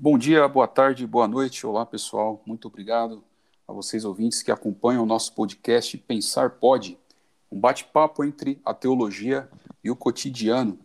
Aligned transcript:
Bom 0.00 0.16
dia, 0.16 0.46
boa 0.46 0.68
tarde, 0.68 1.04
boa 1.04 1.26
noite. 1.26 1.66
Olá, 1.66 1.84
pessoal. 1.84 2.40
Muito 2.46 2.68
obrigado 2.68 3.20
a 3.66 3.72
vocês 3.72 4.04
ouvintes 4.04 4.44
que 4.44 4.52
acompanham 4.52 5.02
o 5.02 5.06
nosso 5.06 5.32
podcast 5.32 5.98
Pensar 5.98 6.50
Pode, 6.50 6.96
um 7.50 7.58
bate-papo 7.58 8.22
entre 8.22 8.60
a 8.64 8.72
teologia 8.72 9.48
e 9.82 9.90
o 9.90 9.96
cotidiano. 9.96 10.78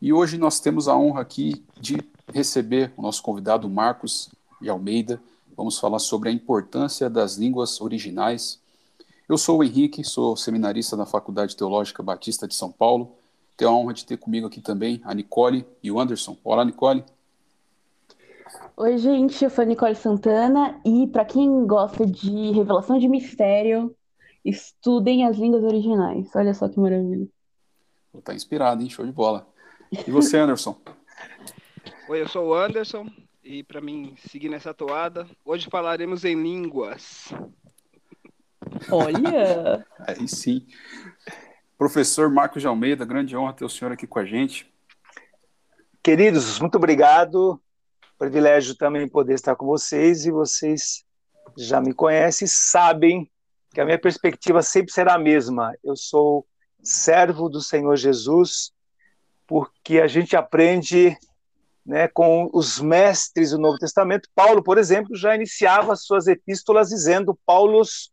E 0.00 0.12
hoje 0.12 0.38
nós 0.38 0.60
temos 0.60 0.86
a 0.86 0.96
honra 0.96 1.22
aqui 1.22 1.66
de 1.76 1.98
receber 2.32 2.92
o 2.96 3.02
nosso 3.02 3.20
convidado 3.20 3.68
Marcos 3.68 4.30
de 4.62 4.68
Almeida. 4.68 5.20
Vamos 5.56 5.80
falar 5.80 5.98
sobre 5.98 6.28
a 6.28 6.32
importância 6.32 7.10
das 7.10 7.34
línguas 7.34 7.80
originais. 7.80 8.60
Eu 9.28 9.36
sou 9.36 9.58
o 9.58 9.64
Henrique, 9.64 10.04
sou 10.04 10.36
seminarista 10.36 10.96
da 10.96 11.04
Faculdade 11.04 11.56
Teológica 11.56 12.00
Batista 12.00 12.46
de 12.46 12.54
São 12.54 12.70
Paulo. 12.70 13.10
Tenho 13.56 13.72
a 13.72 13.74
honra 13.74 13.92
de 13.92 14.06
ter 14.06 14.18
comigo 14.18 14.46
aqui 14.46 14.60
também 14.60 15.00
a 15.02 15.12
Nicole 15.12 15.66
e 15.82 15.90
o 15.90 15.98
Anderson. 15.98 16.36
Olá, 16.44 16.64
Nicole. 16.64 17.04
Oi, 18.76 18.98
gente, 18.98 19.44
eu 19.44 19.50
sou 19.50 19.62
a 19.62 19.66
Nicole 19.66 19.94
Santana 19.94 20.80
e 20.84 21.06
para 21.06 21.24
quem 21.24 21.66
gosta 21.66 22.06
de 22.06 22.50
revelação 22.50 22.98
de 22.98 23.06
mistério, 23.06 23.94
estudem 24.44 25.26
as 25.26 25.36
línguas 25.36 25.62
originais. 25.62 26.34
Olha 26.34 26.54
só 26.54 26.68
que 26.68 26.80
maravilha. 26.80 27.28
Tá 28.24 28.34
inspirado, 28.34 28.82
hein? 28.82 28.90
Show 28.90 29.04
de 29.04 29.12
bola. 29.12 29.46
E 29.92 30.10
você, 30.10 30.38
Anderson? 30.38 30.76
Oi, 32.08 32.22
eu 32.22 32.28
sou 32.28 32.48
o 32.48 32.54
Anderson 32.54 33.06
e 33.44 33.62
para 33.62 33.80
mim 33.80 34.14
seguir 34.28 34.48
nessa 34.48 34.74
toada, 34.74 35.26
hoje 35.44 35.68
falaremos 35.70 36.24
em 36.24 36.40
línguas. 36.40 37.32
Olha! 38.90 39.86
Aí 40.06 40.26
sim. 40.26 40.66
Professor 41.78 42.30
Marcos 42.30 42.62
de 42.62 42.68
Almeida, 42.68 43.04
grande 43.04 43.36
honra 43.36 43.52
ter 43.52 43.64
o 43.64 43.68
senhor 43.68 43.92
aqui 43.92 44.06
com 44.06 44.18
a 44.18 44.24
gente. 44.24 44.72
Queridos, 46.02 46.58
muito 46.58 46.76
obrigado 46.76 47.60
privilégio 48.20 48.74
também 48.74 49.08
poder 49.08 49.32
estar 49.32 49.56
com 49.56 49.64
vocês 49.64 50.26
e 50.26 50.30
vocês 50.30 51.02
já 51.56 51.80
me 51.80 51.94
conhecem, 51.94 52.46
sabem 52.46 53.28
que 53.72 53.80
a 53.80 53.84
minha 53.84 53.98
perspectiva 53.98 54.60
sempre 54.62 54.92
será 54.92 55.14
a 55.14 55.18
mesma. 55.18 55.74
Eu 55.82 55.96
sou 55.96 56.46
servo 56.82 57.48
do 57.48 57.62
Senhor 57.62 57.96
Jesus, 57.96 58.72
porque 59.46 60.00
a 60.00 60.06
gente 60.06 60.36
aprende 60.36 61.16
né, 61.84 62.08
com 62.08 62.50
os 62.52 62.78
mestres 62.78 63.52
do 63.52 63.58
Novo 63.58 63.78
Testamento. 63.78 64.28
Paulo, 64.34 64.62
por 64.62 64.76
exemplo, 64.76 65.16
já 65.16 65.34
iniciava 65.34 65.96
suas 65.96 66.26
epístolas 66.26 66.90
dizendo 66.90 67.38
Paulos 67.46 68.12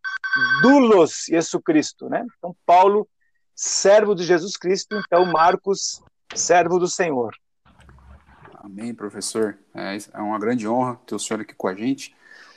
dulos 0.62 1.26
Jesus 1.28 1.62
Cristo, 1.66 2.08
né? 2.08 2.26
Então 2.38 2.56
Paulo, 2.66 3.06
servo 3.54 4.16
de 4.16 4.24
Jesus 4.24 4.56
Cristo, 4.56 4.96
então 5.06 5.26
Marcos, 5.26 6.02
servo 6.34 6.80
do 6.80 6.88
Senhor. 6.88 7.36
Amém, 8.68 8.94
professor. 8.94 9.58
É, 9.74 9.98
é 10.14 10.20
uma 10.20 10.38
grande 10.38 10.68
honra 10.68 11.00
ter 11.06 11.16
o 11.16 11.20
senhor 11.20 11.40
aqui 11.40 11.56
com 11.56 11.70
a 11.70 11.74
gente. 11.74 12.14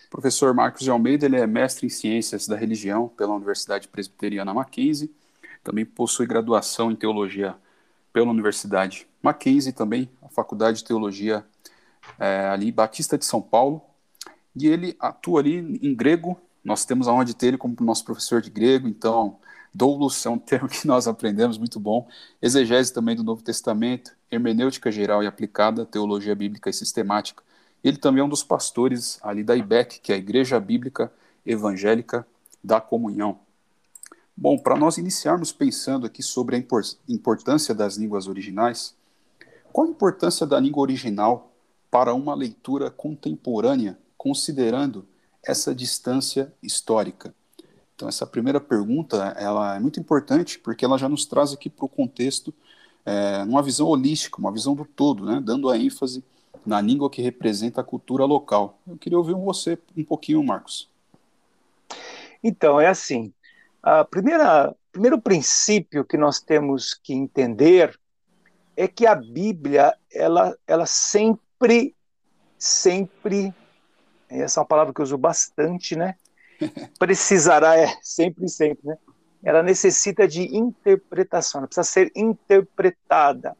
O 0.08 0.11
professor 0.11 0.52
Marcos 0.52 0.83
de 0.83 0.91
Almeida 0.91 1.25
ele 1.25 1.36
é 1.36 1.47
mestre 1.47 1.86
em 1.86 1.89
Ciências 1.89 2.48
da 2.48 2.56
Religião 2.56 3.06
pela 3.06 3.33
Universidade 3.33 3.86
Presbiteriana 3.86 4.52
Mackenzie. 4.52 5.14
Também 5.62 5.84
possui 5.84 6.27
graduação 6.27 6.91
em 6.91 6.97
Teologia 6.97 7.55
pela 8.12 8.28
Universidade 8.28 9.06
Mackenzie, 9.22 9.72
também 9.72 10.11
a 10.20 10.28
Faculdade 10.28 10.78
de 10.78 10.84
Teologia 10.84 11.47
é, 12.19 12.48
ali 12.48 12.72
Batista 12.72 13.17
de 13.17 13.24
São 13.24 13.41
Paulo. 13.41 13.80
E 14.56 14.67
ele 14.67 14.97
atua 14.98 15.39
ali 15.39 15.58
em 15.80 15.95
grego. 15.95 16.36
Nós 16.64 16.84
temos 16.84 17.06
a 17.06 17.12
honra 17.12 17.24
de 17.24 17.36
ter 17.36 17.47
ele 17.47 17.56
como 17.56 17.77
nosso 17.83 18.05
professor 18.05 18.41
de 18.41 18.50
grego, 18.50 18.89
então 18.89 19.39
Doulos 19.73 20.25
é 20.27 20.29
um 20.31 20.39
termo 20.39 20.69
que 20.69 20.87
nós 20.87 21.07
aprendemos, 21.07 21.59
muito 21.59 21.79
bom. 21.81 22.09
Exegese 22.41 22.93
também 22.93 23.17
do 23.17 23.25
Novo 23.25 23.43
Testamento, 23.43 24.13
hermenêutica 24.31 24.91
geral 24.91 25.23
e 25.23 25.27
aplicada, 25.27 25.87
teologia 25.87 26.35
bíblica 26.35 26.70
e 26.70 26.73
sistemática. 26.73 27.42
Ele 27.83 27.97
também 27.97 28.20
é 28.20 28.25
um 28.25 28.29
dos 28.29 28.42
pastores 28.42 29.19
ali 29.23 29.42
da 29.42 29.57
IBEC, 29.57 30.01
que 30.01 30.13
é 30.13 30.17
a 30.17 30.19
Igreja 30.19 30.61
Bíblica 30.61 31.13
Evangélica 31.47 32.27
da 32.63 32.80
Comunhão. 32.80 33.41
Bom, 34.36 34.59
para 34.59 34.77
nós 34.77 34.98
iniciarmos 34.98 35.53
pensando 35.53 36.07
aqui 36.07 36.23
sobre 36.23 36.57
a 36.57 36.64
importância 37.09 37.75
das 37.75 37.97
línguas 37.97 38.27
originais, 38.27 38.95
qual 39.73 39.86
a 39.86 39.91
importância 39.91 40.47
da 40.47 40.59
língua 40.59 40.83
original 40.83 41.53
para 41.91 42.14
uma 42.14 42.35
leitura 42.35 42.91
contemporânea, 42.91 43.98
considerando 44.17 45.07
essa 45.42 45.75
distância 45.75 46.53
histórica? 46.63 47.35
Então, 48.00 48.08
essa 48.08 48.27
primeira 48.27 48.58
pergunta 48.58 49.34
ela 49.36 49.77
é 49.77 49.78
muito 49.78 50.00
importante 50.00 50.58
porque 50.58 50.86
ela 50.86 50.96
já 50.96 51.06
nos 51.06 51.27
traz 51.27 51.52
aqui 51.52 51.68
para 51.68 51.84
o 51.84 51.88
contexto 51.88 52.50
é, 53.05 53.42
uma 53.42 53.62
visão 53.62 53.86
holística, 53.88 54.38
uma 54.38 54.50
visão 54.50 54.74
do 54.74 54.86
todo, 54.86 55.27
né, 55.27 55.38
dando 55.44 55.68
a 55.68 55.77
ênfase 55.77 56.24
na 56.64 56.80
língua 56.80 57.11
que 57.11 57.20
representa 57.20 57.83
a 57.83 57.84
cultura 57.84 58.24
local. 58.24 58.78
Eu 58.88 58.96
queria 58.96 59.18
ouvir 59.18 59.34
você 59.34 59.78
um 59.94 60.02
pouquinho, 60.02 60.42
Marcos. 60.42 60.88
Então, 62.42 62.80
é 62.80 62.86
assim, 62.86 63.34
a 63.83 64.02
primeira, 64.02 64.74
primeiro 64.90 65.20
princípio 65.20 66.02
que 66.02 66.17
nós 66.17 66.40
temos 66.40 66.94
que 66.94 67.12
entender 67.12 68.00
é 68.74 68.88
que 68.88 69.05
a 69.05 69.14
Bíblia, 69.14 69.94
ela, 70.11 70.56
ela 70.67 70.86
sempre, 70.86 71.94
sempre, 72.56 73.52
essa 74.27 74.58
é 74.58 74.62
uma 74.62 74.67
palavra 74.67 74.94
que 74.94 75.02
eu 75.02 75.05
uso 75.05 75.18
bastante, 75.18 75.94
né? 75.94 76.17
Precisará, 76.98 77.77
é 77.79 77.89
sempre, 78.03 78.48
sempre, 78.48 78.89
né? 78.89 78.97
Ela 79.43 79.63
necessita 79.63 80.29
de 80.29 80.55
interpretação, 80.55 81.61
ela 81.61 81.67
precisa 81.67 81.85
ser 81.85 82.13
interpretada. 82.15 83.57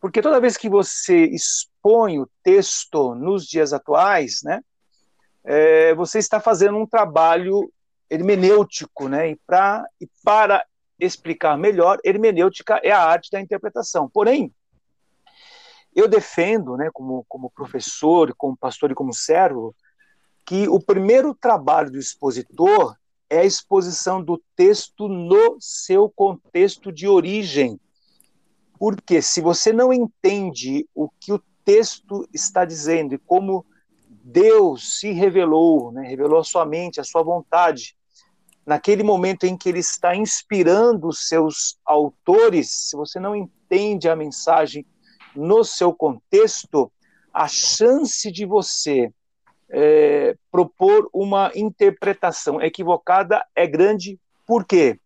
Porque 0.00 0.22
toda 0.22 0.40
vez 0.40 0.56
que 0.56 0.68
você 0.68 1.24
expõe 1.24 2.18
o 2.18 2.28
texto 2.42 3.14
nos 3.14 3.46
dias 3.46 3.72
atuais, 3.72 4.40
né, 4.42 4.62
é, 5.44 5.94
você 5.94 6.18
está 6.18 6.40
fazendo 6.40 6.78
um 6.78 6.86
trabalho 6.86 7.72
hermenêutico, 8.08 9.08
né, 9.08 9.30
e, 9.30 9.36
pra, 9.46 9.86
e 10.00 10.08
para 10.22 10.64
explicar 10.98 11.56
melhor, 11.56 11.98
hermenêutica 12.04 12.80
é 12.82 12.90
a 12.90 13.02
arte 13.02 13.30
da 13.30 13.40
interpretação. 13.40 14.08
Porém, 14.08 14.52
eu 15.94 16.08
defendo, 16.08 16.76
né, 16.76 16.90
como, 16.92 17.24
como 17.28 17.50
professor, 17.50 18.34
como 18.36 18.56
pastor 18.56 18.90
e 18.90 18.94
como 18.94 19.12
servo, 19.12 19.74
que 20.50 20.68
o 20.68 20.80
primeiro 20.80 21.32
trabalho 21.32 21.92
do 21.92 21.98
expositor 22.00 22.96
é 23.30 23.38
a 23.38 23.44
exposição 23.44 24.20
do 24.20 24.42
texto 24.56 25.06
no 25.06 25.56
seu 25.60 26.10
contexto 26.10 26.90
de 26.90 27.06
origem. 27.06 27.78
Porque 28.76 29.22
se 29.22 29.40
você 29.40 29.72
não 29.72 29.92
entende 29.92 30.88
o 30.92 31.08
que 31.08 31.32
o 31.32 31.40
texto 31.64 32.28
está 32.34 32.64
dizendo 32.64 33.14
e 33.14 33.18
como 33.18 33.64
Deus 34.08 34.98
se 34.98 35.12
revelou, 35.12 35.92
né, 35.92 36.02
revelou 36.02 36.40
a 36.40 36.44
sua 36.44 36.66
mente, 36.66 37.00
a 37.00 37.04
sua 37.04 37.22
vontade, 37.22 37.94
naquele 38.66 39.04
momento 39.04 39.44
em 39.44 39.56
que 39.56 39.68
ele 39.68 39.78
está 39.78 40.16
inspirando 40.16 41.06
os 41.06 41.28
seus 41.28 41.78
autores, 41.86 42.88
se 42.88 42.96
você 42.96 43.20
não 43.20 43.36
entende 43.36 44.08
a 44.08 44.16
mensagem 44.16 44.84
no 45.32 45.62
seu 45.62 45.94
contexto, 45.94 46.90
a 47.32 47.46
chance 47.46 48.32
de 48.32 48.44
você 48.44 49.12
é, 49.70 50.36
propor 50.50 51.08
uma 51.12 51.50
interpretação 51.54 52.60
equivocada 52.60 53.44
é 53.54 53.66
grande. 53.66 54.18
Por 54.46 54.64
quê? 54.64 54.98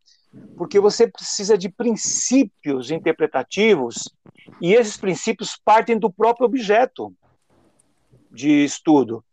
Porque 0.57 0.81
você 0.81 1.07
precisa 1.07 1.57
de 1.57 1.69
princípios 1.69 2.91
interpretativos 2.91 4.11
e 4.61 4.75
esses 4.75 4.97
princípios 4.97 5.59
partem 5.65 5.99
do 5.99 6.11
próprio 6.11 6.47
objeto 6.47 7.15
de 8.31 8.65
estudo. 8.65 9.25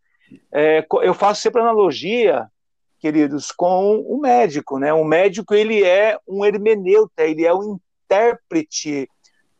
É, 0.52 0.86
eu 1.02 1.12
faço 1.12 1.42
sempre 1.42 1.60
analogia, 1.60 2.48
queridos, 3.00 3.50
com 3.50 3.96
o 3.98 4.20
médico, 4.20 4.78
né? 4.78 4.92
O 4.92 5.04
médico 5.04 5.54
ele 5.54 5.82
é 5.82 6.16
um 6.26 6.44
hermeneuta, 6.44 7.24
ele 7.24 7.44
é 7.44 7.52
um 7.52 7.78
intérprete 8.04 9.08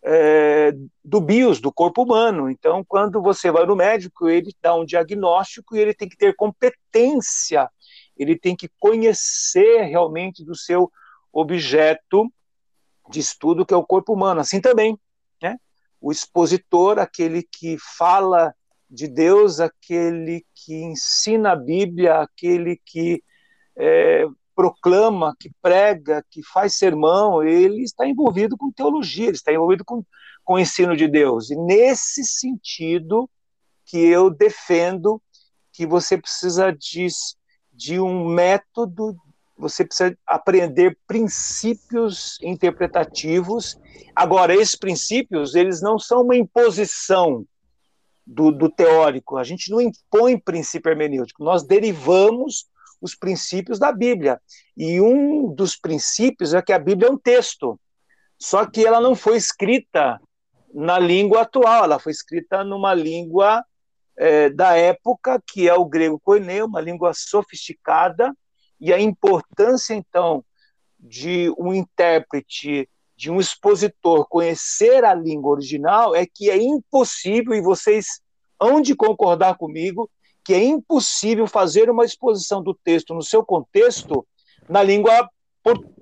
é, 0.05 0.73
do 1.05 1.21
BIOS, 1.21 1.61
do 1.61 1.73
corpo 1.73 2.03
humano. 2.03 2.51
Então, 2.51 2.85
quando 2.85 3.23
você 3.23 3.51
vai 3.51 3.65
no 3.65 3.77
médico, 3.77 4.29
ele 4.29 4.53
dá 4.61 4.75
um 4.75 4.85
diagnóstico 4.85 5.77
e 5.77 5.81
ele 5.81 5.95
tem 5.95 6.09
que 6.09 6.17
ter 6.17 6.35
competência, 6.35 7.71
ele 8.17 8.37
tem 8.37 8.57
que 8.57 8.69
conhecer 8.79 9.83
realmente 9.83 10.45
do 10.45 10.57
seu 10.57 10.91
objeto 11.33 12.31
de 13.09 13.21
estudo, 13.21 13.65
que 13.65 13.75
é 13.75 13.77
o 13.77 13.87
corpo 13.87 14.13
humano. 14.13 14.41
Assim 14.41 14.61
também, 14.61 14.99
né? 15.41 15.57
O 16.01 16.11
expositor, 16.11 16.99
aquele 16.99 17.43
que 17.43 17.77
fala 17.97 18.55
de 18.91 19.09
Deus, 19.09 19.61
aquele 19.61 20.45
que 20.55 20.75
ensina 20.75 21.53
a 21.53 21.57
Bíblia, 21.57 22.21
aquele 22.21 22.81
que 22.85 23.23
é, 23.77 24.27
proclama, 24.55 25.35
que 25.39 25.51
prega, 25.61 26.25
que 26.31 26.43
faz 26.43 26.75
sermão, 26.75 27.43
ele 27.43 27.83
está 27.83 28.07
envolvido 28.07 28.57
com 28.57 28.71
teologia, 28.71 29.27
ele 29.27 29.37
está 29.37 29.53
envolvido 29.53 29.85
com, 29.85 30.05
com 30.45 30.55
o 30.55 30.59
ensino 30.59 30.97
de 30.97 31.09
Deus. 31.09 31.51
E 31.51 31.57
nesse 31.57 32.25
sentido 32.25 33.29
que 33.85 33.99
eu 33.99 34.31
defendo 34.31 35.21
que 35.73 35.87
você 35.87 36.19
precisa 36.19 36.71
de, 36.73 37.07
de 37.73 38.01
um 38.01 38.27
método, 38.27 39.17
você 39.57 39.85
precisa 39.85 40.17
aprender 40.27 40.99
princípios 41.07 42.39
interpretativos. 42.43 43.79
Agora, 44.15 44.55
esses 44.55 44.77
princípios, 44.77 45.55
eles 45.55 45.81
não 45.81 45.99
são 45.99 46.23
uma 46.23 46.37
imposição, 46.37 47.47
do, 48.27 48.51
do 48.53 48.71
teórico, 48.71 49.37
a 49.37 49.45
gente 49.45 49.71
não 49.71 49.81
impõe 49.81 50.39
princípio 50.39 50.91
hermenêutico, 50.91 51.43
nós 51.43 51.65
derivamos 51.65 52.67
os 53.03 53.17
princípios 53.17 53.79
da 53.79 53.93
Bíblia. 53.93 54.41
E 54.77 55.01
um 55.01 55.53
dos 55.53 55.77
princípios 55.77 56.55
é 56.55 56.63
que 56.63 56.73
a 56.73 56.79
Bíblia 56.79 57.09
é 57.09 57.13
um 57.13 57.19
texto, 57.19 57.79
só 58.39 58.65
que 58.65 58.87
ela 58.87 59.01
não 59.01 59.17
foi 59.17 59.37
escrita 59.37 60.21
na 60.73 60.99
língua 60.99 61.43
atual, 61.43 61.85
ela 61.85 61.99
foi 61.99 62.13
escrita 62.13 62.65
numa 62.65 62.95
língua 62.95 63.63
é, 64.17 64.49
da 64.49 64.77
época, 64.77 65.43
que 65.47 65.69
é 65.69 65.75
o 65.75 65.85
grego 65.85 66.21
koineu, 66.21 66.67
uma 66.67 66.81
língua 66.81 67.13
sofisticada, 67.13 68.33
e 68.81 68.93
a 68.93 69.01
importância, 69.01 69.95
então, 69.95 70.45
de 70.99 71.53
um 71.59 71.75
intérprete, 71.75 72.89
de 73.17 73.31
um 73.31 73.39
expositor 73.39 74.27
conhecer 74.29 75.05
a 75.05 75.15
língua 75.15 75.53
original 75.53 76.15
é 76.15 76.27
que 76.27 76.51
é 76.51 76.57
impossível, 76.57 77.55
e 77.55 77.61
vocês 77.61 78.21
hão 78.59 78.81
de 78.81 78.95
concordar 78.95 79.57
comigo, 79.57 80.11
que 80.45 80.55
é 80.55 80.63
impossível 80.63 81.47
fazer 81.47 81.91
uma 81.91 82.05
exposição 82.05 82.63
do 82.63 82.75
texto 82.75 83.15
no 83.15 83.23
seu 83.23 83.45
contexto 83.45 84.27
na 84.69 84.83
língua 84.83 85.29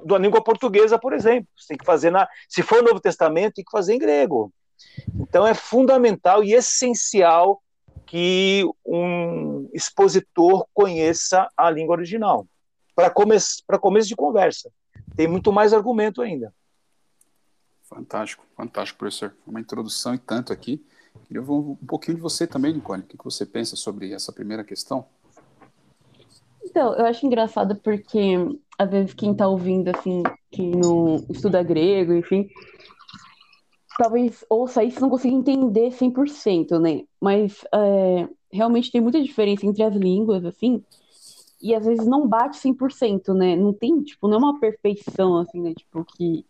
da 0.04 0.16
língua 0.16 0.42
portuguesa, 0.42 0.98
por 0.98 1.12
exemplo. 1.12 1.46
Você 1.54 1.68
tem 1.68 1.76
que 1.76 1.84
fazer 1.84 2.10
na, 2.10 2.26
se 2.48 2.62
for 2.62 2.82
Novo 2.82 2.98
Testamento, 2.98 3.54
tem 3.54 3.64
que 3.64 3.70
fazer 3.70 3.94
em 3.94 3.98
grego. 3.98 4.50
Então 5.14 5.46
é 5.46 5.52
fundamental 5.52 6.42
e 6.42 6.54
essencial 6.54 7.62
que 8.06 8.64
um 8.84 9.68
expositor 9.74 10.66
conheça 10.72 11.46
a 11.56 11.70
língua 11.70 11.94
original 11.94 12.46
para 12.94 13.10
começo, 13.10 13.62
para 13.66 13.78
começo 13.78 14.08
de 14.08 14.16
conversa. 14.16 14.70
Tem 15.14 15.28
muito 15.28 15.52
mais 15.52 15.72
argumento 15.72 16.22
ainda. 16.22 16.52
Fantástico, 17.84 18.44
fantástico, 18.56 18.98
professor. 18.98 19.36
Uma 19.46 19.60
introdução 19.60 20.14
e 20.14 20.18
tanto 20.18 20.52
aqui. 20.52 20.84
Queria 21.26 21.42
ouvir 21.42 21.52
um 21.52 21.86
pouquinho 21.86 22.16
de 22.16 22.22
você 22.22 22.46
também, 22.46 22.74
Nicole. 22.74 23.02
O 23.02 23.06
que 23.06 23.16
você 23.22 23.46
pensa 23.46 23.76
sobre 23.76 24.12
essa 24.12 24.32
primeira 24.32 24.64
questão? 24.64 25.04
Então, 26.64 26.94
eu 26.94 27.06
acho 27.06 27.26
engraçado 27.26 27.76
porque, 27.76 28.34
às 28.78 28.90
vezes, 28.90 29.14
quem 29.14 29.32
está 29.32 29.48
ouvindo, 29.48 29.88
assim, 29.88 30.22
que 30.50 30.62
não 30.62 31.24
estuda 31.28 31.62
grego, 31.62 32.12
enfim, 32.12 32.48
talvez 33.98 34.44
ouça 34.48 34.82
isso 34.82 34.98
e 34.98 35.02
não 35.02 35.10
consiga 35.10 35.34
entender 35.34 35.90
100%, 35.90 36.78
né? 36.78 37.02
Mas 37.20 37.64
é, 37.72 38.28
realmente 38.50 38.90
tem 38.90 39.00
muita 39.00 39.22
diferença 39.22 39.66
entre 39.66 39.82
as 39.82 39.94
línguas, 39.94 40.44
assim, 40.44 40.82
e 41.62 41.74
às 41.74 41.84
vezes 41.84 42.06
não 42.06 42.26
bate 42.26 42.56
100%, 42.58 43.34
né? 43.34 43.54
Não 43.56 43.72
tem, 43.72 44.02
tipo, 44.02 44.26
não 44.26 44.36
é 44.36 44.38
uma 44.38 44.60
perfeição, 44.60 45.36
assim, 45.36 45.60
né? 45.60 45.74
Tipo, 45.74 46.04
que 46.04 46.46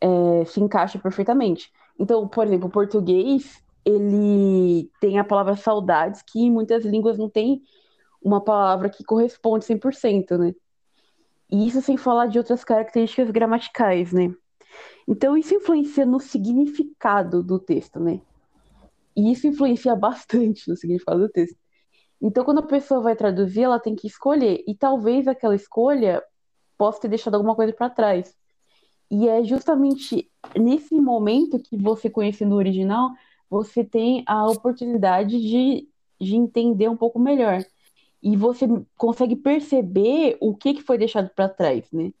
é, 0.00 0.44
se 0.46 0.60
encaixa 0.60 0.98
perfeitamente. 0.98 1.70
Então, 1.98 2.26
por 2.26 2.46
exemplo, 2.46 2.68
o 2.68 2.72
português, 2.72 3.62
ele 3.84 4.90
tem 5.00 5.18
a 5.18 5.24
palavra 5.24 5.56
saudades, 5.56 6.22
que 6.22 6.40
em 6.40 6.50
muitas 6.50 6.84
línguas 6.84 7.18
não 7.18 7.28
tem 7.28 7.62
uma 8.22 8.40
palavra 8.40 8.88
que 8.88 9.04
corresponde 9.04 9.64
100%, 9.64 10.38
né? 10.38 10.54
E 11.50 11.66
isso 11.66 11.82
sem 11.82 11.96
falar 11.96 12.26
de 12.26 12.38
outras 12.38 12.64
características 12.64 13.30
gramaticais, 13.30 14.12
né? 14.12 14.34
Então, 15.06 15.36
isso 15.36 15.54
influencia 15.54 16.06
no 16.06 16.20
significado 16.20 17.42
do 17.42 17.58
texto, 17.58 18.00
né? 18.00 18.20
E 19.16 19.30
isso 19.32 19.46
influencia 19.46 19.94
bastante 19.96 20.68
no 20.68 20.76
significado 20.76 21.20
do 21.20 21.28
texto. 21.28 21.58
Então, 22.20 22.44
quando 22.44 22.60
a 22.60 22.66
pessoa 22.66 23.00
vai 23.00 23.16
traduzir, 23.16 23.62
ela 23.62 23.80
tem 23.80 23.96
que 23.96 24.06
escolher. 24.06 24.62
E 24.66 24.74
talvez 24.74 25.26
aquela 25.26 25.56
escolha 25.56 26.22
possa 26.78 27.00
ter 27.00 27.08
deixado 27.08 27.34
alguma 27.34 27.54
coisa 27.54 27.72
para 27.72 27.90
trás. 27.90 28.34
E 29.10 29.28
é 29.28 29.44
justamente 29.44 30.30
nesse 30.56 30.94
momento 30.94 31.58
que 31.58 31.76
você 31.76 32.08
conhecendo 32.08 32.54
o 32.54 32.58
original, 32.58 33.10
você 33.52 33.84
tem 33.84 34.24
a 34.26 34.46
oportunidade 34.48 35.38
de, 35.38 35.86
de 36.18 36.36
entender 36.36 36.88
um 36.88 36.96
pouco 36.96 37.18
melhor. 37.18 37.62
E 38.22 38.34
você 38.34 38.66
consegue 38.96 39.36
perceber 39.36 40.38
o 40.40 40.56
que, 40.56 40.72
que 40.72 40.82
foi 40.82 40.96
deixado 40.96 41.28
para 41.28 41.50
trás, 41.50 41.84
né? 41.92 42.14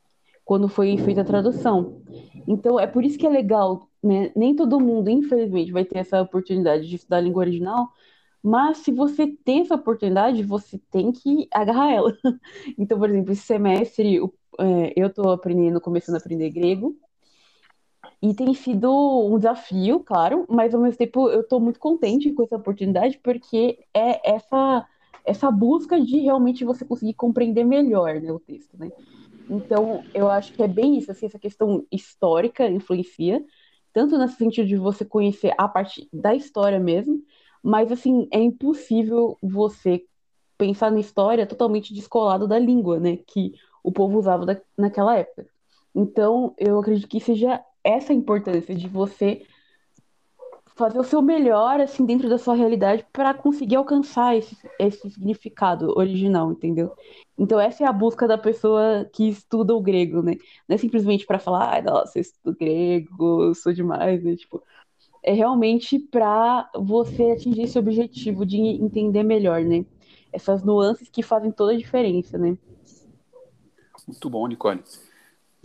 Quando 0.44 0.68
foi 0.68 0.98
feita 0.98 1.22
a 1.22 1.24
tradução. 1.24 2.02
Então, 2.46 2.78
é 2.78 2.86
por 2.86 3.02
isso 3.02 3.16
que 3.16 3.26
é 3.26 3.30
legal, 3.30 3.88
né? 4.02 4.30
Nem 4.36 4.54
todo 4.54 4.78
mundo, 4.78 5.08
infelizmente, 5.08 5.72
vai 5.72 5.86
ter 5.86 6.00
essa 6.00 6.20
oportunidade 6.20 6.86
de 6.86 6.96
estudar 6.96 7.16
a 7.16 7.20
língua 7.22 7.40
original, 7.40 7.88
mas 8.42 8.78
se 8.78 8.92
você 8.92 9.26
tem 9.26 9.62
essa 9.62 9.76
oportunidade, 9.76 10.42
você 10.42 10.78
tem 10.90 11.12
que 11.12 11.48
agarrar 11.50 11.92
ela. 11.94 12.12
Então, 12.76 12.98
por 12.98 13.08
exemplo, 13.08 13.32
esse 13.32 13.42
semestre 13.42 14.18
é, 14.58 14.92
eu 14.94 15.06
estou 15.06 15.30
aprendendo, 15.30 15.80
começando 15.80 16.16
a 16.16 16.18
aprender 16.18 16.50
grego. 16.50 16.94
E 18.22 18.34
tem 18.34 18.54
sido 18.54 18.88
um 19.26 19.36
desafio, 19.36 20.00
claro, 20.00 20.46
mas 20.48 20.74
ao 20.74 20.80
mesmo 20.80 20.96
tempo 20.98 21.28
eu 21.28 21.40
estou 21.40 21.60
muito 21.60 21.80
contente 21.80 22.32
com 22.32 22.44
essa 22.44 22.56
oportunidade, 22.56 23.18
porque 23.18 23.80
é 23.92 24.34
essa, 24.36 24.86
essa 25.24 25.50
busca 25.50 26.00
de 26.00 26.18
realmente 26.20 26.64
você 26.64 26.84
conseguir 26.84 27.14
compreender 27.14 27.64
melhor 27.64 28.20
né, 28.20 28.30
o 28.32 28.38
texto, 28.38 28.78
né? 28.78 28.92
Então, 29.48 30.06
eu 30.14 30.30
acho 30.30 30.52
que 30.54 30.62
é 30.62 30.68
bem 30.68 30.98
isso, 30.98 31.10
assim, 31.10 31.26
essa 31.26 31.38
questão 31.38 31.86
histórica 31.92 32.68
influencia, 32.68 33.44
tanto 33.92 34.16
nesse 34.18 34.36
sentido 34.36 34.68
de 34.68 34.76
você 34.76 35.04
conhecer 35.04 35.52
a 35.58 35.68
parte 35.68 36.08
da 36.12 36.34
história 36.34 36.80
mesmo, 36.80 37.22
mas, 37.62 37.92
assim, 37.92 38.28
é 38.32 38.40
impossível 38.40 39.38
você 39.42 40.04
pensar 40.58 40.90
na 40.92 41.00
história 41.00 41.46
totalmente 41.46 41.92
descolado 41.94 42.46
da 42.48 42.58
língua, 42.58 43.00
né? 43.00 43.16
Que 43.26 43.52
o 43.82 43.92
povo 43.92 44.18
usava 44.18 44.46
da, 44.46 44.60
naquela 44.78 45.16
época. 45.18 45.46
Então, 45.94 46.54
eu 46.58 46.78
acredito 46.78 47.08
que 47.08 47.20
seja 47.20 47.62
essa 47.84 48.12
importância 48.12 48.74
de 48.74 48.88
você 48.88 49.42
fazer 50.74 50.98
o 50.98 51.04
seu 51.04 51.20
melhor, 51.20 51.80
assim, 51.80 52.04
dentro 52.04 52.28
da 52.28 52.38
sua 52.38 52.54
realidade 52.54 53.06
para 53.12 53.34
conseguir 53.34 53.76
alcançar 53.76 54.36
esse, 54.36 54.56
esse 54.78 55.10
significado 55.10 55.96
original, 55.96 56.50
entendeu? 56.50 56.92
Então, 57.38 57.60
essa 57.60 57.84
é 57.84 57.86
a 57.86 57.92
busca 57.92 58.26
da 58.26 58.38
pessoa 58.38 59.08
que 59.12 59.28
estuda 59.28 59.74
o 59.74 59.80
grego, 59.80 60.22
né? 60.22 60.36
Não 60.68 60.74
é 60.74 60.78
simplesmente 60.78 61.26
para 61.26 61.38
falar, 61.38 61.76
ah, 61.76 61.82
nossa, 61.82 62.18
eu 62.18 62.22
estudo 62.22 62.56
grego, 62.56 63.44
eu 63.44 63.54
sou 63.54 63.72
demais, 63.72 64.22
né? 64.22 64.34
Tipo, 64.36 64.62
é 65.22 65.32
realmente 65.32 65.98
para 65.98 66.70
você 66.74 67.30
atingir 67.30 67.62
esse 67.62 67.78
objetivo 67.78 68.44
de 68.44 68.58
entender 68.58 69.22
melhor, 69.22 69.62
né? 69.62 69.84
Essas 70.32 70.62
nuances 70.62 71.08
que 71.08 71.22
fazem 71.22 71.52
toda 71.52 71.72
a 71.72 71.76
diferença, 71.76 72.38
né? 72.38 72.56
Muito 74.06 74.30
bom, 74.30 74.46
Nicole. 74.48 74.82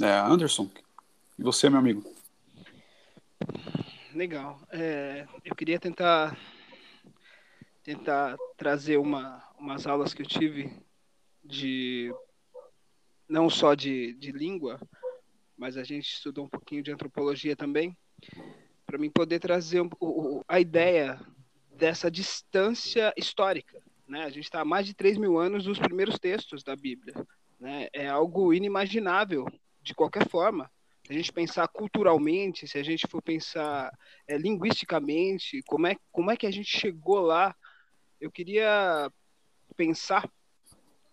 É, 0.01 0.11
Anderson, 0.11 0.67
e 1.37 1.43
você, 1.43 1.69
meu 1.69 1.79
amigo? 1.79 2.03
Legal. 4.13 4.59
É, 4.71 5.27
eu 5.45 5.55
queria 5.55 5.79
tentar 5.79 6.37
tentar 7.83 8.35
trazer 8.57 8.97
uma, 8.97 9.41
umas 9.57 9.87
aulas 9.87 10.13
que 10.13 10.21
eu 10.21 10.25
tive 10.25 10.69
de 11.41 12.13
não 13.29 13.49
só 13.49 13.75
de, 13.75 14.13
de 14.15 14.31
língua, 14.31 14.79
mas 15.57 15.77
a 15.77 15.83
gente 15.83 16.11
estudou 16.11 16.45
um 16.45 16.49
pouquinho 16.49 16.83
de 16.83 16.91
antropologia 16.91 17.55
também 17.55 17.95
para 18.85 18.97
mim 18.97 19.09
poder 19.09 19.39
trazer 19.39 19.81
um, 19.81 19.89
o, 19.99 20.43
a 20.47 20.59
ideia 20.59 21.19
dessa 21.75 22.09
distância 22.09 23.13
histórica. 23.17 23.81
Né? 24.07 24.23
A 24.23 24.29
gente 24.29 24.45
está 24.45 24.61
há 24.61 24.65
mais 24.65 24.85
de 24.85 24.93
3 24.93 25.17
mil 25.17 25.37
anos 25.37 25.65
dos 25.65 25.77
primeiros 25.77 26.17
textos 26.17 26.63
da 26.63 26.75
Bíblia. 26.75 27.13
Né? 27.59 27.89
É 27.91 28.07
algo 28.07 28.53
inimaginável, 28.53 29.45
de 29.81 29.93
qualquer 29.93 30.27
forma. 30.27 30.71
A 31.09 31.13
gente 31.13 31.31
pensar 31.31 31.67
culturalmente, 31.67 32.67
se 32.67 32.77
a 32.77 32.83
gente 32.83 33.07
for 33.07 33.21
pensar 33.21 33.91
é, 34.27 34.37
linguisticamente, 34.37 35.61
como 35.63 35.87
é, 35.87 35.95
como 36.11 36.31
é 36.31 36.35
que 36.35 36.45
a 36.45 36.51
gente 36.51 36.77
chegou 36.77 37.21
lá, 37.21 37.55
eu 38.19 38.29
queria 38.29 39.09
pensar 39.75 40.29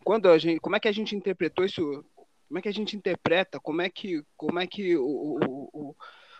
quando 0.03 0.29
a 0.29 0.37
gente, 0.37 0.61
como 0.61 0.75
é 0.75 0.81
que 0.81 0.89
a 0.89 0.93
gente 0.93 1.15
interpretou 1.15 1.65
isso, 1.65 2.05
como 2.49 2.59
é 2.59 2.63
que 2.63 2.69
a 2.69 2.73
gente 2.75 2.97
interpreta, 2.97 3.61
como 3.61 3.83
é 3.83 3.89
que, 3.89 4.25
como 4.37 4.59
é 4.59 4.67
que 4.67 4.97
o, 4.97 5.05
o, 5.05 5.71
o 5.73 5.97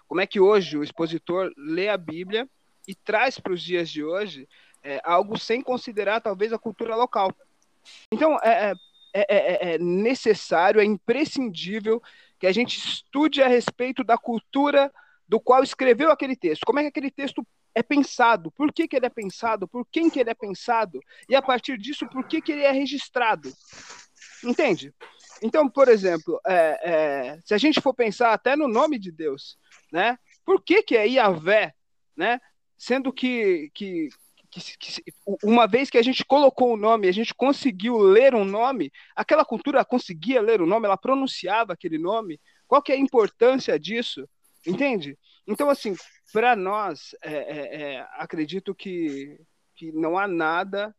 como 0.07 0.21
é 0.21 0.27
que 0.27 0.39
hoje 0.39 0.77
o 0.77 0.83
expositor 0.83 1.51
lê 1.57 1.89
a 1.89 1.97
Bíblia 1.97 2.49
e 2.87 2.95
traz 2.95 3.39
para 3.39 3.53
os 3.53 3.63
dias 3.63 3.89
de 3.89 4.05
hoje 4.05 4.49
é, 4.83 5.01
algo 5.03 5.39
sem 5.39 5.63
considerar 5.63 6.21
talvez 6.21 6.53
a 6.53 6.59
cultura 6.59 6.95
local. 6.95 7.35
Então 8.13 8.39
é, 8.43 8.75
é, 9.15 9.25
é, 9.29 9.75
é 9.75 9.79
necessário, 9.79 10.81
é 10.81 10.85
imprescindível 10.85 12.03
que 12.45 12.49
a 12.49 12.53
gente 12.53 12.77
estude 12.77 13.43
a 13.43 13.49
respeito 13.49 14.05
da 14.05 14.19
cultura 14.19 14.93
do 15.27 15.41
qual 15.41 15.63
escreveu 15.63 16.11
aquele 16.11 16.37
texto. 16.37 16.67
Como 16.67 16.79
é 16.79 16.83
que 16.83 16.89
aquele 16.89 17.11
texto 17.11 17.43
é 17.75 17.83
pensado? 17.83 18.53
Por 18.53 18.71
que, 18.71 18.87
que 18.87 18.97
ele 18.97 19.07
é 19.07 19.09
pensado? 19.09 19.67
Por 19.67 19.87
quem 19.91 20.11
que 20.11 20.21
ele 20.21 20.29
é 20.29 20.35
pensado? 20.35 21.01
E 21.27 21.35
a 21.35 21.41
partir 21.41 21.79
disso, 21.79 22.07
por 22.07 22.29
que, 22.29 22.43
que 22.43 22.53
ele 22.53 22.61
é 22.61 22.71
registrado? 22.71 23.51
Entende? 24.45 24.95
Então, 25.43 25.71
por 25.71 25.89
exemplo, 25.89 26.39
é, 26.47 26.81
é, 26.83 27.41
se 27.47 27.55
a 27.55 27.59
gente 27.59 27.81
for 27.81 27.95
pensar 27.95 28.35
até 28.35 28.55
no 28.55 28.69
nome 28.69 28.99
de 28.99 29.11
Deus, 29.11 29.57
né? 29.91 30.19
Por 30.45 30.63
que, 30.63 30.83
que 30.83 30.99
é 30.99 31.09
Iavé, 31.09 31.73
né? 32.15 32.39
Sendo 32.77 33.11
que, 33.11 33.71
que, 33.73 34.11
que, 34.61 34.79
que, 34.79 35.13
uma 35.43 35.67
vez 35.67 35.91
que 35.91 35.99
a 35.99 36.03
gente 36.03 36.25
colocou 36.25 36.75
o 36.75 36.77
nome, 36.77 37.09
a 37.09 37.13
gente 37.13 37.35
conseguiu 37.35 37.99
ler 37.99 38.35
um 38.35 38.45
nome, 38.45 38.93
aquela 39.15 39.45
cultura 39.45 39.85
conseguia 39.85 40.41
ler 40.41 40.61
o 40.61 40.67
nome, 40.67 40.87
ela 40.87 40.97
pronunciava 40.97 41.73
aquele 41.73 41.99
nome. 41.99 42.41
Qual 42.67 42.83
que 42.83 42.93
é 42.93 42.95
a 42.95 42.99
importância 42.99 43.79
disso? 43.79 44.29
Entende? 44.67 45.19
Então, 45.47 45.69
assim, 45.69 45.95
para 46.33 46.57
nós, 46.57 47.15
é, 47.23 47.35
é, 47.35 47.83
é, 47.83 48.07
acredito 48.17 48.75
que 48.75 49.39
que 49.75 49.93
não 49.93 50.17
há 50.17 50.27
nada 50.27 50.95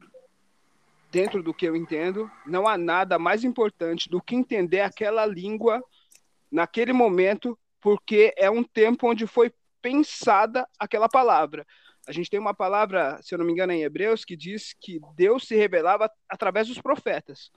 dentro 1.12 1.42
do 1.42 1.54
que 1.54 1.66
eu 1.66 1.76
entendo, 1.76 2.30
não 2.46 2.68
há 2.68 2.78
nada 2.78 3.18
mais 3.18 3.44
importante 3.44 4.10
do 4.10 4.22
que 4.22 4.36
entender 4.36 4.82
aquela 4.82 5.26
língua 5.26 5.82
naquele 6.52 6.92
momento, 6.92 7.58
porque 7.80 8.34
é 8.38 8.50
um 8.50 8.64
tempo 8.64 9.10
onde 9.10 9.26
foi 9.26 9.54
pensada 9.82 10.68
aquela 10.78 11.08
palavra. 11.08 11.66
A 12.08 12.12
gente 12.12 12.30
tem 12.30 12.40
uma 12.40 12.54
palavra, 12.54 13.20
se 13.22 13.34
eu 13.34 13.40
não 13.40 13.46
me 13.46 13.52
engano, 13.52 13.72
em 13.72 13.84
Hebreus, 13.84 14.24
que 14.24 14.36
diz 14.36 14.74
que 14.80 15.00
Deus 15.16 15.48
se 15.48 15.56
revelava 15.56 16.10
através 16.30 16.68
dos 16.68 16.80
profetas. 16.80 17.50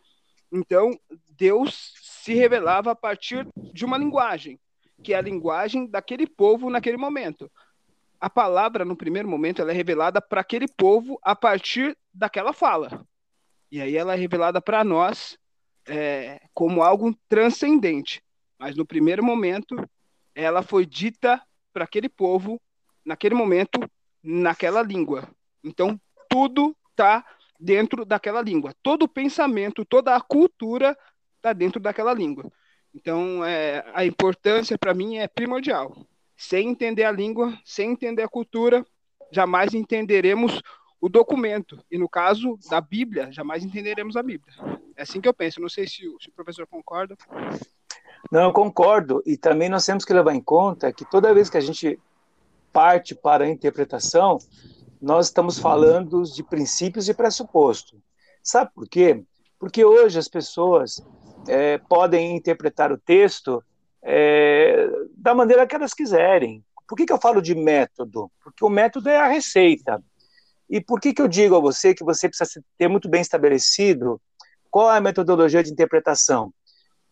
Então, 0.50 0.98
Deus 1.30 1.92
se 2.00 2.32
revelava 2.34 2.92
a 2.92 2.96
partir 2.96 3.46
de 3.72 3.84
uma 3.84 3.98
linguagem, 3.98 4.58
que 5.02 5.12
é 5.12 5.16
a 5.16 5.22
linguagem 5.22 5.86
daquele 5.86 6.26
povo 6.26 6.70
naquele 6.70 6.96
momento. 6.96 7.50
A 8.20 8.30
palavra, 8.30 8.84
no 8.84 8.96
primeiro 8.96 9.28
momento, 9.28 9.60
ela 9.60 9.70
é 9.70 9.74
revelada 9.74 10.20
para 10.20 10.40
aquele 10.40 10.66
povo 10.66 11.18
a 11.22 11.36
partir 11.36 11.96
daquela 12.12 12.52
fala. 12.52 13.06
E 13.70 13.80
aí 13.80 13.96
ela 13.96 14.14
é 14.14 14.16
revelada 14.16 14.60
para 14.60 14.82
nós 14.82 15.38
é, 15.86 16.40
como 16.54 16.82
algo 16.82 17.14
transcendente. 17.28 18.22
Mas 18.58 18.74
no 18.74 18.86
primeiro 18.86 19.22
momento, 19.22 19.76
ela 20.34 20.62
foi 20.62 20.86
dita 20.86 21.40
para 21.72 21.84
aquele 21.84 22.08
povo, 22.08 22.60
naquele 23.04 23.34
momento, 23.34 23.78
naquela 24.28 24.82
língua. 24.82 25.26
Então, 25.64 25.98
tudo 26.28 26.76
está 26.90 27.24
dentro 27.58 28.04
daquela 28.04 28.42
língua. 28.42 28.74
Todo 28.82 29.08
pensamento, 29.08 29.86
toda 29.86 30.14
a 30.14 30.20
cultura 30.20 30.96
está 31.36 31.54
dentro 31.54 31.80
daquela 31.80 32.12
língua. 32.12 32.52
Então, 32.94 33.42
é, 33.42 33.84
a 33.94 34.04
importância 34.04 34.76
para 34.76 34.92
mim 34.92 35.16
é 35.16 35.26
primordial. 35.26 35.96
Sem 36.36 36.68
entender 36.68 37.04
a 37.04 37.10
língua, 37.10 37.58
sem 37.64 37.92
entender 37.92 38.22
a 38.22 38.28
cultura, 38.28 38.84
jamais 39.32 39.72
entenderemos 39.72 40.60
o 41.00 41.08
documento. 41.08 41.82
E 41.90 41.96
no 41.96 42.08
caso 42.08 42.58
da 42.68 42.82
Bíblia, 42.82 43.32
jamais 43.32 43.64
entenderemos 43.64 44.14
a 44.14 44.22
Bíblia. 44.22 44.54
É 44.94 45.02
assim 45.02 45.22
que 45.22 45.28
eu 45.28 45.34
penso. 45.34 45.60
Não 45.60 45.70
sei 45.70 45.86
se 45.86 46.06
o, 46.06 46.20
se 46.20 46.28
o 46.28 46.32
professor 46.32 46.66
concorda. 46.66 47.16
Não, 48.30 48.42
eu 48.42 48.52
concordo. 48.52 49.22
E 49.24 49.38
também 49.38 49.70
nós 49.70 49.86
temos 49.86 50.04
que 50.04 50.12
levar 50.12 50.34
em 50.34 50.40
conta 50.40 50.92
que 50.92 51.04
toda 51.04 51.32
vez 51.32 51.48
que 51.48 51.56
a 51.56 51.60
gente 51.60 51.98
parte 52.72 53.14
para 53.14 53.44
a 53.44 53.48
interpretação, 53.48 54.38
nós 55.00 55.26
estamos 55.26 55.58
falando 55.58 56.22
de 56.22 56.42
princípios 56.42 57.08
e 57.08 57.14
pressuposto. 57.14 57.96
Sabe 58.42 58.70
por 58.74 58.88
quê? 58.88 59.22
Porque 59.58 59.84
hoje 59.84 60.18
as 60.18 60.28
pessoas 60.28 61.02
é, 61.46 61.78
podem 61.78 62.36
interpretar 62.36 62.92
o 62.92 62.98
texto 62.98 63.62
é, 64.02 64.88
da 65.16 65.34
maneira 65.34 65.66
que 65.66 65.74
elas 65.74 65.94
quiserem. 65.94 66.64
Por 66.86 66.96
que, 66.96 67.06
que 67.06 67.12
eu 67.12 67.20
falo 67.20 67.42
de 67.42 67.54
método? 67.54 68.30
Porque 68.42 68.64
o 68.64 68.70
método 68.70 69.08
é 69.08 69.16
a 69.16 69.28
receita. 69.28 70.02
E 70.70 70.80
por 70.80 71.00
que, 71.00 71.12
que 71.12 71.22
eu 71.22 71.28
digo 71.28 71.56
a 71.56 71.60
você 71.60 71.94
que 71.94 72.04
você 72.04 72.28
precisa 72.28 72.62
ter 72.76 72.88
muito 72.88 73.08
bem 73.08 73.20
estabelecido 73.20 74.20
qual 74.70 74.92
é 74.92 74.98
a 74.98 75.00
metodologia 75.00 75.62
de 75.62 75.72
interpretação? 75.72 76.52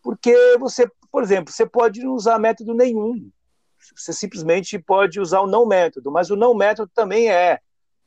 Porque 0.01 0.57
você, 0.59 0.89
por 1.11 1.23
exemplo, 1.23 1.51
você 1.51 1.65
pode 1.65 2.01
não 2.01 2.13
usar 2.13 2.39
método 2.39 2.73
nenhum. 2.73 3.29
Você 3.95 4.13
simplesmente 4.13 4.77
pode 4.79 5.19
usar 5.19 5.41
o 5.41 5.47
não 5.47 5.65
método, 5.65 6.11
mas 6.11 6.29
o 6.29 6.35
não 6.35 6.53
método 6.53 6.91
também 6.93 7.29
é 7.29 7.59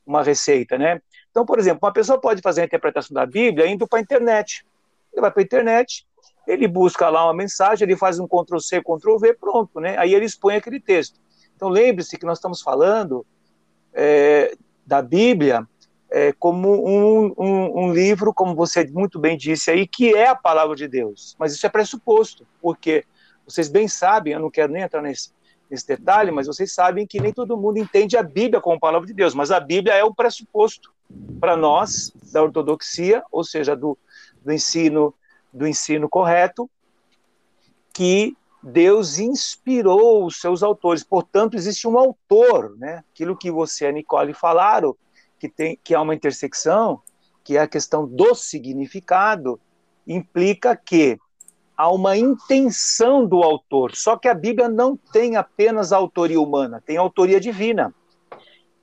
uma 0.06 0.22
receita, 0.22 0.76
né? 0.76 1.00
Então, 1.30 1.46
por 1.46 1.58
exemplo, 1.58 1.80
uma 1.82 1.92
pessoa 1.92 2.20
pode 2.20 2.42
fazer 2.42 2.62
a 2.62 2.64
interpretação 2.64 3.14
da 3.14 3.24
Bíblia 3.24 3.66
indo 3.66 3.86
para 3.86 3.98
a 3.98 4.02
internet. 4.02 4.66
Ele 5.12 5.20
vai 5.20 5.30
para 5.30 5.42
a 5.42 5.44
internet, 5.44 6.06
ele 6.46 6.66
busca 6.66 7.08
lá 7.08 7.24
uma 7.24 7.34
mensagem, 7.34 7.86
ele 7.86 7.96
faz 7.96 8.18
um 8.18 8.26
Ctrl 8.26 8.58
C, 8.58 8.80
Ctrl 8.80 9.16
V, 9.18 9.34
pronto, 9.34 9.80
né? 9.80 9.96
Aí 9.98 10.14
ele 10.14 10.24
expõe 10.24 10.56
aquele 10.56 10.80
texto. 10.80 11.20
Então, 11.54 11.68
lembre-se 11.68 12.18
que 12.18 12.26
nós 12.26 12.38
estamos 12.38 12.62
falando 12.62 13.24
é, 13.92 14.56
da 14.86 15.00
Bíblia 15.02 15.66
é, 16.10 16.32
como 16.32 16.84
um, 16.84 17.34
um, 17.38 17.84
um, 17.84 17.92
livro, 17.92 18.34
como 18.34 18.54
você 18.54 18.84
muito 18.88 19.18
bem 19.18 19.36
disse 19.36 19.70
aí, 19.70 19.86
que 19.86 20.14
é 20.14 20.28
a 20.28 20.34
palavra 20.34 20.74
de 20.74 20.88
Deus. 20.88 21.36
Mas 21.38 21.52
isso 21.52 21.64
é 21.64 21.68
pressuposto, 21.68 22.46
porque 22.60 23.04
vocês 23.46 23.68
bem 23.68 23.86
sabem, 23.86 24.32
eu 24.32 24.40
não 24.40 24.50
quero 24.50 24.72
nem 24.72 24.82
entrar 24.82 25.02
nesse, 25.02 25.30
nesse 25.70 25.86
detalhe, 25.86 26.30
mas 26.30 26.46
vocês 26.46 26.72
sabem 26.74 27.06
que 27.06 27.20
nem 27.20 27.32
todo 27.32 27.56
mundo 27.56 27.78
entende 27.78 28.16
a 28.16 28.22
Bíblia 28.22 28.60
como 28.60 28.80
palavra 28.80 29.06
de 29.06 29.14
Deus, 29.14 29.34
mas 29.34 29.50
a 29.50 29.60
Bíblia 29.60 29.94
é 29.94 30.02
o 30.02 30.14
pressuposto 30.14 30.92
para 31.38 31.56
nós 31.56 32.12
da 32.32 32.42
ortodoxia, 32.42 33.22
ou 33.30 33.44
seja, 33.44 33.76
do, 33.76 33.96
do 34.42 34.52
ensino 34.52 35.14
do 35.52 35.66
ensino 35.66 36.08
correto, 36.08 36.70
que 37.92 38.36
Deus 38.62 39.18
inspirou 39.18 40.24
os 40.24 40.40
seus 40.40 40.62
autores. 40.62 41.02
Portanto, 41.02 41.56
existe 41.56 41.88
um 41.88 41.98
autor, 41.98 42.76
né? 42.78 43.02
Aquilo 43.12 43.36
que 43.36 43.50
você 43.50 43.84
e 43.84 43.88
a 43.88 43.92
Nicole 43.92 44.32
falaram, 44.32 44.96
que 45.38 45.48
tem 45.48 45.78
que 45.82 45.94
há 45.94 46.00
uma 46.00 46.14
intersecção, 46.14 47.02
que 47.42 47.56
é 47.56 47.60
a 47.60 47.68
questão 47.68 48.06
do 48.06 48.34
significado, 48.34 49.58
implica 50.06 50.76
que 50.76 51.18
há 51.80 51.90
uma 51.90 52.14
intenção 52.14 53.24
do 53.24 53.42
autor. 53.42 53.96
Só 53.96 54.14
que 54.14 54.28
a 54.28 54.34
Bíblia 54.34 54.68
não 54.68 54.98
tem 54.98 55.36
apenas 55.36 55.94
autoria 55.94 56.38
humana, 56.38 56.82
tem 56.84 56.98
autoria 56.98 57.40
divina. 57.40 57.94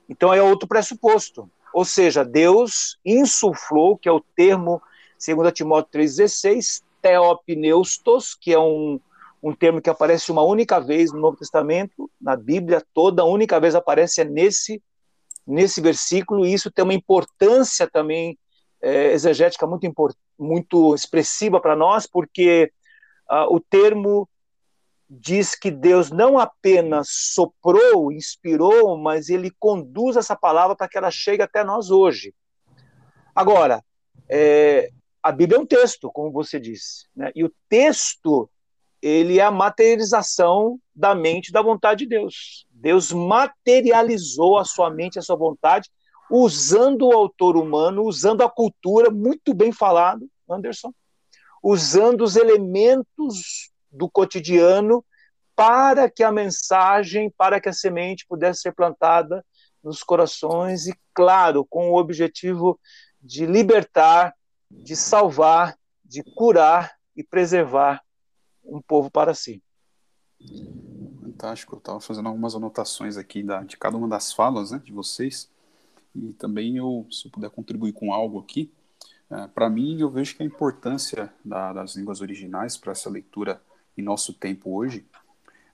Então 0.08 0.34
é 0.34 0.42
outro 0.42 0.66
pressuposto. 0.66 1.48
Ou 1.72 1.84
seja, 1.84 2.24
Deus 2.24 2.98
insuflou, 3.06 3.96
que 3.96 4.08
é 4.08 4.12
o 4.12 4.20
termo, 4.34 4.82
segundo 5.16 5.52
Timóteo 5.52 6.00
3,16, 6.00 6.82
teopneustos, 7.00 8.34
que 8.34 8.52
é 8.52 8.58
um, 8.58 8.98
um 9.40 9.54
termo 9.54 9.80
que 9.80 9.90
aparece 9.90 10.32
uma 10.32 10.42
única 10.42 10.80
vez 10.80 11.12
no 11.12 11.20
Novo 11.20 11.36
Testamento, 11.36 12.10
na 12.20 12.34
Bíblia 12.34 12.82
toda, 12.92 13.22
a 13.22 13.26
única 13.26 13.60
vez 13.60 13.76
aparece 13.76 14.22
é 14.22 14.24
nesse, 14.24 14.82
nesse 15.46 15.80
versículo, 15.80 16.44
e 16.44 16.52
isso 16.52 16.68
tem 16.68 16.82
uma 16.82 16.94
importância 16.94 17.88
também 17.88 18.36
é, 18.82 19.12
exegética 19.12 19.68
muito, 19.68 19.88
muito 20.36 20.94
expressiva 20.96 21.60
para 21.60 21.76
nós, 21.76 22.04
porque 22.04 22.72
uh, 23.30 23.54
o 23.54 23.60
termo 23.60 24.28
diz 25.08 25.54
que 25.54 25.70
Deus 25.70 26.10
não 26.10 26.38
apenas 26.38 27.08
soprou, 27.10 28.12
inspirou, 28.12 28.98
mas 28.98 29.30
ele 29.30 29.50
conduz 29.58 30.16
essa 30.16 30.36
palavra 30.36 30.76
para 30.76 30.88
que 30.88 30.98
ela 30.98 31.10
chegue 31.10 31.42
até 31.42 31.64
nós 31.64 31.90
hoje. 31.90 32.34
Agora, 33.34 33.82
é, 34.28 34.90
a 35.22 35.32
Bíblia 35.32 35.58
é 35.58 35.60
um 35.60 35.66
texto, 35.66 36.10
como 36.12 36.30
você 36.30 36.60
disse, 36.60 37.06
né? 37.16 37.32
e 37.34 37.42
o 37.42 37.52
texto 37.68 38.50
ele 39.00 39.38
é 39.38 39.42
a 39.42 39.50
materialização 39.50 40.78
da 40.94 41.14
mente 41.14 41.52
da 41.52 41.62
vontade 41.62 42.00
de 42.00 42.10
Deus. 42.10 42.66
Deus 42.70 43.12
materializou 43.12 44.58
a 44.58 44.64
sua 44.64 44.90
mente, 44.90 45.18
a 45.18 45.22
sua 45.22 45.36
vontade, 45.36 45.88
usando 46.30 47.06
o 47.06 47.12
autor 47.12 47.56
humano, 47.56 48.02
usando 48.02 48.42
a 48.42 48.50
cultura, 48.50 49.10
muito 49.10 49.54
bem 49.54 49.72
falado, 49.72 50.28
Anderson, 50.50 50.92
usando 51.62 52.22
os 52.22 52.36
elementos 52.36 53.70
do 53.90 54.08
cotidiano 54.08 55.04
para 55.54 56.08
que 56.08 56.22
a 56.22 56.30
mensagem, 56.30 57.32
para 57.36 57.60
que 57.60 57.68
a 57.68 57.72
semente 57.72 58.26
pudesse 58.28 58.60
ser 58.60 58.72
plantada 58.72 59.44
nos 59.82 60.02
corações 60.02 60.86
e, 60.86 60.94
claro, 61.12 61.64
com 61.64 61.90
o 61.90 61.98
objetivo 61.98 62.78
de 63.20 63.44
libertar, 63.46 64.34
de 64.70 64.94
salvar, 64.94 65.76
de 66.04 66.22
curar 66.22 66.92
e 67.16 67.24
preservar 67.24 68.02
um 68.64 68.80
povo 68.80 69.10
para 69.10 69.34
si. 69.34 69.62
Fantástico, 71.22 71.74
eu 71.74 71.78
estava 71.78 72.00
fazendo 72.00 72.28
algumas 72.28 72.54
anotações 72.54 73.16
aqui 73.16 73.42
da, 73.42 73.62
de 73.62 73.76
cada 73.76 73.96
uma 73.96 74.08
das 74.08 74.32
falas 74.32 74.70
né, 74.70 74.80
de 74.84 74.92
vocês 74.92 75.50
e 76.14 76.32
também 76.34 76.76
eu, 76.76 77.06
se 77.10 77.26
eu 77.26 77.30
puder 77.30 77.50
contribuir 77.50 77.92
com 77.92 78.12
algo 78.12 78.38
aqui, 78.38 78.72
é, 79.30 79.46
para 79.48 79.68
mim, 79.68 80.00
eu 80.00 80.10
vejo 80.10 80.36
que 80.36 80.42
a 80.42 80.46
importância 80.46 81.32
da, 81.44 81.72
das 81.72 81.96
línguas 81.96 82.20
originais 82.20 82.76
para 82.76 82.92
essa 82.92 83.10
leitura 83.10 83.60
em 83.96 84.02
nosso 84.02 84.32
tempo 84.32 84.76
hoje, 84.76 85.04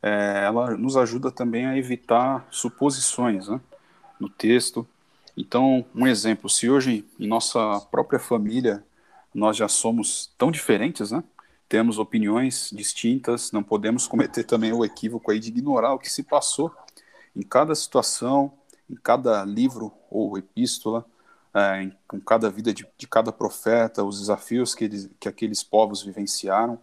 é, 0.02 0.44
ela 0.44 0.76
nos 0.76 0.96
ajuda 0.96 1.30
também 1.30 1.66
a 1.66 1.76
evitar 1.76 2.46
suposições 2.50 3.49
né, 3.49 3.61
no 4.18 4.28
texto. 4.28 4.87
Então, 5.37 5.84
um 5.94 6.06
exemplo, 6.06 6.49
se 6.49 6.68
hoje 6.68 7.04
em 7.18 7.26
nossa 7.26 7.80
própria 7.90 8.18
família 8.18 8.84
nós 9.34 9.56
já 9.56 9.68
somos 9.68 10.32
tão 10.38 10.50
diferentes, 10.50 11.11
né? 11.11 11.23
Temos 11.68 11.99
opiniões 11.99 12.70
distintas, 12.73 13.50
não 13.50 13.62
podemos 13.62 14.06
cometer 14.06 14.44
também 14.44 14.73
o 14.73 14.84
equívoco 14.84 15.30
aí 15.30 15.40
de 15.40 15.49
ignorar 15.49 15.92
o 15.92 15.99
que 15.99 16.11
se 16.11 16.23
passou 16.23 16.73
em 17.34 17.42
cada 17.42 17.75
situação, 17.75 18.52
em 18.88 18.94
cada 18.94 19.44
livro 19.44 19.92
ou 20.08 20.38
epístola, 20.38 21.04
é, 21.54 21.90
com 22.08 22.20
cada 22.20 22.50
vida 22.50 22.73
de, 22.73 22.87
de, 22.99 23.06
cada 23.06 23.30
profeta, 23.30 24.02
os 24.02 24.18
desafios 24.18 24.75
que, 24.75 24.84
eles, 24.84 25.08
que 25.20 25.28
aqueles 25.28 25.62
povos 25.62 26.02
vivenciaram 26.02 26.78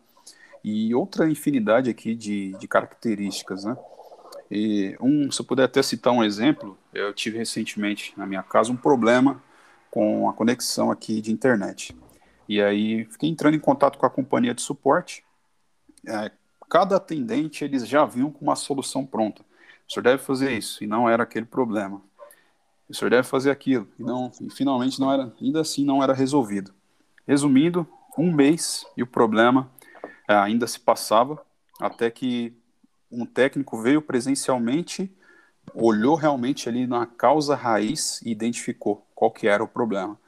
e 0.64 0.94
outra 0.96 1.30
infinidade 1.30 1.90
aqui 1.90 2.16
de, 2.16 2.54
de 2.58 2.68
características, 2.68 3.66
né? 3.66 3.76
E 4.50 4.98
um, 5.00 5.32
se 5.32 5.42
eu 5.42 5.46
puder 5.46 5.64
até 5.64 5.82
citar 5.82 6.12
um 6.12 6.24
exemplo, 6.24 6.78
eu 6.94 7.14
tive 7.14 7.38
recentemente 7.38 8.14
na 8.18 8.26
minha 8.26 8.44
casa 8.44 8.72
um 8.72 8.76
problema 8.76 9.42
com 9.90 10.30
a 10.30 10.34
conexão 10.34 10.92
aqui 10.92 11.22
de 11.22 11.32
internet. 11.32 11.96
E 12.48 12.62
aí 12.62 13.06
fiquei 13.06 13.30
entrando 13.30 13.56
em 13.56 13.60
contato 13.60 13.98
com 13.98 14.06
a 14.06 14.10
companhia 14.10 14.54
de 14.54 14.62
suporte. 14.62 15.24
É, 16.06 16.32
cada 16.70 16.98
atendente 16.98 17.64
eles 17.64 17.88
já 17.88 18.04
vinham 18.06 18.30
com 18.30 18.44
uma 18.44 18.56
solução 18.56 19.06
pronta. 19.06 19.42
O 19.88 19.94
senhor 19.94 20.04
deve 20.04 20.24
fazer 20.24 20.52
isso, 20.52 20.84
e 20.84 20.88
não 20.88 21.10
era 21.10 21.24
aquele 21.24 21.46
problema. 21.46 22.02
O 22.92 22.96
senhor 22.96 23.10
deve 23.10 23.28
fazer 23.28 23.52
aquilo. 23.52 23.88
E, 23.98 24.04
não, 24.04 24.32
e 24.42 24.50
finalmente 24.50 25.00
não 25.00 25.12
era, 25.12 25.34
ainda 25.42 25.62
assim 25.62 25.86
não 25.86 26.04
era 26.04 26.14
resolvido. 26.14 26.74
Resumindo, 27.28 27.88
um 28.18 28.32
mês 28.32 28.86
e 28.98 29.04
o 29.04 29.08
problema 29.08 29.72
é, 30.28 30.36
ainda 30.36 30.68
se 30.68 30.80
passava 30.80 31.42
até 31.80 32.12
que 32.12 32.54
um 33.10 33.26
técnico 33.26 33.82
veio 33.82 34.02
presencialmente, 34.02 35.12
olhou 35.74 36.16
realmente 36.16 36.68
ali 36.68 36.86
na 36.86 37.06
causa 37.06 37.56
raiz 37.56 38.22
e 38.22 38.32
identificou 38.32 39.06
qual 39.16 39.32
que 39.32 39.48
era 39.48 39.64
o 39.64 39.68
problema. 39.68 40.20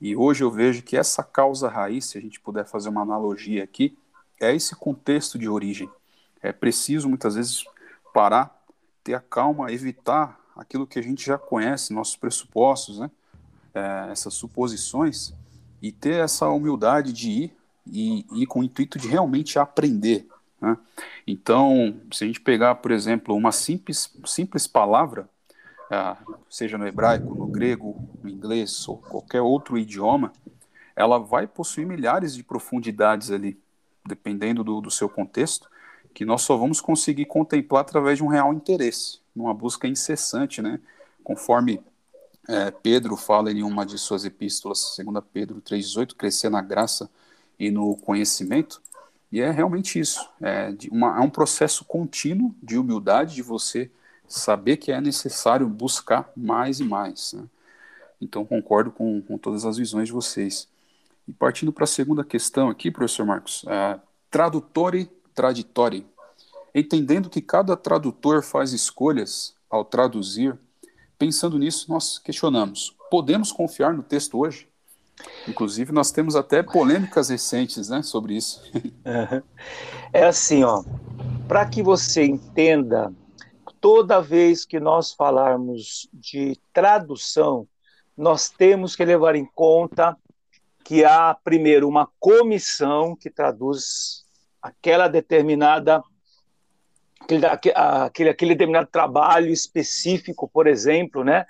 E 0.00 0.16
hoje 0.16 0.44
eu 0.44 0.50
vejo 0.50 0.82
que 0.82 0.96
essa 0.96 1.22
causa 1.22 1.68
raiz, 1.68 2.06
se 2.06 2.18
a 2.18 2.20
gente 2.20 2.40
puder 2.40 2.66
fazer 2.66 2.88
uma 2.88 3.02
analogia 3.02 3.64
aqui, 3.64 3.96
é 4.40 4.54
esse 4.54 4.74
contexto 4.74 5.38
de 5.38 5.48
origem. 5.48 5.90
É 6.42 6.52
preciso 6.52 7.08
muitas 7.08 7.34
vezes 7.34 7.64
parar, 8.12 8.62
ter 9.02 9.14
a 9.14 9.20
calma, 9.20 9.72
evitar 9.72 10.38
aquilo 10.56 10.86
que 10.86 10.98
a 10.98 11.02
gente 11.02 11.24
já 11.24 11.38
conhece, 11.38 11.92
nossos 11.92 12.16
pressupostos, 12.16 12.98
né? 12.98 13.10
É, 13.74 14.08
essas 14.10 14.32
suposições, 14.34 15.34
e 15.82 15.92
ter 15.92 16.24
essa 16.24 16.48
humildade 16.48 17.12
de 17.12 17.30
ir 17.30 17.56
e 17.86 18.26
ir 18.32 18.46
com 18.46 18.60
o 18.60 18.64
intuito 18.64 18.98
de 18.98 19.06
realmente 19.06 19.58
aprender. 19.58 20.26
Né? 20.60 20.76
Então, 21.26 22.00
se 22.10 22.24
a 22.24 22.26
gente 22.26 22.40
pegar, 22.40 22.76
por 22.76 22.90
exemplo, 22.90 23.34
uma 23.34 23.52
simples, 23.52 24.12
simples 24.24 24.66
palavra, 24.66 25.28
ah, 25.90 26.16
seja 26.50 26.76
no 26.76 26.86
hebraico, 26.86 27.34
no 27.34 27.46
grego, 27.46 27.96
no 28.22 28.28
inglês 28.28 28.88
ou 28.88 28.96
qualquer 28.96 29.40
outro 29.40 29.78
idioma, 29.78 30.32
ela 30.96 31.18
vai 31.18 31.46
possuir 31.46 31.86
milhares 31.86 32.34
de 32.34 32.42
profundidades 32.42 33.30
ali, 33.30 33.60
dependendo 34.04 34.64
do, 34.64 34.80
do 34.80 34.90
seu 34.90 35.08
contexto, 35.08 35.68
que 36.16 36.24
nós 36.24 36.40
só 36.40 36.56
vamos 36.56 36.80
conseguir 36.80 37.26
contemplar 37.26 37.82
através 37.82 38.16
de 38.16 38.24
um 38.24 38.26
real 38.26 38.54
interesse, 38.54 39.18
numa 39.34 39.52
busca 39.52 39.86
incessante, 39.86 40.62
né? 40.62 40.80
Conforme 41.22 41.78
é, 42.48 42.70
Pedro 42.70 43.18
fala 43.18 43.52
em 43.52 43.62
uma 43.62 43.84
de 43.84 43.98
suas 43.98 44.24
epístolas, 44.24 44.96
2 44.96 45.22
Pedro 45.30 45.60
3,18, 45.60 46.14
crescer 46.14 46.48
na 46.48 46.62
graça 46.62 47.10
e 47.58 47.70
no 47.70 47.94
conhecimento, 47.98 48.80
e 49.30 49.42
é 49.42 49.50
realmente 49.50 50.00
isso, 50.00 50.26
é, 50.40 50.74
uma, 50.90 51.18
é 51.18 51.20
um 51.20 51.28
processo 51.28 51.84
contínuo 51.84 52.54
de 52.62 52.78
humildade, 52.78 53.34
de 53.34 53.42
você 53.42 53.90
saber 54.26 54.78
que 54.78 54.90
é 54.90 54.98
necessário 55.02 55.68
buscar 55.68 56.32
mais 56.34 56.80
e 56.80 56.84
mais. 56.84 57.34
Né? 57.34 57.44
Então, 58.22 58.42
concordo 58.42 58.90
com, 58.90 59.20
com 59.20 59.36
todas 59.36 59.66
as 59.66 59.76
visões 59.76 60.08
de 60.08 60.14
vocês. 60.14 60.66
E 61.28 61.32
partindo 61.34 61.74
para 61.74 61.84
a 61.84 61.86
segunda 61.86 62.24
questão 62.24 62.70
aqui, 62.70 62.90
professor 62.90 63.26
Marcos, 63.26 63.66
é, 63.68 64.00
tradutore 64.30 65.10
traditore. 65.36 66.06
Entendendo 66.74 67.30
que 67.30 67.40
cada 67.40 67.76
tradutor 67.76 68.42
faz 68.42 68.72
escolhas 68.72 69.54
ao 69.70 69.84
traduzir, 69.84 70.58
pensando 71.18 71.58
nisso, 71.58 71.90
nós 71.90 72.18
questionamos: 72.18 72.96
podemos 73.10 73.52
confiar 73.52 73.94
no 73.94 74.02
texto 74.02 74.38
hoje? 74.38 74.68
Inclusive, 75.48 75.92
nós 75.92 76.10
temos 76.10 76.36
até 76.36 76.62
polêmicas 76.62 77.30
recentes 77.30 77.88
né, 77.88 78.02
sobre 78.02 78.34
isso. 78.34 78.62
É 80.12 80.26
assim, 80.26 80.62
ó, 80.62 80.84
para 81.48 81.66
que 81.66 81.82
você 81.82 82.24
entenda 82.24 83.12
toda 83.80 84.20
vez 84.20 84.64
que 84.64 84.80
nós 84.80 85.12
falarmos 85.12 86.08
de 86.12 86.58
tradução, 86.72 87.66
nós 88.16 88.48
temos 88.48 88.96
que 88.96 89.04
levar 89.04 89.36
em 89.36 89.44
conta 89.44 90.16
que 90.84 91.04
há, 91.04 91.34
primeiro, 91.34 91.88
uma 91.88 92.08
comissão 92.18 93.16
que 93.16 93.30
traduz 93.30 94.25
aquela 94.66 95.08
determinada 95.08 96.02
aquele, 97.20 97.46
aquele, 97.46 98.28
aquele 98.30 98.54
determinado 98.54 98.88
trabalho 98.90 99.50
específico, 99.50 100.48
por 100.48 100.66
exemplo, 100.66 101.24
né, 101.24 101.46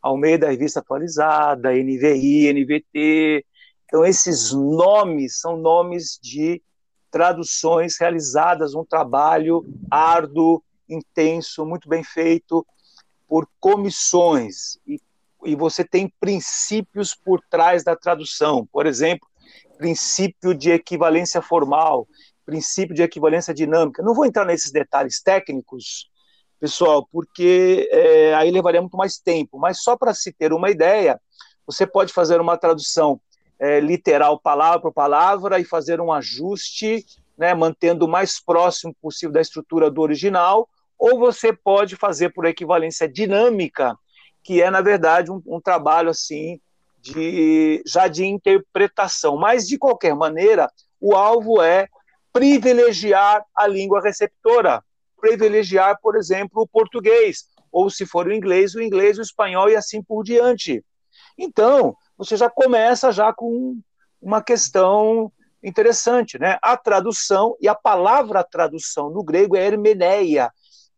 ao 0.00 0.16
meio 0.16 0.38
da 0.38 0.50
revista 0.50 0.80
atualizada, 0.80 1.72
NVI, 1.72 2.52
NVT. 2.52 3.44
Então, 3.84 4.04
esses 4.04 4.52
nomes 4.52 5.38
são 5.40 5.56
nomes 5.56 6.18
de 6.22 6.62
traduções 7.10 7.98
realizadas, 7.98 8.74
um 8.74 8.84
trabalho 8.84 9.64
árduo, 9.90 10.62
intenso, 10.88 11.66
muito 11.66 11.88
bem 11.88 12.02
feito 12.02 12.66
por 13.28 13.48
comissões 13.60 14.78
e, 14.86 15.00
e 15.44 15.54
você 15.54 15.84
tem 15.84 16.12
princípios 16.20 17.14
por 17.14 17.40
trás 17.48 17.84
da 17.84 17.94
tradução, 17.94 18.66
por 18.66 18.86
exemplo, 18.86 19.28
princípio 19.80 20.54
de 20.54 20.70
equivalência 20.70 21.40
formal, 21.40 22.06
princípio 22.50 22.94
de 22.94 23.02
equivalência 23.02 23.54
dinâmica. 23.54 24.02
Não 24.02 24.12
vou 24.12 24.26
entrar 24.26 24.44
nesses 24.44 24.72
detalhes 24.72 25.22
técnicos, 25.22 26.10
pessoal, 26.58 27.08
porque 27.10 27.88
é, 27.92 28.34
aí 28.34 28.50
levaria 28.50 28.80
muito 28.80 28.96
mais 28.96 29.18
tempo, 29.18 29.56
mas 29.56 29.80
só 29.82 29.96
para 29.96 30.12
se 30.12 30.32
ter 30.32 30.52
uma 30.52 30.68
ideia, 30.68 31.20
você 31.64 31.86
pode 31.86 32.12
fazer 32.12 32.40
uma 32.40 32.56
tradução 32.56 33.20
é, 33.58 33.78
literal, 33.78 34.40
palavra 34.40 34.80
por 34.80 34.92
palavra, 34.92 35.60
e 35.60 35.64
fazer 35.64 36.00
um 36.00 36.12
ajuste, 36.12 37.06
né, 37.38 37.54
mantendo 37.54 38.04
o 38.04 38.08
mais 38.08 38.42
próximo 38.42 38.94
possível 39.00 39.32
da 39.32 39.40
estrutura 39.40 39.88
do 39.88 40.02
original, 40.02 40.68
ou 40.98 41.18
você 41.18 41.52
pode 41.52 41.94
fazer 41.94 42.30
por 42.30 42.44
equivalência 42.44 43.08
dinâmica, 43.08 43.96
que 44.42 44.60
é, 44.60 44.70
na 44.70 44.80
verdade, 44.80 45.30
um, 45.30 45.40
um 45.46 45.60
trabalho 45.60 46.10
assim 46.10 46.60
de 47.00 47.82
já 47.86 48.08
de 48.08 48.26
interpretação. 48.26 49.36
Mas, 49.36 49.66
de 49.66 49.78
qualquer 49.78 50.14
maneira, 50.14 50.70
o 51.00 51.14
alvo 51.14 51.62
é 51.62 51.88
privilegiar 52.32 53.44
a 53.54 53.66
língua 53.66 54.00
receptora, 54.00 54.82
privilegiar, 55.20 55.98
por 56.00 56.16
exemplo, 56.16 56.62
o 56.62 56.68
português, 56.68 57.46
ou 57.70 57.90
se 57.90 58.06
for 58.06 58.26
o 58.26 58.32
inglês, 58.32 58.74
o 58.74 58.82
inglês, 58.82 59.18
o 59.18 59.22
espanhol 59.22 59.68
e 59.68 59.76
assim 59.76 60.02
por 60.02 60.22
diante. 60.22 60.84
Então, 61.38 61.96
você 62.16 62.36
já 62.36 62.50
começa 62.50 63.12
já 63.12 63.32
com 63.32 63.78
uma 64.20 64.42
questão 64.42 65.32
interessante, 65.62 66.38
né? 66.38 66.58
A 66.62 66.76
tradução 66.76 67.56
e 67.60 67.68
a 67.68 67.74
palavra 67.74 68.42
tradução 68.42 69.10
no 69.10 69.22
grego 69.22 69.56
é 69.56 69.66
hermeneia, 69.66 70.50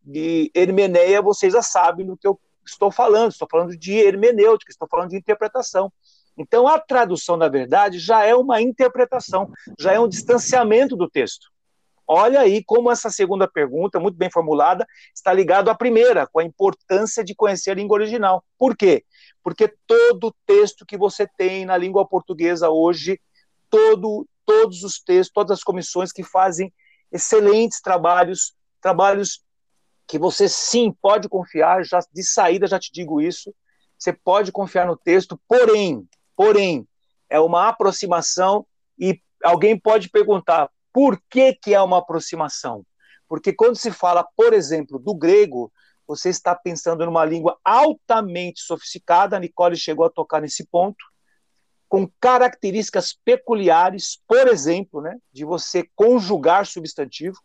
de 0.05 0.51
hermeneia, 0.55 1.23
vocês 1.23 1.53
já 1.53 1.63
sabem 1.63 2.07
do 2.07 2.17
que 2.17 2.27
eu 2.27 2.39
estou 2.67 2.91
falando, 2.91 3.31
estou 3.31 3.49
falando 3.51 3.77
de 3.77 3.93
hermenêutica, 3.93 4.71
estou 4.71 4.89
falando 4.89 5.11
de 5.11 5.17
interpretação. 5.17 5.93
Então, 6.37 6.67
a 6.67 6.79
tradução, 6.79 7.37
na 7.37 7.49
verdade, 7.49 7.99
já 7.99 8.25
é 8.25 8.35
uma 8.35 8.61
interpretação, 8.61 9.51
já 9.79 9.93
é 9.93 10.01
um 10.01 10.09
distanciamento 10.09 10.97
do 10.97 11.09
texto. 11.09 11.53
Olha 12.07 12.41
aí 12.41 12.63
como 12.65 12.91
essa 12.91 13.11
segunda 13.11 13.49
pergunta, 13.49 14.01
muito 14.01 14.17
bem 14.17 14.31
formulada, 14.31 14.87
está 15.15 15.33
ligada 15.33 15.71
à 15.71 15.75
primeira, 15.75 16.27
com 16.27 16.41
a 16.41 16.45
importância 16.45 17.23
de 17.25 17.35
conhecer 17.35 17.71
a 17.71 17.75
língua 17.75 17.97
original. 17.97 18.45
Por 18.59 18.77
quê? 18.77 19.05
Porque 19.43 19.73
todo 19.87 20.35
texto 20.47 20.85
que 20.85 20.97
você 20.97 21.27
tem 21.27 21.65
na 21.65 21.77
língua 21.77 22.07
portuguesa 22.07 22.71
hoje, 22.71 23.21
todo, 23.71 24.27
todos 24.45 24.83
os 24.83 25.01
textos, 25.01 25.33
todas 25.33 25.59
as 25.59 25.65
comissões 25.65 26.13
que 26.13 26.23
fazem 26.23 26.73
excelentes 27.11 27.81
trabalhos, 27.81 28.55
trabalhos 28.81 29.43
que 30.07 30.19
você 30.19 30.49
sim 30.49 30.93
pode 31.01 31.29
confiar, 31.29 31.85
já 31.85 32.01
de 32.13 32.23
saída 32.23 32.67
já 32.67 32.79
te 32.79 32.91
digo 32.93 33.21
isso, 33.21 33.55
você 33.99 34.13
pode 34.13 34.51
confiar 34.51 34.87
no 34.87 34.97
texto, 34.97 35.41
porém, 35.49 36.07
porém, 36.43 36.89
é 37.31 37.39
uma 37.39 37.69
aproximação 37.69 38.67
e 38.99 39.21
alguém 39.45 39.79
pode 39.79 40.09
perguntar 40.09 40.69
por 40.93 41.21
que 41.31 41.55
que 41.55 41.73
é 41.73 41.81
uma 41.81 41.99
aproximação? 41.99 42.85
Porque 43.29 43.53
quando 43.53 43.77
se 43.77 43.93
fala, 43.93 44.27
por 44.37 44.53
exemplo, 44.53 44.99
do 44.99 45.15
grego, 45.15 45.73
você 46.07 46.29
está 46.29 46.55
pensando 46.55 47.07
numa 47.07 47.25
língua 47.25 47.57
altamente 47.65 48.61
sofisticada, 48.61 49.37
a 49.37 49.41
Nicole 49.41 49.77
chegou 49.77 50.05
a 50.05 50.11
tocar 50.11 50.41
nesse 50.41 50.67
ponto, 50.67 51.03
com 51.89 52.11
características 52.21 53.17
peculiares, 53.25 54.21
por 54.27 54.49
exemplo, 54.49 55.01
né, 55.01 55.17
de 55.33 55.45
você 55.45 55.89
conjugar 55.95 56.67
substantivo, 56.67 57.39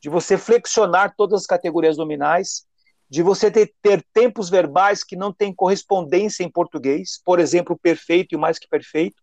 de 0.00 0.08
você 0.08 0.38
flexionar 0.38 1.14
todas 1.16 1.40
as 1.40 1.46
categorias 1.46 1.96
nominais, 1.96 2.66
de 3.12 3.22
você 3.22 3.50
ter, 3.50 3.74
ter 3.82 4.02
tempos 4.10 4.48
verbais 4.48 5.04
que 5.04 5.14
não 5.14 5.30
têm 5.30 5.54
correspondência 5.54 6.42
em 6.42 6.50
português, 6.50 7.20
por 7.22 7.38
exemplo, 7.38 7.78
perfeito 7.78 8.34
e 8.34 8.38
mais 8.38 8.58
que 8.58 8.66
perfeito, 8.66 9.22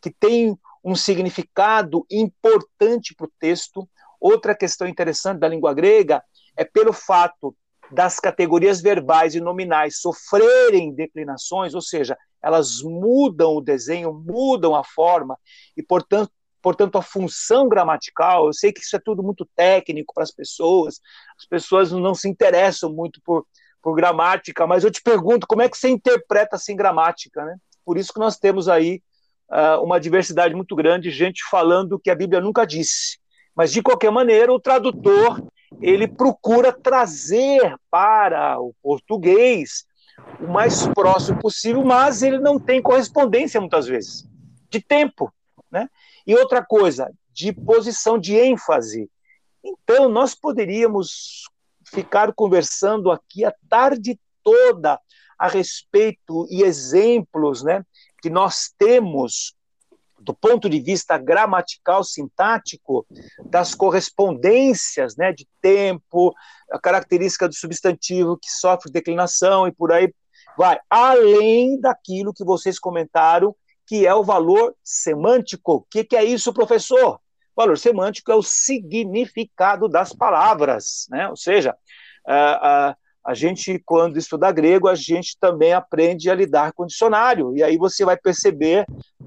que 0.00 0.08
tem 0.08 0.56
um 0.84 0.94
significado 0.94 2.06
importante 2.08 3.12
para 3.12 3.26
o 3.26 3.32
texto. 3.40 3.88
Outra 4.20 4.54
questão 4.54 4.86
interessante 4.86 5.40
da 5.40 5.48
língua 5.48 5.74
grega 5.74 6.22
é 6.56 6.64
pelo 6.64 6.92
fato 6.92 7.56
das 7.90 8.20
categorias 8.20 8.80
verbais 8.80 9.34
e 9.34 9.40
nominais 9.40 9.98
sofrerem 10.00 10.94
declinações, 10.94 11.74
ou 11.74 11.82
seja, 11.82 12.16
elas 12.40 12.82
mudam 12.82 13.56
o 13.56 13.60
desenho, 13.60 14.12
mudam 14.12 14.76
a 14.76 14.84
forma, 14.84 15.36
e, 15.76 15.82
portanto, 15.82 16.30
portanto, 16.64 16.96
a 16.96 17.02
função 17.02 17.68
gramatical, 17.68 18.46
eu 18.46 18.54
sei 18.54 18.72
que 18.72 18.80
isso 18.80 18.96
é 18.96 18.98
tudo 18.98 19.22
muito 19.22 19.46
técnico 19.54 20.14
para 20.14 20.22
as 20.22 20.30
pessoas, 20.30 20.98
as 21.38 21.44
pessoas 21.44 21.92
não 21.92 22.14
se 22.14 22.26
interessam 22.26 22.90
muito 22.90 23.20
por, 23.22 23.46
por 23.82 23.94
gramática, 23.94 24.66
mas 24.66 24.82
eu 24.82 24.90
te 24.90 25.02
pergunto, 25.02 25.46
como 25.46 25.60
é 25.60 25.68
que 25.68 25.76
você 25.76 25.90
interpreta 25.90 26.56
assim 26.56 26.74
gramática, 26.74 27.44
né? 27.44 27.58
Por 27.84 27.98
isso 27.98 28.14
que 28.14 28.18
nós 28.18 28.38
temos 28.38 28.66
aí 28.66 29.02
uh, 29.50 29.84
uma 29.84 30.00
diversidade 30.00 30.54
muito 30.54 30.74
grande, 30.74 31.10
gente 31.10 31.44
falando 31.50 31.98
que 31.98 32.08
a 32.08 32.14
Bíblia 32.14 32.40
nunca 32.40 32.66
disse. 32.66 33.18
Mas, 33.54 33.70
de 33.70 33.82
qualquer 33.82 34.10
maneira, 34.10 34.50
o 34.50 34.58
tradutor, 34.58 35.46
ele 35.82 36.08
procura 36.08 36.72
trazer 36.72 37.76
para 37.90 38.58
o 38.58 38.74
português 38.82 39.84
o 40.40 40.50
mais 40.50 40.88
próximo 40.88 41.38
possível, 41.40 41.84
mas 41.84 42.22
ele 42.22 42.38
não 42.38 42.58
tem 42.58 42.80
correspondência 42.80 43.60
muitas 43.60 43.86
vezes 43.86 44.26
de 44.70 44.80
tempo, 44.80 45.30
né? 45.70 45.90
E 46.26 46.34
outra 46.34 46.64
coisa, 46.64 47.10
de 47.32 47.52
posição 47.52 48.18
de 48.18 48.36
ênfase. 48.36 49.10
Então, 49.62 50.08
nós 50.08 50.34
poderíamos 50.34 51.44
ficar 51.86 52.32
conversando 52.32 53.10
aqui 53.10 53.44
a 53.44 53.54
tarde 53.68 54.18
toda 54.42 55.00
a 55.38 55.48
respeito 55.48 56.46
e 56.50 56.62
exemplos, 56.62 57.62
né, 57.62 57.84
que 58.22 58.30
nós 58.30 58.72
temos 58.78 59.54
do 60.24 60.32
ponto 60.32 60.70
de 60.70 60.80
vista 60.80 61.18
gramatical, 61.18 62.02
sintático, 62.02 63.06
das 63.44 63.74
correspondências 63.74 65.16
né, 65.16 65.32
de 65.32 65.46
tempo, 65.60 66.34
a 66.72 66.78
característica 66.78 67.46
do 67.46 67.54
substantivo 67.54 68.38
que 68.38 68.50
sofre 68.50 68.90
declinação 68.90 69.68
e 69.68 69.72
por 69.72 69.92
aí 69.92 70.12
vai, 70.56 70.78
além 70.88 71.78
daquilo 71.78 72.32
que 72.32 72.42
vocês 72.42 72.78
comentaram, 72.78 73.54
que 73.86 74.06
é 74.06 74.14
o 74.14 74.24
valor 74.24 74.74
semântico. 74.82 75.74
O 75.74 75.80
que, 75.82 76.04
que 76.04 76.16
é 76.16 76.24
isso, 76.24 76.52
professor? 76.52 77.16
O 77.56 77.62
valor 77.62 77.78
semântico 77.78 78.32
é 78.32 78.34
o 78.34 78.42
significado 78.42 79.88
das 79.88 80.12
palavras, 80.12 81.06
né? 81.10 81.28
ou 81.28 81.36
seja, 81.36 81.76
a, 82.26 82.88
a, 82.88 82.96
a 83.24 83.34
gente, 83.34 83.78
quando 83.84 84.18
estuda 84.18 84.50
grego, 84.50 84.88
a 84.88 84.94
gente 84.94 85.38
também 85.38 85.72
aprende 85.72 86.28
a 86.28 86.34
lidar 86.34 86.72
com 86.72 86.82
o 86.82 86.86
dicionário, 86.86 87.56
e 87.56 87.62
aí 87.62 87.76
você 87.76 88.04
vai 88.04 88.16
perceber 88.16 88.84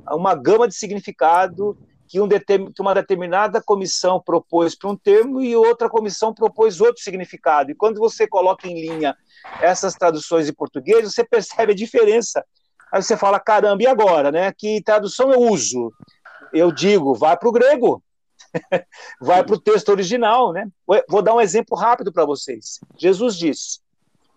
uma 0.10 0.36
gama 0.36 0.68
de 0.68 0.76
significado 0.76 1.78
que, 2.08 2.20
um 2.22 2.28
que 2.28 2.82
uma 2.82 2.96
determinada 2.96 3.62
comissão 3.62 4.22
propôs 4.22 4.76
para 4.76 4.90
um 4.90 4.96
termo 4.96 5.42
e 5.42 5.56
outra 5.56 5.90
comissão 5.90 6.34
propôs 6.34 6.80
outro 6.80 7.04
significado. 7.04 7.70
E 7.70 7.76
quando 7.76 8.00
você 8.00 8.26
coloca 8.28 8.68
em 8.68 8.80
linha 8.80 9.16
essas 9.62 9.94
traduções 9.94 10.48
em 10.48 10.54
português, 10.54 11.04
você 11.04 11.24
percebe 11.24 11.74
a 11.74 11.76
diferença. 11.76 12.46
Aí 12.92 13.02
você 13.02 13.18
fala, 13.18 13.40
caramba, 13.40 13.84
e 13.84 13.88
agora? 13.88 14.32
Né? 14.32 14.52
Que 14.52 14.82
tradução 14.82 15.32
eu 15.32 15.42
uso? 15.42 15.92
Eu 16.54 16.72
digo, 16.72 17.14
vai 17.14 17.38
para 17.38 17.50
o 17.50 17.52
grego, 17.52 18.02
vai 19.22 19.44
para 19.44 19.56
o 19.56 19.60
texto 19.60 19.90
original. 19.90 20.54
Né? 20.54 20.68
Vou 21.10 21.22
dar 21.22 21.36
um 21.36 21.42
exemplo 21.42 21.78
rápido 21.78 22.12
para 22.12 22.26
vocês. 22.26 22.80
Jesus 22.98 23.36
diz: 23.36 23.82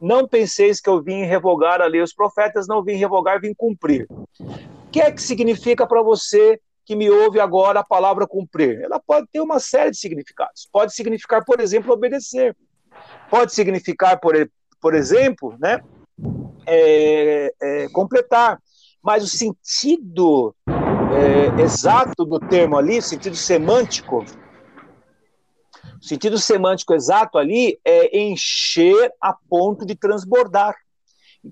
Não 0.01 0.27
penseis 0.27 0.81
que 0.81 0.89
eu 0.89 1.01
vim 1.03 1.25
revogar 1.25 1.81
a 1.81 1.87
lei 1.87 2.03
os 2.03 2.15
profetas, 2.15 2.67
não 2.67 2.83
vim 2.83 2.95
revogar, 2.95 3.41
vim 3.41 3.55
cumprir. 3.55 4.07
O 4.41 4.91
que 4.91 5.01
é 5.01 5.13
que 5.13 5.23
significa 5.23 5.87
para 5.87 6.03
você 6.03 6.61
que 6.85 6.97
me 6.97 7.09
ouve 7.09 7.39
agora 7.39 7.81
a 7.81 7.85
palavra 7.85 8.27
cumprir? 8.27 8.81
Ela 8.83 8.99
pode 8.99 9.29
ter 9.33 9.41
uma 9.41 9.61
série 9.61 9.93
de 9.93 9.99
significados. 9.99 10.69
Pode 10.73 10.95
significar, 10.95 11.45
por 11.45 11.61
exemplo, 11.61 11.93
obedecer. 11.93 12.57
Pode 13.31 13.55
significar, 13.55 14.19
por, 14.19 14.35
por 14.81 14.95
exemplo, 14.95 15.55
né, 15.61 15.81
é, 16.67 17.53
é, 17.61 17.89
completar. 17.89 18.61
Mas 19.03 19.25
o 19.25 19.27
sentido 19.27 20.55
é, 20.69 21.63
exato 21.63 22.25
do 22.25 22.39
termo 22.39 22.77
ali, 22.77 23.01
sentido 23.01 23.37
semântico, 23.37 24.25
o 26.01 26.05
sentido 26.05 26.39
semântico 26.39 26.95
exato 26.95 27.39
ali 27.39 27.79
é 27.85 28.19
encher 28.19 29.13
a 29.21 29.35
ponto 29.49 29.87
de 29.87 29.95
transbordar, 29.95 30.75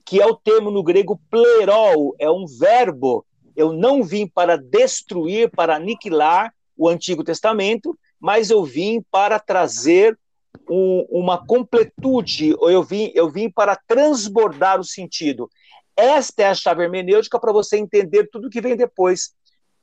que 0.05 0.21
é 0.21 0.27
o 0.27 0.37
termo 0.37 0.71
no 0.71 0.83
grego 0.83 1.21
plerol, 1.31 2.14
é 2.18 2.31
um 2.31 2.44
verbo 2.47 3.25
eu 3.59 3.73
não 3.73 4.05
vim 4.05 4.25
para 4.25 4.57
destruir, 4.57 5.51
para 5.51 5.75
aniquilar 5.75 6.55
o 6.77 6.88
Antigo 6.88 7.25
Testamento, 7.25 7.99
mas 8.21 8.51
eu 8.51 8.62
vim 8.64 9.03
para 9.11 9.40
trazer 9.40 10.16
um, 10.69 11.07
uma 11.11 11.45
completude, 11.45 12.51
eu 12.61 12.83
vim, 12.83 13.11
eu 13.15 13.31
vim 13.31 13.51
para 13.51 13.77
transbordar 13.77 14.79
o 14.81 14.85
sentido. 14.85 15.51
Esta 15.97 16.43
é 16.43 16.47
a 16.47 16.55
chave 16.55 16.85
hermenêutica 16.85 17.41
para 17.41 17.53
você 17.53 17.77
entender 17.77 18.29
tudo 18.31 18.51
que 18.51 18.61
vem 18.61 18.77
depois. 18.77 19.35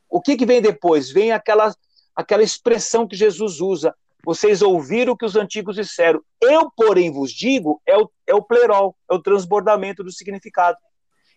O 0.10 0.22
que, 0.22 0.38
que 0.38 0.46
vem 0.46 0.62
depois? 0.62 1.10
Vem 1.10 1.32
aquela, 1.32 1.76
aquela 2.16 2.44
expressão 2.44 3.08
que 3.08 3.16
Jesus 3.16 3.60
usa. 3.60 3.94
Vocês 4.24 4.62
ouviram 4.62 5.14
o 5.14 5.18
que 5.18 5.26
os 5.26 5.36
antigos 5.36 5.76
disseram. 5.76 6.22
Eu, 6.42 6.72
porém, 6.72 7.12
vos 7.12 7.32
digo, 7.32 7.82
é 7.86 7.98
o, 7.98 8.10
é 8.26 8.34
o 8.34 8.42
plerol, 8.42 8.96
é 9.10 9.14
o 9.14 9.22
transbordamento 9.22 10.04
do 10.04 10.12
significado. 10.12 10.78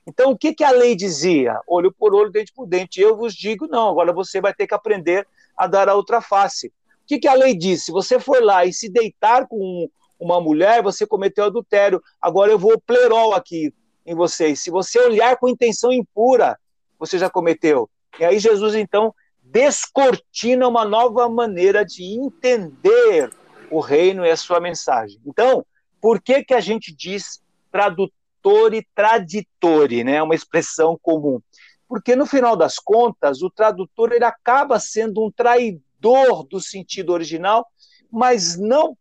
Então, 0.07 0.31
o 0.31 0.39
que, 0.39 0.55
que 0.55 0.65
a 0.65 0.71
lei 0.71 0.97
dizia? 0.97 1.61
Olho 1.67 1.93
por 1.93 2.15
olho, 2.15 2.31
dente 2.31 2.53
por 2.55 2.67
dente. 2.67 2.99
Eu 2.99 3.15
vos 3.15 3.35
digo, 3.35 3.67
não, 3.67 3.91
agora 3.91 4.11
você 4.11 4.41
vai 4.41 4.55
ter 4.55 4.67
que 4.67 4.75
aprender 4.75 5.29
a 5.55 5.67
dar 5.67 5.87
a 5.89 5.95
outra 5.95 6.23
face. 6.23 6.73
Que, 7.09 7.19
que 7.19 7.27
a 7.27 7.35
lei 7.35 7.57
disse? 7.57 7.87
Se 7.87 7.93
você 7.93 8.21
for 8.21 8.43
lá 8.43 8.65
e 8.65 8.73
se 8.73 8.89
deitar 8.89 9.49
com 9.49 9.89
uma 10.21 10.41
mulher, 10.41 10.83
você 10.83 11.07
cometeu 11.07 11.45
adultério. 11.45 12.03
Agora 12.21 12.53
eu 12.53 12.59
vou 12.59 12.81
plerol 12.81 13.35
aqui 13.35 13.73
em 14.07 14.15
vocês. 14.15 14.61
Se 14.61 14.71
você 14.71 14.99
olhar 15.01 15.37
com 15.39 15.49
intenção 15.49 15.93
impura, 15.93 16.59
você 16.99 17.19
já 17.19 17.31
cometeu. 17.31 17.89
E 18.21 18.25
aí 18.25 18.39
Jesus, 18.39 18.75
então, 18.75 19.15
descortina 19.43 20.69
uma 20.69 20.85
nova 20.85 21.29
maneira 21.29 21.85
de 21.85 22.05
entender 22.05 23.31
o 23.71 23.81
reino 23.81 24.25
e 24.25 24.31
a 24.31 24.37
sua 24.37 24.61
mensagem. 24.61 25.19
Então, 25.27 25.65
por 26.01 26.21
que, 26.21 26.45
que 26.45 26.55
a 26.55 26.61
gente 26.61 26.95
diz 26.95 27.41
tradutor? 27.73 28.19
tradutore 28.43 28.87
traditore, 28.95 30.05
né? 30.05 30.17
É 30.17 30.23
uma 30.23 30.35
expressão 30.35 30.99
comum. 31.01 31.41
Porque 31.89 32.15
no 32.15 32.27
final 32.27 32.57
das 32.57 32.77
contas, 32.79 33.43
o 33.43 33.51
tradutor 33.51 34.13
ele 34.13 34.25
acaba 34.25 34.79
sendo 34.79 35.25
um 35.25 35.31
traidor 35.31 35.81
do 36.01 36.61
sentido 36.61 37.13
original, 37.13 37.67
mas 38.11 38.59
não 38.59 38.97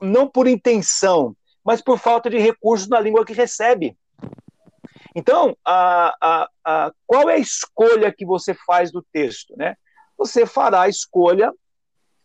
não 0.00 0.28
por 0.28 0.46
intenção, 0.46 1.36
mas 1.64 1.82
por 1.82 1.98
falta 1.98 2.30
de 2.30 2.38
recursos 2.38 2.88
na 2.88 3.00
língua 3.00 3.24
que 3.24 3.32
recebe. 3.32 3.96
Então, 5.14 5.56
a, 5.64 6.14
a, 6.20 6.48
a, 6.64 6.92
qual 7.04 7.28
é 7.28 7.34
a 7.34 7.38
escolha 7.38 8.14
que 8.16 8.24
você 8.24 8.54
faz 8.54 8.92
do 8.92 9.04
texto? 9.12 9.54
Né? 9.56 9.74
Você 10.16 10.46
fará 10.46 10.82
a 10.82 10.88
escolha 10.88 11.52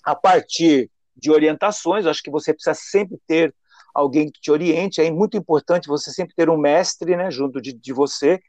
a 0.04 0.16
partir 0.16 0.92
de 1.16 1.32
orientações, 1.32 2.06
acho 2.06 2.22
que 2.22 2.32
você 2.32 2.54
precisa 2.54 2.74
sempre 2.76 3.18
ter 3.26 3.56
alguém 3.94 4.32
que 4.32 4.42
te 4.42 4.52
oriente. 4.52 5.02
É 5.02 5.10
muito 5.12 5.38
importante 5.38 5.88
você 5.88 6.12
sempre 6.12 6.36
ter 6.36 6.50
um 6.50 6.58
mestre 6.58 7.16
né, 7.16 7.30
junto 7.32 7.62
de, 7.62 7.74
de 7.74 7.94
você. 7.94 8.40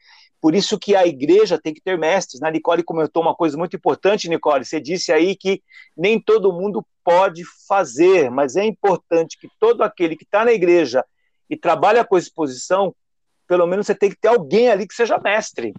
Por 0.45 0.53
isso 0.53 0.77
que 0.77 0.95
a 0.95 1.07
igreja 1.07 1.59
tem 1.59 1.73
que 1.73 1.81
ter 1.81 1.97
mestres. 1.97 2.39
A 2.39 2.45
né? 2.45 2.51
Nicole 2.51 2.83
comentou 2.83 3.23
uma 3.23 3.33
coisa 3.33 3.57
muito 3.57 3.75
importante, 3.75 4.29
Nicole. 4.29 4.63
Você 4.63 4.79
disse 4.79 5.11
aí 5.11 5.35
que 5.35 5.63
nem 5.97 6.19
todo 6.19 6.53
mundo 6.53 6.85
pode 7.03 7.41
fazer, 7.67 8.29
mas 8.29 8.55
é 8.55 8.63
importante 8.63 9.39
que 9.39 9.49
todo 9.59 9.81
aquele 9.81 10.15
que 10.15 10.23
está 10.23 10.45
na 10.45 10.53
igreja 10.53 11.03
e 11.49 11.57
trabalha 11.57 12.05
com 12.05 12.15
exposição, 12.15 12.93
pelo 13.47 13.65
menos 13.65 13.87
você 13.87 13.95
tem 13.95 14.11
que 14.11 14.17
ter 14.17 14.27
alguém 14.27 14.69
ali 14.69 14.87
que 14.87 14.93
seja 14.93 15.17
mestre. 15.17 15.73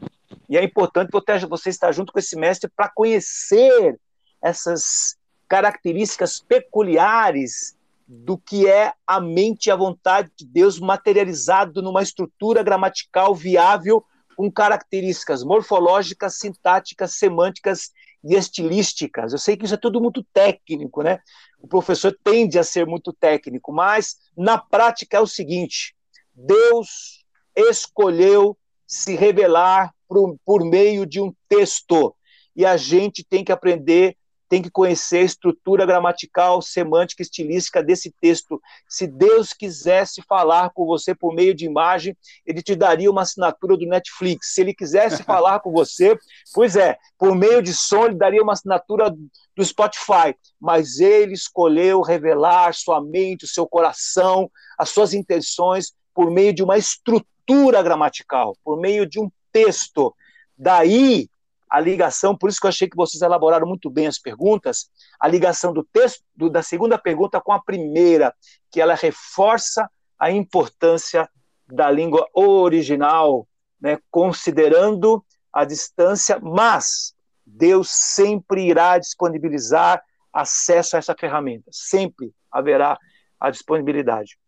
E 0.49 0.59
é 0.59 0.65
importante 0.65 1.13
você 1.49 1.71
estar 1.71 1.93
junto 1.93 2.13
com 2.13 2.19
esse 2.19 2.35
mestre 2.35 2.69
para 2.69 2.89
conhecer 2.89 3.97
essas 4.43 5.17
características 5.49 6.41
peculiares 6.41 7.77
do 8.05 8.37
que 8.37 8.67
é 8.67 8.93
a 9.07 9.21
mente 9.21 9.67
e 9.67 9.71
a 9.71 9.77
vontade 9.77 10.29
de 10.37 10.45
Deus 10.45 10.81
materializado 10.81 11.81
numa 11.81 12.03
estrutura 12.03 12.65
gramatical 12.65 13.33
viável 13.33 14.05
com 14.37 14.51
características 14.51 15.43
morfológicas, 15.43 16.39
sintáticas, 16.39 17.15
semânticas 17.15 17.91
e 18.23 18.35
estilísticas. 18.35 19.33
Eu 19.33 19.39
sei 19.39 19.57
que 19.57 19.65
isso 19.65 19.75
é 19.75 19.79
tudo 19.79 20.01
muito 20.01 20.23
técnico, 20.33 21.03
né? 21.03 21.21
O 21.59 21.67
professor 21.67 22.17
tende 22.23 22.59
a 22.59 22.65
ser 22.65 22.87
muito 22.87 23.13
técnico, 23.13 23.73
mas 23.73 24.17
na 24.37 24.59
prática 24.59 25.17
é 25.17 25.21
o 25.21 25.27
seguinte: 25.27 25.97
Deus 26.35 27.25
escolheu 27.57 28.57
se 28.87 29.17
revelar 29.17 29.93
por, 30.07 30.37
por 30.45 30.65
meio 30.65 31.07
de 31.07 31.21
um 31.21 31.35
texto 31.49 32.15
e 32.55 32.65
a 32.65 32.77
gente 32.77 33.25
tem 33.25 33.43
que 33.43 33.53
aprender 33.53 34.17
tem 34.49 34.63
que 34.63 34.71
conhecer 34.71 35.19
a 35.19 35.23
estrutura 35.23 35.85
gramatical, 35.85 36.63
semântica, 36.63 37.23
estilística 37.23 37.83
desse 37.83 38.13
texto. 38.21 38.61
Se 38.89 39.07
Deus 39.07 39.53
quisesse 39.53 40.23
falar 40.23 40.71
com 40.71 40.87
você 40.87 41.15
por 41.15 41.35
meio 41.35 41.55
de 41.55 41.65
imagem, 41.65 42.17
ele 42.45 42.63
te 42.63 42.77
daria 42.77 43.11
uma 43.11 43.23
assinatura 43.23 43.77
do 43.77 43.87
Netflix. 43.87 44.55
Se 44.55 44.61
ele 44.61 44.75
quisesse 44.75 45.23
falar 45.25 45.61
com 45.61 45.73
você, 45.73 46.17
pois 46.55 46.77
é, 46.77 46.97
por 47.19 47.35
meio 47.35 47.61
de 47.63 47.75
som, 47.75 48.07
ele 48.07 48.15
daria 48.15 48.43
uma 48.43 48.53
assinatura 48.53 49.11
do 49.57 49.65
Spotify. 49.65 50.35
Mas 50.61 51.01
ele 51.01 51.35
escolheu 51.35 52.01
revelar 52.03 52.73
sua 52.75 53.01
mente, 53.01 53.45
o 53.45 53.49
seu 53.49 53.67
coração, 53.67 54.51
as 54.79 54.91
suas 54.91 55.13
intenções 55.13 55.93
por 56.15 56.31
meio 56.31 56.53
de 56.53 56.63
uma 56.63 56.79
estrutura 56.79 57.83
gramatical, 57.83 58.57
por 58.65 58.81
meio 58.81 59.07
de 59.07 59.21
um 59.21 59.31
texto. 59.53 60.15
Daí 60.57 61.29
a 61.77 61.81
ligação, 61.81 62.35
por 62.35 62.49
isso 62.49 62.59
que 62.59 62.65
eu 62.65 62.71
achei 62.71 62.89
que 62.89 62.97
vocês 62.97 63.21
elaboraram 63.21 63.67
muito 63.67 63.91
bem 63.91 64.07
as 64.07 64.19
perguntas, 64.19 64.89
a 65.21 65.29
ligação 65.29 65.75
do 65.75 65.85
texto 65.85 66.25
da 66.51 66.63
segunda 66.63 66.97
pergunta 66.97 67.39
com 67.39 67.53
a 67.53 67.63
primeira, 67.63 68.35
que 68.71 68.81
ela 68.81 68.95
reforça 68.95 69.87
a 70.19 70.31
importância 70.31 71.29
da 71.71 71.91
língua 71.91 72.27
original, 72.33 73.47
né, 73.79 73.99
considerando 74.11 75.23
a 75.53 75.67
distância, 75.67 76.39
mas 76.41 77.15
Deus 77.45 77.91
sempre 77.91 78.67
irá 78.67 78.97
disponibilizar 78.97 80.03
acesso 80.33 80.97
a 80.97 80.99
essa 80.99 81.15
ferramenta, 81.15 81.69
sempre 81.71 82.33
haverá 82.51 82.97
a 83.39 83.51
disponibilidade. 83.51 84.39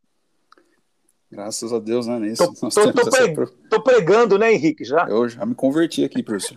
Graças 1.31 1.73
a 1.73 1.79
Deus, 1.79 2.07
né? 2.07 2.19
Nisso. 2.19 2.55
Tô, 2.55 2.71
tô, 2.71 2.93
tô, 2.93 3.11
pre... 3.11 3.47
tô, 3.69 3.83
pregando, 3.83 4.39
né, 4.39 4.53
Henrique? 4.53 4.85
Já? 4.85 5.07
Eu 5.09 5.29
já 5.29 5.45
me 5.45 5.55
converti 5.55 6.03
aqui, 6.03 6.23
professor. 6.23 6.57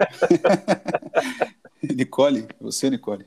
Nicole, 1.84 2.48
você, 2.60 2.90
Nicole. 2.90 3.26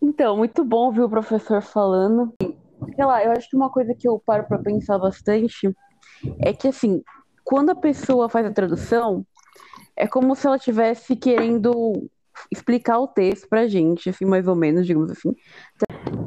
Então, 0.00 0.36
muito 0.36 0.64
bom 0.64 0.86
ouvir 0.86 1.02
o 1.02 1.10
professor 1.10 1.60
falando. 1.60 2.32
Sei 2.94 3.04
lá, 3.04 3.22
eu 3.22 3.32
acho 3.32 3.50
que 3.50 3.56
uma 3.56 3.70
coisa 3.70 3.94
que 3.94 4.08
eu 4.08 4.18
paro 4.24 4.44
para 4.44 4.58
pensar 4.58 4.98
bastante 4.98 5.74
é 6.40 6.52
que, 6.54 6.68
assim, 6.68 7.02
quando 7.44 7.70
a 7.70 7.74
pessoa 7.74 8.28
faz 8.28 8.46
a 8.46 8.52
tradução, 8.52 9.26
é 9.94 10.06
como 10.06 10.34
se 10.34 10.46
ela 10.46 10.56
estivesse 10.56 11.14
querendo 11.16 12.08
explicar 12.50 12.98
o 12.98 13.08
texto 13.08 13.48
pra 13.48 13.66
gente, 13.66 14.10
assim, 14.10 14.24
mais 14.24 14.46
ou 14.46 14.54
menos, 14.54 14.86
digamos 14.86 15.10
assim. 15.10 15.34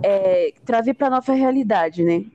É, 0.03 0.53
trazer 0.65 0.93
pra 0.93 1.09
nossa 1.09 1.33
realidade, 1.33 2.03
né? 2.03 2.25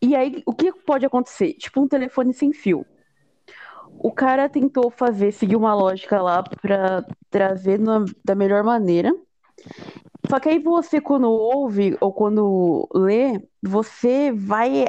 E 0.00 0.14
aí, 0.14 0.42
o 0.46 0.54
que 0.54 0.72
pode 0.72 1.04
acontecer? 1.04 1.54
Tipo 1.54 1.80
um 1.80 1.88
telefone 1.88 2.32
sem 2.32 2.52
fio. 2.52 2.86
O 3.98 4.12
cara 4.12 4.48
tentou 4.48 4.90
fazer, 4.90 5.32
seguir 5.32 5.56
uma 5.56 5.74
lógica 5.74 6.22
lá 6.22 6.42
para 6.42 7.04
trazer 7.30 7.78
na, 7.78 8.04
da 8.24 8.34
melhor 8.34 8.62
maneira. 8.62 9.12
Só 10.28 10.38
que 10.38 10.48
aí 10.48 10.58
você, 10.58 11.00
quando 11.00 11.28
ouve 11.28 11.96
ou 12.00 12.12
quando 12.12 12.88
lê, 12.94 13.42
você 13.62 14.30
vai 14.30 14.86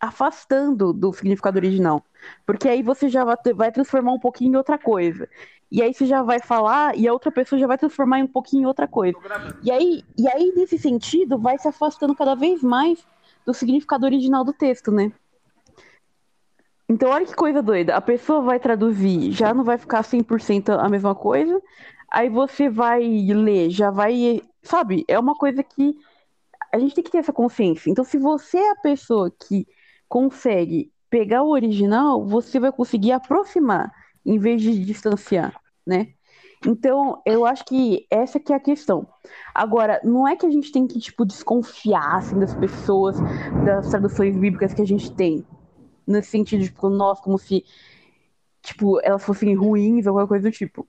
afastando 0.00 0.92
do 0.92 1.12
significado 1.12 1.58
original. 1.58 2.04
Porque 2.44 2.68
aí 2.68 2.82
você 2.82 3.08
já 3.08 3.24
vai, 3.24 3.70
transformar 3.72 4.12
um 4.12 4.18
pouquinho 4.18 4.52
em 4.52 4.56
outra 4.56 4.78
coisa. 4.78 5.28
E 5.70 5.80
aí 5.82 5.94
você 5.94 6.04
já 6.04 6.22
vai 6.22 6.40
falar 6.40 6.96
e 6.98 7.06
a 7.06 7.12
outra 7.12 7.30
pessoa 7.30 7.58
já 7.58 7.66
vai 7.66 7.78
transformar 7.78 8.18
um 8.18 8.26
pouquinho 8.26 8.62
em 8.64 8.66
outra 8.66 8.88
coisa. 8.88 9.16
E 9.62 9.70
aí, 9.70 10.02
e 10.18 10.28
aí, 10.28 10.52
nesse 10.56 10.78
sentido, 10.78 11.38
vai 11.38 11.58
se 11.58 11.68
afastando 11.68 12.14
cada 12.14 12.34
vez 12.34 12.62
mais 12.62 13.04
do 13.50 13.54
significado 13.54 14.06
original 14.06 14.44
do 14.44 14.52
texto, 14.52 14.90
né? 14.90 15.12
Então, 16.88 17.10
olha 17.10 17.24
que 17.24 17.34
coisa 17.34 17.62
doida. 17.62 17.94
A 17.94 18.00
pessoa 18.00 18.40
vai 18.40 18.58
traduzir, 18.58 19.30
já 19.32 19.54
não 19.54 19.62
vai 19.62 19.78
ficar 19.78 20.02
100% 20.02 20.70
a 20.70 20.88
mesma 20.88 21.14
coisa. 21.14 21.60
Aí 22.10 22.28
você 22.28 22.68
vai 22.68 23.04
ler, 23.04 23.70
já 23.70 23.90
vai. 23.90 24.42
Sabe? 24.62 25.04
É 25.06 25.18
uma 25.18 25.34
coisa 25.34 25.62
que 25.62 25.94
a 26.72 26.78
gente 26.78 26.94
tem 26.94 27.04
que 27.04 27.10
ter 27.10 27.18
essa 27.18 27.32
consciência. 27.32 27.90
Então, 27.90 28.04
se 28.04 28.18
você 28.18 28.58
é 28.58 28.70
a 28.72 28.76
pessoa 28.76 29.30
que 29.30 29.66
consegue 30.08 30.92
pegar 31.08 31.42
o 31.42 31.50
original, 31.50 32.24
você 32.24 32.58
vai 32.58 32.72
conseguir 32.72 33.12
aproximar 33.12 33.92
em 34.24 34.38
vez 34.38 34.60
de 34.60 34.84
distanciar, 34.84 35.60
né? 35.86 36.08
Então, 36.66 37.22
eu 37.24 37.46
acho 37.46 37.64
que 37.64 38.06
essa 38.10 38.38
que 38.38 38.52
é 38.52 38.56
a 38.56 38.60
questão. 38.60 39.06
Agora, 39.54 40.00
não 40.04 40.28
é 40.28 40.36
que 40.36 40.44
a 40.44 40.50
gente 40.50 40.70
tem 40.70 40.86
que, 40.86 40.98
tipo, 40.98 41.24
desconfiar, 41.24 42.16
assim, 42.16 42.38
das 42.38 42.54
pessoas, 42.54 43.16
das 43.64 43.88
traduções 43.88 44.36
bíblicas 44.36 44.74
que 44.74 44.82
a 44.82 44.86
gente 44.86 45.10
tem. 45.14 45.44
Nesse 46.06 46.30
sentido, 46.30 46.64
tipo, 46.64 46.90
nós, 46.90 47.18
como 47.20 47.38
se, 47.38 47.64
tipo, 48.62 49.00
elas 49.02 49.24
fossem 49.24 49.54
ruins 49.54 50.06
ou 50.06 50.10
alguma 50.10 50.28
coisa 50.28 50.50
do 50.50 50.52
tipo. 50.52 50.86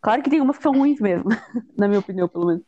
Claro 0.00 0.22
que 0.22 0.30
tem 0.30 0.40
umas 0.40 0.58
que 0.58 0.62
são 0.62 0.72
ruins 0.72 1.00
mesmo, 1.00 1.28
na 1.76 1.88
minha 1.88 2.00
opinião, 2.00 2.28
pelo 2.28 2.46
menos. 2.46 2.62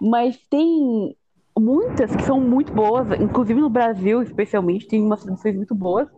Mas 0.00 0.36
tem 0.48 1.16
muitas 1.58 2.14
que 2.14 2.22
são 2.22 2.40
muito 2.40 2.72
boas, 2.72 3.08
inclusive 3.20 3.60
no 3.60 3.70
Brasil, 3.70 4.22
especialmente, 4.22 4.86
tem 4.86 5.02
umas 5.02 5.22
traduções 5.22 5.56
muito 5.56 5.74
boas. 5.74 6.08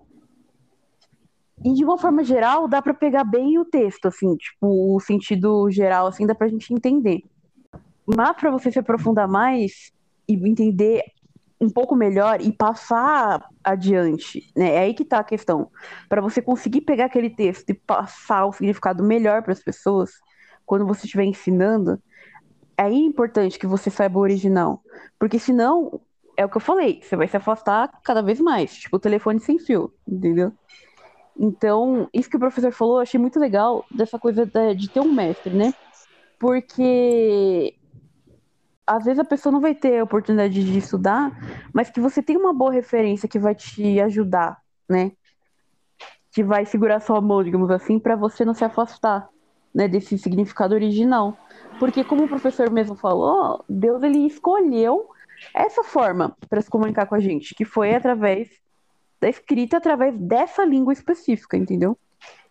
E 1.64 1.72
de 1.74 1.84
uma 1.84 1.98
forma 1.98 2.22
geral, 2.22 2.68
dá 2.68 2.80
para 2.80 2.94
pegar 2.94 3.24
bem 3.24 3.58
o 3.58 3.64
texto, 3.64 4.06
assim, 4.06 4.36
tipo, 4.36 4.94
o 4.96 5.00
sentido 5.00 5.68
geral, 5.70 6.06
assim, 6.06 6.26
dá 6.26 6.34
pra 6.34 6.48
gente 6.48 6.72
entender. 6.72 7.22
Mas 8.06 8.36
para 8.36 8.50
você 8.50 8.70
se 8.70 8.78
aprofundar 8.78 9.28
mais 9.28 9.92
e 10.28 10.34
entender 10.34 11.02
um 11.60 11.68
pouco 11.68 11.96
melhor 11.96 12.40
e 12.40 12.52
passar 12.52 13.44
adiante, 13.64 14.50
né? 14.56 14.74
É 14.74 14.78
aí 14.78 14.94
que 14.94 15.04
tá 15.04 15.18
a 15.18 15.24
questão. 15.24 15.70
Para 16.08 16.20
você 16.20 16.40
conseguir 16.40 16.82
pegar 16.82 17.06
aquele 17.06 17.30
texto 17.30 17.70
e 17.70 17.74
passar 17.74 18.46
o 18.46 18.52
significado 18.52 19.02
melhor 19.02 19.42
para 19.42 19.52
as 19.52 19.62
pessoas, 19.62 20.12
quando 20.64 20.86
você 20.86 21.06
estiver 21.06 21.24
ensinando, 21.24 22.00
é 22.76 22.88
importante 22.90 23.58
que 23.58 23.66
você 23.66 23.90
saiba 23.90 24.18
o 24.18 24.22
original, 24.22 24.80
porque 25.18 25.38
senão 25.38 26.00
é 26.36 26.44
o 26.44 26.48
que 26.48 26.56
eu 26.56 26.60
falei, 26.60 27.00
você 27.02 27.16
vai 27.16 27.26
se 27.26 27.36
afastar 27.36 27.90
cada 28.04 28.22
vez 28.22 28.38
mais, 28.40 28.76
tipo 28.76 28.96
o 28.96 29.00
telefone 29.00 29.40
sem 29.40 29.58
fio, 29.58 29.92
entendeu? 30.06 30.52
Então, 31.38 32.08
isso 32.12 32.28
que 32.28 32.36
o 32.36 32.40
professor 32.40 32.72
falou, 32.72 32.96
eu 32.96 33.02
achei 33.02 33.20
muito 33.20 33.38
legal 33.38 33.86
dessa 33.90 34.18
coisa 34.18 34.44
de 34.74 34.90
ter 34.90 35.00
um 35.00 35.12
mestre, 35.12 35.54
né? 35.54 35.72
Porque 36.38 37.74
às 38.84 39.04
vezes 39.04 39.20
a 39.20 39.24
pessoa 39.24 39.52
não 39.52 39.60
vai 39.60 39.74
ter 39.74 40.00
a 40.00 40.04
oportunidade 40.04 40.64
de 40.64 40.78
estudar, 40.78 41.30
mas 41.72 41.90
que 41.90 42.00
você 42.00 42.22
tem 42.22 42.36
uma 42.36 42.52
boa 42.54 42.72
referência 42.72 43.28
que 43.28 43.38
vai 43.38 43.54
te 43.54 44.00
ajudar, 44.00 44.58
né? 44.88 45.12
Que 46.32 46.42
vai 46.42 46.64
segurar 46.64 47.00
sua 47.00 47.20
mão, 47.20 47.44
digamos 47.44 47.70
assim, 47.70 47.98
para 47.98 48.16
você 48.16 48.44
não 48.44 48.54
se 48.54 48.64
afastar, 48.64 49.28
né, 49.74 49.86
desse 49.86 50.16
significado 50.18 50.74
original. 50.74 51.36
Porque 51.78 52.02
como 52.02 52.24
o 52.24 52.28
professor 52.28 52.70
mesmo 52.70 52.96
falou, 52.96 53.64
Deus 53.68 54.02
ele 54.02 54.26
escolheu 54.26 55.08
essa 55.54 55.84
forma 55.84 56.36
para 56.48 56.60
se 56.60 56.70
comunicar 56.70 57.06
com 57.06 57.14
a 57.14 57.20
gente, 57.20 57.54
que 57.54 57.64
foi 57.64 57.94
através 57.94 58.48
escrita 59.26 59.78
através 59.78 60.16
dessa 60.16 60.64
língua 60.64 60.92
específica, 60.92 61.56
entendeu? 61.56 61.98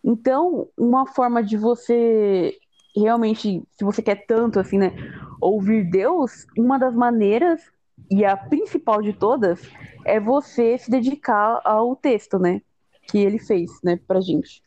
Então, 0.03 0.67
uma 0.77 1.05
forma 1.05 1.43
de 1.43 1.57
você 1.57 2.57
realmente, 2.95 3.63
se 3.71 3.83
você 3.83 4.01
quer 4.01 4.25
tanto 4.25 4.59
assim, 4.59 4.77
né, 4.77 4.91
ouvir 5.39 5.83
Deus, 5.83 6.47
uma 6.57 6.79
das 6.79 6.95
maneiras 6.95 7.61
e 8.09 8.25
a 8.25 8.35
principal 8.35 9.01
de 9.01 9.13
todas 9.13 9.61
é 10.05 10.19
você 10.19 10.77
se 10.77 10.89
dedicar 10.89 11.61
ao 11.63 11.95
texto, 11.95 12.39
né, 12.39 12.61
que 13.03 13.19
ele 13.19 13.37
fez, 13.37 13.71
né, 13.83 13.99
pra 14.07 14.19
gente. 14.19 14.63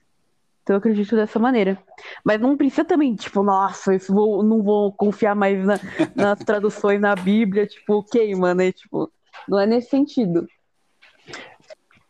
Então 0.62 0.74
eu 0.74 0.78
acredito 0.78 1.16
dessa 1.16 1.38
maneira. 1.38 1.82
Mas 2.24 2.40
não 2.40 2.56
precisa 2.56 2.84
também, 2.84 3.14
tipo, 3.14 3.42
nossa, 3.42 3.94
isso 3.94 4.14
vou, 4.14 4.42
não 4.42 4.62
vou 4.62 4.92
confiar 4.92 5.34
mais 5.34 5.64
na, 5.64 5.80
nas 6.14 6.38
traduções 6.40 7.00
na 7.00 7.14
Bíblia, 7.14 7.66
tipo, 7.66 8.04
queima, 8.04 8.54
né? 8.54 8.70
Tipo, 8.70 9.10
não 9.48 9.58
é 9.58 9.66
nesse 9.66 9.90
sentido. 9.90 10.46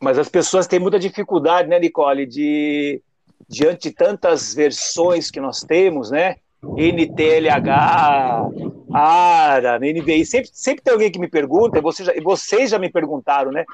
Mas 0.00 0.18
as 0.18 0.28
pessoas 0.28 0.66
têm 0.66 0.78
muita 0.78 0.98
dificuldade, 0.98 1.68
né, 1.68 1.78
Nicole, 1.78 2.26
de 2.26 3.02
diante 3.48 3.88
de 3.88 3.94
tantas 3.94 4.54
versões 4.54 5.30
que 5.30 5.40
nós 5.40 5.60
temos, 5.60 6.10
né? 6.10 6.36
NTLH, 6.62 8.48
ARA, 8.92 9.78
NVI, 9.78 10.26
sempre, 10.26 10.50
sempre 10.52 10.84
tem 10.84 10.92
alguém 10.92 11.10
que 11.10 11.18
me 11.18 11.28
pergunta, 11.28 11.80
vocês 11.80 12.06
já, 12.06 12.12
vocês 12.22 12.70
já 12.70 12.78
me 12.78 12.90
perguntaram, 12.90 13.50
né? 13.50 13.64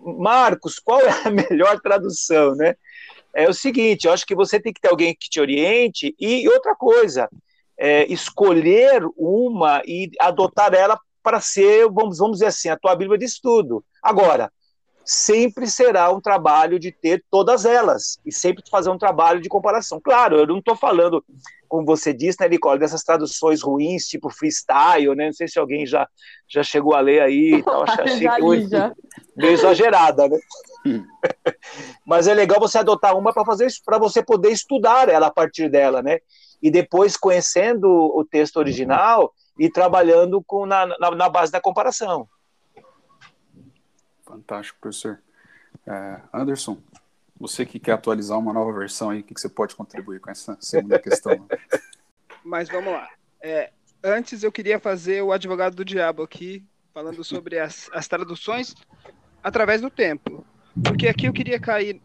Marcos, 0.00 0.78
qual 0.78 1.00
é 1.00 1.10
a 1.24 1.30
melhor 1.50 1.80
tradução, 1.80 2.54
né? 2.54 2.74
É 3.34 3.48
o 3.48 3.52
seguinte, 3.52 4.06
eu 4.06 4.12
acho 4.12 4.26
que 4.26 4.34
você 4.34 4.58
tem 4.58 4.72
que 4.72 4.80
ter 4.80 4.88
alguém 4.88 5.14
que 5.14 5.28
te 5.28 5.40
oriente, 5.40 6.14
e 6.18 6.48
outra 6.48 6.74
coisa, 6.74 7.28
é, 7.78 8.10
escolher 8.10 9.02
uma 9.16 9.82
e 9.84 10.10
adotar 10.18 10.72
ela 10.72 10.98
para 11.22 11.40
ser, 11.40 11.90
vamos, 11.90 12.18
vamos 12.18 12.38
dizer 12.38 12.46
assim, 12.46 12.68
a 12.68 12.78
tua 12.78 12.94
Bíblia 12.94 13.18
de 13.18 13.24
estudo. 13.24 13.84
Agora, 14.02 14.50
sempre 15.06 15.68
será 15.68 16.12
um 16.12 16.20
trabalho 16.20 16.80
de 16.80 16.90
ter 16.90 17.24
todas 17.30 17.64
elas 17.64 18.18
e 18.26 18.32
sempre 18.32 18.64
fazer 18.68 18.90
um 18.90 18.98
trabalho 18.98 19.40
de 19.40 19.48
comparação. 19.48 20.00
Claro, 20.00 20.36
eu 20.36 20.46
não 20.46 20.58
estou 20.58 20.74
falando, 20.74 21.24
como 21.68 21.86
você 21.86 22.12
disse, 22.12 22.40
né, 22.40 22.48
Nicole, 22.48 22.80
dessas 22.80 23.04
traduções 23.04 23.62
ruins, 23.62 24.06
tipo 24.06 24.28
freestyle, 24.28 25.14
né? 25.14 25.26
Não 25.26 25.32
sei 25.32 25.46
se 25.46 25.60
alguém 25.60 25.86
já, 25.86 26.08
já 26.48 26.64
chegou 26.64 26.94
a 26.94 27.00
ler 27.00 27.22
aí 27.22 27.54
e 27.54 27.62
tal, 27.62 27.84
achei 27.88 28.20
já, 28.20 28.36
foi 28.36 28.66
já. 28.66 28.92
meio 29.36 29.52
exagerada, 29.52 30.28
né? 30.28 30.38
Mas 32.04 32.26
é 32.26 32.34
legal 32.34 32.58
você 32.58 32.78
adotar 32.78 33.16
uma 33.16 33.32
para 33.32 33.44
fazer 33.44 33.68
para 33.84 33.98
você 33.98 34.22
poder 34.22 34.50
estudar 34.50 35.08
ela 35.08 35.28
a 35.28 35.32
partir 35.32 35.68
dela, 35.70 36.02
né? 36.02 36.18
E 36.60 36.68
depois 36.68 37.16
conhecendo 37.16 37.88
o 37.88 38.24
texto 38.24 38.56
original 38.56 39.32
e 39.58 39.70
trabalhando 39.70 40.42
com 40.44 40.66
na, 40.66 40.86
na, 40.98 41.10
na 41.12 41.28
base 41.28 41.52
da 41.52 41.60
comparação. 41.60 42.28
Fantástico, 44.36 44.78
professor. 44.80 45.18
É, 45.86 46.20
Anderson, 46.32 46.78
você 47.38 47.64
que 47.64 47.78
quer 47.78 47.92
atualizar 47.92 48.38
uma 48.38 48.52
nova 48.52 48.70
versão 48.78 49.08
aí, 49.08 49.20
o 49.20 49.22
que, 49.22 49.32
que 49.32 49.40
você 49.40 49.48
pode 49.48 49.74
contribuir 49.74 50.20
com 50.20 50.30
essa 50.30 50.58
segunda 50.60 50.98
questão? 50.98 51.46
Mas 52.44 52.68
vamos 52.68 52.92
lá. 52.92 53.08
É, 53.40 53.72
antes 54.04 54.42
eu 54.42 54.52
queria 54.52 54.78
fazer 54.78 55.22
o 55.22 55.32
advogado 55.32 55.74
do 55.74 55.84
diabo 55.84 56.22
aqui, 56.22 56.62
falando 56.92 57.24
sobre 57.24 57.58
as, 57.58 57.88
as 57.92 58.06
traduções 58.06 58.74
através 59.42 59.80
do 59.80 59.88
tempo. 59.88 60.44
Porque 60.84 61.08
aqui 61.08 61.26
eu 61.26 61.32
queria 61.32 61.58
cair, 61.58 62.00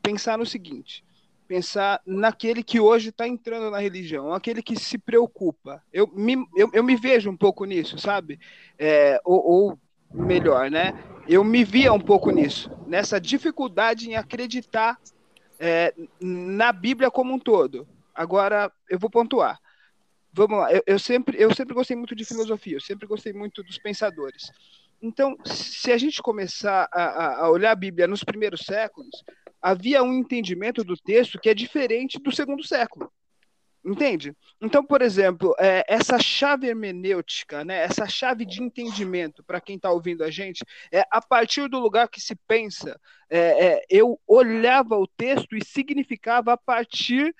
pensar 0.00 0.38
no 0.38 0.46
seguinte: 0.46 1.04
pensar 1.48 2.00
naquele 2.06 2.62
que 2.62 2.78
hoje 2.78 3.08
está 3.08 3.26
entrando 3.26 3.68
na 3.68 3.80
religião, 3.80 4.32
aquele 4.32 4.62
que 4.62 4.78
se 4.78 4.96
preocupa. 4.96 5.82
Eu 5.92 6.06
me, 6.06 6.36
eu, 6.56 6.70
eu 6.72 6.84
me 6.84 6.94
vejo 6.94 7.28
um 7.28 7.36
pouco 7.36 7.64
nisso, 7.64 7.98
sabe? 7.98 8.38
É, 8.78 9.20
ou, 9.24 9.44
ou 9.44 9.78
melhor, 10.14 10.70
né? 10.70 10.94
Eu 11.26 11.42
me 11.42 11.64
via 11.64 11.92
um 11.92 12.00
pouco 12.00 12.30
nisso, 12.30 12.70
nessa 12.86 13.20
dificuldade 13.20 14.08
em 14.10 14.14
acreditar 14.14 14.98
é, 15.58 15.94
na 16.20 16.72
Bíblia 16.72 17.10
como 17.10 17.34
um 17.34 17.38
todo. 17.38 17.86
Agora, 18.14 18.70
eu 18.88 18.98
vou 18.98 19.10
pontuar. 19.10 19.58
Vamos 20.32 20.58
lá, 20.58 20.72
eu, 20.72 20.82
eu, 20.86 20.98
sempre, 20.98 21.40
eu 21.40 21.54
sempre 21.54 21.74
gostei 21.74 21.96
muito 21.96 22.14
de 22.14 22.24
filosofia, 22.24 22.76
eu 22.76 22.80
sempre 22.80 23.06
gostei 23.06 23.32
muito 23.32 23.62
dos 23.62 23.78
pensadores. 23.78 24.50
então, 25.00 25.36
se 25.44 25.92
a 25.92 25.98
gente 25.98 26.20
começar 26.20 26.88
a, 26.92 27.44
a, 27.44 27.50
olhar 27.50 27.70
a 27.70 27.76
Bíblia 27.76 28.08
nos 28.08 28.24
primeiros 28.24 28.62
séculos, 28.62 29.22
havia 29.62 30.02
um 30.02 30.12
entendimento 30.12 30.82
do 30.82 30.96
texto 30.96 31.38
que 31.38 31.48
é 31.48 31.54
diferente 31.54 32.18
do 32.18 32.34
segundo 32.34 32.66
século. 32.66 33.12
Entende? 33.84 34.34
Então, 34.62 34.82
por 34.82 35.02
exemplo, 35.02 35.54
é, 35.58 35.84
essa 35.86 36.18
chave 36.18 36.68
hermenêutica, 36.68 37.62
né, 37.64 37.84
essa 37.84 38.06
chave 38.08 38.46
de 38.46 38.62
entendimento, 38.62 39.44
para 39.44 39.60
quem 39.60 39.76
está 39.76 39.90
ouvindo 39.90 40.24
a 40.24 40.30
gente, 40.30 40.64
é 40.90 41.04
a 41.10 41.20
partir 41.20 41.68
do 41.68 41.78
lugar 41.78 42.08
que 42.08 42.18
se 42.18 42.34
pensa. 42.34 42.98
É, 43.28 43.66
é, 43.66 43.82
eu 43.90 44.18
olhava 44.26 44.96
o 44.96 45.06
texto 45.06 45.54
e 45.54 45.62
significava 45.62 46.54
a 46.54 46.56
partir 46.56 47.34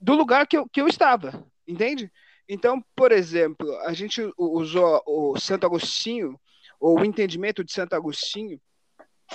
do 0.00 0.14
lugar 0.14 0.46
que 0.46 0.56
eu, 0.56 0.66
que 0.66 0.80
eu 0.80 0.88
estava. 0.88 1.44
Entende? 1.68 2.10
Então, 2.48 2.82
por 2.96 3.12
exemplo, 3.12 3.70
a 3.80 3.92
gente 3.92 4.22
usou 4.38 5.02
o 5.06 5.38
Santo 5.38 5.66
Agostinho, 5.66 6.40
ou 6.80 7.00
o 7.00 7.04
entendimento 7.04 7.62
de 7.62 7.70
Santo 7.70 7.94
Agostinho, 7.94 8.58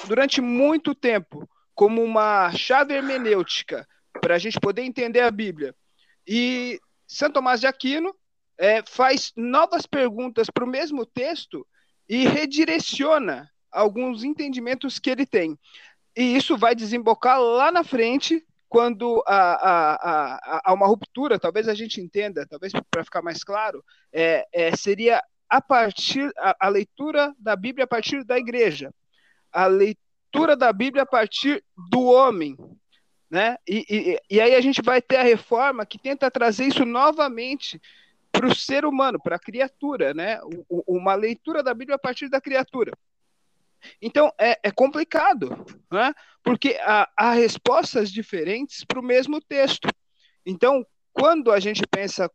durante 0.07 0.41
muito 0.41 0.95
tempo, 0.95 1.47
como 1.75 2.03
uma 2.03 2.51
chave 2.51 2.95
hermenêutica 2.95 3.87
para 4.19 4.35
a 4.35 4.37
gente 4.39 4.59
poder 4.59 4.81
entender 4.81 5.21
a 5.21 5.31
Bíblia. 5.31 5.75
E 6.27 6.79
Santo 7.07 7.35
Tomás 7.35 7.61
de 7.61 7.67
Aquino 7.67 8.13
é, 8.57 8.83
faz 8.85 9.31
novas 9.35 9.85
perguntas 9.85 10.49
para 10.49 10.65
o 10.65 10.67
mesmo 10.67 11.05
texto 11.05 11.65
e 12.09 12.27
redireciona 12.27 13.49
alguns 13.71 14.23
entendimentos 14.23 14.99
que 14.99 15.09
ele 15.09 15.25
tem. 15.25 15.57
E 16.15 16.35
isso 16.35 16.57
vai 16.57 16.73
desembocar 16.73 17.39
lá 17.39 17.71
na 17.71 17.83
frente, 17.83 18.43
quando 18.67 19.23
há, 19.27 20.73
uma 20.73 20.87
ruptura, 20.87 21.39
talvez 21.39 21.67
a 21.67 21.73
gente 21.73 22.01
entenda, 22.01 22.45
talvez 22.45 22.73
para 22.89 23.03
ficar 23.03 23.21
mais 23.21 23.43
claro, 23.43 23.83
é, 24.11 24.45
é, 24.51 24.75
seria 24.75 25.23
a 25.49 25.61
partir 25.61 26.29
a, 26.37 26.55
a, 26.59 26.67
leitura 26.67 27.33
da 27.39 27.55
Bíblia 27.55 27.85
a 27.85 27.87
partir 27.87 28.25
da 28.25 28.37
igreja, 28.37 28.91
a 29.53 29.67
leitura 29.67 30.57
da 30.57 30.73
Bíblia 30.73 31.03
a 31.03 31.05
partir 31.05 31.63
do 31.89 32.03
homem, 32.03 32.57
né? 33.29 33.57
E, 33.67 33.85
e, 33.89 34.35
e 34.35 34.41
aí 34.41 34.55
a 34.55 34.61
gente 34.61 34.81
vai 34.81 35.01
ter 35.01 35.17
a 35.17 35.23
reforma 35.23 35.85
que 35.85 35.99
tenta 35.99 36.31
trazer 36.31 36.65
isso 36.65 36.85
novamente 36.85 37.81
para 38.31 38.47
o 38.47 38.55
ser 38.55 38.85
humano, 38.85 39.19
para 39.19 39.35
a 39.35 39.39
criatura, 39.39 40.13
né? 40.13 40.39
uma 40.69 41.15
leitura 41.15 41.63
da 41.63 41.73
Bíblia 41.73 41.95
a 41.95 41.99
partir 41.99 42.29
da 42.29 42.39
criatura. 42.39 42.91
Então 44.01 44.31
é, 44.37 44.59
é 44.63 44.71
complicado, 44.71 45.65
né? 45.91 46.13
porque 46.43 46.77
há, 46.81 47.09
há 47.15 47.31
respostas 47.31 48.11
diferentes 48.11 48.83
para 48.83 48.99
o 48.99 49.03
mesmo 49.03 49.41
texto. 49.41 49.89
Então, 50.45 50.85
quando 51.11 51.51
a 51.51 51.59
gente 51.59 51.81
pensa 51.87 52.31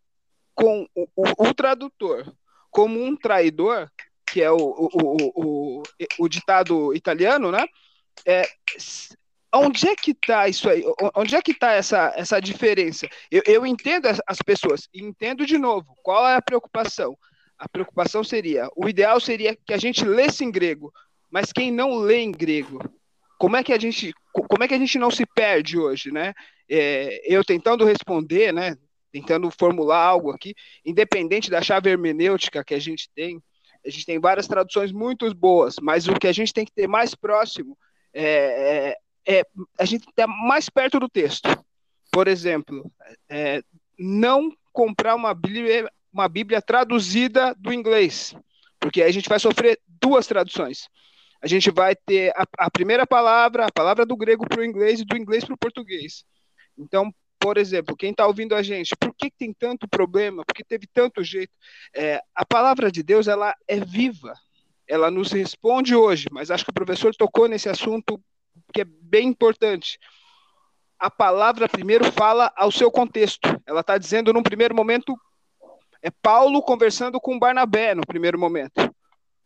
com 0.54 0.86
o, 0.94 1.08
o, 1.16 1.48
o 1.48 1.54
tradutor 1.54 2.32
como 2.70 3.02
um 3.02 3.16
traidor, 3.16 3.90
que 4.26 4.42
é 4.42 4.50
o, 4.50 4.56
o, 4.56 5.82
o, 6.18 6.28
ditado 6.28 6.94
italiano, 6.94 7.52
né? 7.52 7.66
É, 8.26 8.42
onde 9.54 9.88
é 9.88 9.94
que 9.94 10.12
está 10.12 10.48
isso 10.48 10.68
aí? 10.68 10.82
Onde 11.14 11.36
é 11.36 11.42
que 11.42 11.52
está 11.52 11.72
essa, 11.72 12.12
essa 12.16 12.40
diferença? 12.40 13.08
Eu, 13.30 13.42
eu 13.46 13.66
entendo 13.66 14.08
as 14.26 14.38
pessoas, 14.38 14.88
entendo 14.94 15.44
de 15.44 15.58
novo. 15.58 15.94
Qual 16.02 16.26
é 16.26 16.36
a 16.36 16.42
preocupação? 16.42 17.16
A 17.58 17.68
preocupação 17.68 18.24
seria, 18.24 18.68
o 18.74 18.88
ideal 18.88 19.20
seria 19.20 19.54
que 19.54 19.72
a 19.72 19.78
gente 19.78 20.04
lesse 20.04 20.44
em 20.44 20.50
grego, 20.50 20.92
mas 21.30 21.52
quem 21.52 21.70
não 21.70 21.94
lê 21.94 22.20
em 22.20 22.32
grego, 22.32 22.80
como 23.38 23.56
é 23.56 23.62
que 23.62 23.72
a 23.72 23.78
gente, 23.78 24.12
como 24.32 24.64
é 24.64 24.68
que 24.68 24.74
a 24.74 24.78
gente 24.78 24.98
não 24.98 25.10
se 25.10 25.24
perde 25.26 25.78
hoje, 25.78 26.10
né? 26.10 26.32
É, 26.68 27.20
eu 27.24 27.44
tentando 27.44 27.84
responder, 27.84 28.52
né? 28.52 28.76
Tentando 29.12 29.50
formular 29.50 30.02
algo 30.02 30.30
aqui, 30.30 30.54
independente 30.84 31.50
da 31.50 31.62
chave 31.62 31.90
hermenêutica 31.90 32.64
que 32.64 32.74
a 32.74 32.78
gente 32.78 33.08
tem, 33.14 33.40
a 33.84 33.90
gente 33.90 34.06
tem 34.06 34.18
várias 34.18 34.46
traduções 34.46 34.92
muito 34.92 35.32
boas, 35.34 35.76
mas 35.80 36.06
o 36.08 36.14
que 36.14 36.26
a 36.26 36.32
gente 36.32 36.52
tem 36.52 36.64
que 36.64 36.72
ter 36.72 36.88
mais 36.88 37.14
próximo 37.14 37.76
é, 38.14 38.90
é 38.90 38.96
é, 39.26 39.46
a 39.78 39.84
gente 39.84 40.08
está 40.08 40.26
mais 40.26 40.68
perto 40.68 40.98
do 40.98 41.08
texto. 41.08 41.48
Por 42.10 42.28
exemplo, 42.28 42.90
é, 43.28 43.62
não 43.98 44.54
comprar 44.72 45.14
uma 45.14 45.34
Bíblia, 45.34 45.90
uma 46.12 46.28
Bíblia 46.28 46.60
traduzida 46.60 47.54
do 47.58 47.72
inglês, 47.72 48.34
porque 48.78 49.02
aí 49.02 49.08
a 49.08 49.12
gente 49.12 49.28
vai 49.28 49.38
sofrer 49.38 49.80
duas 49.86 50.26
traduções. 50.26 50.88
A 51.40 51.46
gente 51.46 51.70
vai 51.70 51.96
ter 51.96 52.32
a, 52.36 52.44
a 52.58 52.70
primeira 52.70 53.06
palavra, 53.06 53.66
a 53.66 53.72
palavra 53.72 54.06
do 54.06 54.16
grego 54.16 54.46
para 54.48 54.60
o 54.60 54.64
inglês 54.64 55.00
e 55.00 55.04
do 55.04 55.16
inglês 55.16 55.44
para 55.44 55.54
o 55.54 55.58
português. 55.58 56.24
Então, 56.78 57.12
por 57.38 57.58
exemplo, 57.58 57.96
quem 57.96 58.12
está 58.12 58.26
ouvindo 58.26 58.54
a 58.54 58.62
gente, 58.62 58.94
por 58.96 59.12
que 59.14 59.30
tem 59.30 59.52
tanto 59.52 59.88
problema? 59.88 60.44
Por 60.44 60.54
que 60.54 60.62
teve 60.62 60.86
tanto 60.86 61.24
jeito? 61.24 61.52
É, 61.94 62.20
a 62.34 62.46
palavra 62.46 62.92
de 62.92 63.02
Deus 63.02 63.26
ela 63.26 63.54
é 63.66 63.80
viva, 63.80 64.34
ela 64.86 65.10
nos 65.10 65.32
responde 65.32 65.96
hoje, 65.96 66.28
mas 66.30 66.50
acho 66.50 66.64
que 66.64 66.70
o 66.70 66.74
professor 66.74 67.12
tocou 67.16 67.48
nesse 67.48 67.68
assunto 67.68 68.22
que 68.72 68.80
é 68.80 68.84
bem 68.84 69.28
importante. 69.28 69.98
A 70.98 71.10
palavra 71.10 71.68
primeiro 71.68 72.10
fala 72.12 72.52
ao 72.56 72.70
seu 72.72 72.90
contexto. 72.90 73.60
Ela 73.66 73.80
está 73.80 73.98
dizendo, 73.98 74.32
num 74.32 74.42
primeiro 74.42 74.74
momento, 74.74 75.16
é 76.00 76.10
Paulo 76.10 76.62
conversando 76.62 77.20
com 77.20 77.38
Barnabé, 77.38 77.94
no 77.94 78.06
primeiro 78.06 78.38
momento. 78.38 78.92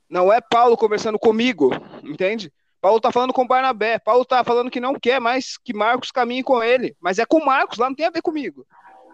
Não 0.09 0.33
é 0.33 0.41
Paulo 0.41 0.77
conversando 0.77 1.19
comigo, 1.19 1.71
entende? 2.05 2.53
Paulo 2.81 2.99
está 2.99 3.11
falando 3.11 3.33
com 3.33 3.47
Barnabé. 3.47 3.99
Paulo 3.99 4.23
está 4.23 4.45
falando 4.45 4.71
que 4.71 4.81
não 4.81 4.95
quer 4.95 5.21
mais 5.21 5.59
que 5.59 5.75
Marcos 5.75 6.11
caminhe 6.11 6.43
com 6.43 6.63
ele. 6.63 6.97
Mas 7.01 7.19
é 7.19 7.27
com 7.27 7.45
Marcos, 7.45 7.79
lá 7.79 7.89
não 7.89 7.97
tem 7.97 8.07
a 8.07 8.11
ver 8.11 8.23
comigo. 8.23 8.67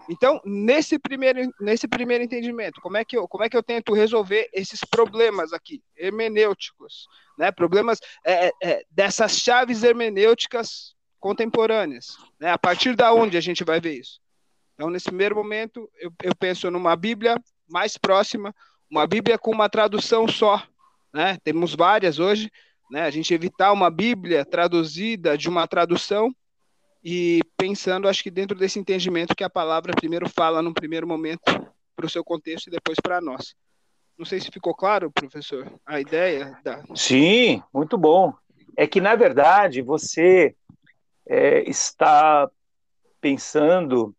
Então, 0.09 0.41
nesse 0.45 0.99
primeiro, 0.99 1.41
nesse 1.61 1.87
primeiro 1.87 2.25
entendimento, 2.25 2.81
como 2.81 2.97
é, 2.97 3.05
que 3.05 3.17
eu, 3.17 3.29
como 3.29 3.45
é 3.45 3.49
que 3.49 3.57
eu 3.57 3.63
tento 3.63 3.95
resolver 3.95 4.49
esses 4.53 4.81
problemas 4.85 5.53
aqui, 5.53 5.83
hermenêuticos? 5.97 7.07
né? 7.37 7.51
Problemas 7.51 8.01
é, 8.25 8.47
é, 8.47 8.53
é, 8.63 8.85
dessas 8.91 9.39
chaves 9.39 9.83
hermenêuticas 9.83 10.95
contemporâneas, 11.19 12.17
né? 12.41 12.51
A 12.51 12.59
partir 12.59 12.95
da 12.95 13.13
onde 13.13 13.37
a 13.37 13.41
gente 13.41 13.65
vai 13.65 13.81
ver 13.81 13.99
isso? 13.99 14.21
Então, 14.75 14.91
nesse 14.91 15.07
primeiro 15.07 15.37
momento, 15.37 15.89
eu, 15.99 16.13
eu 16.23 16.35
penso 16.35 16.71
numa 16.71 16.97
Bíblia 16.97 17.37
mais 17.69 17.97
próxima, 17.97 18.55
uma 18.91 19.07
Bíblia 19.07 19.39
com 19.39 19.51
uma 19.51 19.69
tradução 19.69 20.27
só, 20.27 20.63
né? 21.13 21.39
Temos 21.45 21.75
várias 21.75 22.19
hoje, 22.19 22.51
né? 22.91 23.03
A 23.03 23.11
gente 23.11 23.33
evitar 23.33 23.73
uma 23.73 23.91
Bíblia 23.91 24.45
traduzida 24.45 25.37
de 25.39 25.49
uma 25.49 25.67
tradução 25.67 26.35
e 27.05 27.41
pensando, 27.57 28.09
acho 28.09 28.23
que 28.23 28.31
dentro 28.31 28.57
desse 28.57 28.79
entendimento 28.79 29.35
que 29.35 29.45
a 29.45 29.51
palavra 29.51 29.93
primeiro 29.95 30.29
fala 30.29 30.63
num 30.63 30.73
primeiro 30.73 31.07
momento 31.07 31.43
para 31.97 32.07
o 32.07 32.11
seu 32.11 32.23
contexto 32.23 32.69
e 32.69 32.71
depois 32.71 32.99
para 33.01 33.21
nós. 33.21 33.55
Não 34.17 34.25
sei 34.25 34.41
se 34.41 34.51
ficou 34.53 34.75
claro, 34.75 35.11
professor, 35.11 35.73
a 35.85 36.01
ideia 36.01 36.57
da. 36.63 36.83
Sim, 36.95 37.63
muito 37.73 37.99
bom. 37.99 38.33
É 38.77 38.87
que, 38.87 39.01
na 39.01 39.17
verdade, 39.17 39.83
você 39.83 40.55
é, 41.27 41.69
está 41.69 42.49
pensando 43.21 44.15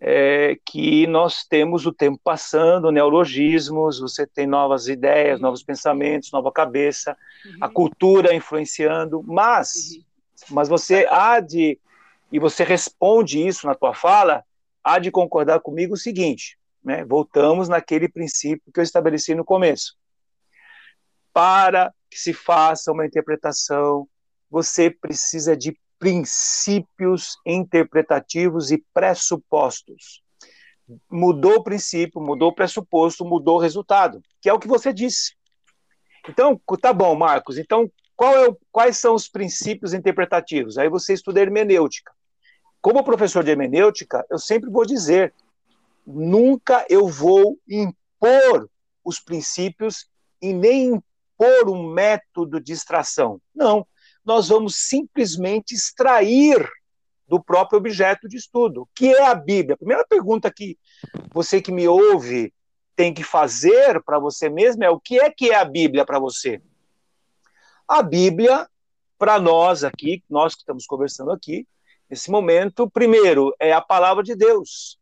é, 0.00 0.56
que 0.64 1.06
nós 1.06 1.44
temos 1.44 1.86
o 1.86 1.92
tempo 1.92 2.20
passando, 2.22 2.92
neologismos, 2.92 3.98
você 3.98 4.26
tem 4.26 4.46
novas 4.46 4.86
ideias, 4.86 5.38
uhum. 5.38 5.46
novos 5.46 5.62
pensamentos, 5.62 6.30
nova 6.30 6.52
cabeça, 6.52 7.16
uhum. 7.44 7.56
a 7.60 7.68
cultura 7.68 8.34
influenciando, 8.34 9.22
mas, 9.26 9.92
uhum. 9.92 10.02
mas 10.50 10.68
você 10.68 11.06
há 11.10 11.40
de, 11.40 11.78
e 12.32 12.38
você 12.38 12.64
responde 12.64 13.46
isso 13.46 13.66
na 13.66 13.74
tua 13.74 13.94
fala, 13.94 14.44
há 14.84 14.98
de 14.98 15.10
concordar 15.10 15.60
comigo 15.60 15.94
o 15.94 15.98
seguinte, 15.98 16.58
né? 16.82 17.04
Voltamos 17.04 17.68
naquele 17.68 18.08
princípio 18.08 18.72
que 18.72 18.80
eu 18.80 18.84
estabeleci 18.84 19.34
no 19.34 19.44
começo. 19.44 19.96
Para 21.32 21.92
que 22.10 22.18
se 22.18 22.32
faça 22.32 22.92
uma 22.92 23.06
interpretação, 23.06 24.08
você 24.50 24.90
precisa 24.90 25.56
de 25.56 25.78
princípios 25.98 27.36
interpretativos 27.44 28.70
e 28.70 28.84
pressupostos. 28.94 30.22
Mudou 31.10 31.56
o 31.56 31.62
princípio, 31.62 32.20
mudou 32.20 32.50
o 32.50 32.54
pressuposto, 32.54 33.24
mudou 33.24 33.56
o 33.56 33.60
resultado, 33.60 34.22
que 34.40 34.48
é 34.48 34.52
o 34.52 34.58
que 34.58 34.68
você 34.68 34.92
disse. 34.92 35.34
Então, 36.28 36.60
tá 36.80 36.92
bom, 36.92 37.14
Marcos. 37.14 37.58
Então, 37.58 37.90
é 38.20 38.48
o, 38.48 38.58
quais 38.72 38.96
são 38.96 39.14
os 39.14 39.28
princípios 39.28 39.92
interpretativos? 39.92 40.78
Aí 40.78 40.88
você 40.88 41.12
estuda 41.12 41.40
hermenêutica. 41.40 42.12
Como 42.80 43.04
professor 43.04 43.42
de 43.42 43.50
hermenêutica, 43.50 44.24
eu 44.30 44.38
sempre 44.38 44.70
vou 44.70 44.86
dizer 44.86 45.34
nunca 46.06 46.86
eu 46.88 47.06
vou 47.06 47.58
impor 47.68 48.68
os 49.04 49.20
princípios 49.20 50.08
e 50.40 50.52
nem 50.52 50.94
impor 50.94 51.68
um 51.68 51.92
método 51.92 52.60
de 52.60 52.72
extração. 52.72 53.40
Não, 53.54 53.86
nós 54.24 54.48
vamos 54.48 54.76
simplesmente 54.76 55.74
extrair 55.74 56.66
do 57.26 57.42
próprio 57.42 57.78
objeto 57.78 58.26
de 58.26 58.36
estudo, 58.36 58.88
que 58.94 59.08
é 59.08 59.26
a 59.26 59.34
Bíblia. 59.34 59.74
A 59.74 59.78
primeira 59.78 60.06
pergunta 60.06 60.50
que 60.50 60.78
você 61.32 61.60
que 61.60 61.70
me 61.70 61.86
ouve 61.86 62.54
tem 62.96 63.12
que 63.12 63.22
fazer 63.22 64.02
para 64.02 64.18
você 64.18 64.48
mesmo 64.48 64.82
é 64.82 64.90
o 64.90 64.98
que 64.98 65.20
é 65.20 65.30
que 65.30 65.50
é 65.50 65.54
a 65.54 65.64
Bíblia 65.64 66.06
para 66.06 66.18
você? 66.18 66.60
A 67.86 68.02
Bíblia, 68.02 68.68
para 69.18 69.38
nós 69.38 69.84
aqui, 69.84 70.22
nós 70.28 70.54
que 70.54 70.60
estamos 70.60 70.86
conversando 70.86 71.30
aqui, 71.30 71.66
nesse 72.08 72.30
momento, 72.30 72.88
primeiro, 72.90 73.54
é 73.58 73.72
a 73.72 73.80
palavra 73.80 74.22
de 74.22 74.34
Deus 74.34 74.98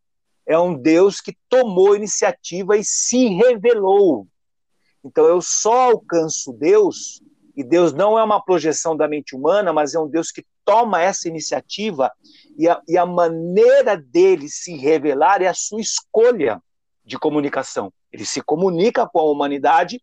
é 0.47 0.57
um 0.57 0.75
Deus 0.75 1.21
que 1.21 1.37
tomou 1.49 1.97
iniciativa 1.97 2.77
e 2.77 2.85
se 2.85 3.27
revelou. 3.27 4.29
Então 5.05 5.27
eu 5.27 5.43
só 5.43 5.91
alcanço 5.91 6.53
Deus, 6.53 7.21
e 7.57 7.65
Deus 7.65 7.93
não 7.93 8.19
é 8.19 8.23
uma 8.23 8.41
projeção 8.41 8.97
da 8.97 9.09
mente 9.09 9.35
humana, 9.35 9.73
mas 9.73 9.95
é 9.95 9.99
um 9.99 10.09
Deus 10.09 10.31
que 10.31 10.47
toma 10.65 11.03
essa 11.03 11.29
iniciativa 11.29 12.13
e 12.57 12.69
a, 12.69 12.81
e 12.87 12.97
a 12.97 13.05
maneira 13.05 13.97
dele 13.97 14.49
se 14.49 14.77
revelar 14.77 15.43
é 15.43 15.49
a 15.49 15.55
sua 15.55 15.81
escolha 15.81 16.63
de 17.05 17.19
comunicação. 17.19 17.93
Ele 18.13 18.25
se 18.25 18.41
comunica 18.41 19.07
com 19.07 19.19
a 19.19 19.31
humanidade, 19.31 20.01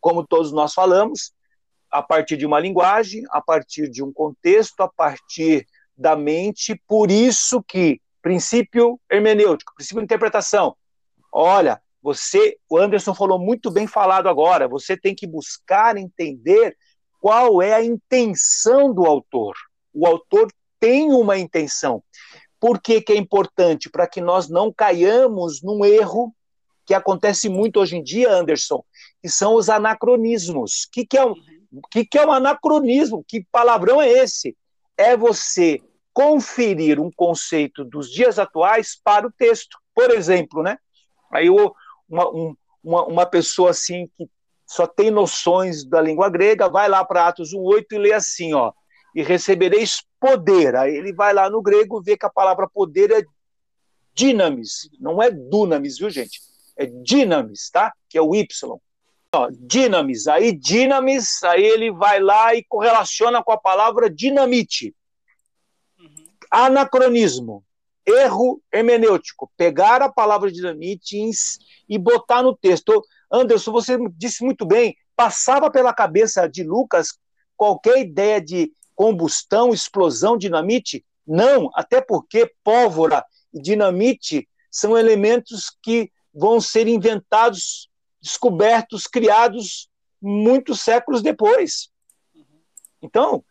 como 0.00 0.26
todos 0.26 0.52
nós 0.52 0.72
falamos, 0.74 1.32
a 1.90 2.02
partir 2.02 2.36
de 2.36 2.46
uma 2.46 2.58
linguagem, 2.58 3.22
a 3.30 3.40
partir 3.40 3.88
de 3.88 4.02
um 4.02 4.12
contexto, 4.12 4.80
a 4.80 4.88
partir 4.88 5.66
da 5.96 6.16
mente. 6.16 6.80
Por 6.86 7.10
isso 7.10 7.62
que 7.62 8.00
princípio 8.22 8.98
hermenêutico, 9.10 9.74
princípio 9.74 10.00
de 10.00 10.04
interpretação. 10.04 10.76
Olha, 11.30 11.80
você, 12.02 12.56
o 12.68 12.78
Anderson 12.78 13.14
falou 13.14 13.38
muito 13.38 13.70
bem 13.70 13.86
falado 13.86 14.28
agora, 14.28 14.68
você 14.68 14.96
tem 14.96 15.14
que 15.14 15.26
buscar 15.26 15.96
entender 15.96 16.76
qual 17.20 17.62
é 17.62 17.72
a 17.72 17.82
intenção 17.82 18.92
do 18.92 19.06
autor. 19.06 19.54
O 19.92 20.06
autor 20.06 20.48
tem 20.78 21.12
uma 21.12 21.38
intenção. 21.38 22.02
Por 22.60 22.80
que, 22.80 23.00
que 23.00 23.12
é 23.12 23.16
importante? 23.16 23.90
Para 23.90 24.06
que 24.06 24.20
nós 24.20 24.48
não 24.48 24.72
caiamos 24.72 25.62
num 25.62 25.84
erro 25.84 26.34
que 26.86 26.94
acontece 26.94 27.48
muito 27.48 27.80
hoje 27.80 27.96
em 27.96 28.02
dia, 28.02 28.30
Anderson, 28.30 28.84
que 29.22 29.28
são 29.28 29.54
os 29.54 29.68
anacronismos. 29.68 30.84
O 30.84 30.90
que, 30.92 31.06
que, 31.06 31.16
é, 31.16 31.24
um, 31.24 31.34
que, 31.90 32.04
que 32.04 32.18
é 32.18 32.26
um 32.26 32.32
anacronismo? 32.32 33.24
Que 33.26 33.46
palavrão 33.50 34.00
é 34.00 34.10
esse? 34.10 34.56
É 34.96 35.16
você 35.16 35.80
conferir 36.12 37.00
um 37.00 37.10
conceito 37.10 37.84
dos 37.84 38.10
dias 38.10 38.38
atuais 38.38 38.98
para 39.02 39.26
o 39.26 39.32
texto. 39.32 39.76
Por 39.94 40.10
exemplo, 40.10 40.62
né? 40.62 40.78
Aí 41.32 41.50
uma, 41.50 42.28
um, 42.30 42.56
uma, 42.82 43.04
uma 43.06 43.26
pessoa 43.26 43.70
assim 43.70 44.08
que 44.16 44.28
só 44.66 44.86
tem 44.86 45.10
noções 45.10 45.84
da 45.84 46.00
língua 46.00 46.30
grega, 46.30 46.68
vai 46.68 46.88
lá 46.88 47.04
para 47.04 47.28
Atos 47.28 47.52
1,8 47.52 47.84
e 47.92 47.98
lê 47.98 48.12
assim, 48.12 48.54
ó, 48.54 48.72
e 49.14 49.22
recebereis 49.22 50.02
poder. 50.18 50.74
Aí 50.76 50.94
ele 50.94 51.12
vai 51.12 51.34
lá 51.34 51.50
no 51.50 51.62
grego 51.62 52.02
vê 52.02 52.16
que 52.16 52.26
a 52.26 52.30
palavra 52.30 52.68
poder 52.68 53.10
é 53.10 53.22
dinamis, 54.14 54.88
não 55.00 55.22
é 55.22 55.30
dunamis, 55.30 55.98
viu, 55.98 56.08
gente? 56.08 56.40
É 56.76 56.86
dinamis, 56.86 57.70
tá? 57.70 57.92
Que 58.08 58.16
é 58.16 58.22
o 58.22 58.34
Y. 58.34 58.80
Ó, 59.34 59.50
dinamis. 59.52 60.26
Aí 60.28 60.52
dinamis, 60.52 61.42
aí 61.42 61.64
ele 61.64 61.90
vai 61.90 62.20
lá 62.20 62.54
e 62.54 62.64
correlaciona 62.64 63.42
com 63.42 63.52
a 63.52 63.58
palavra 63.58 64.08
dinamite. 64.08 64.94
Uhum. 65.98 66.24
Anacronismo. 66.50 67.64
Erro 68.06 68.62
hermenêutico. 68.72 69.50
Pegar 69.56 70.02
a 70.02 70.12
palavra 70.12 70.52
dinamite 70.52 71.18
e 71.88 71.98
botar 71.98 72.42
no 72.42 72.56
texto. 72.56 73.02
Anderson, 73.30 73.72
você 73.72 73.98
disse 74.16 74.44
muito 74.44 74.64
bem, 74.64 74.96
passava 75.16 75.70
pela 75.70 75.92
cabeça 75.92 76.46
de 76.46 76.62
Lucas 76.62 77.18
qualquer 77.56 77.98
ideia 77.98 78.40
de 78.40 78.72
combustão, 78.94 79.72
explosão, 79.72 80.36
dinamite? 80.36 81.04
Não, 81.26 81.70
até 81.74 82.00
porque 82.00 82.52
pólvora 82.62 83.24
e 83.52 83.60
dinamite 83.60 84.48
são 84.70 84.96
elementos 84.96 85.70
que 85.82 86.10
vão 86.32 86.60
ser 86.60 86.86
inventados, 86.86 87.88
descobertos, 88.24 89.06
criados 89.06 89.90
muitos 90.20 90.80
séculos 90.80 91.20
depois. 91.20 91.90
Então, 93.02 93.44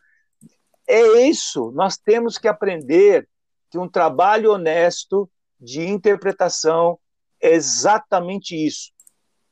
é 0.84 1.28
isso. 1.28 1.70
Nós 1.70 1.96
temos 1.96 2.36
que 2.36 2.48
aprender 2.48 3.28
que 3.70 3.78
um 3.78 3.88
trabalho 3.88 4.50
honesto 4.50 5.30
de 5.60 5.86
interpretação 5.86 6.98
é 7.40 7.54
exatamente 7.54 8.56
isso. 8.56 8.90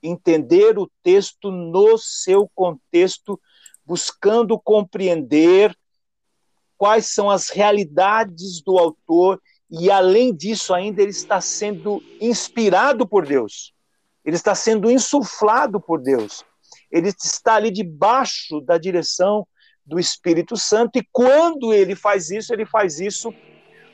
Entender 0.03 0.77
o 0.77 0.91
texto 1.05 1.53
no 1.53 1.97
seu 1.97 2.51
contexto, 2.53 3.41
buscando 3.87 4.59
compreender 4.59 5.73
quais 6.77 7.07
são 7.07 7.31
as 7.31 7.49
realidades 7.49 8.61
do 8.61 8.77
autor 8.77 9.41
e, 9.71 9.89
além 9.89 10.35
disso, 10.35 10.75
ainda 10.75 11.01
ele 11.01 11.13
está 11.13 11.41
sendo 11.41 12.03
inspirado 12.21 13.07
por 13.07 13.25
Deus. 13.25 13.73
Ele 14.25 14.37
está 14.37 14.55
sendo 14.55 14.91
insuflado 14.91 15.81
por 15.81 16.01
Deus. 16.01 16.45
Ele 16.91 17.09
está 17.09 17.55
ali 17.55 17.71
debaixo 17.71 18.61
da 18.61 18.79
direção 18.79 19.47
do 19.85 19.99
Espírito 19.99 20.57
Santo, 20.57 20.99
e 20.99 21.09
quando 21.11 21.73
ele 21.73 21.97
faz 21.97 22.31
isso, 22.31 22.53
ele 22.53 22.65
faz 22.65 23.01
isso 23.01 23.35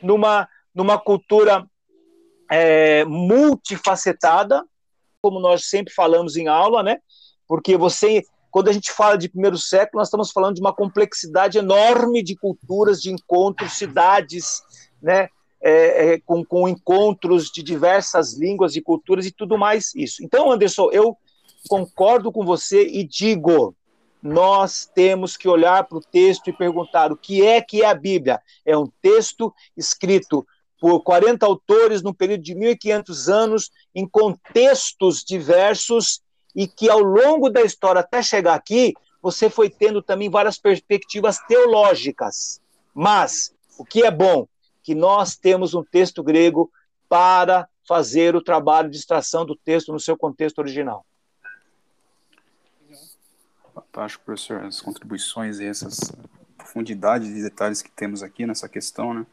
numa, 0.03 0.47
numa 0.75 0.99
cultura 0.99 1.67
é, 2.51 3.05
multifacetada, 3.07 4.65
como 5.23 5.41
nós 5.41 5.69
sempre 5.69 5.93
falamos 5.93 6.37
em 6.37 6.47
aula, 6.47 6.83
né? 6.83 6.99
Porque 7.47 7.77
você 7.77 8.23
quando 8.51 8.69
a 8.69 8.73
gente 8.73 8.91
fala 8.91 9.17
de 9.17 9.29
primeiro 9.29 9.59
século, 9.59 10.01
nós 10.01 10.09
estamos 10.09 10.31
falando 10.31 10.55
de 10.55 10.61
uma 10.61 10.75
complexidade 10.75 11.59
enorme 11.59 12.23
de 12.23 12.35
culturas, 12.35 13.01
de 13.01 13.11
encontros, 13.11 13.73
cidades, 13.73 14.63
né? 15.03 15.29
É, 15.61 16.13
é, 16.13 16.21
com, 16.21 16.45
com 16.45 16.69
encontros 16.69 17.51
de 17.51 17.65
diversas 17.65 18.33
línguas 18.35 18.77
e 18.77 18.81
culturas 18.81 19.27
e 19.27 19.33
tudo 19.33 19.59
mais 19.59 19.93
isso. 19.93 20.23
Então, 20.23 20.53
Anderson, 20.53 20.89
eu 20.93 21.17
concordo 21.69 22.31
com 22.31 22.45
você 22.45 22.87
e 22.87 23.03
digo, 23.03 23.75
nós 24.23 24.89
temos 24.95 25.37
que 25.37 25.49
olhar 25.49 25.85
para 25.85 25.99
o 25.99 26.01
texto 26.01 26.49
e 26.49 26.53
perguntar 26.53 27.13
o 27.13 27.17
que 27.17 27.45
é 27.45 27.61
que 27.61 27.83
é 27.83 27.87
a 27.87 27.95
Bíblia. 27.95 28.41
É 28.65 28.77
um 28.77 28.89
texto 29.01 29.53
escrito 29.77 30.47
por 30.81 31.03
40 31.03 31.45
autores 31.45 32.03
num 32.03 32.13
período 32.13 32.43
de 32.43 32.55
1.500 32.55 33.33
anos, 33.33 33.71
em 33.95 34.07
contextos 34.07 35.25
diversos, 35.25 36.21
e 36.55 36.67
que 36.67 36.89
ao 36.89 37.01
longo 37.01 37.51
da 37.51 37.63
história 37.63 38.01
até 38.01 38.23
chegar 38.23 38.55
aqui, 38.55 38.95
você 39.21 39.51
foi 39.51 39.69
tendo 39.69 40.03
também 40.03 40.31
várias 40.31 40.59
perspectivas 40.59 41.39
teológicas. 41.47 42.61
Mas 42.95 43.53
o 43.77 43.85
que 43.85 44.03
é 44.03 44.11
bom 44.11 44.47
que 44.89 44.95
nós 44.95 45.37
temos 45.37 45.75
um 45.75 45.85
texto 45.85 46.23
grego 46.23 46.73
para 47.11 47.69
fazer 47.87 48.35
o 48.35 48.41
trabalho 48.41 48.89
de 48.89 48.97
extração 48.97 49.45
do 49.45 49.55
texto 49.55 49.93
no 49.93 50.01
seu 50.01 50.17
contexto 50.17 50.61
original. 50.61 51.05
Fantástico, 53.75 54.25
professor, 54.25 54.65
as 54.65 54.81
contribuições 54.81 55.61
e 55.61 55.67
essas 55.67 56.11
profundidades 56.57 57.29
de 57.29 57.43
detalhes 57.43 57.83
que 57.83 57.91
temos 57.91 58.23
aqui 58.23 58.47
nessa 58.47 58.67
questão, 58.67 59.13
né? 59.13 59.27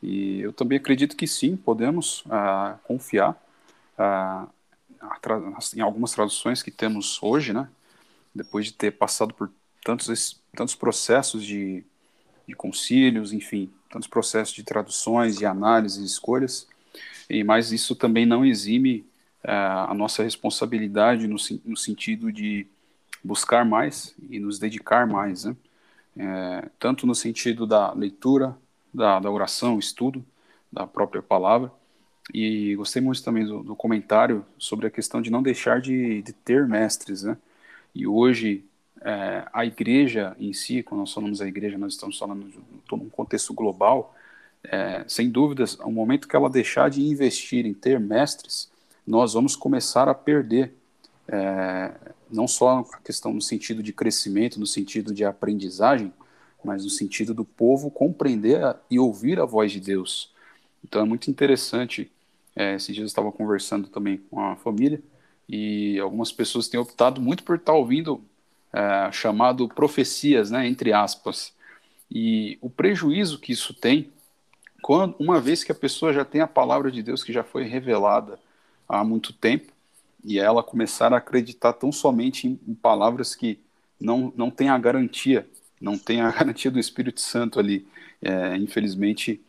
E 0.00 0.40
eu 0.42 0.52
também 0.52 0.78
acredito 0.78 1.16
que 1.16 1.26
sim, 1.26 1.56
podemos 1.56 2.22
ah, 2.30 2.78
confiar 2.84 3.36
ah, 3.98 4.46
em 5.74 5.80
algumas 5.80 6.12
traduções 6.12 6.62
que 6.62 6.70
temos 6.70 7.20
hoje, 7.20 7.52
né? 7.52 7.68
Depois 8.32 8.66
de 8.66 8.74
ter 8.74 8.92
passado 8.92 9.34
por 9.34 9.50
tantos, 9.82 10.40
tantos 10.54 10.76
processos 10.76 11.44
de, 11.44 11.84
de 12.46 12.54
concílios, 12.54 13.32
enfim, 13.32 13.72
tantos 13.94 14.08
processos 14.08 14.52
de 14.52 14.64
traduções, 14.64 15.36
de 15.36 15.46
análises, 15.46 16.04
escolhas, 16.04 16.66
e 17.30 17.44
mas 17.44 17.70
isso 17.70 17.94
também 17.94 18.26
não 18.26 18.44
exime 18.44 19.06
uh, 19.44 19.88
a 19.88 19.94
nossa 19.94 20.24
responsabilidade 20.24 21.28
no, 21.28 21.36
no, 21.64 21.76
sentido 21.76 22.32
de 22.32 22.66
buscar 23.22 23.64
mais 23.64 24.12
e 24.28 24.40
nos 24.40 24.58
dedicar 24.58 25.06
mais, 25.06 25.44
né? 25.44 25.56
É, 26.16 26.68
tanto 26.78 27.06
no 27.06 27.14
sentido 27.14 27.66
da 27.66 27.92
leitura, 27.92 28.56
da, 28.92 29.18
da 29.18 29.30
oração, 29.30 29.78
estudo 29.78 30.24
da 30.70 30.86
própria 30.86 31.22
palavra, 31.22 31.72
e 32.32 32.74
gostei 32.76 33.02
muito 33.02 33.22
também 33.22 33.44
do, 33.44 33.62
do, 33.62 33.76
comentário 33.76 34.44
sobre 34.58 34.86
a 34.86 34.90
questão 34.90 35.20
de 35.20 35.30
não 35.30 35.42
deixar 35.42 35.80
de, 35.80 36.22
de 36.22 36.32
ter 36.32 36.66
mestres, 36.68 37.22
né? 37.22 37.36
E 37.94 38.06
hoje, 38.06 38.64
é, 39.00 39.46
a 39.52 39.64
igreja 39.64 40.36
em 40.38 40.52
si, 40.52 40.82
quando 40.82 41.00
nós 41.00 41.12
falamos 41.12 41.40
a 41.40 41.46
igreja, 41.46 41.78
nós 41.78 41.94
estamos 41.94 42.18
falando 42.18 42.52
de 42.98 43.04
um 43.04 43.10
contexto 43.10 43.52
global, 43.52 44.14
é, 44.64 45.04
sem 45.06 45.28
dúvidas, 45.28 45.78
o 45.80 45.90
momento 45.90 46.26
que 46.26 46.34
ela 46.34 46.48
deixar 46.48 46.88
de 46.88 47.02
investir 47.02 47.66
em 47.66 47.74
ter 47.74 48.00
mestres, 48.00 48.70
nós 49.06 49.34
vamos 49.34 49.54
começar 49.54 50.08
a 50.08 50.14
perder, 50.14 50.74
é, 51.28 51.92
não 52.30 52.48
só 52.48 52.78
a 52.78 52.98
questão 52.98 53.32
no 53.32 53.42
sentido 53.42 53.82
de 53.82 53.92
crescimento, 53.92 54.58
no 54.58 54.66
sentido 54.66 55.12
de 55.12 55.24
aprendizagem, 55.24 56.12
mas 56.64 56.82
no 56.82 56.90
sentido 56.90 57.34
do 57.34 57.44
povo 57.44 57.90
compreender 57.90 58.76
e 58.90 58.98
ouvir 58.98 59.38
a 59.38 59.44
voz 59.44 59.70
de 59.70 59.80
Deus. 59.80 60.32
Então 60.82 61.02
é 61.02 61.04
muito 61.04 61.30
interessante 61.30 62.10
é, 62.56 62.74
esses 62.74 62.94
dias 62.94 63.04
eu 63.04 63.06
estava 63.06 63.32
conversando 63.32 63.88
também 63.88 64.18
com 64.30 64.40
a 64.40 64.56
família 64.56 65.02
e 65.48 65.98
algumas 65.98 66.30
pessoas 66.32 66.68
têm 66.68 66.78
optado 66.78 67.20
muito 67.20 67.42
por 67.42 67.56
estar 67.56 67.72
ouvindo 67.72 68.22
é, 68.72 69.10
chamado 69.12 69.68
profecias, 69.68 70.50
né, 70.50 70.66
entre 70.66 70.92
aspas. 70.92 71.52
E 72.10 72.58
o 72.60 72.70
prejuízo 72.70 73.38
que 73.38 73.52
isso 73.52 73.74
tem, 73.74 74.12
quando, 74.82 75.16
uma 75.18 75.40
vez 75.40 75.64
que 75.64 75.72
a 75.72 75.74
pessoa 75.74 76.12
já 76.12 76.24
tem 76.24 76.40
a 76.40 76.46
palavra 76.46 76.90
de 76.90 77.02
Deus 77.02 77.24
que 77.24 77.32
já 77.32 77.42
foi 77.42 77.64
revelada 77.64 78.38
há 78.88 79.02
muito 79.02 79.32
tempo, 79.32 79.72
e 80.24 80.38
ela 80.38 80.62
começar 80.62 81.12
a 81.12 81.18
acreditar 81.18 81.74
tão 81.74 81.92
somente 81.92 82.46
em, 82.46 82.74
palavras 82.74 83.34
que 83.34 83.58
não, 84.00 84.32
não 84.34 84.50
tem 84.50 84.70
a 84.70 84.78
garantia, 84.78 85.46
não 85.80 85.98
tem 85.98 86.22
a 86.22 86.30
garantia 86.32 86.70
do 86.70 86.78
Espírito 86.78 87.20
Santo 87.20 87.60
ali. 87.60 87.86
É, 88.22 88.56
infelizmente, 88.56 89.40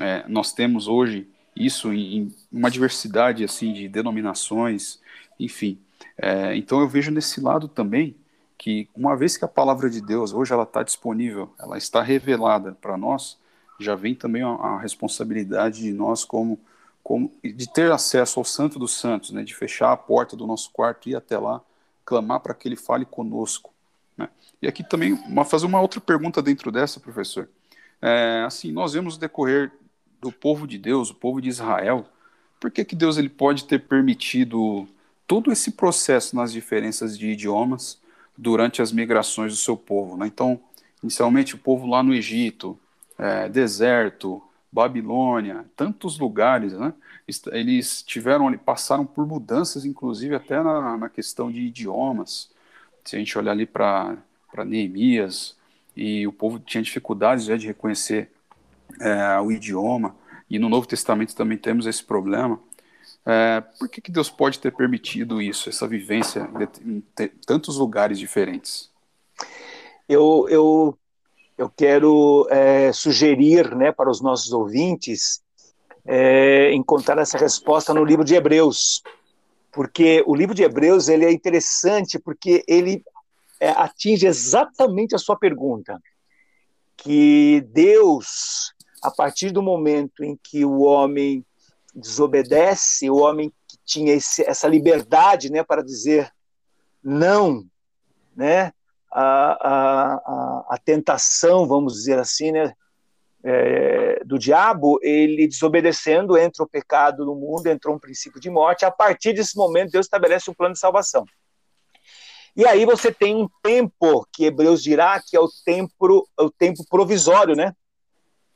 é, 0.00 0.24
nós 0.28 0.52
temos 0.52 0.88
hoje 0.88 1.28
isso 1.54 1.92
em, 1.92 2.18
em 2.18 2.34
uma 2.50 2.70
diversidade 2.70 3.44
assim 3.44 3.72
de 3.72 3.88
denominações, 3.88 4.98
enfim. 5.38 5.78
É, 6.18 6.56
então 6.56 6.80
eu 6.80 6.88
vejo 6.88 7.12
nesse 7.12 7.40
lado 7.40 7.68
também 7.68 8.16
que 8.56 8.88
uma 8.94 9.16
vez 9.16 9.36
que 9.36 9.44
a 9.44 9.48
palavra 9.48 9.90
de 9.90 10.00
Deus 10.00 10.32
hoje 10.32 10.52
ela 10.52 10.62
está 10.62 10.82
disponível, 10.82 11.52
ela 11.58 11.76
está 11.76 12.02
revelada 12.02 12.72
para 12.72 12.96
nós, 12.96 13.38
já 13.80 13.94
vem 13.94 14.14
também 14.14 14.42
a, 14.42 14.48
a, 14.48 14.78
responsabilidade 14.78 15.82
de 15.82 15.92
nós 15.92 16.24
como, 16.24 16.58
como 17.02 17.32
de 17.42 17.70
ter 17.70 17.90
acesso 17.90 18.38
ao 18.38 18.44
Santo 18.44 18.78
dos 18.78 18.96
Santos, 18.96 19.30
né, 19.30 19.42
de 19.42 19.54
fechar 19.54 19.92
a 19.92 19.96
porta 19.96 20.36
do 20.36 20.46
nosso 20.46 20.70
quarto 20.70 21.08
e 21.08 21.12
ir 21.12 21.16
até 21.16 21.38
lá, 21.38 21.60
clamar 22.04 22.40
para 22.40 22.54
que 22.54 22.68
Ele 22.68 22.76
fale 22.76 23.04
conosco. 23.04 23.72
Né. 24.16 24.28
E 24.62 24.68
aqui 24.68 24.84
também 24.84 25.12
uma, 25.12 25.44
fazer 25.44 25.66
uma 25.66 25.80
outra 25.80 26.00
pergunta 26.00 26.40
dentro 26.40 26.70
dessa, 26.70 27.00
professor. 27.00 27.48
É, 28.00 28.44
assim, 28.46 28.70
nós 28.70 28.92
vemos 28.92 29.16
o 29.16 29.20
decorrer 29.20 29.72
do 30.20 30.30
povo 30.30 30.66
de 30.66 30.78
Deus, 30.78 31.10
o 31.10 31.14
povo 31.14 31.40
de 31.40 31.48
Israel, 31.48 32.06
por 32.60 32.70
que, 32.70 32.84
que 32.84 32.94
Deus 32.94 33.18
ele 33.18 33.28
pode 33.28 33.64
ter 33.64 33.80
permitido 33.80 34.88
todo 35.26 35.52
esse 35.52 35.72
processo 35.72 36.36
nas 36.36 36.52
diferenças 36.52 37.18
de 37.18 37.28
idiomas 37.28 37.98
durante 38.36 38.82
as 38.82 38.92
migrações 38.92 39.52
do 39.52 39.58
seu 39.58 39.76
povo? 39.76 40.16
Né? 40.16 40.26
Então, 40.26 40.60
inicialmente 41.02 41.54
o 41.54 41.58
povo 41.58 41.86
lá 41.86 42.02
no 42.02 42.14
Egito, 42.14 42.78
é, 43.18 43.48
deserto, 43.48 44.42
Babilônia, 44.74 45.64
tantos 45.76 46.18
lugares, 46.18 46.72
né? 46.72 46.92
Eles 47.52 48.02
tiveram, 48.02 48.52
passaram 48.58 49.06
por 49.06 49.24
mudanças, 49.24 49.84
inclusive 49.84 50.34
até 50.34 50.60
na, 50.60 50.96
na 50.98 51.08
questão 51.08 51.50
de 51.50 51.60
idiomas. 51.60 52.50
Se 53.04 53.14
a 53.14 53.18
gente 53.20 53.38
olhar 53.38 53.52
ali 53.52 53.66
para 53.66 54.18
Neemias, 54.66 55.56
e 55.96 56.26
o 56.26 56.32
povo 56.32 56.58
tinha 56.58 56.82
dificuldades 56.82 57.44
já 57.44 57.56
de 57.56 57.68
reconhecer 57.68 58.30
é, 59.00 59.38
o 59.40 59.52
idioma, 59.52 60.16
e 60.50 60.58
no 60.58 60.68
Novo 60.68 60.88
Testamento 60.88 61.36
também 61.36 61.56
temos 61.56 61.86
esse 61.86 62.02
problema. 62.02 62.58
É, 63.26 63.62
por 63.78 63.88
que, 63.88 64.00
que 64.00 64.12
Deus 64.12 64.28
pode 64.28 64.58
ter 64.58 64.70
permitido 64.70 65.40
isso, 65.40 65.68
essa 65.68 65.88
vivência 65.88 66.48
em 66.84 67.02
tantos 67.46 67.78
lugares 67.78 68.18
diferentes? 68.18 68.90
Eu, 70.06 70.46
eu, 70.50 70.98
eu 71.56 71.70
quero 71.70 72.46
é, 72.50 72.92
sugerir 72.92 73.74
né, 73.74 73.90
para 73.90 74.10
os 74.10 74.20
nossos 74.20 74.52
ouvintes 74.52 75.42
é, 76.04 76.72
encontrar 76.74 77.18
essa 77.18 77.38
resposta 77.38 77.94
no 77.94 78.04
livro 78.04 78.24
de 78.24 78.34
Hebreus, 78.34 79.02
porque 79.72 80.22
o 80.26 80.34
livro 80.34 80.54
de 80.54 80.62
Hebreus 80.62 81.08
ele 81.08 81.24
é 81.24 81.32
interessante 81.32 82.18
porque 82.18 82.62
ele 82.68 83.02
é, 83.58 83.70
atinge 83.70 84.26
exatamente 84.26 85.14
a 85.14 85.18
sua 85.18 85.36
pergunta, 85.36 85.98
que 86.96 87.66
Deus, 87.72 88.74
a 89.02 89.10
partir 89.10 89.50
do 89.50 89.62
momento 89.62 90.22
em 90.22 90.38
que 90.42 90.64
o 90.64 90.82
homem 90.82 91.44
desobedece, 91.94 93.08
o 93.08 93.16
homem 93.16 93.52
que 93.68 93.78
tinha 93.84 94.14
esse, 94.14 94.42
essa 94.42 94.66
liberdade, 94.66 95.50
né, 95.50 95.62
para 95.62 95.82
dizer 95.82 96.30
não, 97.02 97.64
né, 98.34 98.72
a, 99.12 99.68
a, 99.70 100.66
a, 100.70 100.78
tentação, 100.78 101.66
vamos 101.66 101.94
dizer 101.94 102.18
assim, 102.18 102.50
né, 102.50 102.74
é, 103.44 104.24
do 104.24 104.38
diabo, 104.38 104.98
ele 105.02 105.46
desobedecendo, 105.46 106.36
entra 106.36 106.64
o 106.64 106.68
pecado 106.68 107.24
no 107.24 107.34
mundo, 107.34 107.66
entrou 107.66 107.94
um 107.94 107.98
princípio 107.98 108.40
de 108.40 108.48
morte. 108.48 108.84
A 108.84 108.90
partir 108.90 109.34
desse 109.34 109.56
momento, 109.56 109.92
Deus 109.92 110.06
estabelece 110.06 110.50
um 110.50 110.54
plano 110.54 110.72
de 110.72 110.80
salvação. 110.80 111.24
E 112.56 112.66
aí 112.66 112.86
você 112.86 113.12
tem 113.12 113.36
um 113.36 113.48
tempo 113.62 114.26
que 114.32 114.46
Hebreus 114.46 114.82
dirá 114.82 115.20
que 115.20 115.36
é 115.36 115.40
o 115.40 115.48
tempo, 115.64 116.26
o 116.38 116.50
tempo 116.50 116.84
provisório, 116.88 117.54
né? 117.54 117.74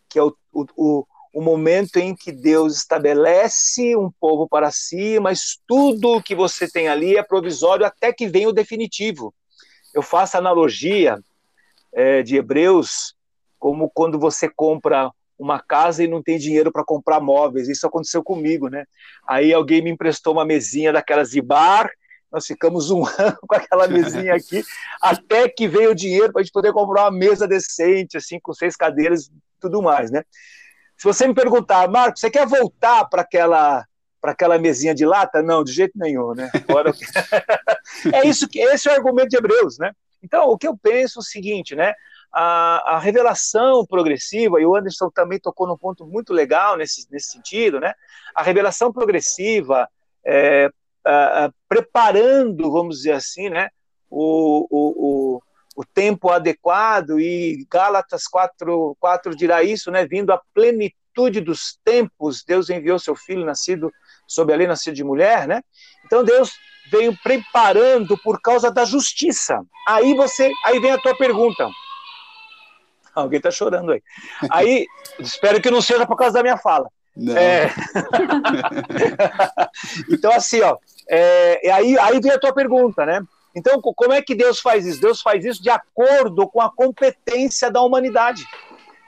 Que 0.09 0.19
é 0.19 0.23
o, 0.23 0.35
o, 0.53 1.07
o 1.33 1.43
momento 1.43 1.97
em 1.97 2.15
que 2.15 2.33
Deus 2.33 2.77
estabelece 2.77 3.97
um 3.97 4.11
povo 4.21 4.49
para 4.49 4.71
si, 4.71 5.19
mas 5.21 5.59
tudo 5.67 6.23
que 6.23 6.35
você 6.35 6.71
tem 6.71 6.89
ali 6.89 7.17
é 7.17 7.23
provisório 7.23 7.85
até 7.85 8.13
que 8.13 8.27
venha 8.27 8.49
o 8.49 8.53
definitivo. 8.53 9.35
Eu 9.95 10.03
faço 10.03 10.37
analogia 10.37 11.19
é, 11.93 12.23
de 12.23 12.37
Hebreus 12.37 13.15
como 13.59 13.91
quando 13.91 14.19
você 14.19 14.49
compra 14.49 15.11
uma 15.39 15.61
casa 15.61 16.03
e 16.03 16.09
não 16.09 16.23
tem 16.23 16.39
dinheiro 16.39 16.73
para 16.73 16.85
comprar 16.85 17.21
móveis. 17.21 17.69
Isso 17.69 17.87
aconteceu 17.87 18.23
comigo, 18.23 18.69
né? 18.69 18.85
Aí 19.27 19.53
alguém 19.53 19.83
me 19.83 19.91
emprestou 19.91 20.33
uma 20.33 20.45
mesinha 20.45 20.93
daquelas 20.93 21.31
de 21.31 21.41
bar 21.41 21.91
nós 22.31 22.47
ficamos 22.47 22.91
um 22.91 23.05
ano 23.19 23.39
com 23.47 23.55
aquela 23.55 23.89
mesinha 23.89 24.35
aqui, 24.35 24.63
até 25.01 25.49
que 25.49 25.67
veio 25.67 25.91
o 25.91 25.95
dinheiro 25.95 26.33
para 26.33 26.41
a 26.41 26.45
gente 26.45 26.53
poder 26.53 26.73
comprar 26.73 27.05
uma 27.05 27.11
mesa 27.11 27.49
decente, 27.49 28.17
assim, 28.17 28.39
com 28.41 28.53
seis 28.53 28.77
cadeiras 28.77 29.27
e 29.27 29.33
tudo 29.61 29.83
mais, 29.83 30.11
né? 30.11 30.23
Se 30.99 31.05
você 31.05 31.29
me 31.29 31.35
perguntar, 31.35 31.89
Marcos, 31.89 32.21
você 32.21 32.31
quer 32.31 32.47
voltar 32.47 33.05
para 33.07 33.23
aquela 33.23 33.87
para 34.21 34.33
aquela 34.33 34.59
mesinha 34.59 34.93
de 34.93 35.07
lata? 35.07 35.41
Não, 35.41 35.63
de 35.63 35.73
jeito 35.73 35.97
nenhum, 35.97 36.35
né? 36.35 36.51
Agora... 36.69 36.91
é 38.13 38.27
isso 38.27 38.49
que 38.49 38.59
esse 38.59 38.89
é 38.89 38.93
o 38.93 38.97
argumento 38.97 39.29
de 39.29 39.37
Hebreus, 39.37 39.79
né? 39.79 39.93
Então, 40.21 40.49
o 40.49 40.59
que 40.59 40.67
eu 40.67 40.77
penso 40.77 41.21
é 41.21 41.23
o 41.23 41.25
seguinte, 41.25 41.77
né? 41.77 41.95
A, 42.33 42.97
a, 42.97 42.99
revelação 42.99 43.87
progressiva, 43.87 44.61
e 44.61 44.67
o 44.67 44.75
Anderson 44.75 45.09
também 45.09 45.39
tocou 45.39 45.69
num 45.69 45.79
ponto 45.79 46.05
muito 46.05 46.33
legal 46.33 46.77
nesse, 46.77 47.07
nesse 47.13 47.31
sentido, 47.31 47.79
né? 47.79 47.95
A 48.35 48.43
revelação 48.43 48.93
progressiva 48.93 49.89
é, 50.27 50.69
uh, 51.07 51.55
preparando, 51.69 52.71
vamos 52.71 52.99
dizer 52.99 53.13
assim, 53.13 53.49
né, 53.49 53.69
o, 54.11 54.67
o, 54.71 55.37
o, 55.37 55.43
o, 55.79 55.85
tempo 55.85 56.31
adequado, 56.31 57.21
e 57.21 57.65
Gálatas 57.71 58.27
4, 58.27 58.97
4 58.99 59.37
dirá 59.37 59.63
isso, 59.63 59.91
né, 59.93 60.05
vindo 60.05 60.33
a 60.33 60.41
plenitude 60.53 61.41
dos 61.41 61.79
tempos, 61.85 62.43
Deus 62.45 62.69
enviou 62.69 62.99
seu 62.99 63.15
filho 63.15 63.45
nascido 63.45 63.93
sob 64.27 64.53
a 64.53 64.57
lei, 64.57 64.67
nascido 64.67 64.95
de 64.95 65.05
mulher, 65.05 65.47
né? 65.47 65.63
Então 66.05 66.25
Deus 66.25 66.53
veio 66.91 67.17
preparando 67.23 68.19
por 68.19 68.41
causa 68.41 68.71
da 68.71 68.85
justiça. 68.85 69.61
Aí 69.87 70.15
você, 70.15 70.51
aí 70.65 70.81
vem 70.81 70.91
a 70.91 70.99
tua 70.99 71.17
pergunta. 71.17 71.69
Alguém 73.15 73.39
está 73.39 73.51
chorando 73.51 73.93
aí. 73.93 74.03
Aí, 74.51 74.87
espero 75.19 75.61
que 75.61 75.71
não 75.71 75.81
seja 75.81 76.07
por 76.07 76.17
causa 76.17 76.35
da 76.35 76.43
minha 76.43 76.57
fala. 76.57 76.89
É... 77.37 77.69
então, 80.11 80.33
assim, 80.33 80.61
ó, 80.61 80.77
é, 81.09 81.73
aí, 81.73 81.99
aí 81.99 82.21
vem 82.21 82.33
a 82.33 82.39
tua 82.39 82.53
pergunta, 82.53 83.05
né? 83.05 83.23
Então, 83.55 83.81
como 83.81 84.13
é 84.13 84.23
que 84.23 84.35
Deus 84.35 84.61
faz 84.61 84.87
isso? 84.87 85.01
Deus 85.01 85.21
faz 85.21 85.45
isso 85.45 85.63
de 85.63 85.71
acordo 85.71 86.49
com 86.49 86.61
a 86.61 86.71
competência 86.71 87.71
da 87.71 87.83
humanidade. 87.83 88.45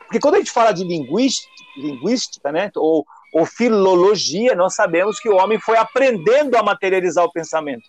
Porque 0.01 0.19
quando 0.19 0.37
a 0.37 0.39
gente 0.39 0.51
fala 0.51 0.73
de 0.73 0.83
linguística, 0.83 1.49
linguística 1.77 2.51
né, 2.51 2.71
ou, 2.75 3.05
ou 3.33 3.47
filologia, 3.47 4.55
nós 4.55 4.75
sabemos 4.75 5.21
que 5.21 5.29
o 5.29 5.37
homem 5.37 5.61
foi 5.61 5.77
aprendendo 5.77 6.57
a 6.57 6.63
materializar 6.63 7.25
o 7.25 7.33
pensamento. 7.33 7.85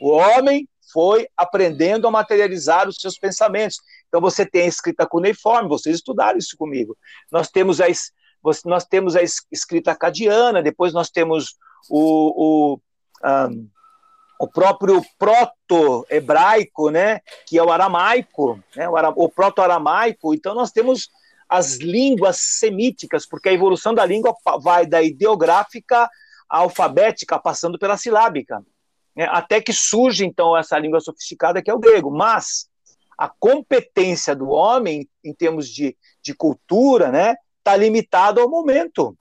O 0.00 0.10
homem 0.10 0.66
foi 0.92 1.28
aprendendo 1.36 2.06
a 2.06 2.10
materializar 2.10 2.88
os 2.88 2.96
seus 2.96 3.18
pensamentos. 3.18 3.78
Então 4.08 4.20
você 4.20 4.44
tem 4.44 4.62
a 4.62 4.66
escrita 4.66 5.06
cuneiforme, 5.06 5.68
vocês 5.68 5.96
estudaram 5.96 6.38
isso 6.38 6.56
comigo. 6.56 6.96
Nós 7.30 7.48
temos 7.48 7.80
a, 7.80 7.86
nós 8.64 8.84
temos 8.84 9.16
a 9.16 9.22
escrita 9.50 9.92
acadiana, 9.92 10.62
depois 10.62 10.92
nós 10.92 11.10
temos 11.10 11.56
o, 11.88 12.74
o, 12.74 12.80
um, 13.24 13.68
o 14.42 14.48
próprio 14.48 15.00
proto-hebraico, 15.16 16.90
né, 16.90 17.20
que 17.46 17.56
é 17.56 17.62
o 17.62 17.70
aramaico, 17.70 18.60
né, 18.74 18.88
o, 18.88 18.94
o 19.24 19.28
proto-aramaico. 19.28 20.34
Então, 20.34 20.52
nós 20.52 20.72
temos 20.72 21.10
as 21.48 21.76
línguas 21.76 22.38
semíticas, 22.38 23.24
porque 23.24 23.50
a 23.50 23.52
evolução 23.52 23.94
da 23.94 24.04
língua 24.04 24.34
vai 24.60 24.84
da 24.84 25.00
ideográfica 25.00 26.10
à 26.50 26.58
alfabética, 26.58 27.38
passando 27.38 27.78
pela 27.78 27.96
silábica, 27.96 28.64
né, 29.14 29.28
até 29.30 29.60
que 29.60 29.72
surge, 29.72 30.24
então, 30.24 30.56
essa 30.56 30.76
língua 30.76 30.98
sofisticada 30.98 31.62
que 31.62 31.70
é 31.70 31.74
o 31.74 31.78
grego. 31.78 32.10
Mas 32.10 32.66
a 33.16 33.28
competência 33.28 34.34
do 34.34 34.48
homem, 34.48 35.08
em 35.22 35.32
termos 35.32 35.68
de, 35.68 35.96
de 36.20 36.34
cultura, 36.34 37.12
né, 37.12 37.36
está 37.58 37.76
limitado 37.76 38.40
ao 38.40 38.50
momento. 38.50 39.16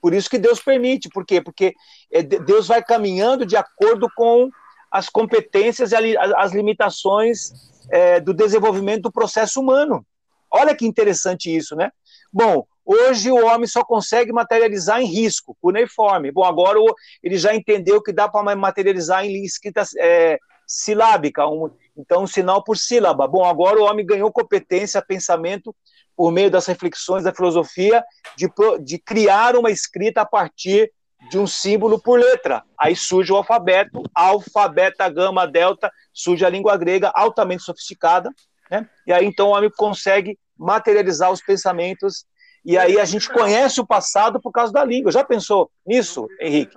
Por 0.00 0.14
isso 0.14 0.30
que 0.30 0.38
Deus 0.38 0.60
permite. 0.60 1.08
Por 1.08 1.24
quê? 1.24 1.40
Porque 1.40 1.74
é, 2.12 2.22
Deus 2.22 2.68
vai 2.68 2.82
caminhando 2.82 3.44
de 3.44 3.56
acordo 3.56 4.08
com 4.14 4.50
as 4.90 5.08
competências 5.08 5.92
e 5.92 6.16
as 6.16 6.52
limitações 6.52 7.52
é, 7.90 8.20
do 8.20 8.32
desenvolvimento 8.32 9.02
do 9.02 9.12
processo 9.12 9.60
humano. 9.60 10.04
Olha 10.50 10.74
que 10.74 10.86
interessante 10.86 11.54
isso, 11.54 11.76
né? 11.76 11.90
Bom, 12.32 12.66
hoje 12.84 13.30
o 13.30 13.44
homem 13.46 13.66
só 13.66 13.84
consegue 13.84 14.32
materializar 14.32 15.00
em 15.00 15.06
risco, 15.06 15.56
cuneiforme. 15.60 16.32
Bom, 16.32 16.44
agora 16.44 16.78
ele 17.22 17.36
já 17.36 17.54
entendeu 17.54 18.02
que 18.02 18.12
dá 18.12 18.28
para 18.28 18.56
materializar 18.56 19.24
em 19.24 19.44
escrita 19.44 19.82
é, 19.98 20.38
silábica, 20.66 21.46
um, 21.46 21.70
então 21.96 22.22
um 22.22 22.26
sinal 22.26 22.62
por 22.64 22.76
sílaba. 22.76 23.26
Bom, 23.26 23.44
agora 23.44 23.80
o 23.80 23.84
homem 23.84 24.06
ganhou 24.06 24.32
competência, 24.32 25.02
pensamento 25.02 25.74
por 26.18 26.32
meio 26.32 26.50
das 26.50 26.66
reflexões 26.66 27.22
da 27.22 27.32
filosofia, 27.32 28.04
de, 28.36 28.50
de 28.82 28.98
criar 28.98 29.54
uma 29.54 29.70
escrita 29.70 30.22
a 30.22 30.26
partir 30.26 30.92
de 31.30 31.38
um 31.38 31.46
símbolo 31.46 32.02
por 32.02 32.18
letra. 32.18 32.64
Aí 32.76 32.96
surge 32.96 33.32
o 33.32 33.36
alfabeto, 33.36 34.02
alfa, 34.12 34.66
beta, 34.66 35.08
gama, 35.08 35.46
delta, 35.46 35.92
surge 36.12 36.44
a 36.44 36.48
língua 36.48 36.76
grega 36.76 37.12
altamente 37.14 37.62
sofisticada, 37.62 38.34
né? 38.68 38.90
E 39.06 39.12
aí 39.12 39.24
então 39.24 39.50
o 39.50 39.52
homem 39.52 39.70
consegue 39.76 40.36
materializar 40.58 41.30
os 41.30 41.40
pensamentos 41.40 42.26
e 42.64 42.76
aí 42.76 42.98
a 42.98 43.04
gente 43.04 43.32
conhece 43.32 43.80
o 43.80 43.86
passado 43.86 44.40
por 44.40 44.50
causa 44.50 44.72
da 44.72 44.82
língua. 44.82 45.12
Já 45.12 45.22
pensou 45.22 45.70
nisso, 45.86 46.26
Henrique? 46.40 46.76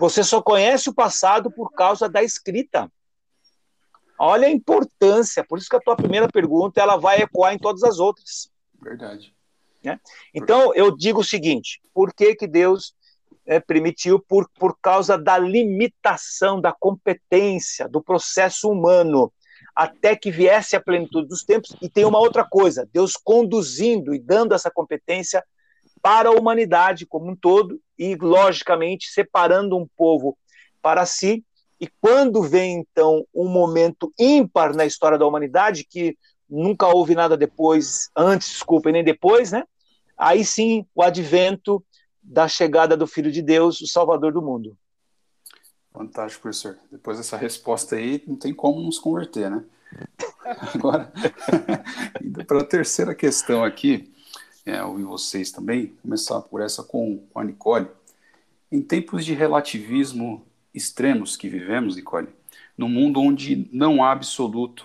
Você 0.00 0.24
só 0.24 0.42
conhece 0.42 0.90
o 0.90 0.94
passado 0.94 1.48
por 1.48 1.70
causa 1.70 2.08
da 2.08 2.24
escrita. 2.24 2.90
Olha 4.18 4.48
a 4.48 4.50
importância, 4.50 5.46
por 5.48 5.58
isso 5.58 5.68
que 5.68 5.76
a 5.76 5.80
tua 5.80 5.94
primeira 5.94 6.26
pergunta 6.28 6.80
ela 6.80 6.96
vai 6.96 7.22
ecoar 7.22 7.54
em 7.54 7.58
todas 7.58 7.84
as 7.84 8.00
outras. 8.00 8.50
Verdade. 8.80 9.34
Né? 9.82 9.98
Então, 10.34 10.74
eu 10.74 10.94
digo 10.96 11.20
o 11.20 11.24
seguinte: 11.24 11.80
por 11.92 12.12
que, 12.12 12.34
que 12.34 12.46
Deus 12.46 12.94
é, 13.46 13.60
permitiu? 13.60 14.18
Por, 14.18 14.48
por 14.58 14.78
causa 14.80 15.16
da 15.16 15.38
limitação 15.38 16.60
da 16.60 16.72
competência 16.72 17.88
do 17.88 18.02
processo 18.02 18.70
humano, 18.70 19.32
até 19.74 20.16
que 20.16 20.30
viesse 20.30 20.76
a 20.76 20.80
plenitude 20.80 21.28
dos 21.28 21.44
tempos. 21.44 21.74
E 21.80 21.88
tem 21.88 22.04
uma 22.04 22.18
outra 22.18 22.44
coisa: 22.44 22.88
Deus 22.92 23.14
conduzindo 23.16 24.14
e 24.14 24.18
dando 24.18 24.54
essa 24.54 24.70
competência 24.70 25.44
para 26.02 26.30
a 26.30 26.32
humanidade 26.32 27.06
como 27.06 27.30
um 27.30 27.36
todo, 27.36 27.78
e, 27.98 28.16
logicamente, 28.16 29.10
separando 29.10 29.76
um 29.76 29.86
povo 29.96 30.36
para 30.80 31.04
si. 31.04 31.44
E 31.78 31.88
quando 32.00 32.42
vem, 32.42 32.78
então, 32.78 33.26
um 33.34 33.48
momento 33.48 34.12
ímpar 34.18 34.74
na 34.74 34.84
história 34.84 35.18
da 35.18 35.26
humanidade, 35.26 35.84
que 35.84 36.16
nunca 36.50 36.86
houve 36.88 37.14
nada 37.14 37.36
depois, 37.36 38.10
antes, 38.16 38.48
desculpa, 38.48 38.90
e 38.90 38.92
nem 38.92 39.04
depois, 39.04 39.52
né? 39.52 39.64
Aí 40.18 40.44
sim, 40.44 40.84
o 40.94 41.02
advento 41.02 41.84
da 42.22 42.48
chegada 42.48 42.96
do 42.96 43.06
Filho 43.06 43.30
de 43.30 43.40
Deus, 43.40 43.80
o 43.80 43.86
Salvador 43.86 44.32
do 44.32 44.42
mundo. 44.42 44.76
Fantástico, 45.92 46.42
professor. 46.42 46.78
Depois 46.90 47.16
dessa 47.16 47.36
resposta 47.36 47.96
aí, 47.96 48.22
não 48.26 48.36
tem 48.36 48.52
como 48.52 48.80
nos 48.80 48.98
converter, 48.98 49.50
né? 49.50 49.64
Agora, 50.74 51.12
indo 52.22 52.44
para 52.44 52.60
a 52.60 52.64
terceira 52.64 53.14
questão 53.14 53.64
aqui, 53.64 54.12
é, 54.64 54.82
ouvir 54.84 55.04
vocês 55.04 55.50
também, 55.50 55.96
começar 56.02 56.40
por 56.42 56.60
essa 56.60 56.82
com, 56.82 57.26
com 57.32 57.40
a 57.40 57.44
Nicole. 57.44 57.88
Em 58.70 58.80
tempos 58.80 59.24
de 59.24 59.34
relativismo 59.34 60.46
extremos 60.72 61.36
que 61.36 61.48
vivemos, 61.48 61.96
Nicole, 61.96 62.28
no 62.76 62.88
mundo 62.88 63.20
onde 63.20 63.68
não 63.72 64.02
há 64.02 64.12
absoluto, 64.12 64.84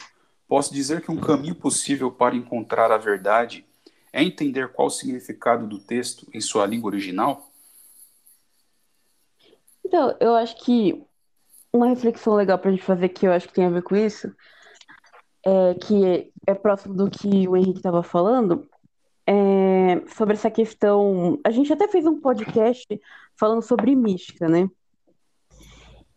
Posso 0.56 0.74
dizer 0.74 1.02
que 1.02 1.12
um 1.12 1.20
caminho 1.20 1.54
possível 1.54 2.10
para 2.10 2.34
encontrar 2.34 2.90
a 2.90 2.98
verdade 2.98 3.66
é 4.14 4.24
entender 4.24 4.72
qual 4.72 4.88
o 4.88 4.90
significado 4.90 5.68
do 5.68 5.78
texto 5.78 6.26
em 6.34 6.40
sua 6.40 6.66
língua 6.66 6.92
original? 6.92 7.52
Então, 9.84 10.16
eu 10.18 10.34
acho 10.34 10.56
que 10.64 11.04
uma 11.74 11.90
reflexão 11.90 12.36
legal 12.36 12.58
para 12.58 12.70
a 12.70 12.72
gente 12.72 12.86
fazer 12.86 13.10
que 13.10 13.28
eu 13.28 13.34
acho 13.34 13.50
que 13.50 13.54
tem 13.54 13.66
a 13.66 13.70
ver 13.70 13.84
com 13.84 13.98
isso, 13.98 14.34
é, 15.46 15.74
que 15.74 16.32
é 16.48 16.54
próximo 16.54 16.96
do 16.96 17.10
que 17.10 17.50
o 17.50 17.58
Henrique 17.58 17.80
estava 17.80 18.02
falando, 18.02 18.66
é, 19.28 20.08
sobre 20.16 20.36
essa 20.36 20.50
questão. 20.50 21.38
A 21.46 21.52
gente 21.52 21.74
até 21.74 21.90
fez 21.90 22.06
um 22.06 22.22
podcast 22.22 22.88
falando 23.38 23.62
sobre 23.62 23.94
mística, 23.94 24.48
né? 24.48 24.70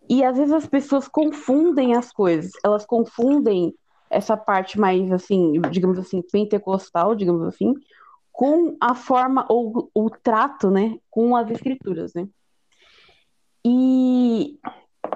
E 0.08 0.22
às 0.22 0.38
vezes 0.38 0.54
as 0.54 0.66
pessoas 0.68 1.08
confundem 1.08 1.96
as 1.96 2.12
coisas, 2.12 2.52
elas 2.62 2.86
confundem 2.86 3.74
essa 4.10 4.36
parte 4.36 4.78
mais, 4.78 5.10
assim, 5.12 5.60
digamos 5.70 5.98
assim, 5.98 6.22
pentecostal, 6.22 7.14
digamos 7.14 7.42
assim, 7.42 7.74
com 8.32 8.76
a 8.80 8.94
forma 8.94 9.46
ou 9.48 9.90
o 9.94 10.10
trato, 10.10 10.70
né, 10.70 10.98
com 11.10 11.34
as 11.34 11.50
escrituras, 11.50 12.14
né? 12.14 12.28
E 13.64 14.58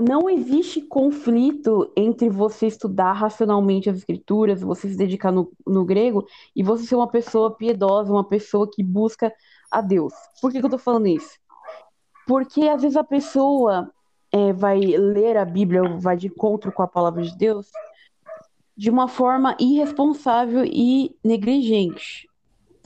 não 0.01 0.28
existe 0.28 0.80
conflito 0.80 1.93
entre 1.97 2.28
você 2.28 2.66
estudar 2.66 3.12
racionalmente 3.12 3.88
as 3.88 3.99
escrituras, 3.99 4.62
você 4.62 4.88
se 4.88 4.97
dedicar 4.97 5.30
no, 5.30 5.53
no 5.66 5.84
grego 5.84 6.26
e 6.55 6.62
você 6.62 6.84
ser 6.84 6.97
uma 6.97 7.09
pessoa 7.09 7.55
piedosa, 7.57 8.12
uma 8.12 8.26
pessoa 8.26 8.68
que 8.70 8.82
busca 8.82 9.32
a 9.70 9.80
Deus. 9.80 10.12
Por 10.40 10.51
que, 10.51 10.61
que 10.61 10.66
eu 10.66 10.70
tô 10.70 10.78
falando 10.78 11.07
isso? 11.07 11.38
Porque 12.26 12.68
às 12.68 12.82
vezes 12.82 12.97
a 12.97 13.05
pessoa 13.05 13.90
é, 14.32 14.53
vai 14.53 14.80
ler 14.80 15.36
a 15.36 15.45
Bíblia 15.45 15.82
vai 15.99 16.16
de 16.16 16.26
encontro 16.26 16.72
com 16.72 16.82
a 16.82 16.88
palavra 16.88 17.22
de 17.22 17.36
Deus 17.36 17.70
de 18.77 18.91
uma 18.91 19.09
forma 19.09 19.57
irresponsável 19.59 20.64
e 20.64 21.14
negligente. 21.25 22.29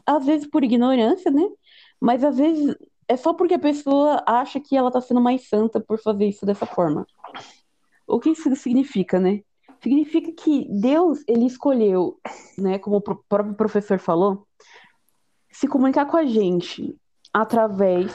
Às 0.04 0.26
vezes 0.26 0.46
por 0.46 0.64
ignorância, 0.64 1.30
né? 1.30 1.48
Mas 2.00 2.22
às 2.22 2.36
vezes 2.36 2.76
é 3.08 3.16
só 3.16 3.32
porque 3.32 3.54
a 3.54 3.58
pessoa 3.58 4.22
acha 4.26 4.60
que 4.60 4.76
ela 4.76 4.88
está 4.88 5.00
sendo 5.00 5.20
mais 5.20 5.48
santa 5.48 5.80
por 5.80 5.98
fazer 5.98 6.26
isso 6.26 6.44
dessa 6.44 6.66
forma. 6.66 7.06
O 8.06 8.20
que 8.20 8.30
isso 8.30 8.54
significa, 8.56 9.18
né? 9.18 9.42
Significa 9.80 10.32
que 10.32 10.66
Deus, 10.70 11.22
ele 11.28 11.46
escolheu, 11.46 12.18
né, 12.58 12.78
como 12.78 12.96
o 12.96 13.00
próprio 13.00 13.54
professor 13.54 13.98
falou, 13.98 14.46
se 15.50 15.68
comunicar 15.68 16.06
com 16.06 16.16
a 16.16 16.24
gente 16.24 16.96
através 17.32 18.12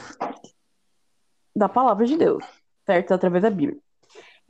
da 1.54 1.68
palavra 1.68 2.06
de 2.06 2.16
Deus, 2.16 2.44
certo? 2.86 3.12
Através 3.12 3.42
da 3.42 3.50
Bíblia. 3.50 3.81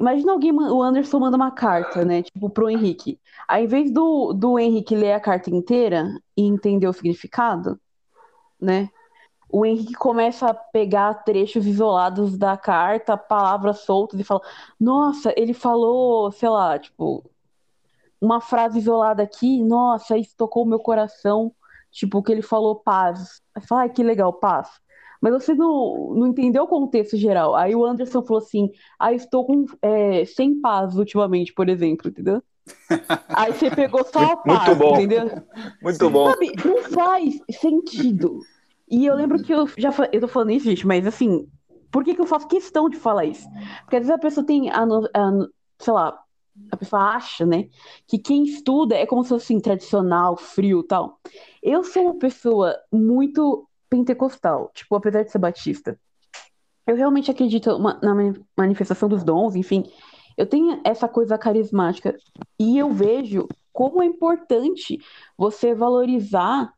Imagina 0.02 0.32
alguém, 0.32 0.52
o 0.52 0.82
Anderson 0.82 1.20
manda 1.20 1.36
uma 1.36 1.52
carta, 1.52 2.04
né? 2.04 2.24
Tipo, 2.24 2.50
pro 2.50 2.68
Henrique. 2.68 3.20
Ao 3.46 3.62
invés 3.62 3.88
do, 3.92 4.32
do 4.32 4.58
Henrique 4.58 4.96
ler 4.96 5.12
a 5.12 5.20
carta 5.20 5.48
inteira 5.48 6.20
e 6.36 6.42
entender 6.42 6.88
o 6.88 6.92
significado, 6.92 7.80
né? 8.60 8.90
O 9.48 9.64
Henrique 9.64 9.94
começa 9.94 10.48
a 10.48 10.54
pegar 10.54 11.14
trechos 11.22 11.68
isolados 11.68 12.36
da 12.36 12.56
carta, 12.56 13.16
palavras 13.16 13.80
soltas 13.80 14.18
e 14.18 14.24
fala: 14.24 14.40
Nossa, 14.80 15.32
ele 15.36 15.54
falou, 15.54 16.32
sei 16.32 16.48
lá, 16.48 16.76
tipo, 16.80 17.24
uma 18.20 18.40
frase 18.40 18.80
isolada 18.80 19.22
aqui, 19.22 19.62
nossa, 19.62 20.18
isso 20.18 20.34
tocou 20.36 20.64
o 20.64 20.68
meu 20.68 20.80
coração. 20.80 21.54
Tipo, 21.92 22.22
que 22.24 22.32
ele 22.32 22.42
falou 22.42 22.74
paz. 22.74 23.40
Aí 23.54 23.62
fala, 23.62 23.84
ah, 23.84 23.88
que 23.88 24.02
legal, 24.02 24.32
paz 24.32 24.82
mas 25.22 25.32
você 25.32 25.54
não, 25.54 26.14
não 26.16 26.26
entendeu 26.26 26.64
o 26.64 26.68
contexto 26.68 27.16
geral. 27.16 27.54
Aí 27.54 27.76
o 27.76 27.86
Anderson 27.86 28.22
falou 28.22 28.42
assim: 28.42 28.72
ah, 28.98 29.12
estou 29.14 29.46
com, 29.46 29.64
é, 29.80 30.24
sem 30.24 30.60
paz 30.60 30.96
ultimamente, 30.96 31.54
por 31.54 31.68
exemplo, 31.68 32.08
entendeu? 32.10 32.42
Aí 33.28 33.52
você 33.52 33.70
pegou 33.70 34.04
só 34.04 34.32
a 34.32 34.36
paz, 34.36 34.66
Muito 34.66 34.78
bom. 34.78 34.96
entendeu? 34.96 35.42
Muito 35.80 36.10
bom. 36.10 36.30
Sabe, 36.30 36.52
não 36.64 36.82
faz 36.82 37.38
sentido. 37.52 38.40
E 38.90 39.06
eu 39.06 39.14
lembro 39.14 39.40
que 39.40 39.54
eu 39.54 39.68
já 39.78 39.90
eu 40.12 40.20
tô 40.20 40.28
falando 40.28 40.50
isso, 40.50 40.66
gente, 40.66 40.86
mas 40.86 41.06
assim, 41.06 41.48
por 41.90 42.02
que, 42.02 42.14
que 42.14 42.20
eu 42.20 42.26
faço 42.26 42.48
questão 42.48 42.88
de 42.88 42.96
falar 42.96 43.24
isso? 43.24 43.48
Porque 43.82 43.96
às 43.96 44.02
vezes 44.02 44.10
a 44.10 44.18
pessoa 44.18 44.44
tem, 44.44 44.70
a, 44.70 44.82
a, 44.82 45.48
sei 45.78 45.92
lá, 45.92 46.18
a 46.70 46.76
pessoa 46.76 47.14
acha, 47.14 47.46
né, 47.46 47.68
que 48.08 48.18
quem 48.18 48.42
estuda 48.42 48.96
é 48.96 49.06
como 49.06 49.22
se 49.22 49.30
fosse 49.30 49.44
assim, 49.44 49.60
tradicional, 49.60 50.36
frio 50.36 50.82
tal. 50.82 51.20
Eu 51.62 51.84
sou 51.84 52.02
uma 52.02 52.18
pessoa 52.18 52.76
muito 52.92 53.68
pentecostal, 53.92 54.70
tipo, 54.72 54.96
apesar 54.96 55.22
de 55.22 55.30
ser 55.30 55.38
batista. 55.38 56.00
Eu 56.86 56.96
realmente 56.96 57.30
acredito 57.30 57.78
na 57.78 58.14
manifestação 58.56 59.06
dos 59.06 59.22
dons, 59.22 59.54
enfim. 59.54 59.84
Eu 60.34 60.46
tenho 60.46 60.80
essa 60.82 61.06
coisa 61.06 61.36
carismática 61.36 62.16
e 62.58 62.78
eu 62.78 62.90
vejo 62.90 63.46
como 63.70 64.02
é 64.02 64.06
importante 64.06 64.98
você 65.36 65.74
valorizar 65.74 66.72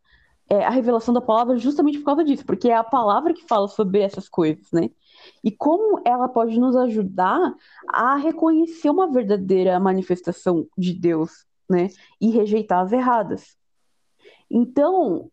é, 0.50 0.64
a 0.64 0.70
revelação 0.70 1.14
da 1.14 1.20
palavra 1.20 1.56
justamente 1.56 1.98
por 1.98 2.06
causa 2.06 2.24
disso, 2.24 2.44
porque 2.44 2.68
é 2.68 2.74
a 2.74 2.82
palavra 2.82 3.32
que 3.32 3.46
fala 3.46 3.68
sobre 3.68 4.00
essas 4.00 4.28
coisas, 4.28 4.72
né? 4.72 4.90
E 5.42 5.52
como 5.52 6.02
ela 6.04 6.28
pode 6.28 6.58
nos 6.58 6.74
ajudar 6.74 7.54
a 7.88 8.16
reconhecer 8.16 8.90
uma 8.90 9.10
verdadeira 9.10 9.78
manifestação 9.78 10.66
de 10.76 10.92
Deus, 10.92 11.46
né? 11.70 11.88
E 12.20 12.30
rejeitar 12.30 12.80
as 12.80 12.90
erradas. 12.90 13.56
Então, 14.50 15.30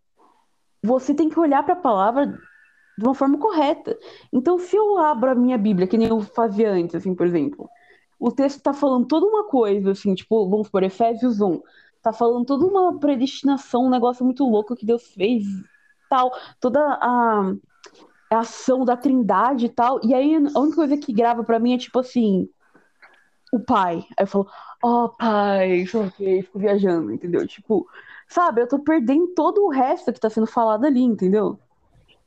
você 0.84 1.14
tem 1.14 1.30
que 1.30 1.40
olhar 1.40 1.64
para 1.64 1.74
a 1.74 1.78
palavra 1.78 2.28
de 2.28 3.04
uma 3.04 3.16
forma 3.16 3.38
correta. 3.38 3.98
Então, 4.32 4.60
se 4.60 4.76
eu 4.76 4.98
abro 4.98 5.32
a 5.32 5.36
minha 5.36 5.58
Bíblia, 5.58 5.88
que 5.88 5.98
nem 5.98 6.08
eu 6.08 6.22
fazia 6.22 6.72
antes, 6.72 6.96
assim, 6.96 7.16
por 7.16 7.26
exemplo, 7.26 7.70
o 8.20 8.32
texto 8.32 8.58
está 8.58 8.74
falando 8.74 9.08
toda 9.08 9.26
uma 9.26 9.46
coisa, 9.46 9.92
assim, 9.92 10.14
tipo, 10.14 10.48
vamos 10.50 10.70
por 10.70 10.84
Efésios 10.84 11.42
1, 11.42 11.62
está 11.98 12.14
falando 12.14 12.46
toda 12.46 12.66
uma 12.66 13.00
predestinação, 13.00 13.86
um 13.86 13.90
negócio 13.90 14.24
muito 14.26 14.44
louco 14.48 14.76
que 14.76 14.86
Deus 14.86 15.08
fez, 15.08 15.44
tal, 16.10 16.32
toda 16.60 16.80
a, 16.80 17.54
a 18.32 18.40
ação 18.40 18.84
da 18.84 18.98
Trindade 18.98 19.66
e 19.66 19.70
tal. 19.70 20.00
E 20.04 20.14
aí 20.14 20.36
a 20.36 20.60
única 20.60 20.76
coisa 20.76 20.98
que 20.98 21.14
grava 21.14 21.44
para 21.44 21.60
mim 21.60 21.74
é 21.74 21.78
tipo 21.78 22.00
assim, 22.00 22.50
o 23.52 23.60
pai. 23.60 24.06
Aí 24.18 24.24
eu 24.24 24.28
falo, 24.28 24.48
ó, 24.84 25.06
oh, 25.06 25.10
pai, 25.10 25.86
que 26.18 26.44
fico 26.44 26.60
viajando, 26.60 27.12
entendeu? 27.12 27.48
Tipo, 27.48 27.88
Sabe, 28.32 28.62
eu 28.62 28.68
tô 28.68 28.80
perdendo 28.80 29.28
todo 29.36 29.62
o 29.66 29.70
resto 29.70 30.14
que 30.14 30.20
tá 30.20 30.30
sendo 30.30 30.48
falado 30.48 30.86
ali, 30.86 31.02
entendeu? 31.02 31.60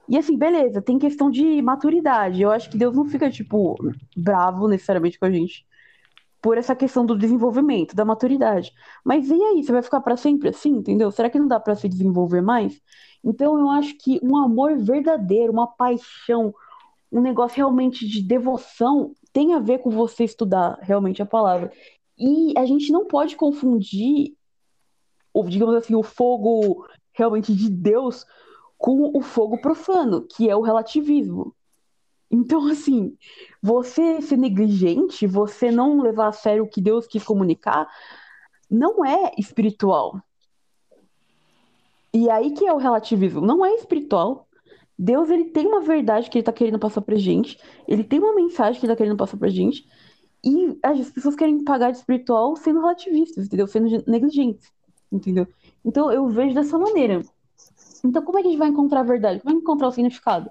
E 0.06 0.18
assim, 0.18 0.36
beleza, 0.36 0.82
tem 0.82 0.98
questão 0.98 1.30
de 1.30 1.62
maturidade. 1.62 2.42
Eu 2.42 2.50
acho 2.50 2.68
que 2.68 2.76
Deus 2.76 2.94
não 2.94 3.06
fica, 3.06 3.30
tipo, 3.30 3.74
bravo 4.14 4.68
necessariamente 4.68 5.18
com 5.18 5.24
a 5.24 5.30
gente 5.30 5.66
por 6.42 6.58
essa 6.58 6.76
questão 6.76 7.06
do 7.06 7.16
desenvolvimento, 7.16 7.96
da 7.96 8.04
maturidade. 8.04 8.70
Mas 9.02 9.30
e 9.30 9.42
aí, 9.42 9.64
você 9.64 9.72
vai 9.72 9.82
ficar 9.82 10.02
para 10.02 10.14
sempre 10.14 10.50
assim, 10.50 10.72
entendeu? 10.72 11.10
Será 11.10 11.30
que 11.30 11.38
não 11.38 11.48
dá 11.48 11.58
para 11.58 11.74
se 11.74 11.88
desenvolver 11.88 12.42
mais? 12.42 12.78
Então 13.24 13.58
eu 13.58 13.70
acho 13.70 13.96
que 13.96 14.20
um 14.22 14.36
amor 14.36 14.76
verdadeiro, 14.76 15.54
uma 15.54 15.66
paixão, 15.66 16.54
um 17.10 17.22
negócio 17.22 17.56
realmente 17.56 18.06
de 18.06 18.20
devoção 18.20 19.14
tem 19.32 19.54
a 19.54 19.58
ver 19.58 19.78
com 19.78 19.88
você 19.88 20.24
estudar 20.24 20.78
realmente 20.82 21.22
a 21.22 21.26
palavra. 21.26 21.72
E 22.18 22.52
a 22.58 22.66
gente 22.66 22.92
não 22.92 23.06
pode 23.06 23.36
confundir 23.36 24.34
o, 25.34 25.44
digamos 25.48 25.74
assim, 25.74 25.94
o 25.96 26.02
fogo 26.02 26.86
realmente 27.12 27.52
de 27.52 27.68
Deus 27.68 28.24
com 28.78 29.10
o 29.14 29.20
fogo 29.20 29.60
profano, 29.60 30.22
que 30.22 30.48
é 30.48 30.56
o 30.56 30.62
relativismo. 30.62 31.54
Então, 32.30 32.66
assim, 32.68 33.16
você 33.62 34.22
ser 34.22 34.36
negligente, 34.36 35.26
você 35.26 35.70
não 35.70 36.00
levar 36.00 36.28
a 36.28 36.32
sério 36.32 36.64
o 36.64 36.68
que 36.68 36.80
Deus 36.80 37.06
quis 37.06 37.22
comunicar, 37.22 37.88
não 38.70 39.04
é 39.04 39.32
espiritual. 39.36 40.20
E 42.12 42.30
aí 42.30 42.52
que 42.52 42.66
é 42.66 42.72
o 42.72 42.78
relativismo. 42.78 43.40
Não 43.40 43.64
é 43.64 43.74
espiritual. 43.74 44.48
Deus, 44.96 45.30
ele 45.30 45.46
tem 45.46 45.66
uma 45.66 45.80
verdade 45.80 46.30
que 46.30 46.38
ele 46.38 46.44
tá 46.44 46.52
querendo 46.52 46.78
passar 46.78 47.00
pra 47.00 47.16
gente. 47.16 47.58
Ele 47.88 48.04
tem 48.04 48.20
uma 48.20 48.34
mensagem 48.34 48.78
que 48.78 48.86
ele 48.86 48.92
tá 48.92 48.96
querendo 48.96 49.16
passar 49.16 49.36
pra 49.36 49.48
gente. 49.48 49.84
E 50.44 50.78
as 50.82 51.10
pessoas 51.10 51.34
querem 51.34 51.64
pagar 51.64 51.90
de 51.90 51.98
espiritual 51.98 52.54
sendo 52.54 52.80
relativistas, 52.80 53.46
entendeu? 53.46 53.66
Sendo 53.66 54.04
negligentes, 54.06 54.70
entendeu? 55.14 55.46
Então, 55.84 56.10
eu 56.12 56.28
vejo 56.28 56.54
dessa 56.54 56.78
maneira. 56.78 57.22
Então, 58.04 58.22
como 58.22 58.38
é 58.38 58.42
que 58.42 58.48
a 58.48 58.50
gente 58.50 58.58
vai 58.58 58.68
encontrar 58.68 59.00
a 59.00 59.04
verdade? 59.04 59.40
Como 59.40 59.50
é 59.50 59.54
que 59.54 59.62
encontrar 59.62 59.88
o 59.88 59.92
significado? 59.92 60.50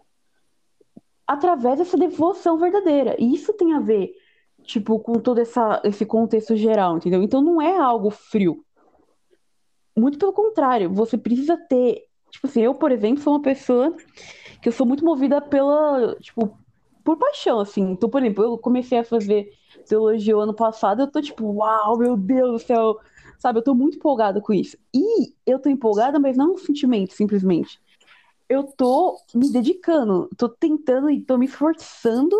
Através 1.28 1.78
dessa 1.78 1.97
devoção 1.97 2.57
verdadeira. 2.57 3.16
E 3.20 3.34
isso 3.34 3.53
tem 3.53 3.74
a 3.74 3.80
ver, 3.80 4.14
tipo, 4.64 4.99
com 4.99 5.14
todo 5.14 5.39
essa, 5.39 5.82
esse 5.84 6.05
contexto 6.05 6.55
geral, 6.55 6.97
entendeu? 6.97 7.22
Então, 7.22 7.41
não 7.41 7.61
é 7.61 7.78
algo 7.78 8.09
frio. 8.09 8.64
Muito 9.95 10.18
pelo 10.18 10.34
contrário, 10.34 10.91
você 10.91 11.18
precisa 11.18 11.55
ter. 11.55 12.05
Tipo 12.32 12.47
assim, 12.47 12.61
eu, 12.61 12.74
por 12.74 12.91
exemplo, 12.91 13.22
sou 13.22 13.34
uma 13.34 13.41
pessoa 13.41 13.95
que 14.59 14.68
eu 14.68 14.74
sou 14.74 14.88
muito 14.88 15.05
movida 15.05 15.39
pela. 15.39 16.16
Tipo, 16.20 16.57
por 17.03 17.18
paixão, 17.18 17.59
assim. 17.59 17.91
Então, 17.91 18.09
por 18.09 18.24
exemplo, 18.24 18.43
eu 18.43 18.57
comecei 18.57 18.97
a 18.97 19.03
fazer 19.03 19.51
teologia 19.88 20.36
ano 20.36 20.53
passado, 20.53 21.01
eu 21.01 21.11
tô 21.11 21.22
tipo, 21.22 21.45
uau, 21.45 21.97
meu 21.97 22.16
Deus 22.18 22.51
do 22.51 22.66
céu, 22.66 22.99
sabe? 23.44 23.60
Eu 23.60 23.64
tô 23.64 23.76
muito 23.76 23.98
empolgada 23.98 24.39
com 24.39 24.54
isso. 24.54 24.78
E 24.94 25.34
eu 25.46 25.60
tô 25.60 25.70
empolgada, 25.70 26.18
mas 26.18 26.38
não 26.38 26.54
um 26.54 26.58
sentimento, 26.58 27.14
simplesmente. 27.14 27.78
Eu 28.48 28.64
tô 28.64 29.20
me 29.36 29.52
dedicando, 29.52 30.30
tô 30.38 30.48
tentando 30.48 31.10
e 31.10 31.20
tô 31.20 31.38
me 31.38 31.46
esforçando 31.46 32.38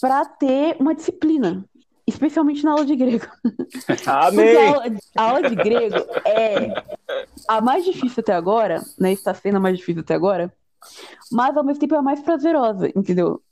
para 0.00 0.24
ter 0.24 0.76
uma 0.80 0.94
disciplina, 0.94 1.62
especialmente 2.06 2.64
na 2.64 2.72
aula 2.72 2.86
de 2.86 2.96
grego. 2.96 3.26
Amém! 4.06 4.56
A 4.56 4.68
aula, 4.68 4.84
a 5.16 5.22
aula, 5.22 5.50
de 5.50 5.54
grego 5.54 5.96
é 6.24 6.82
a 7.46 7.60
mais 7.60 7.84
difícil 7.84 8.20
até 8.20 8.32
agora, 8.32 8.82
né? 8.98 9.12
Está 9.12 9.34
sendo 9.34 9.58
a 9.58 9.60
mais 9.60 9.76
difícil 9.76 10.00
até 10.00 10.14
agora, 10.14 10.50
mas 11.30 11.54
ao 11.54 11.64
mesmo 11.64 11.80
tempo 11.80 11.94
é 11.94 11.98
a 11.98 12.02
mais 12.02 12.20
prazerosa, 12.20 12.88
entendeu? 12.96 13.42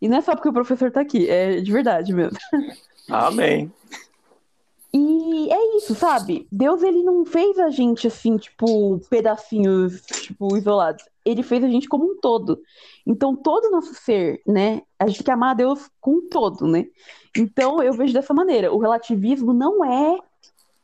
E 0.00 0.08
não 0.08 0.18
é 0.18 0.20
só 0.20 0.36
porque 0.36 0.48
o 0.48 0.52
professor 0.52 0.92
tá 0.92 1.00
aqui, 1.00 1.28
é 1.28 1.60
de 1.60 1.72
verdade 1.72 2.12
mesmo. 2.12 2.38
Amém. 3.10 3.72
E 4.96 5.52
é 5.52 5.76
isso, 5.76 5.92
sabe? 5.92 6.46
Deus 6.52 6.80
ele 6.84 7.02
não 7.02 7.24
fez 7.24 7.58
a 7.58 7.68
gente 7.68 8.06
assim, 8.06 8.36
tipo, 8.36 9.00
pedacinhos, 9.10 10.00
tipo, 10.02 10.56
isolados. 10.56 11.04
Ele 11.24 11.42
fez 11.42 11.64
a 11.64 11.68
gente 11.68 11.88
como 11.88 12.04
um 12.04 12.20
todo. 12.20 12.62
Então, 13.04 13.34
todo 13.34 13.64
o 13.64 13.70
nosso 13.72 13.92
ser, 13.92 14.40
né? 14.46 14.82
A 14.96 15.08
gente 15.08 15.16
tem 15.16 15.24
que 15.24 15.30
amar 15.32 15.50
a 15.50 15.54
Deus 15.54 15.90
com 16.00 16.18
um 16.18 16.28
todo, 16.28 16.68
né? 16.68 16.86
Então, 17.36 17.82
eu 17.82 17.92
vejo 17.92 18.12
dessa 18.12 18.32
maneira. 18.32 18.72
O 18.72 18.78
relativismo 18.78 19.52
não 19.52 19.84
é, 19.84 20.16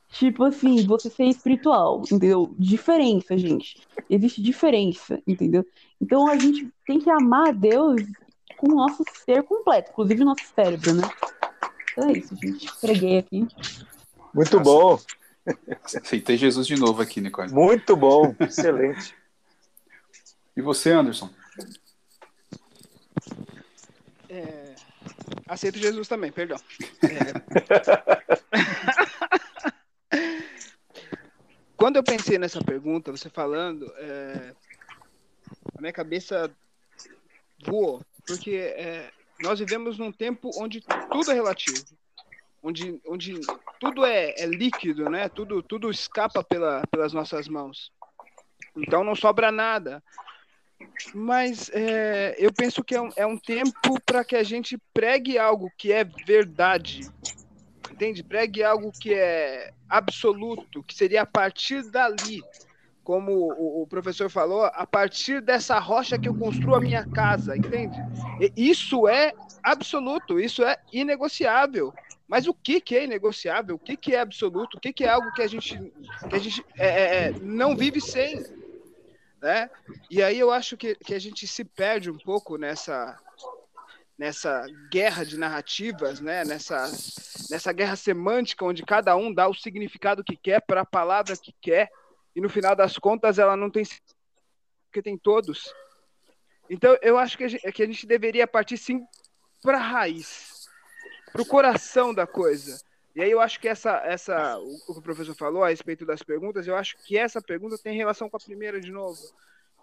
tipo 0.08 0.42
assim, 0.42 0.84
você 0.84 1.08
ser 1.08 1.26
espiritual, 1.26 2.00
entendeu? 2.00 2.52
Diferença, 2.58 3.38
gente. 3.38 3.80
Existe 4.08 4.42
diferença, 4.42 5.22
entendeu? 5.24 5.64
Então, 6.00 6.26
a 6.26 6.36
gente 6.36 6.68
tem 6.84 6.98
que 6.98 7.08
amar 7.08 7.50
a 7.50 7.52
Deus 7.52 8.02
com 8.56 8.72
o 8.72 8.74
nosso 8.74 9.04
ser 9.24 9.44
completo, 9.44 9.92
inclusive 9.92 10.22
o 10.22 10.26
nosso 10.26 10.42
cérebro, 10.52 10.94
né? 10.94 11.08
Então 11.92 12.08
é 12.08 12.12
isso, 12.18 12.34
gente. 12.36 12.68
Preguei 12.80 13.18
aqui. 13.18 13.46
Muito 14.34 14.58
Nossa. 14.58 14.70
bom. 14.70 15.00
Aceitei 15.84 16.36
Jesus 16.36 16.66
de 16.66 16.76
novo 16.76 17.00
aqui, 17.02 17.20
Nicole. 17.20 17.52
Muito 17.52 17.96
bom, 17.96 18.34
excelente. 18.40 19.14
E 20.56 20.62
você, 20.62 20.92
Anderson? 20.92 21.30
É... 24.28 24.74
Aceito 25.48 25.78
Jesus 25.78 26.06
também, 26.06 26.30
perdão. 26.30 26.58
É... 27.02 27.32
Quando 31.76 31.96
eu 31.96 32.02
pensei 32.04 32.38
nessa 32.38 32.62
pergunta, 32.62 33.10
você 33.10 33.30
falando, 33.30 33.90
é... 33.96 34.54
a 35.76 35.80
minha 35.80 35.92
cabeça 35.92 36.50
voou 37.64 38.04
porque 38.30 38.52
é, 38.76 39.10
nós 39.42 39.58
vivemos 39.58 39.98
num 39.98 40.12
tempo 40.12 40.50
onde 40.56 40.80
tudo 41.10 41.30
é 41.30 41.34
relativo, 41.34 41.84
onde, 42.62 43.00
onde 43.06 43.40
tudo 43.78 44.04
é, 44.04 44.34
é 44.38 44.46
líquido, 44.46 45.08
né? 45.08 45.28
Tudo, 45.28 45.62
tudo 45.62 45.90
escapa 45.90 46.42
pela, 46.42 46.82
pelas 46.90 47.12
nossas 47.12 47.48
mãos. 47.48 47.92
Então 48.76 49.02
não 49.02 49.14
sobra 49.14 49.50
nada. 49.50 50.02
Mas 51.14 51.70
é, 51.74 52.34
eu 52.38 52.52
penso 52.52 52.82
que 52.82 52.94
é 52.94 53.00
um, 53.00 53.10
é 53.16 53.26
um 53.26 53.36
tempo 53.36 54.00
para 54.04 54.24
que 54.24 54.36
a 54.36 54.42
gente 54.42 54.78
pregue 54.94 55.38
algo 55.38 55.70
que 55.76 55.92
é 55.92 56.04
verdade, 56.04 57.00
entende? 57.90 58.22
Pregue 58.22 58.62
algo 58.62 58.90
que 58.90 59.12
é 59.12 59.72
absoluto, 59.88 60.82
que 60.82 60.94
seria 60.94 61.22
a 61.22 61.26
partir 61.26 61.82
dali 61.90 62.42
como 63.02 63.32
o, 63.32 63.82
o, 63.82 63.86
professor 63.86 64.30
falou, 64.30 64.64
a 64.64 64.86
partir 64.86 65.40
dessa 65.40 65.78
rocha 65.78 66.18
que 66.18 66.28
eu 66.28 66.34
construo 66.34 66.76
a 66.76 66.80
minha 66.80 67.04
casa, 67.04 67.56
entende? 67.56 67.98
E 68.38 68.70
isso 68.70 69.08
é 69.08 69.32
absoluto, 69.62 70.38
isso 70.38 70.62
é 70.62 70.78
inegociável. 70.92 71.92
Mas 72.30 72.46
o 72.46 72.54
que, 72.54 72.80
que 72.80 72.96
é 72.96 73.02
inegociável? 73.02 73.74
O 73.74 73.78
que, 73.78 73.96
que 73.96 74.14
é 74.14 74.20
absoluto? 74.20 74.76
O 74.76 74.80
que, 74.80 74.92
que 74.92 75.02
é 75.02 75.08
algo 75.08 75.32
que 75.32 75.42
a 75.42 75.48
gente, 75.48 75.76
que 76.28 76.36
a 76.36 76.38
gente 76.38 76.64
é, 76.78 76.86
é, 76.86 77.24
é, 77.24 77.30
não 77.40 77.76
vive 77.76 78.00
sem? 78.00 78.40
Né? 79.42 79.68
E 80.08 80.22
aí 80.22 80.38
eu 80.38 80.52
acho 80.52 80.76
que, 80.76 80.94
que 80.94 81.12
a 81.12 81.18
gente 81.18 81.44
se 81.48 81.64
perde 81.64 82.08
um 82.08 82.16
pouco 82.16 82.56
nessa, 82.56 83.18
nessa 84.16 84.64
guerra 84.92 85.24
de 85.24 85.36
narrativas, 85.36 86.20
né? 86.20 86.44
nessa, 86.44 86.88
nessa 87.50 87.72
guerra 87.72 87.96
semântica, 87.96 88.64
onde 88.64 88.84
cada 88.84 89.16
um 89.16 89.34
dá 89.34 89.48
o 89.48 89.54
significado 89.54 90.22
que 90.22 90.36
quer 90.36 90.60
para 90.60 90.82
a 90.82 90.86
palavra 90.86 91.36
que 91.36 91.52
quer 91.60 91.90
e 92.36 92.40
no 92.40 92.48
final 92.48 92.76
das 92.76 92.96
contas 92.96 93.40
ela 93.40 93.56
não 93.56 93.68
tem 93.68 93.82
porque 94.86 95.02
tem 95.02 95.18
todos. 95.18 95.74
Então 96.68 96.96
eu 97.02 97.18
acho 97.18 97.36
que 97.36 97.42
a 97.42 97.48
gente, 97.48 97.72
que 97.72 97.82
a 97.82 97.86
gente 97.86 98.06
deveria 98.06 98.46
partir 98.46 98.76
sim 98.76 99.04
para 99.62 99.78
a 99.78 99.82
raiz, 99.82 100.59
para 101.32 101.42
o 101.42 101.46
coração 101.46 102.12
da 102.14 102.26
coisa. 102.26 102.80
E 103.14 103.22
aí 103.22 103.30
eu 103.30 103.40
acho 103.40 103.58
que 103.60 103.68
essa, 103.68 104.02
essa, 104.04 104.58
o 104.58 104.94
que 104.94 104.98
o 104.98 105.02
professor 105.02 105.34
falou 105.34 105.64
a 105.64 105.68
respeito 105.68 106.06
das 106.06 106.22
perguntas, 106.22 106.66
eu 106.66 106.76
acho 106.76 106.96
que 107.04 107.18
essa 107.18 107.42
pergunta 107.42 107.76
tem 107.76 107.96
relação 107.96 108.28
com 108.30 108.36
a 108.36 108.40
primeira 108.40 108.80
de 108.80 108.90
novo. 108.90 109.20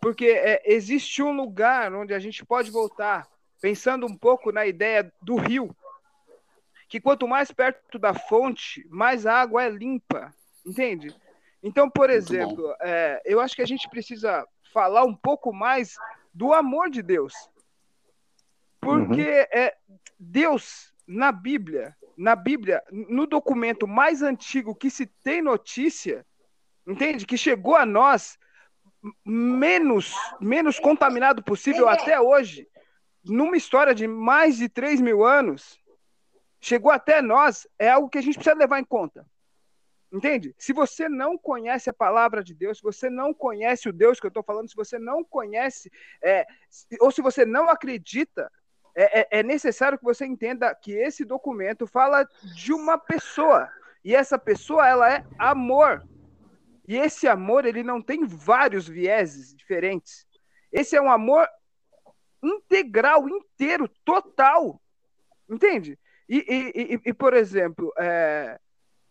Porque 0.01 0.27
é, 0.27 0.61
existe 0.65 1.21
um 1.21 1.35
lugar 1.35 1.93
onde 1.93 2.13
a 2.13 2.19
gente 2.19 2.45
pode 2.45 2.71
voltar, 2.71 3.27
pensando 3.59 4.05
um 4.05 4.15
pouco 4.15 4.51
na 4.51 4.65
ideia 4.65 5.11
do 5.21 5.35
rio, 5.35 5.75
que 6.87 7.01
quanto 7.01 7.27
mais 7.27 7.51
perto 7.51 7.99
da 7.99 8.13
fonte, 8.13 8.85
mais 8.89 9.25
a 9.25 9.33
água 9.33 9.63
é 9.63 9.69
limpa, 9.69 10.33
entende? 10.65 11.13
Então, 11.61 11.89
por 11.89 12.09
exemplo, 12.09 12.73
é, 12.79 13.21
eu 13.25 13.41
acho 13.41 13.55
que 13.55 13.61
a 13.61 13.67
gente 13.67 13.89
precisa 13.89 14.47
falar 14.73 15.03
um 15.03 15.15
pouco 15.15 15.51
mais 15.51 15.97
do 16.33 16.53
amor 16.53 16.89
de 16.89 17.01
Deus. 17.01 17.33
Porque 18.79 19.21
uhum. 19.21 19.45
é, 19.51 19.75
Deus, 20.19 20.93
na 21.07 21.31
Bíblia, 21.31 21.95
na 22.17 22.35
Bíblia, 22.35 22.83
no 22.91 23.25
documento 23.25 23.87
mais 23.87 24.21
antigo 24.21 24.75
que 24.75 24.89
se 24.89 25.05
tem 25.05 25.41
notícia, 25.41 26.25
entende? 26.85 27.25
Que 27.25 27.37
chegou 27.37 27.75
a 27.75 27.85
nós 27.85 28.37
menos, 29.23 30.13
menos 30.41 30.79
contaminado 30.79 31.41
possível 31.41 31.87
até 31.87 32.19
hoje, 32.19 32.67
numa 33.23 33.55
história 33.55 33.93
de 33.93 34.07
mais 34.07 34.57
de 34.57 34.67
3 34.67 34.99
mil 34.99 35.23
anos, 35.23 35.79
chegou 36.59 36.91
até 36.91 37.21
nós, 37.21 37.67
é 37.77 37.89
algo 37.89 38.09
que 38.09 38.17
a 38.17 38.21
gente 38.21 38.35
precisa 38.35 38.55
levar 38.55 38.79
em 38.79 38.85
conta. 38.85 39.25
Entende? 40.11 40.55
Se 40.57 40.71
você 40.71 41.09
não 41.09 41.37
conhece 41.37 41.89
a 41.89 41.93
palavra 41.93 42.41
de 42.41 42.53
Deus, 42.53 42.77
se 42.77 42.83
você 42.83 43.09
não 43.09 43.33
conhece 43.33 43.89
o 43.89 43.93
Deus 43.93 44.19
que 44.19 44.25
eu 44.25 44.29
estou 44.29 44.43
falando, 44.43 44.69
se 44.69 44.75
você 44.75 44.97
não 44.97 45.21
conhece, 45.23 45.91
é, 46.23 46.45
ou 47.01 47.11
se 47.11 47.21
você 47.21 47.45
não 47.45 47.69
acredita, 47.69 48.49
é, 48.99 49.19
é, 49.19 49.27
é, 49.39 49.43
necessário 49.43 49.95
que 49.95 50.03
você 50.03 50.25
entenda 50.25 50.73
que 50.73 50.91
esse 50.91 51.23
documento 51.23 51.85
fala 51.85 52.27
de 52.55 52.73
uma 52.73 52.97
pessoa. 52.97 53.69
E 54.03 54.15
essa 54.15 54.39
pessoa, 54.39 54.87
ela 54.87 55.13
é 55.13 55.23
amor. 55.37 56.03
E 56.87 56.97
esse 56.97 57.27
amor, 57.27 57.65
ele 57.65 57.83
não 57.83 58.01
tem 58.01 58.25
vários 58.25 58.87
vieses 58.87 59.53
diferentes. 59.53 60.25
Esse 60.71 60.95
é 60.95 61.01
um 61.01 61.11
amor 61.11 61.47
integral, 62.43 63.29
inteiro, 63.29 63.87
total. 64.03 64.81
Entende? 65.47 65.99
E, 66.27 66.37
e, 66.37 66.95
e, 66.95 67.01
e 67.05 67.13
por 67.13 67.35
exemplo, 67.35 67.93
é, 67.99 68.59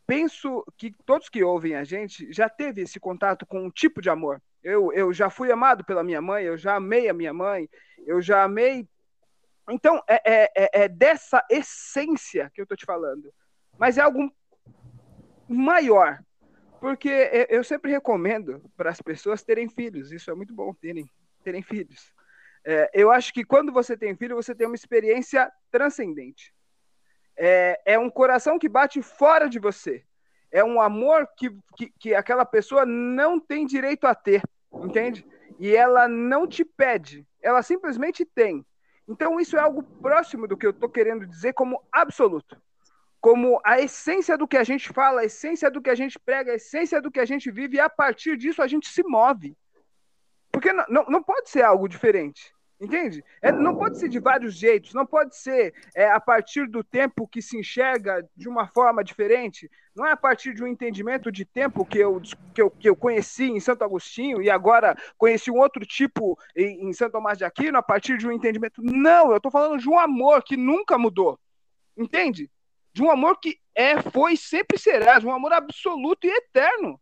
penso 0.05 0.65
que 0.77 0.93
todos 1.05 1.29
que 1.29 1.45
ouvem 1.45 1.77
a 1.77 1.85
gente 1.85 2.33
já 2.33 2.49
teve 2.49 2.83
esse 2.83 2.99
contato 2.99 3.47
com 3.47 3.65
um 3.65 3.71
tipo 3.71 4.03
de 4.03 4.11
amor. 4.11 4.43
Eu, 4.65 4.93
eu 4.93 5.13
já 5.13 5.31
fui 5.31 5.53
amado 5.53 5.85
pela 5.85 6.03
minha 6.03 6.21
mãe, 6.21 6.45
eu 6.45 6.59
já 6.59 6.75
amei 6.75 7.09
a 7.09 7.15
minha 7.15 7.33
mãe, 7.33 7.69
eu 8.05 8.21
já 8.21 8.43
amei. 8.43 8.89
Então, 9.71 10.03
é, 10.07 10.21
é, 10.25 10.53
é, 10.55 10.85
é 10.85 10.89
dessa 10.89 11.45
essência 11.51 12.51
que 12.55 12.61
eu 12.61 12.65
estou 12.65 12.77
te 12.77 12.85
falando. 12.85 13.33
Mas 13.79 13.99
é 13.99 14.03
algo 14.03 14.33
maior. 15.49 16.19
Porque 16.81 17.47
eu 17.49 17.65
sempre 17.65 17.91
recomendo 17.91 18.63
para 18.77 18.91
as 18.91 19.01
pessoas 19.01 19.43
terem 19.43 19.69
filhos. 19.69 20.13
Isso 20.13 20.31
é 20.31 20.35
muito 20.35 20.55
bom, 20.55 20.73
terem, 20.75 21.11
terem 21.43 21.63
filhos. 21.63 22.13
É, 22.65 22.91
eu 22.93 23.11
acho 23.11 23.33
que 23.33 23.45
quando 23.45 23.73
você 23.73 23.97
tem 23.97 24.17
filho, 24.17 24.35
você 24.35 24.55
tem 24.55 24.67
uma 24.67 24.75
experiência 24.75 25.51
transcendente. 25.71 26.53
É, 27.37 27.81
é 27.85 27.99
um 27.99 28.11
coração 28.11 28.59
que 28.59 28.69
bate 28.69 29.01
fora 29.03 29.49
de 29.49 29.59
você. 29.59 30.05
É 30.51 30.65
um 30.65 30.81
amor 30.81 31.29
que, 31.37 31.51
que, 31.77 31.93
que 31.99 32.15
aquela 32.15 32.45
pessoa 32.45 32.85
não 32.85 33.39
tem 33.39 33.67
direito 33.67 34.07
a 34.07 34.15
ter, 34.15 34.43
entende? 34.73 35.27
E 35.59 35.75
ela 35.75 36.09
não 36.09 36.47
te 36.47 36.65
pede, 36.65 37.27
ela 37.41 37.63
simplesmente 37.63 38.25
tem. 38.25 38.65
Então, 39.09 39.39
isso 39.39 39.57
é 39.57 39.61
algo 39.61 39.83
próximo 39.83 40.49
do 40.49 40.57
que 40.57 40.67
eu 40.67 40.71
estou 40.71 40.89
querendo 40.89 41.27
dizer 41.27 41.53
como 41.53 41.81
absoluto. 41.93 42.61
Como 43.21 43.61
a 43.65 43.81
essência 43.81 44.37
do 44.37 44.47
que 44.47 44.57
a 44.57 44.65
gente 44.65 44.89
fala, 44.93 45.21
a 45.21 45.25
essência 45.25 45.71
do 45.71 45.81
que 45.81 45.91
a 45.91 45.95
gente 45.95 46.19
prega, 46.19 46.53
a 46.53 46.57
essência 46.57 47.01
do 47.01 47.11
que 47.11 47.21
a 47.21 47.25
gente 47.25 47.51
vive, 47.51 47.77
e 47.77 47.81
a 47.81 47.89
partir 47.89 48.37
disso 48.37 48.63
a 48.63 48.67
gente 48.67 48.89
se 48.89 49.03
move. 49.03 49.57
Porque 50.51 50.73
não, 50.73 50.85
não, 50.89 51.05
não 51.05 51.23
pode 51.23 51.51
ser 51.51 51.63
algo 51.63 51.89
diferente. 51.89 52.56
Entende? 52.79 53.25
É, 53.41 53.51
não 53.51 53.75
pode 53.75 53.99
ser 53.99 54.09
de 54.09 54.19
vários 54.19 54.55
jeitos, 54.55 54.93
não 54.93 55.07
pode 55.07 55.35
ser 55.35 55.75
é, 55.95 56.11
a 56.11 56.21
partir 56.21 56.69
do 56.69 56.85
tempo 56.85 57.27
que 57.27 57.41
se 57.41 57.57
enxerga 57.57 58.29
de 58.37 58.51
uma 58.51 58.67
forma 58.69 59.03
diferente, 59.03 59.71
não 59.95 60.05
é 60.05 60.13
a 60.13 60.17
partir 60.17 60.53
de 60.53 60.63
um 60.63 60.67
entendimento 60.67 61.33
de 61.33 61.47
tempo 61.47 61.87
que 61.87 61.99
eu, 61.99 62.21
que 62.55 62.61
eu, 62.61 62.71
que 62.71 62.87
eu 62.87 62.95
conheci 62.95 63.45
em 63.45 63.61
Santo 63.61 63.83
Agostinho 63.83 64.43
e 64.43 64.51
agora 64.51 64.95
conheci 65.17 65.51
um 65.51 65.57
outro 65.59 65.87
tipo 65.87 66.39
em, 66.55 66.87
em 66.87 66.93
Santo 66.93 67.13
Tomás 67.13 67.39
de 67.39 67.47
Aquino, 67.47 67.79
a 67.79 67.83
partir 67.83 68.19
de 68.19 68.29
um 68.29 68.33
entendimento. 68.33 68.83
Não, 68.83 69.31
eu 69.31 69.39
estou 69.39 69.51
falando 69.51 69.81
de 69.81 69.89
um 69.89 69.99
amor 69.99 70.45
que 70.45 70.57
nunca 70.57 70.99
mudou. 70.99 71.41
Entende? 71.97 72.51
De 72.93 73.03
um 73.03 73.11
amor 73.11 73.41
que 73.41 73.59
é, 73.75 74.03
foi 74.03 74.37
sempre 74.37 74.79
será, 74.79 75.19
de 75.19 75.27
um 75.27 75.33
amor 75.33 75.55
absoluto 75.55 76.27
e 76.27 76.31
eterno. 76.31 77.01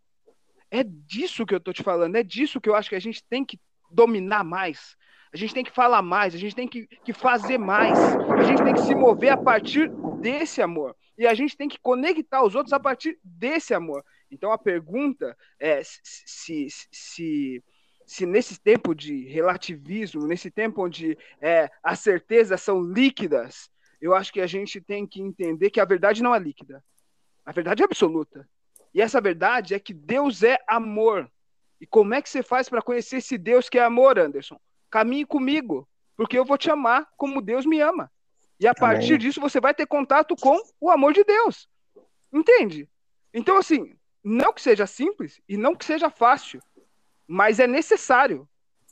É 0.70 0.84
disso 0.84 1.44
que 1.44 1.54
eu 1.54 1.58
estou 1.58 1.74
te 1.74 1.82
falando, 1.82 2.14
é 2.14 2.22
disso 2.22 2.60
que 2.60 2.68
eu 2.68 2.76
acho 2.76 2.88
que 2.88 2.96
a 2.96 3.00
gente 3.00 3.24
tem 3.24 3.44
que 3.44 3.58
dominar 3.90 4.44
mais 4.44 4.96
a 5.34 5.36
gente 5.36 5.52
tem 5.52 5.64
que 5.64 5.72
falar 5.72 6.00
mais, 6.00 6.32
a 6.32 6.38
gente 6.38 6.54
tem 6.54 6.68
que, 6.68 6.86
que 6.86 7.12
fazer 7.12 7.58
mais, 7.58 7.98
a 7.98 8.44
gente 8.44 8.62
tem 8.62 8.72
que 8.72 8.82
se 8.82 8.94
mover 8.94 9.32
a 9.32 9.36
partir 9.36 9.90
desse 10.20 10.62
amor. 10.62 10.96
E 11.18 11.26
a 11.26 11.34
gente 11.34 11.56
tem 11.56 11.68
que 11.68 11.76
conectar 11.80 12.44
os 12.44 12.54
outros 12.54 12.72
a 12.72 12.78
partir 12.78 13.18
desse 13.20 13.74
amor. 13.74 14.04
Então 14.30 14.52
a 14.52 14.58
pergunta 14.58 15.36
é 15.58 15.82
se, 15.82 16.00
se, 16.04 16.68
se, 16.92 17.64
se 18.06 18.26
nesse 18.26 18.60
tempo 18.60 18.94
de 18.94 19.26
relativismo, 19.26 20.24
nesse 20.24 20.52
tempo 20.52 20.84
onde 20.84 21.18
é, 21.40 21.68
as 21.82 21.98
certezas 21.98 22.62
são 22.62 22.80
líquidas, 22.80 23.68
eu 24.00 24.14
acho 24.14 24.32
que 24.32 24.40
a 24.40 24.46
gente 24.46 24.80
tem 24.80 25.04
que 25.04 25.20
entender 25.20 25.68
que 25.68 25.80
a 25.80 25.84
verdade 25.84 26.22
não 26.22 26.32
é 26.32 26.38
líquida. 26.38 26.80
A 27.44 27.50
verdade 27.50 27.82
é 27.82 27.84
absoluta. 27.84 28.48
E 28.94 29.02
essa 29.02 29.20
verdade 29.20 29.74
é 29.74 29.80
que 29.80 29.92
Deus 29.92 30.44
é 30.44 30.58
amor. 30.68 31.28
E 31.80 31.86
como 31.88 32.14
é 32.14 32.22
que 32.22 32.28
você 32.28 32.40
faz 32.40 32.68
para 32.68 32.80
conhecer 32.80 33.16
esse 33.16 33.36
Deus 33.36 33.68
que 33.68 33.80
é 33.80 33.82
amor, 33.82 34.16
Anderson? 34.16 34.60
Caminhe 34.94 35.26
comigo, 35.26 35.88
porque 36.16 36.38
eu 36.38 36.44
vou 36.44 36.56
te 36.56 36.70
amar 36.70 37.08
como 37.16 37.42
Deus 37.42 37.66
me 37.66 37.80
ama. 37.80 38.08
E 38.60 38.68
a 38.68 38.72
partir 38.72 39.14
Amém. 39.14 39.18
disso 39.18 39.40
você 39.40 39.58
vai 39.58 39.74
ter 39.74 39.88
contato 39.88 40.36
com 40.36 40.56
o 40.80 40.88
amor 40.88 41.12
de 41.12 41.24
Deus. 41.24 41.68
Entende? 42.32 42.88
Então, 43.32 43.56
assim, 43.56 43.92
não 44.22 44.52
que 44.52 44.62
seja 44.62 44.86
simples 44.86 45.40
e 45.48 45.56
não 45.56 45.74
que 45.74 45.84
seja 45.84 46.08
fácil, 46.10 46.60
mas 47.26 47.58
é 47.58 47.66
necessário. 47.66 48.48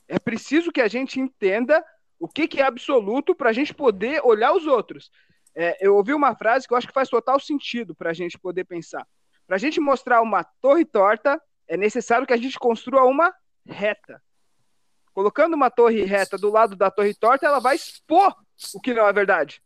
É 0.08 0.18
preciso 0.18 0.72
que 0.72 0.80
a 0.80 0.88
gente 0.88 1.20
entenda 1.20 1.84
o 2.18 2.26
que, 2.26 2.48
que 2.48 2.60
é 2.60 2.64
absoluto 2.64 3.32
para 3.32 3.50
a 3.50 3.52
gente 3.52 3.72
poder 3.72 4.22
olhar 4.24 4.52
os 4.52 4.66
outros. 4.66 5.08
É, 5.54 5.86
eu 5.86 5.94
ouvi 5.94 6.12
uma 6.12 6.34
frase 6.34 6.66
que 6.66 6.74
eu 6.74 6.78
acho 6.78 6.88
que 6.88 6.92
faz 6.92 7.08
total 7.08 7.38
sentido 7.38 7.94
para 7.94 8.10
a 8.10 8.12
gente 8.12 8.36
poder 8.36 8.64
pensar. 8.64 9.06
Para 9.46 9.54
a 9.54 9.60
gente 9.60 9.78
mostrar 9.78 10.20
uma 10.20 10.42
torre 10.42 10.84
torta, 10.84 11.40
é 11.68 11.76
necessário 11.76 12.26
que 12.26 12.32
a 12.32 12.36
gente 12.36 12.58
construa 12.58 13.04
uma 13.04 13.32
reta. 13.64 14.20
Colocando 15.12 15.54
uma 15.54 15.70
torre 15.70 16.04
reta 16.04 16.38
do 16.38 16.50
lado 16.50 16.74
da 16.74 16.90
torre 16.90 17.14
torta, 17.14 17.46
ela 17.46 17.60
vai 17.60 17.76
expor 17.76 18.34
o 18.74 18.80
que 18.80 18.94
não 18.94 19.06
é 19.06 19.12
verdade. 19.12 19.62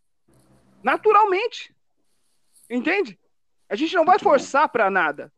Naturalmente. 0.82 1.74
Entende? 2.68 3.18
A 3.68 3.76
gente 3.76 3.94
não 3.94 4.04
vai 4.04 4.18
forçar 4.18 4.68
para 4.68 4.90
nada. 4.90 5.32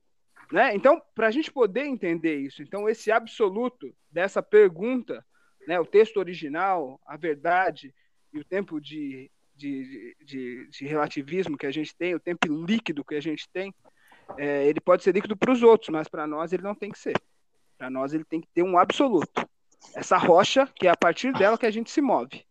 Né? 0.50 0.74
Então, 0.74 1.00
para 1.14 1.26
a 1.26 1.30
gente 1.30 1.52
poder 1.52 1.84
entender 1.84 2.36
isso, 2.36 2.62
então 2.62 2.88
esse 2.88 3.12
absoluto 3.12 3.94
dessa 4.11 4.42
pergunta, 4.42 5.24
né, 5.66 5.78
o 5.78 5.84
texto 5.84 6.16
original, 6.16 6.98
a 7.06 7.18
verdade 7.18 7.94
e 8.32 8.38
o 8.38 8.44
tempo 8.44 8.80
de, 8.80 9.30
de, 9.54 10.16
de, 10.24 10.68
de 10.68 10.86
relativismo 10.86 11.59
que 11.59 11.66
a 11.66 11.70
gente 11.70 11.94
tem, 11.94 12.14
o 12.14 12.20
tempo 12.20 12.46
líquido 12.48 13.04
que 13.04 13.14
a 13.14 13.20
gente 13.20 13.46
tem, 13.50 13.74
é, 14.38 14.66
ele 14.66 14.80
pode 14.80 15.02
ser 15.02 15.14
líquido 15.14 15.36
para 15.36 15.52
os 15.52 15.62
outros, 15.62 15.90
mas 15.90 16.09
para 16.09 16.26
nós 16.26 16.50
ele 16.50 16.62
não 16.62 16.74
tem 16.74 16.90
que 16.90 16.98
ser. 16.98 17.20
Para 17.76 17.90
nós 17.90 18.14
ele 18.14 18.24
tem 18.24 18.40
que 18.40 18.48
ter 18.48 18.62
um 18.62 18.78
absoluto 18.78 19.46
essa 19.95 20.16
rocha, 20.16 20.66
que 20.74 20.87
é 20.87 20.91
a 20.91 20.97
partir 20.97 21.33
dela 21.33 21.59
que 21.59 21.66
a 21.66 21.70
gente 21.70 21.91
se 21.91 22.01
move. 22.01 22.45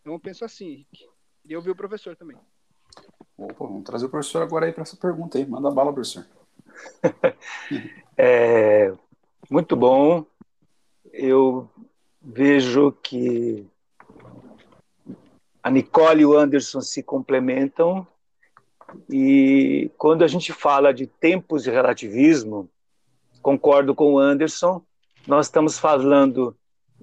Então 0.00 0.12
eu 0.12 0.20
penso 0.20 0.44
assim, 0.44 0.66
Henrique. 0.66 1.06
E 1.44 1.52
eu 1.52 1.60
vi 1.60 1.70
o 1.70 1.76
professor 1.76 2.16
também. 2.16 2.36
Opa, 3.36 3.64
vamos 3.64 3.84
trazer 3.84 4.06
o 4.06 4.08
professor 4.08 4.42
agora 4.42 4.66
aí 4.66 4.72
para 4.72 4.82
essa 4.82 4.96
pergunta 4.96 5.38
aí. 5.38 5.46
Manda 5.46 5.70
bala, 5.70 5.92
professor. 5.92 6.26
é, 8.16 8.92
muito 9.50 9.74
bom. 9.76 10.24
Eu 11.12 11.68
vejo 12.20 12.92
que 13.02 13.66
a 15.62 15.70
Nicole 15.70 16.22
e 16.22 16.26
o 16.26 16.36
Anderson 16.36 16.80
se 16.80 17.02
complementam 17.02 18.06
e 19.08 19.90
quando 19.96 20.22
a 20.22 20.28
gente 20.28 20.52
fala 20.52 20.92
de 20.92 21.06
tempos 21.06 21.64
de 21.64 21.70
relativismo, 21.70 22.68
concordo 23.40 23.94
com 23.94 24.14
o 24.14 24.18
Anderson, 24.18 24.82
nós 25.26 25.46
estamos 25.46 25.78
falando 25.78 26.56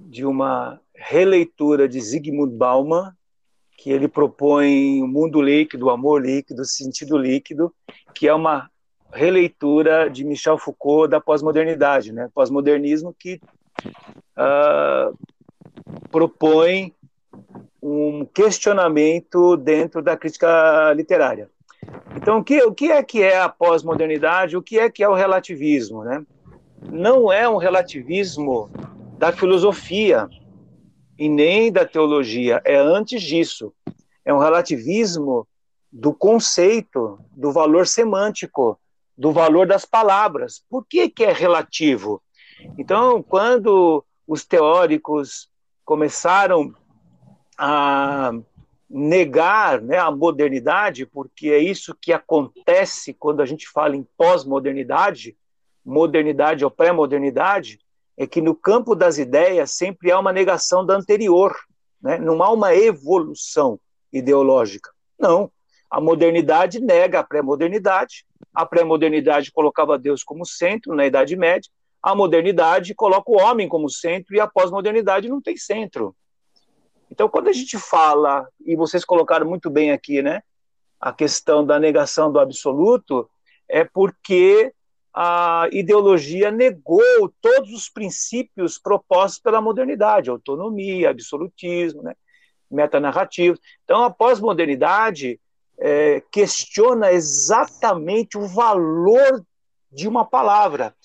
de 0.08 0.26
uma 0.26 0.80
releitura 0.96 1.88
de 1.88 2.00
Zygmunt 2.00 2.52
Bauman, 2.52 3.14
que 3.78 3.90
ele 3.90 4.08
propõe 4.08 5.02
o 5.02 5.08
mundo 5.08 5.42
líquido, 5.42 5.86
o 5.86 5.90
amor 5.90 6.22
líquido, 6.22 6.62
o 6.62 6.66
sentido 6.66 7.18
líquido, 7.18 7.74
que 8.14 8.28
é 8.28 8.34
uma 8.34 8.70
releitura 9.12 10.10
de 10.10 10.24
Michel 10.24 10.58
Foucault 10.58 11.10
da 11.10 11.22
pós-modernidade, 11.22 12.12
né? 12.12 12.30
Pós-modernismo 12.34 13.16
que 13.18 13.40
uh, 14.38 15.18
propõe 16.12 16.94
um 17.82 18.26
questionamento 18.26 19.56
dentro 19.56 20.02
da 20.02 20.18
crítica 20.18 20.94
literária. 20.94 21.50
Então, 22.16 22.40
o 22.40 22.44
que, 22.44 22.62
o 22.62 22.74
que 22.74 22.92
é 22.92 23.02
que 23.02 23.24
é 23.24 23.40
a 23.40 23.48
pós-modernidade? 23.48 24.58
O 24.58 24.62
que 24.62 24.78
é 24.78 24.90
que 24.90 25.04
é 25.04 25.08
o 25.08 25.14
relativismo, 25.14 26.04
né? 26.04 26.24
Não 26.92 27.32
é 27.32 27.48
um 27.48 27.58
relativismo 27.58 28.70
da 29.20 29.34
filosofia 29.34 30.30
e 31.18 31.28
nem 31.28 31.70
da 31.70 31.86
teologia. 31.86 32.62
É 32.64 32.78
antes 32.78 33.22
disso. 33.22 33.74
É 34.24 34.34
um 34.34 34.38
relativismo 34.38 35.46
do 35.92 36.14
conceito, 36.14 37.20
do 37.32 37.52
valor 37.52 37.86
semântico, 37.86 38.80
do 39.18 39.34
valor 39.34 39.68
das 39.68 39.84
palavras. 39.84 40.64
Por 40.70 40.86
que, 40.86 41.10
que 41.10 41.26
é 41.26 41.34
relativo? 41.34 42.24
Então, 42.78 43.22
quando 43.22 44.06
os 44.26 44.46
teóricos 44.46 45.50
começaram 45.84 46.74
a 47.58 48.32
negar 48.90 49.82
né, 49.82 49.98
a 49.98 50.10
modernidade, 50.10 51.06
porque 51.06 51.50
é 51.50 51.60
isso 51.60 51.94
que 52.02 52.14
acontece 52.14 53.14
quando 53.14 53.42
a 53.42 53.46
gente 53.46 53.68
fala 53.68 53.98
em 53.98 54.08
pós-modernidade, 54.18 55.36
modernidade 55.84 56.64
ou 56.64 56.72
pré-modernidade, 56.72 57.80
é 58.20 58.28
que 58.28 58.42
no 58.42 58.54
campo 58.54 58.94
das 58.94 59.18
ideias 59.18 59.72
sempre 59.72 60.12
há 60.12 60.20
uma 60.20 60.34
negação 60.34 60.86
da 60.86 60.94
anterior, 60.94 61.56
né? 62.02 62.18
não 62.18 62.44
há 62.44 62.52
uma 62.52 62.76
evolução 62.76 63.80
ideológica. 64.12 64.92
Não. 65.18 65.50
A 65.90 66.02
modernidade 66.02 66.82
nega 66.82 67.22
a 67.22 67.24
pré-modernidade, 67.24 68.26
a 68.54 68.66
pré-modernidade 68.66 69.54
colocava 69.54 69.98
Deus 69.98 70.22
como 70.22 70.46
centro 70.46 70.94
na 70.94 71.06
Idade 71.06 71.38
Média, 71.38 71.72
a 72.04 72.14
modernidade 72.14 72.94
coloca 72.94 73.32
o 73.32 73.40
homem 73.40 73.70
como 73.70 73.90
centro 73.90 74.36
e 74.36 74.40
a 74.42 74.48
pós-modernidade 74.48 75.30
não 75.30 75.42
tem 75.42 75.56
centro. 75.56 76.14
Então, 77.10 77.30
quando 77.30 77.48
a 77.48 77.54
gente 77.54 77.78
fala, 77.78 78.46
e 78.66 78.76
vocês 78.76 79.06
colocaram 79.06 79.48
muito 79.48 79.70
bem 79.70 79.92
aqui, 79.92 80.22
né, 80.22 80.42
a 81.00 81.14
questão 81.14 81.66
da 81.66 81.80
negação 81.80 82.30
do 82.32 82.40
absoluto, 82.40 83.30
é 83.68 83.86
porque 83.86 84.74
a 85.14 85.68
ideologia 85.72 86.52
negou 86.52 87.34
todos 87.42 87.72
os 87.74 87.90
princípios 87.90 88.78
propostos 88.78 89.40
pela 89.40 89.62
modernidade, 89.62 90.30
autonomia, 90.30 91.10
absolutismo, 91.10 92.04
né, 92.04 92.16
metanarrativa. 92.70 93.58
Então, 93.84 94.04
a 94.04 94.10
pós-modernidade 94.10 95.40
é, 95.80 96.22
questiona 96.32 97.12
exatamente 97.12 98.38
o 98.38 98.48
valor 98.48 99.44
de 99.92 100.08
uma 100.08 100.26
palavra. 100.26 100.96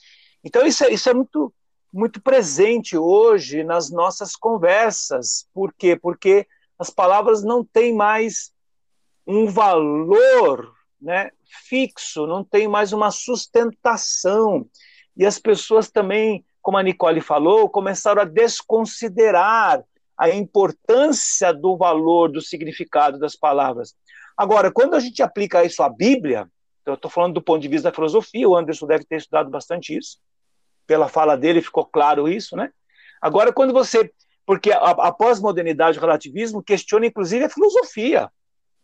Então, 0.43 0.67
isso 0.67 0.85
é, 0.85 0.93
isso 0.93 1.09
é 1.09 1.15
muito, 1.15 1.53
muito 1.93 2.21
presente 2.21 2.97
hoje 2.99 3.65
nas 3.65 3.91
nossas 3.91 4.37
conversas. 4.37 5.49
Por 5.55 5.73
quê? 5.73 5.97
Porque 5.97 6.47
as 6.79 6.91
palavras 6.91 7.43
não 7.43 7.65
têm 7.65 7.95
mais 7.95 8.53
um 9.27 9.47
valor 9.47 10.75
né, 11.01 11.31
fixo, 11.67 12.27
não 12.27 12.45
tem 12.45 12.69
mais 12.69 12.93
uma 12.93 13.11
sustentação. 13.11 14.67
E 15.17 15.25
as 15.25 15.39
pessoas 15.39 15.91
também, 15.91 16.45
como 16.61 16.77
a 16.77 16.83
Nicole 16.83 17.21
falou, 17.21 17.69
começaram 17.69 18.23
a 18.23 18.25
desconsiderar 18.25 19.83
a 20.17 20.31
importância 20.31 21.53
do 21.53 21.77
valor, 21.77 22.31
do 22.31 22.41
significado 22.41 23.19
das 23.19 23.37
palavras. 23.37 23.95
Agora, 24.37 24.71
quando 24.71 24.95
a 24.95 25.01
gente 25.01 25.23
aplica 25.23 25.65
isso 25.65 25.83
à 25.83 25.89
Bíblia, 25.89 26.49
então 26.83 26.93
eu 26.93 26.97
estou 26.97 27.11
falando 27.11 27.35
do 27.35 27.43
ponto 27.43 27.63
de 27.63 27.69
vista 27.69 27.91
da 27.91 27.95
filosofia, 27.95 28.49
o 28.49 28.57
Anderson 28.57 28.87
deve 28.87 29.05
ter 29.05 29.17
estudado 29.17 29.51
bastante 29.51 29.97
isso, 29.97 30.19
pela 30.87 31.09
fala 31.09 31.37
dele 31.37 31.63
ficou 31.63 31.85
claro 31.85 32.29
isso, 32.29 32.57
né? 32.57 32.71
Agora, 33.21 33.53
quando 33.53 33.73
você. 33.73 34.13
Porque 34.45 34.71
a, 34.71 34.77
a 34.77 35.13
pós-modernidade, 35.13 35.97
o 35.97 36.01
relativismo, 36.01 36.63
questiona 36.63 37.07
inclusive 37.07 37.45
a 37.45 37.49
filosofia, 37.49 38.31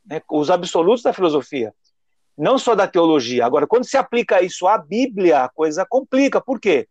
né? 0.06 0.22
os 0.30 0.50
absolutos 0.50 1.02
da 1.02 1.12
filosofia, 1.12 1.74
não 2.40 2.58
só 2.58 2.74
da 2.74 2.88
teologia. 2.88 3.44
Agora, 3.44 3.66
quando 3.66 3.84
se 3.84 3.98
aplica 3.98 4.42
isso 4.42 4.66
à 4.66 4.78
Bíblia, 4.78 5.44
a 5.44 5.48
coisa 5.48 5.84
complica. 5.84 6.40
Por 6.40 6.58
quê? 6.58 6.88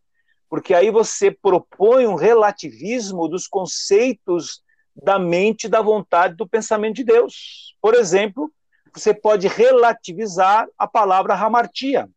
Porque 0.48 0.76
aí 0.76 0.92
você 0.92 1.32
propõe 1.32 2.06
um 2.06 2.14
relativismo 2.14 3.28
dos 3.28 3.48
conceitos 3.48 4.62
da 4.96 5.18
mente, 5.18 5.68
da 5.68 5.82
vontade, 5.82 6.36
do 6.36 6.48
pensamento 6.48 6.98
de 6.98 7.04
Deus. 7.04 7.76
Por 7.82 7.96
exemplo, 7.96 8.52
você 8.94 9.12
pode 9.12 9.48
relativizar 9.48 10.68
a 10.78 10.88
palavra 10.88 11.34
hamartia. 11.34 12.08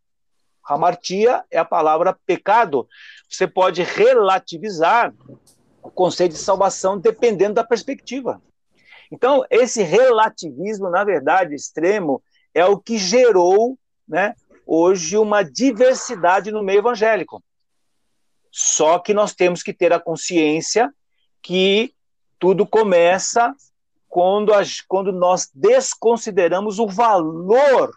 Hamartia 0.62 1.42
é 1.50 1.58
a 1.58 1.64
palavra 1.64 2.16
pecado. 2.26 2.86
Você 3.30 3.46
pode 3.46 3.82
relativizar 3.82 5.12
o 5.82 5.90
conceito 5.90 6.32
de 6.32 6.38
salvação 6.38 6.98
dependendo 6.98 7.54
da 7.54 7.64
perspectiva. 7.64 8.42
Então, 9.10 9.44
esse 9.50 9.82
relativismo, 9.82 10.90
na 10.90 11.04
verdade, 11.04 11.54
extremo, 11.54 12.22
é 12.54 12.64
o 12.64 12.78
que 12.78 12.98
gerou 12.98 13.78
né, 14.06 14.34
hoje 14.66 15.16
uma 15.16 15.42
diversidade 15.42 16.50
no 16.50 16.62
meio 16.62 16.78
evangélico. 16.78 17.42
Só 18.50 18.98
que 18.98 19.14
nós 19.14 19.34
temos 19.34 19.62
que 19.62 19.72
ter 19.72 19.92
a 19.92 20.00
consciência 20.00 20.92
que 21.40 21.94
tudo 22.38 22.66
começa 22.66 23.54
quando, 24.08 24.52
a, 24.52 24.60
quando 24.86 25.10
nós 25.10 25.50
desconsideramos 25.54 26.78
o 26.78 26.86
valor, 26.86 27.90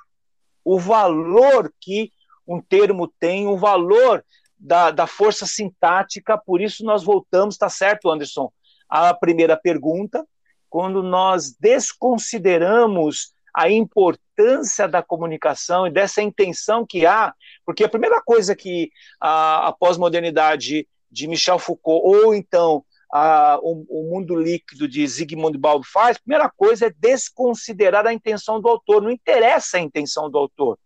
o 0.64 0.80
valor 0.80 1.74
que 1.80 2.12
um 2.47 2.62
termo 2.62 3.08
tem, 3.20 3.47
o 3.47 3.58
valor 3.58 4.24
da, 4.58 4.91
da 4.91 5.06
força 5.06 5.45
sintática, 5.45 6.38
por 6.38 6.62
isso 6.62 6.86
nós 6.86 7.03
voltamos, 7.03 7.58
tá 7.58 7.68
certo, 7.68 8.10
Anderson, 8.10 8.51
à 8.88 9.14
primeira 9.14 9.58
pergunta, 9.58 10.26
quando 10.70 11.03
nós 11.03 11.56
desconsideramos 11.60 13.35
a 13.56 13.70
importância 13.70 14.88
da 14.88 15.01
comunicação 15.01 15.88
e 15.88 15.91
dessa 15.91 16.22
intenção 16.22 16.86
que 16.86 17.06
há, 17.06 17.34
porque 17.66 17.86
a 17.86 17.89
primeira 17.89 18.22
coisa 18.22 18.53
que 18.56 18.91
a, 19.20 19.70
a 19.70 19.72
pós-modernidade 19.72 20.86
de 21.10 21.28
Michel 21.28 21.58
Foucault, 21.58 22.01
ou 22.06 22.36
então 22.36 22.84
a, 23.12 23.58
o, 23.62 23.86
o, 23.88 24.10
mundo 24.12 24.36
líquido 24.36 24.89
de 24.89 25.08
Zygmunt 25.08 25.58
Bauman 25.58 25.84
faz, 25.86 26.18
a 26.18 26.20
primeira 26.20 26.49
coisa 26.49 26.88
é 26.88 26.93
desconsiderar 26.99 28.06
a 28.06 28.14
intenção 28.14 28.60
do 28.60 28.68
autor. 28.68 29.01
Não 29.01 29.10
interessa 29.10 29.78
a 29.78 29.80
intenção 29.80 30.30
do 30.30 30.38
autor. 30.38 30.78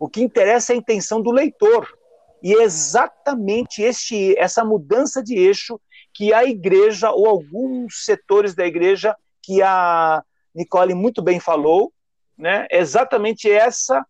O 0.00 0.08
que 0.08 0.20
interessa 0.20 0.72
é 0.72 0.74
a 0.74 0.78
intenção 0.78 1.22
do 1.22 1.30
leitor. 1.30 1.88
E 2.42 2.54
é 2.54 2.62
exatamente 2.62 3.82
este, 3.82 4.36
essa 4.36 4.64
mudança 4.64 5.22
de 5.22 5.38
eixo 5.38 5.80
que 6.12 6.32
a 6.32 6.44
igreja, 6.44 7.12
ou 7.12 7.26
alguns 7.28 8.04
setores 8.04 8.54
da 8.54 8.66
igreja, 8.66 9.14
que 9.42 9.62
a 9.62 10.22
Nicole 10.54 10.94
muito 10.94 11.22
bem 11.22 11.38
falou, 11.38 11.92
né, 12.36 12.66
é 12.70 12.78
exatamente 12.78 13.50
essa 13.50 14.04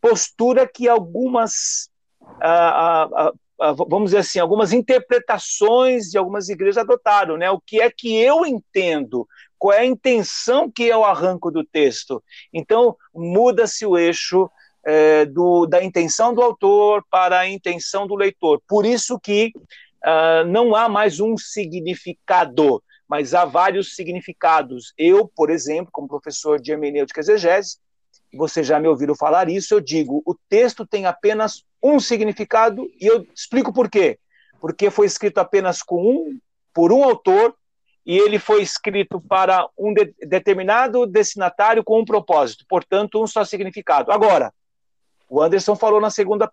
postura 0.00 0.66
que 0.66 0.88
algumas 0.88 1.90
ah, 2.40 2.48
ah, 2.48 3.08
ah, 3.14 3.32
ah, 3.60 3.72
vamos 3.72 4.10
dizer 4.10 4.18
assim, 4.18 4.38
algumas 4.38 4.72
interpretações 4.72 6.10
de 6.10 6.16
algumas 6.16 6.48
igrejas 6.48 6.78
adotaram, 6.78 7.36
né? 7.36 7.50
O 7.50 7.60
que 7.60 7.80
é 7.80 7.90
que 7.90 8.16
eu 8.16 8.46
entendo? 8.46 9.28
Qual 9.58 9.74
é 9.74 9.80
a 9.80 9.84
intenção 9.84 10.70
que 10.70 10.84
eu 10.84 11.04
arranco 11.04 11.50
do 11.50 11.62
texto? 11.62 12.22
Então, 12.52 12.96
muda-se 13.14 13.84
o 13.84 13.98
eixo 13.98 14.50
é, 14.84 15.26
do, 15.26 15.66
da 15.66 15.84
intenção 15.84 16.32
do 16.32 16.40
autor 16.40 17.04
para 17.10 17.40
a 17.40 17.48
intenção 17.48 18.06
do 18.06 18.14
leitor. 18.14 18.62
Por 18.66 18.86
isso 18.86 19.20
que 19.20 19.52
uh, 20.02 20.46
não 20.48 20.74
há 20.74 20.88
mais 20.88 21.20
um 21.20 21.36
significado, 21.36 22.82
mas 23.10 23.34
há 23.34 23.44
vários 23.44 23.96
significados. 23.96 24.94
Eu, 24.96 25.26
por 25.26 25.50
exemplo, 25.50 25.90
como 25.90 26.06
professor 26.06 26.60
de 26.60 26.70
hermenêutica 26.70 27.18
exegese, 27.18 27.78
você 28.32 28.62
já 28.62 28.78
me 28.78 28.86
ouviram 28.86 29.16
falar 29.16 29.48
isso, 29.48 29.74
eu 29.74 29.80
digo, 29.80 30.22
o 30.24 30.32
texto 30.48 30.86
tem 30.86 31.06
apenas 31.06 31.64
um 31.82 31.98
significado 31.98 32.88
e 33.00 33.06
eu 33.08 33.26
explico 33.34 33.72
por 33.72 33.90
quê. 33.90 34.16
Porque 34.60 34.90
foi 34.90 35.06
escrito 35.06 35.38
apenas 35.38 35.82
com 35.82 36.00
um, 36.00 36.38
por 36.72 36.92
um 36.92 37.02
autor 37.02 37.56
e 38.06 38.16
ele 38.16 38.38
foi 38.38 38.62
escrito 38.62 39.20
para 39.20 39.68
um 39.76 39.92
de, 39.92 40.14
determinado 40.20 41.04
destinatário 41.04 41.82
com 41.82 41.98
um 41.98 42.04
propósito, 42.04 42.64
portanto, 42.68 43.20
um 43.20 43.26
só 43.26 43.44
significado. 43.44 44.12
Agora, 44.12 44.54
o 45.28 45.42
Anderson 45.42 45.74
falou 45.74 46.00
na 46.00 46.10
segunda, 46.10 46.48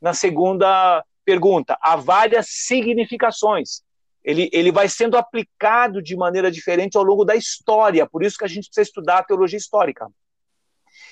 na 0.00 0.14
segunda 0.14 1.04
pergunta, 1.24 1.78
há 1.80 1.94
várias 1.94 2.48
significações. 2.48 3.84
Ele, 4.24 4.48
ele 4.52 4.70
vai 4.70 4.88
sendo 4.88 5.16
aplicado 5.16 6.00
de 6.02 6.16
maneira 6.16 6.50
diferente 6.50 6.96
ao 6.96 7.02
longo 7.02 7.24
da 7.24 7.34
história, 7.34 8.06
por 8.06 8.22
isso 8.22 8.38
que 8.38 8.44
a 8.44 8.48
gente 8.48 8.66
precisa 8.66 8.82
estudar 8.82 9.18
a 9.18 9.24
teologia 9.24 9.58
histórica. 9.58 10.08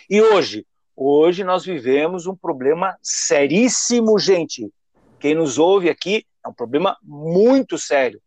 E 0.09 0.21
hoje? 0.21 0.67
Hoje 0.97 1.43
nós 1.43 1.65
vivemos 1.65 2.27
um 2.27 2.37
problema 2.37 2.97
seríssimo, 3.03 4.19
gente. 4.19 4.71
Quem 5.19 5.35
nos 5.35 5.59
ouve 5.59 5.89
aqui 5.89 6.27
é 6.45 6.49
um 6.49 6.53
problema 6.53 6.97
muito 7.03 7.79
sério, 7.79 8.21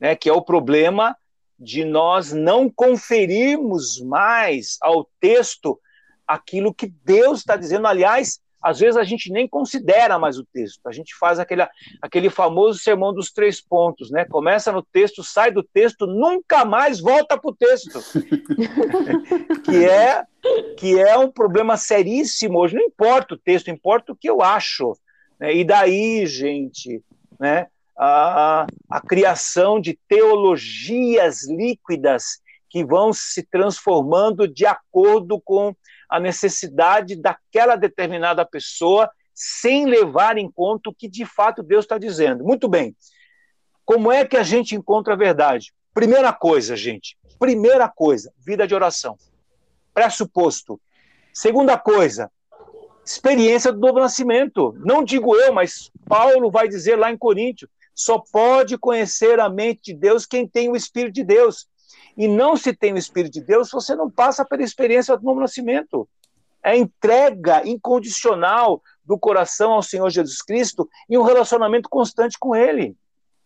né? 0.00 0.16
Que 0.16 0.28
é 0.28 0.32
o 0.32 0.42
problema 0.42 1.16
de 1.58 1.84
nós 1.84 2.32
não 2.32 2.70
conferirmos 2.70 4.00
mais 4.00 4.78
ao 4.80 5.08
texto 5.20 5.80
aquilo 6.26 6.74
que 6.74 6.86
Deus 7.04 7.40
está 7.40 7.56
dizendo. 7.56 7.86
Aliás, 7.86 8.40
às 8.62 8.80
vezes 8.80 8.96
a 8.96 9.04
gente 9.04 9.30
nem 9.30 9.48
considera 9.48 10.18
mais 10.18 10.38
o 10.38 10.44
texto. 10.44 10.86
A 10.86 10.92
gente 10.92 11.14
faz 11.14 11.38
aquele, 11.38 11.66
aquele 12.02 12.28
famoso 12.28 12.78
sermão 12.78 13.12
dos 13.12 13.30
três 13.30 13.60
pontos, 13.60 14.10
né? 14.10 14.24
Começa 14.24 14.72
no 14.72 14.82
texto, 14.82 15.22
sai 15.22 15.50
do 15.50 15.62
texto, 15.62 16.06
nunca 16.06 16.64
mais 16.64 17.00
volta 17.00 17.38
para 17.38 17.50
o 17.50 17.54
texto. 17.54 18.00
que, 19.64 19.84
é, 19.84 20.24
que 20.76 20.98
é 20.98 21.16
um 21.16 21.30
problema 21.30 21.76
seríssimo 21.76 22.58
hoje. 22.58 22.74
Não 22.74 22.82
importa 22.82 23.34
o 23.34 23.38
texto, 23.38 23.70
importa 23.70 24.12
o 24.12 24.16
que 24.16 24.28
eu 24.28 24.42
acho. 24.42 24.96
Né? 25.38 25.54
E 25.54 25.64
daí, 25.64 26.26
gente, 26.26 27.02
né? 27.38 27.68
a, 27.98 28.66
a 28.88 29.00
criação 29.00 29.80
de 29.80 29.98
teologias 30.08 31.48
líquidas 31.48 32.40
que 32.70 32.84
vão 32.84 33.12
se 33.12 33.42
transformando 33.42 34.46
de 34.46 34.64
acordo 34.66 35.40
com 35.40 35.74
a 36.08 36.18
necessidade 36.18 37.16
daquela 37.16 37.76
determinada 37.76 38.44
pessoa, 38.44 39.10
sem 39.34 39.86
levar 39.86 40.38
em 40.38 40.50
conta 40.50 40.90
o 40.90 40.94
que 40.94 41.08
de 41.08 41.24
fato 41.24 41.62
Deus 41.62 41.84
está 41.84 41.98
dizendo. 41.98 42.44
Muito 42.44 42.68
bem. 42.68 42.96
Como 43.84 44.10
é 44.10 44.24
que 44.24 44.36
a 44.36 44.42
gente 44.42 44.74
encontra 44.74 45.14
a 45.14 45.16
verdade? 45.16 45.72
Primeira 45.94 46.32
coisa, 46.32 46.76
gente. 46.76 47.16
Primeira 47.38 47.88
coisa, 47.88 48.32
vida 48.38 48.66
de 48.66 48.74
oração. 48.74 49.16
Pressuposto. 49.94 50.80
Segunda 51.32 51.78
coisa, 51.78 52.30
experiência 53.04 53.72
do 53.72 53.78
novo 53.78 54.00
nascimento. 54.00 54.74
Não 54.78 55.04
digo 55.04 55.36
eu, 55.36 55.52
mas 55.52 55.90
Paulo 56.06 56.50
vai 56.50 56.68
dizer 56.68 56.96
lá 56.96 57.12
em 57.12 57.16
Coríntios: 57.16 57.70
só 57.94 58.18
pode 58.18 58.76
conhecer 58.76 59.40
a 59.40 59.48
mente 59.48 59.92
de 59.92 59.94
Deus 59.94 60.26
quem 60.26 60.46
tem 60.46 60.68
o 60.68 60.76
Espírito 60.76 61.14
de 61.14 61.24
Deus 61.24 61.66
e 62.18 62.26
não 62.26 62.56
se 62.56 62.74
tem 62.74 62.92
o 62.92 62.98
Espírito 62.98 63.34
de 63.34 63.40
Deus, 63.40 63.70
você 63.70 63.94
não 63.94 64.10
passa 64.10 64.44
pela 64.44 64.64
experiência 64.64 65.16
do 65.16 65.22
novo 65.22 65.38
nascimento. 65.38 66.08
É 66.60 66.76
entrega 66.76 67.64
incondicional 67.64 68.82
do 69.04 69.16
coração 69.16 69.72
ao 69.72 69.84
Senhor 69.84 70.10
Jesus 70.10 70.42
Cristo 70.42 70.88
e 71.08 71.16
um 71.16 71.22
relacionamento 71.22 71.88
constante 71.88 72.36
com 72.36 72.56
Ele. 72.56 72.96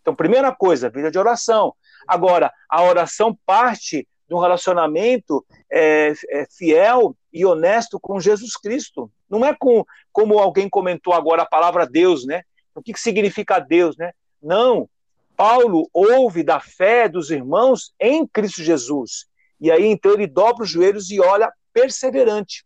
Então, 0.00 0.14
primeira 0.14 0.50
coisa, 0.54 0.88
vida 0.88 1.10
de 1.10 1.18
oração. 1.18 1.74
Agora, 2.08 2.50
a 2.66 2.82
oração 2.82 3.38
parte 3.44 4.08
de 4.26 4.34
um 4.34 4.38
relacionamento 4.38 5.44
é, 5.70 6.14
é, 6.30 6.46
fiel 6.50 7.14
e 7.30 7.44
honesto 7.44 8.00
com 8.00 8.18
Jesus 8.18 8.56
Cristo. 8.56 9.12
Não 9.28 9.44
é 9.44 9.54
com, 9.54 9.84
como 10.10 10.38
alguém 10.38 10.70
comentou 10.70 11.12
agora, 11.12 11.42
a 11.42 11.46
palavra 11.46 11.86
Deus, 11.86 12.24
né? 12.24 12.42
O 12.74 12.82
que, 12.82 12.94
que 12.94 13.00
significa 13.00 13.58
Deus, 13.58 13.98
né? 13.98 14.12
Não, 14.42 14.88
Paulo 15.36 15.88
ouve 15.92 16.42
da 16.42 16.60
fé 16.60 17.08
dos 17.08 17.30
irmãos 17.30 17.92
em 18.00 18.26
Cristo 18.26 18.62
Jesus. 18.62 19.26
E 19.60 19.70
aí 19.70 19.86
então 19.86 20.12
ele 20.12 20.26
dobra 20.26 20.64
os 20.64 20.70
joelhos 20.70 21.10
e 21.10 21.20
olha 21.20 21.52
perseverante. 21.72 22.64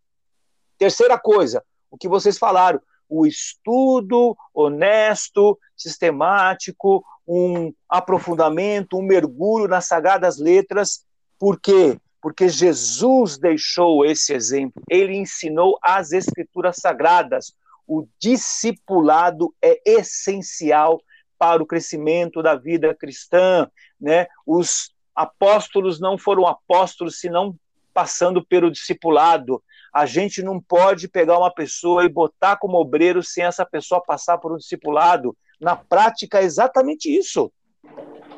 Terceira 0.78 1.18
coisa, 1.18 1.62
o 1.90 1.96
que 1.96 2.08
vocês 2.08 2.38
falaram, 2.38 2.80
o 3.08 3.26
estudo 3.26 4.36
honesto, 4.52 5.58
sistemático, 5.76 7.04
um 7.26 7.72
aprofundamento, 7.88 8.98
um 8.98 9.02
mergulho 9.02 9.68
nas 9.68 9.86
sagradas 9.86 10.38
letras. 10.38 11.04
Por 11.38 11.60
quê? 11.60 11.98
Porque 12.20 12.48
Jesus 12.48 13.38
deixou 13.38 14.04
esse 14.04 14.32
exemplo. 14.32 14.82
Ele 14.88 15.16
ensinou 15.16 15.78
as 15.82 16.12
escrituras 16.12 16.76
sagradas. 16.76 17.54
O 17.86 18.06
discipulado 18.18 19.54
é 19.62 19.80
essencial 19.84 21.00
para 21.38 21.62
o 21.62 21.66
crescimento 21.66 22.42
da 22.42 22.54
vida 22.54 22.94
cristã, 22.94 23.70
né? 24.00 24.26
Os, 24.46 24.94
apóstolos 25.16 25.98
não 25.98 26.18
foram 26.18 26.46
apóstolos 26.46 27.18
se 27.18 27.30
não 27.30 27.58
passando 27.94 28.44
pelo 28.44 28.70
discipulado. 28.70 29.62
A 29.90 30.04
gente 30.04 30.42
não 30.42 30.60
pode 30.60 31.08
pegar 31.08 31.38
uma 31.38 31.50
pessoa 31.50 32.04
e 32.04 32.08
botar 32.10 32.58
como 32.58 32.78
obreiro 32.78 33.22
sem 33.22 33.42
essa 33.42 33.64
pessoa 33.64 34.04
passar 34.04 34.36
por 34.36 34.52
um 34.52 34.58
discipulado. 34.58 35.34
Na 35.58 35.74
prática, 35.74 36.38
é 36.40 36.44
exatamente 36.44 37.08
isso. 37.08 37.50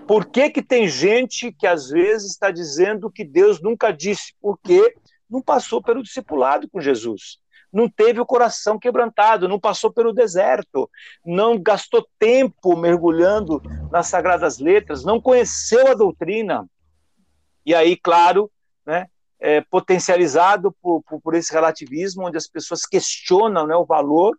Por 0.06 0.26
que, 0.26 0.48
que 0.50 0.62
tem 0.62 0.86
gente 0.86 1.50
que 1.52 1.66
às 1.66 1.88
vezes 1.88 2.30
está 2.30 2.52
dizendo 2.52 3.10
que 3.10 3.24
Deus 3.24 3.60
nunca 3.60 3.90
disse? 3.90 4.32
Porque 4.40 4.94
não 5.28 5.42
passou 5.42 5.82
pelo 5.82 6.02
discipulado 6.02 6.68
com 6.70 6.80
Jesus. 6.80 7.40
Não 7.72 7.88
teve 7.88 8.20
o 8.20 8.26
coração 8.26 8.78
quebrantado, 8.78 9.48
não 9.48 9.60
passou 9.60 9.92
pelo 9.92 10.12
deserto, 10.12 10.90
não 11.24 11.60
gastou 11.60 12.06
tempo 12.18 12.76
mergulhando 12.76 13.62
nas 13.90 14.06
sagradas 14.06 14.58
letras, 14.58 15.04
não 15.04 15.20
conheceu 15.20 15.88
a 15.88 15.94
doutrina. 15.94 16.66
E 17.64 17.74
aí, 17.74 17.96
claro, 17.96 18.50
né, 18.86 19.06
é, 19.38 19.60
potencializado 19.60 20.72
por, 20.80 21.02
por, 21.02 21.20
por, 21.20 21.34
esse 21.34 21.52
relativismo, 21.52 22.26
onde 22.26 22.36
as 22.36 22.46
pessoas 22.46 22.86
questionam 22.86 23.66
né, 23.66 23.76
o 23.76 23.84
valor, 23.84 24.34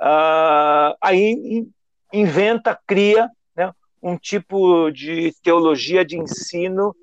uh, 0.00 0.96
aí 1.00 1.32
in, 1.32 1.72
inventa, 2.12 2.78
cria 2.86 3.28
né, 3.56 3.72
um 4.02 4.16
tipo 4.16 4.90
de 4.90 5.34
teologia 5.42 6.04
de 6.04 6.16
ensino 6.16 6.94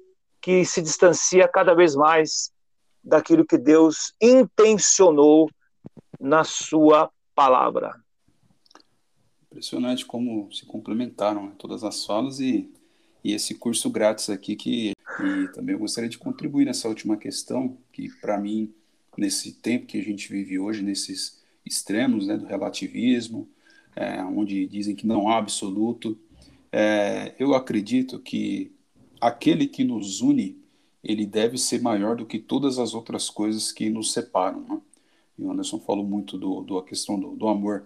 que 0.41 0.63
se 0.65 0.81
distancia 0.81 1.47
cada 1.47 1.75
vez 1.75 1.95
mais 1.95 2.51
daquilo 3.03 3.45
que 3.45 3.57
Deus 3.57 4.13
intencionou 4.21 5.49
na 6.19 6.43
sua 6.43 7.11
palavra. 7.35 7.95
Impressionante 9.45 10.05
como 10.05 10.51
se 10.51 10.65
complementaram 10.65 11.47
né, 11.47 11.53
todas 11.57 11.83
as 11.83 12.05
falas 12.05 12.39
e, 12.39 12.71
e 13.23 13.33
esse 13.33 13.55
curso 13.55 13.89
grátis 13.89 14.29
aqui 14.29 14.55
que 14.55 14.97
e 15.19 15.47
também 15.49 15.73
eu 15.73 15.79
gostaria 15.79 16.09
de 16.09 16.17
contribuir 16.17 16.65
nessa 16.65 16.87
última 16.87 17.17
questão, 17.17 17.77
que 17.91 18.09
para 18.21 18.37
mim, 18.39 18.71
nesse 19.17 19.53
tempo 19.53 19.87
que 19.87 19.99
a 19.99 20.03
gente 20.03 20.29
vive 20.29 20.59
hoje, 20.59 20.83
nesses 20.83 21.41
extremos 21.65 22.27
né, 22.27 22.37
do 22.37 22.45
relativismo, 22.45 23.49
é, 23.95 24.21
onde 24.23 24.67
dizem 24.67 24.95
que 24.95 25.07
não 25.07 25.29
há 25.29 25.37
absoluto, 25.37 26.17
é, 26.71 27.33
eu 27.39 27.55
acredito 27.55 28.19
que 28.19 28.71
aquele 29.19 29.67
que 29.67 29.83
nos 29.83 30.21
une, 30.21 30.61
ele 31.03 31.25
deve 31.25 31.57
ser 31.57 31.81
maior 31.81 32.15
do 32.15 32.25
que 32.25 32.37
todas 32.37 32.77
as 32.77 32.93
outras 32.93 33.29
coisas 33.29 33.71
que 33.71 33.89
nos 33.89 34.13
separam. 34.13 34.61
Né? 34.61 34.81
E 35.37 35.43
o 35.43 35.51
Anderson 35.51 35.79
falou 35.79 36.05
muito 36.05 36.37
do, 36.37 36.61
do 36.61 36.77
a 36.77 36.83
questão 36.83 37.19
do, 37.19 37.35
do 37.35 37.47
amor. 37.47 37.85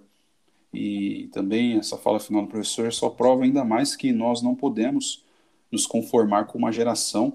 E 0.73 1.29
também 1.33 1.77
essa 1.77 1.97
fala 1.97 2.19
final 2.19 2.43
do 2.43 2.47
professor 2.47 2.91
só 2.93 3.09
prova 3.09 3.43
ainda 3.43 3.63
mais 3.63 3.95
que 3.95 4.11
nós 4.11 4.41
não 4.41 4.55
podemos 4.55 5.23
nos 5.71 5.85
conformar 5.85 6.45
com 6.45 6.57
uma 6.57 6.71
geração 6.71 7.33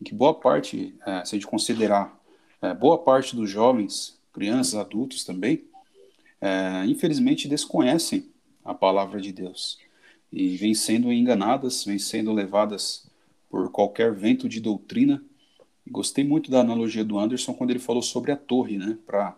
em 0.00 0.04
que 0.04 0.14
boa 0.14 0.34
parte, 0.34 0.94
é, 1.06 1.24
se 1.24 1.34
a 1.34 1.38
gente 1.38 1.46
considerar 1.46 2.18
é, 2.60 2.74
boa 2.74 2.98
parte 2.98 3.34
dos 3.36 3.48
jovens, 3.48 4.18
crianças, 4.32 4.74
adultos 4.74 5.24
também, 5.24 5.64
é, 6.40 6.84
infelizmente 6.86 7.48
desconhecem 7.48 8.28
a 8.64 8.74
palavra 8.74 9.20
de 9.20 9.32
Deus 9.32 9.78
e 10.32 10.56
vêm 10.56 10.74
sendo 10.74 11.12
enganadas, 11.12 11.84
vêm 11.84 11.98
sendo 11.98 12.32
levadas 12.32 13.08
por 13.48 13.70
qualquer 13.70 14.12
vento 14.12 14.48
de 14.48 14.60
doutrina. 14.60 15.22
Gostei 15.86 16.24
muito 16.24 16.50
da 16.50 16.60
analogia 16.60 17.04
do 17.04 17.18
Anderson 17.18 17.54
quando 17.54 17.70
ele 17.70 17.78
falou 17.78 18.02
sobre 18.02 18.32
a 18.32 18.36
torre, 18.36 18.76
né? 18.76 18.98
Para 19.06 19.36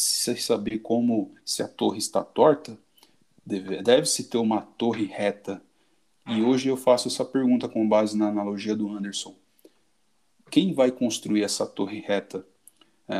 saber 0.00 0.78
como 0.78 1.34
se 1.44 1.62
a 1.62 1.68
torre 1.68 1.98
está 1.98 2.22
torta, 2.22 2.78
deve-se 3.44 3.82
deve 3.82 4.30
ter 4.30 4.38
uma 4.38 4.62
torre 4.62 5.04
reta 5.04 5.62
e 6.28 6.42
hoje 6.42 6.68
eu 6.68 6.76
faço 6.76 7.08
essa 7.08 7.24
pergunta 7.24 7.66
com 7.66 7.88
base 7.88 8.16
na 8.16 8.28
analogia 8.28 8.76
do 8.76 8.90
Anderson. 8.90 9.34
Quem 10.50 10.74
vai 10.74 10.90
construir 10.90 11.42
essa 11.42 11.66
torre 11.66 12.00
reta? 12.00 12.44
É, 13.08 13.18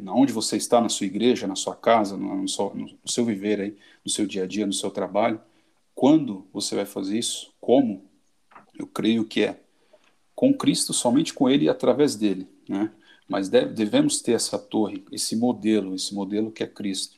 na, 0.00 0.12
onde 0.12 0.32
você 0.32 0.56
está, 0.56 0.80
na 0.80 0.88
sua 0.88 1.06
igreja, 1.06 1.46
na 1.46 1.54
sua 1.54 1.76
casa, 1.76 2.16
no, 2.16 2.34
no, 2.34 2.48
seu, 2.48 2.74
no 2.74 3.08
seu 3.08 3.24
viver 3.24 3.60
aí, 3.60 3.76
no 4.04 4.10
seu 4.10 4.26
dia 4.26 4.42
a 4.42 4.46
dia, 4.46 4.66
no 4.66 4.72
seu 4.72 4.90
trabalho? 4.90 5.40
Quando 5.94 6.44
você 6.52 6.74
vai 6.74 6.84
fazer 6.84 7.16
isso? 7.16 7.54
Como? 7.60 8.04
Eu 8.76 8.88
creio 8.88 9.24
que 9.24 9.44
é 9.44 9.60
com 10.34 10.52
Cristo, 10.52 10.92
somente 10.92 11.32
com 11.32 11.48
Ele 11.48 11.66
e 11.66 11.68
através 11.68 12.16
dele, 12.16 12.48
né? 12.68 12.90
Mas 13.28 13.48
deve, 13.48 13.72
devemos 13.72 14.20
ter 14.20 14.32
essa 14.32 14.58
torre, 14.58 15.04
esse 15.12 15.36
modelo, 15.36 15.94
esse 15.94 16.14
modelo 16.14 16.50
que 16.50 16.62
é 16.62 16.66
Cristo. 16.66 17.16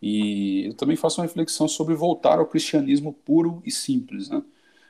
E 0.00 0.66
eu 0.66 0.74
também 0.74 0.96
faço 0.96 1.20
uma 1.20 1.26
reflexão 1.26 1.66
sobre 1.68 1.94
voltar 1.94 2.38
ao 2.38 2.46
cristianismo 2.46 3.12
puro 3.12 3.62
e 3.64 3.70
simples, 3.70 4.28
né? 4.28 4.42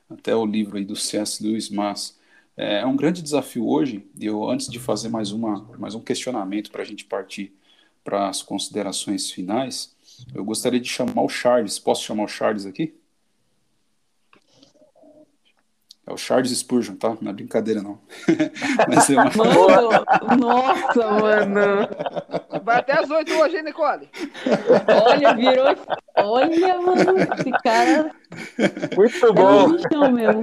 Até 0.09 0.35
o 0.35 0.47
livro 0.47 0.77
aí 0.79 0.85
do 0.85 0.97
C.S. 0.97 1.43
Lewis, 1.43 1.69
mas 1.71 2.19
é, 2.57 2.81
é 2.81 2.87
um 2.87 2.97
grande 2.97 3.23
desafio 3.23 3.67
hoje. 3.67 4.07
Eu, 4.21 4.49
antes 4.49 4.69
de 4.69 4.79
fazer 4.79 5.09
mais, 5.09 5.33
uma, 5.33 5.63
mais 5.79 5.95
um 5.95 6.01
questionamento 6.01 6.71
para 6.71 6.83
a 6.83 6.85
gente 6.85 7.05
partir 7.05 7.55
para 8.05 8.29
as 8.29 8.43
considerações 8.43 9.31
finais, 9.31 9.95
eu 10.35 10.45
gostaria 10.45 10.81
de 10.81 10.89
chamar 10.89 11.23
o 11.23 11.29
Charles. 11.29 11.79
Posso 11.79 12.05
chamar 12.05 12.25
o 12.25 12.29
Charles 12.29 12.67
aqui? 12.67 12.98
É 16.09 16.13
o 16.13 16.17
Charles 16.17 16.57
Spurgeon, 16.57 16.95
tá? 16.95 17.19
Não 17.21 17.31
é 17.31 17.35
brincadeira, 17.35 17.83
não. 17.83 17.99
Mas 18.89 19.11
é 19.11 19.15
uma... 19.15 19.31
Mano, 19.37 20.41
nossa, 20.41 21.11
mano. 21.11 21.89
Vai 22.65 22.79
até 22.79 22.95
as 22.95 23.11
oito 23.11 23.31
hoje, 23.35 23.59
hein, 23.59 23.65
Nicole? 23.65 24.09
Olha, 25.07 25.35
virou. 25.35 25.77
Olha, 26.17 26.81
mano, 26.81 27.19
esse 27.19 27.51
cara. 27.63 28.11
Muito 28.97 29.27
é 29.27 29.33
bom. 29.33 30.07
É 30.07 30.11
mesmo. 30.11 30.43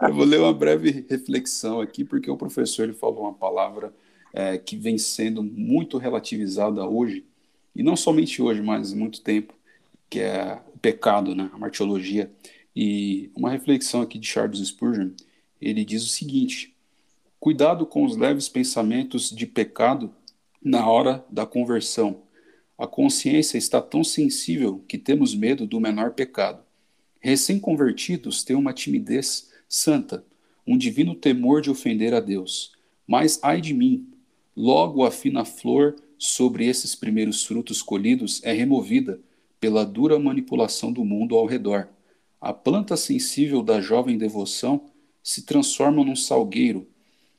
Eu 0.00 0.14
vou 0.14 0.24
ler 0.24 0.40
uma 0.40 0.54
breve 0.54 1.04
reflexão 1.10 1.82
aqui, 1.82 2.02
porque 2.02 2.30
o 2.30 2.36
professor 2.36 2.84
ele 2.84 2.94
falou 2.94 3.24
uma 3.24 3.34
palavra 3.34 3.92
é, 4.32 4.56
que 4.56 4.78
vem 4.78 4.96
sendo 4.96 5.42
muito 5.42 5.98
relativizada 5.98 6.86
hoje, 6.86 7.26
e 7.76 7.82
não 7.82 7.96
somente 7.96 8.40
hoje, 8.40 8.62
mas 8.62 8.94
há 8.94 8.96
muito 8.96 9.20
tempo, 9.20 9.52
que 10.08 10.20
é 10.20 10.58
o 10.74 10.78
pecado, 10.78 11.34
né? 11.34 11.50
A 11.52 11.58
martiologia. 11.58 12.30
E 12.80 13.32
uma 13.34 13.50
reflexão 13.50 14.02
aqui 14.02 14.20
de 14.20 14.28
Charles 14.28 14.64
Spurgeon, 14.68 15.10
ele 15.60 15.84
diz 15.84 16.04
o 16.04 16.08
seguinte: 16.08 16.76
cuidado 17.40 17.84
com 17.84 18.04
os 18.04 18.16
leves 18.16 18.48
pensamentos 18.48 19.30
de 19.30 19.48
pecado 19.48 20.14
na 20.62 20.88
hora 20.88 21.24
da 21.28 21.44
conversão. 21.44 22.22
A 22.78 22.86
consciência 22.86 23.58
está 23.58 23.82
tão 23.82 24.04
sensível 24.04 24.84
que 24.86 24.96
temos 24.96 25.34
medo 25.34 25.66
do 25.66 25.80
menor 25.80 26.12
pecado. 26.12 26.62
Recém-convertidos 27.18 28.44
têm 28.44 28.54
uma 28.54 28.72
timidez 28.72 29.50
santa, 29.68 30.24
um 30.64 30.78
divino 30.78 31.16
temor 31.16 31.60
de 31.60 31.70
ofender 31.70 32.14
a 32.14 32.20
Deus. 32.20 32.76
Mas 33.04 33.40
ai 33.42 33.60
de 33.60 33.74
mim, 33.74 34.06
logo 34.56 35.04
a 35.04 35.10
fina 35.10 35.44
flor 35.44 35.96
sobre 36.16 36.64
esses 36.64 36.94
primeiros 36.94 37.44
frutos 37.44 37.82
colhidos 37.82 38.40
é 38.44 38.52
removida 38.52 39.20
pela 39.58 39.84
dura 39.84 40.16
manipulação 40.16 40.92
do 40.92 41.04
mundo 41.04 41.34
ao 41.34 41.44
redor. 41.44 41.88
A 42.40 42.52
planta 42.52 42.96
sensível 42.96 43.64
da 43.64 43.80
jovem 43.80 44.16
devoção 44.16 44.86
se 45.20 45.42
transforma 45.42 46.04
num 46.04 46.14
salgueiro 46.14 46.86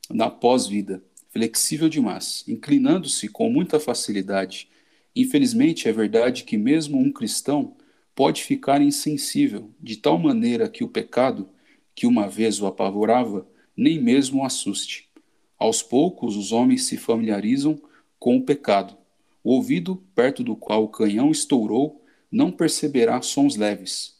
na 0.09 0.29
pós-vida, 0.29 1.01
flexível 1.29 1.87
demais, 1.87 2.43
inclinando-se 2.49 3.29
com 3.29 3.49
muita 3.49 3.79
facilidade. 3.79 4.67
Infelizmente, 5.15 5.87
é 5.87 5.93
verdade 5.93 6.43
que 6.43 6.57
mesmo 6.57 6.99
um 6.99 7.13
cristão 7.13 7.77
pode 8.13 8.43
ficar 8.43 8.81
insensível, 8.81 9.71
de 9.79 9.95
tal 9.95 10.17
maneira 10.17 10.67
que 10.67 10.83
o 10.83 10.89
pecado, 10.89 11.47
que 11.95 12.05
uma 12.05 12.27
vez 12.27 12.61
o 12.61 12.67
apavorava, 12.67 13.47
nem 13.77 14.01
mesmo 14.01 14.41
o 14.41 14.45
assuste. 14.45 15.07
Aos 15.57 15.81
poucos, 15.81 16.35
os 16.35 16.51
homens 16.51 16.83
se 16.83 16.97
familiarizam 16.97 17.81
com 18.19 18.35
o 18.35 18.43
pecado. 18.43 18.97
O 19.41 19.53
ouvido, 19.53 20.03
perto 20.13 20.43
do 20.43 20.57
qual 20.57 20.83
o 20.83 20.89
canhão 20.89 21.31
estourou, 21.31 22.03
não 22.29 22.51
perceberá 22.51 23.21
sons 23.21 23.55
leves 23.55 24.18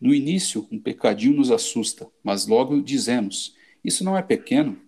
no 0.00 0.14
início, 0.14 0.66
um 0.72 0.78
pecadinho 0.78 1.36
nos 1.36 1.50
assusta, 1.50 2.06
mas 2.24 2.46
logo 2.46 2.80
dizemos: 2.80 3.54
Isso 3.84 4.02
não 4.02 4.16
é 4.16 4.22
pequeno? 4.22 4.78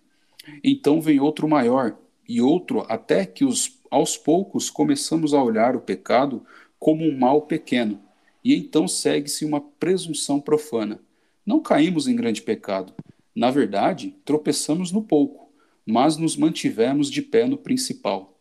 Então 0.63 0.99
vem 0.99 1.19
outro 1.19 1.47
maior, 1.47 1.97
e 2.27 2.41
outro, 2.41 2.85
até 2.89 3.25
que 3.25 3.45
os, 3.45 3.79
aos 3.91 4.17
poucos 4.17 4.69
começamos 4.69 5.33
a 5.33 5.43
olhar 5.43 5.75
o 5.75 5.81
pecado 5.81 6.43
como 6.79 7.05
um 7.05 7.17
mal 7.17 7.43
pequeno, 7.43 8.01
e 8.43 8.55
então 8.55 8.87
segue-se 8.87 9.45
uma 9.45 9.61
presunção 9.61 10.39
profana. 10.39 10.99
Não 11.45 11.59
caímos 11.61 12.07
em 12.07 12.15
grande 12.15 12.41
pecado. 12.41 12.93
Na 13.35 13.51
verdade, 13.51 14.15
tropeçamos 14.25 14.91
no 14.91 15.03
pouco, 15.03 15.51
mas 15.85 16.17
nos 16.17 16.35
mantivemos 16.35 17.09
de 17.09 17.21
pé 17.21 17.47
no 17.47 17.57
principal. 17.57 18.39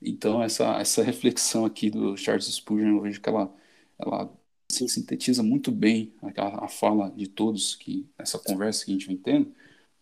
Então, 0.00 0.42
essa, 0.42 0.78
essa 0.80 1.02
reflexão 1.02 1.64
aqui 1.64 1.88
do 1.90 2.16
Charles 2.16 2.46
Spurgeon, 2.46 2.96
eu 2.96 3.00
vejo 3.00 3.20
que 3.20 3.28
ela, 3.28 3.54
ela 3.98 4.32
assim, 4.74 4.88
sintetiza 4.88 5.42
muito 5.42 5.70
bem 5.70 6.12
a, 6.22 6.64
a, 6.64 6.68
fala 6.68 7.10
de 7.10 7.26
todos 7.26 7.74
que 7.74 8.06
essa 8.18 8.38
conversa 8.38 8.84
que 8.84 8.90
a 8.90 8.94
gente 8.94 9.06
vem 9.06 9.16
tendo 9.16 9.52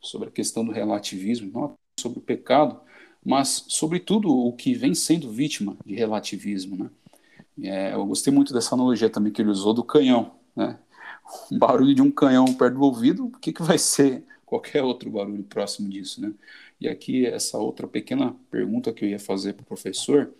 sobre 0.00 0.28
a 0.28 0.32
questão 0.32 0.64
do 0.64 0.72
relativismo, 0.72 1.50
não 1.52 1.74
sobre 1.98 2.18
o 2.18 2.22
pecado, 2.22 2.80
mas 3.24 3.64
sobretudo 3.68 4.30
o 4.30 4.52
que 4.52 4.72
vem 4.72 4.94
sendo 4.94 5.30
vítima 5.30 5.76
de 5.84 5.94
relativismo, 5.94 6.76
né? 6.76 6.90
É, 7.62 7.92
eu 7.92 8.06
gostei 8.06 8.32
muito 8.32 8.54
dessa 8.54 8.74
analogia 8.74 9.10
também 9.10 9.32
que 9.32 9.42
ele 9.42 9.50
usou 9.50 9.74
do 9.74 9.84
canhão, 9.84 10.34
né? 10.56 10.78
O 11.50 11.58
barulho 11.58 11.94
de 11.94 12.00
um 12.00 12.10
canhão 12.10 12.46
perto 12.54 12.74
do 12.74 12.82
ouvido, 12.82 13.26
o 13.26 13.38
que, 13.38 13.52
que 13.52 13.62
vai 13.62 13.76
ser 13.76 14.24
qualquer 14.46 14.82
outro 14.82 15.10
barulho 15.10 15.42
próximo 15.44 15.88
disso, 15.88 16.20
né? 16.20 16.32
E 16.80 16.88
aqui 16.88 17.26
essa 17.26 17.58
outra 17.58 17.86
pequena 17.86 18.34
pergunta 18.50 18.92
que 18.92 19.04
eu 19.04 19.08
ia 19.10 19.18
fazer 19.18 19.52
para 19.52 19.62
o 19.62 19.66
professor 19.66 20.32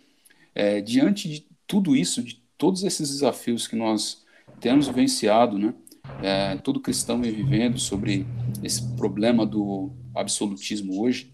é, 0.55 0.81
diante 0.81 1.29
de 1.29 1.45
tudo 1.67 1.95
isso, 1.95 2.23
de 2.23 2.41
todos 2.57 2.83
esses 2.83 3.09
desafios 3.09 3.67
que 3.67 3.75
nós 3.75 4.20
temos 4.61 4.87
vivenciado, 4.87 5.57
né? 5.57 5.73
É, 6.21 6.55
todo 6.57 6.79
cristão 6.79 7.19
vem 7.19 7.31
vivendo 7.31 7.79
sobre 7.79 8.25
esse 8.63 8.95
problema 8.95 9.45
do 9.45 9.91
absolutismo 10.15 11.01
hoje. 11.01 11.33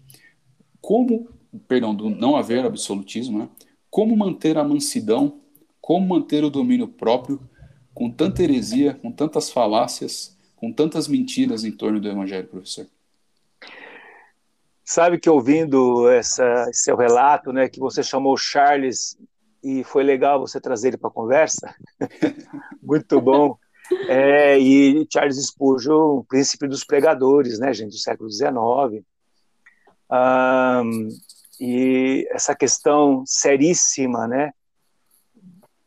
Como, 0.80 1.28
perdão, 1.68 1.94
do 1.94 2.08
não 2.08 2.36
haver 2.36 2.64
absolutismo, 2.64 3.38
né? 3.38 3.48
Como 3.90 4.16
manter 4.16 4.56
a 4.56 4.64
mansidão, 4.64 5.40
como 5.80 6.06
manter 6.06 6.42
o 6.42 6.50
domínio 6.50 6.88
próprio 6.88 7.40
com 7.94 8.10
tanta 8.10 8.42
heresia, 8.42 8.94
com 8.94 9.12
tantas 9.12 9.50
falácias, 9.50 10.36
com 10.56 10.72
tantas 10.72 11.06
mentiras 11.06 11.64
em 11.64 11.72
torno 11.72 12.00
do 12.00 12.08
evangelho, 12.08 12.48
professor? 12.48 12.86
Sabe 14.84 15.18
que 15.18 15.28
ouvindo 15.28 16.08
essa, 16.08 16.70
seu 16.72 16.96
relato, 16.96 17.52
né, 17.52 17.68
que 17.68 17.78
você 17.78 18.02
chamou 18.02 18.36
Charles 18.38 19.18
e 19.62 19.82
foi 19.84 20.02
legal 20.02 20.40
você 20.40 20.60
trazer 20.60 20.88
ele 20.88 20.96
para 20.96 21.08
a 21.08 21.12
conversa, 21.12 21.74
muito 22.82 23.20
bom. 23.20 23.58
É, 24.08 24.58
e 24.58 25.06
Charles 25.10 25.38
Spurgeon, 25.46 26.22
príncipe 26.24 26.68
dos 26.68 26.84
pregadores, 26.84 27.58
né, 27.58 27.72
gente, 27.72 27.92
do 27.92 27.98
século 27.98 28.30
XIX. 28.30 29.04
Um, 30.10 31.08
e 31.60 32.28
essa 32.30 32.54
questão 32.54 33.24
seríssima, 33.26 34.28
né, 34.28 34.52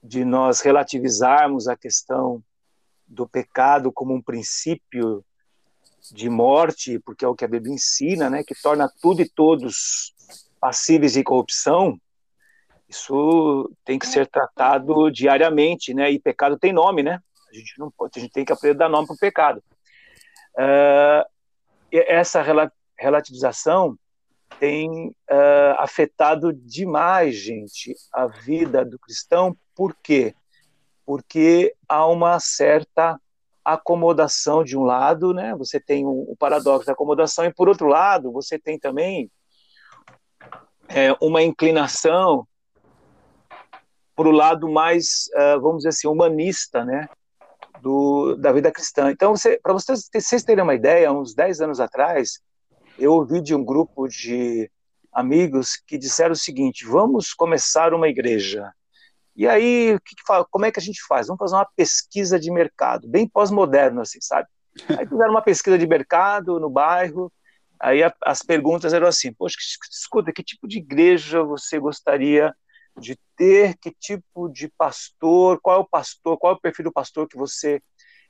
de 0.03 0.25
nós 0.25 0.61
relativizarmos 0.61 1.67
a 1.67 1.77
questão 1.77 2.43
do 3.07 3.27
pecado 3.27 3.91
como 3.91 4.13
um 4.13 4.21
princípio 4.21 5.23
de 6.11 6.29
morte, 6.29 6.99
porque 6.99 7.23
é 7.23 7.27
o 7.27 7.35
que 7.35 7.45
a 7.45 7.47
Bíblia 7.47 7.73
ensina, 7.73 8.29
né, 8.29 8.43
que 8.43 8.55
torna 8.61 8.91
tudo 9.01 9.21
e 9.21 9.29
todos 9.29 10.13
passíveis 10.59 11.13
de 11.13 11.23
corrupção, 11.23 11.99
isso 12.91 13.71
tem 13.85 13.97
que 13.97 14.05
ser 14.05 14.27
tratado 14.27 15.09
diariamente, 15.09 15.93
né? 15.93 16.11
E 16.11 16.19
pecado 16.19 16.59
tem 16.59 16.73
nome, 16.73 17.01
né? 17.01 17.19
A 17.49 17.55
gente 17.55 17.79
não 17.79 17.89
pode, 17.89 18.11
a 18.17 18.19
gente 18.19 18.33
tem 18.33 18.43
que 18.43 18.51
aprender 18.51 18.75
a 18.75 18.87
dar 18.87 18.89
nome 18.89 19.07
para 19.07 19.15
o 19.15 19.19
pecado. 19.19 19.63
Uh, 20.55 21.25
essa 21.89 22.43
relativização 22.97 23.97
tem 24.59 25.07
uh, 25.07 25.75
afetado 25.77 26.51
demais, 26.51 27.35
gente, 27.35 27.95
a 28.13 28.27
vida 28.27 28.83
do 28.83 28.99
cristão. 28.99 29.55
Por 29.73 29.95
quê? 30.03 30.35
Porque 31.05 31.73
há 31.87 32.05
uma 32.07 32.39
certa 32.41 33.17
acomodação 33.63 34.65
de 34.65 34.77
um 34.77 34.83
lado, 34.83 35.33
né? 35.33 35.55
Você 35.55 35.79
tem 35.79 36.05
o, 36.05 36.35
paradoxo 36.37 36.85
da 36.85 36.91
acomodação 36.91 37.45
e 37.45 37.53
por 37.53 37.69
outro 37.69 37.87
lado 37.87 38.31
você 38.33 38.59
tem 38.59 38.77
também 38.77 39.31
é, 40.89 41.15
uma 41.21 41.41
inclinação 41.41 42.45
para 44.15 44.27
o 44.27 44.31
lado 44.31 44.69
mais, 44.69 45.29
uh, 45.35 45.59
vamos 45.61 45.77
dizer 45.77 45.89
assim, 45.89 46.07
humanista, 46.07 46.83
né? 46.83 47.07
Do, 47.81 48.35
da 48.35 48.51
vida 48.51 48.71
cristã. 48.71 49.09
Então, 49.09 49.33
para 49.63 49.73
vocês, 49.73 50.07
vocês 50.13 50.43
terem 50.43 50.63
uma 50.63 50.75
ideia, 50.75 51.11
uns 51.11 51.33
10 51.33 51.61
anos 51.61 51.79
atrás, 51.79 52.39
eu 52.99 53.13
ouvi 53.13 53.41
de 53.41 53.55
um 53.55 53.63
grupo 53.63 54.07
de 54.07 54.69
amigos 55.11 55.75
que 55.75 55.97
disseram 55.97 56.33
o 56.33 56.35
seguinte: 56.35 56.85
vamos 56.85 57.33
começar 57.33 57.93
uma 57.93 58.07
igreja. 58.07 58.71
E 59.35 59.47
aí, 59.47 59.97
que 60.05 60.15
que 60.15 60.23
como 60.49 60.65
é 60.65 60.71
que 60.71 60.79
a 60.79 60.83
gente 60.83 61.01
faz? 61.07 61.27
Vamos 61.27 61.39
fazer 61.39 61.55
uma 61.55 61.67
pesquisa 61.75 62.39
de 62.39 62.51
mercado, 62.51 63.07
bem 63.07 63.27
pós-moderno, 63.27 64.01
assim, 64.01 64.19
sabe? 64.21 64.47
Aí 64.89 65.07
fizeram 65.07 65.31
uma 65.31 65.41
pesquisa 65.41 65.77
de 65.77 65.87
mercado 65.87 66.59
no 66.59 66.69
bairro, 66.69 67.31
aí 67.79 68.03
a, 68.03 68.13
as 68.23 68.41
perguntas 68.41 68.93
eram 68.93 69.07
assim, 69.07 69.33
poxa, 69.33 69.55
escuta, 69.89 70.31
que 70.31 70.43
tipo 70.43 70.67
de 70.67 70.77
igreja 70.77 71.43
você 71.43 71.79
gostaria 71.79 72.53
de 72.97 73.17
ter, 73.35 73.77
que 73.77 73.91
tipo 73.91 74.49
de 74.49 74.67
pastor, 74.69 75.59
qual 75.61 75.77
é 75.77 75.79
o 75.79 75.87
pastor, 75.87 76.37
qual 76.37 76.53
é 76.53 76.55
o 76.55 76.59
perfil 76.59 76.85
do 76.85 76.91
pastor 76.91 77.27
que 77.27 77.37
você 77.37 77.81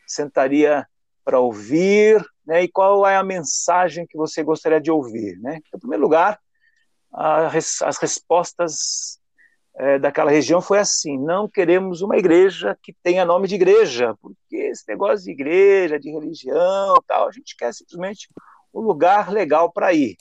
sentaria 0.08 0.88
para 1.24 1.40
ouvir, 1.40 2.24
né, 2.46 2.64
e 2.64 2.68
qual 2.68 3.06
é 3.06 3.16
a 3.16 3.24
mensagem 3.24 4.08
que 4.08 4.18
você 4.18 4.44
gostaria 4.44 4.82
de 4.82 4.92
ouvir, 4.92 5.38
né? 5.40 5.60
Em 5.74 5.80
primeiro 5.80 6.04
lugar, 6.04 6.40
as 7.14 7.98
respostas 7.98 9.20
é, 9.76 10.00
daquela 10.00 10.32
região 10.32 10.62
foi 10.62 10.80
assim: 10.80 11.18
não 11.18 11.48
queremos 11.48 12.02
uma 12.02 12.18
igreja 12.18 12.78
que 12.82 12.94
tenha 13.04 13.26
nome 13.26 13.48
de 13.48 13.56
igreja, 13.56 14.16
porque 14.22 14.56
esse 14.56 14.84
negócio 14.88 15.26
de 15.26 15.32
igreja, 15.32 16.00
de 16.00 16.10
religião, 16.12 16.96
tal, 17.08 17.28
a 17.28 17.32
gente 17.32 17.56
quer 17.56 17.74
simplesmente 17.74 18.30
um 18.74 18.82
lugar 18.82 19.32
legal 19.32 19.72
para 19.72 19.94
ir. 19.94 20.18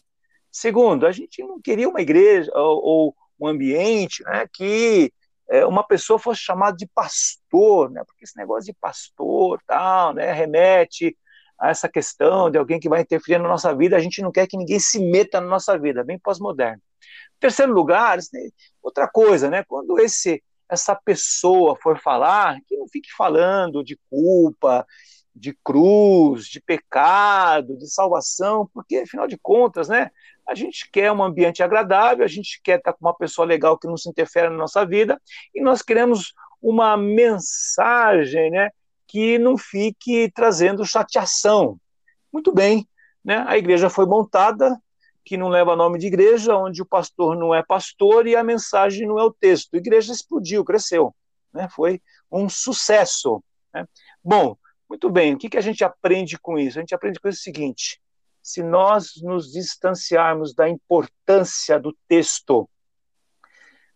Segundo, 0.51 1.07
a 1.07 1.13
gente 1.13 1.43
não 1.43 1.61
queria 1.61 1.89
uma 1.89 2.01
igreja 2.01 2.51
ou, 2.55 2.85
ou 2.85 3.17
um 3.41 3.49
ambiente 3.49 4.23
né, 4.25 4.47
que 4.53 5.13
é, 5.49 5.65
uma 5.67 5.87
pessoa 5.87 6.19
fosse 6.19 6.41
chamada 6.41 6.77
de 6.77 6.87
pastor, 6.95 7.91
né, 7.91 8.03
porque 8.07 8.25
esse 8.25 8.37
negócio 8.37 8.67
de 8.67 8.79
pastor, 8.81 9.61
tal, 9.67 10.15
né, 10.15 10.33
remete 10.33 11.17
a 11.59 11.71
essa 11.71 11.89
questão 11.89 12.51
de 12.51 12.57
alguém 12.57 12.81
que 12.81 12.89
vai 12.89 13.03
interferir 13.03 13.39
na 13.39 13.49
nossa 13.49 13.75
vida. 13.75 13.97
A 13.97 14.01
gente 14.01 14.23
não 14.23 14.33
quer 14.33 14.47
que 14.47 14.57
ninguém 14.57 14.79
se 14.79 14.99
meta 14.99 15.41
na 15.41 15.47
nossa 15.47 15.79
vida, 15.79 16.03
bem 16.03 16.19
pós-moderno. 16.19 16.81
Terceiro 17.39 17.73
lugar, 17.73 18.19
outra 18.83 19.09
coisa, 19.09 19.51
né? 19.51 19.65
Quando 19.65 19.99
esse 19.99 20.43
essa 20.71 20.95
pessoa 20.95 21.77
for 21.83 21.99
falar, 21.99 22.61
que 22.67 22.77
não 22.77 22.87
fique 22.87 23.11
falando 23.17 23.83
de 23.83 23.99
culpa, 24.09 24.87
de 25.35 25.57
cruz, 25.65 26.45
de 26.45 26.61
pecado, 26.61 27.77
de 27.77 27.91
salvação, 27.93 28.71
porque 28.73 28.99
afinal 28.99 29.27
de 29.27 29.37
contas, 29.37 29.89
né? 29.89 30.11
A 30.49 30.55
gente 30.55 30.91
quer 30.91 31.13
um 31.13 31.23
ambiente 31.23 31.63
agradável, 31.63 32.25
a 32.25 32.29
gente 32.29 32.61
quer 32.63 32.79
estar 32.79 32.93
com 32.93 33.07
uma 33.07 33.17
pessoa 33.17 33.47
legal 33.47 33.79
que 33.79 33.87
não 33.87 33.97
se 33.97 34.09
interfere 34.09 34.49
na 34.49 34.57
nossa 34.57 34.85
vida, 34.85 35.21
e 35.55 35.63
nós 35.63 35.83
queremos 35.83 36.33
uma 36.61 36.97
mensagem, 36.97 38.51
né? 38.51 38.71
Que 39.07 39.39
não 39.39 39.57
fique 39.57 40.31
trazendo 40.35 40.85
chateação. 40.85 41.79
Muito 42.33 42.53
bem, 42.53 42.87
né? 43.25 43.45
A 43.47 43.57
igreja 43.57 43.89
foi 43.89 44.07
montada 44.07 44.81
que 45.25 45.37
não 45.37 45.49
leva 45.49 45.77
nome 45.77 45.99
de 45.99 46.07
igreja, 46.07 46.57
onde 46.57 46.83
o 46.83 46.87
pastor 46.87 47.37
não 47.37 47.55
é 47.55 47.63
pastor 47.63 48.27
e 48.27 48.35
a 48.35 48.43
mensagem 48.43 49.07
não 49.07 49.19
é 49.19 49.23
o 49.25 49.33
texto. 49.33 49.75
A 49.75 49.79
igreja 49.79 50.13
explodiu, 50.13 50.65
cresceu, 50.65 51.15
né? 51.53 51.69
foi 51.71 52.01
um 52.31 52.49
sucesso. 52.49 53.43
Né? 53.73 53.87
Bom, 54.25 54.57
muito 54.89 55.09
bem, 55.09 55.35
o 55.35 55.39
que, 55.39 55.49
que 55.49 55.59
a 55.59 55.61
gente 55.61 55.85
aprende 55.85 56.39
com 56.39 56.59
isso? 56.59 56.79
A 56.79 56.83
gente 56.83 56.95
aprende 56.95 57.21
com 57.21 57.29
o 57.29 57.33
seguinte: 57.33 58.01
se 58.43 58.63
nós 58.63 59.21
nos 59.23 59.53
distanciarmos 59.53 60.55
da 60.55 60.69
importância 60.69 61.79
do 61.79 61.97
texto 62.09 62.69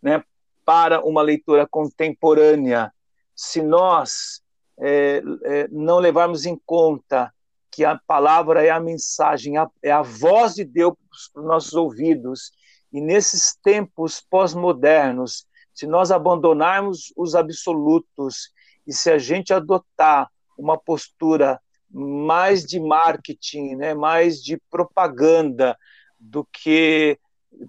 né, 0.01 0.23
para 0.63 1.03
uma 1.03 1.21
leitura 1.21 1.67
contemporânea, 1.67 2.93
se 3.35 3.61
nós 3.61 4.41
é, 4.79 5.21
é, 5.43 5.67
não 5.69 5.99
levarmos 5.99 6.45
em 6.45 6.59
conta 6.65 7.33
que 7.71 7.83
a 7.83 7.99
palavra 8.07 8.63
é 8.63 8.69
a 8.69 8.79
mensagem, 8.79 9.55
é 9.83 9.91
a 9.91 10.01
voz 10.01 10.55
de 10.55 10.63
Deus 10.63 10.95
para 11.33 11.41
os 11.41 11.47
nossos 11.47 11.73
ouvidos. 11.73 12.51
E 12.91 13.01
nesses 13.01 13.53
tempos 13.61 14.21
pós-modernos, 14.21 15.45
se 15.73 15.85
nós 15.85 16.09
abandonarmos 16.09 17.11
os 17.17 17.35
absolutos 17.35 18.53
e 18.87 18.93
se 18.93 19.11
a 19.11 19.17
gente 19.17 19.53
adotar 19.53 20.31
uma 20.57 20.77
postura 20.77 21.59
mais 21.89 22.63
de 22.65 22.79
marketing, 22.79 23.75
né, 23.75 23.93
mais 23.93 24.43
de 24.43 24.57
propaganda 24.69 25.77
do 26.19 26.45
que 26.45 27.19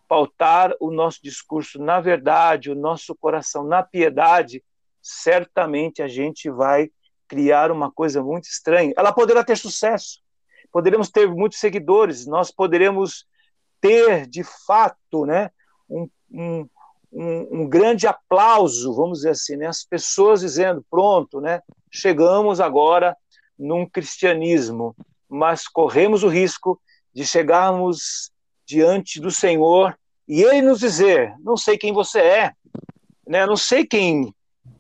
pautar 0.09 0.75
o 0.81 0.91
nosso 0.91 1.21
discurso 1.23 1.79
na 1.79 2.01
verdade, 2.01 2.71
o 2.71 2.75
nosso 2.75 3.15
coração 3.15 3.65
na 3.65 3.83
piedade, 3.83 4.63
certamente 5.01 6.03
a 6.03 6.09
gente 6.09 6.51
vai 6.51 6.91
criar 7.29 7.71
uma 7.71 7.91
coisa 7.91 8.23
muito 8.23 8.45
estranha. 8.45 8.93
Ela 8.97 9.13
poderá 9.13 9.45
ter 9.45 9.57
sucesso, 9.57 10.21
poderemos 10.73 11.11
ter 11.11 11.29
muitos 11.29 11.59
seguidores, 11.59 12.27
nós 12.27 12.51
poderemos 12.51 13.27
ter, 13.81 14.27
de 14.27 14.43
fato, 14.67 15.27
né, 15.27 15.51
um, 15.89 16.09
um, 16.31 16.69
um, 17.13 17.69
grande 17.69 18.07
aplauso, 18.07 18.95
vamos 18.95 19.19
dizer 19.19 19.31
assim, 19.31 19.57
né, 19.57 19.67
as 19.67 19.85
pessoas 19.85 20.41
dizendo, 20.41 20.85
pronto, 20.91 21.41
né, 21.41 21.61
chegamos 21.91 22.61
agora 22.61 23.17
num 23.59 23.87
cristianismo, 23.89 24.95
mas 25.29 25.67
corremos 25.67 26.23
o 26.23 26.29
risco 26.29 26.81
de 27.15 27.27
chegarmos 27.27 28.31
diante 28.67 29.21
do 29.21 29.31
Senhor 29.31 29.99
e 30.29 30.43
Ele 30.43 30.63
nos 30.63 30.81
dizer, 30.81 31.35
não 31.41 31.57
sei 31.57 31.79
quem 31.79 31.93
você 31.93 32.21
é, 32.21 32.53
né, 33.27 33.47
não 33.47 33.57
sei 33.57 33.87
quem, 33.87 34.35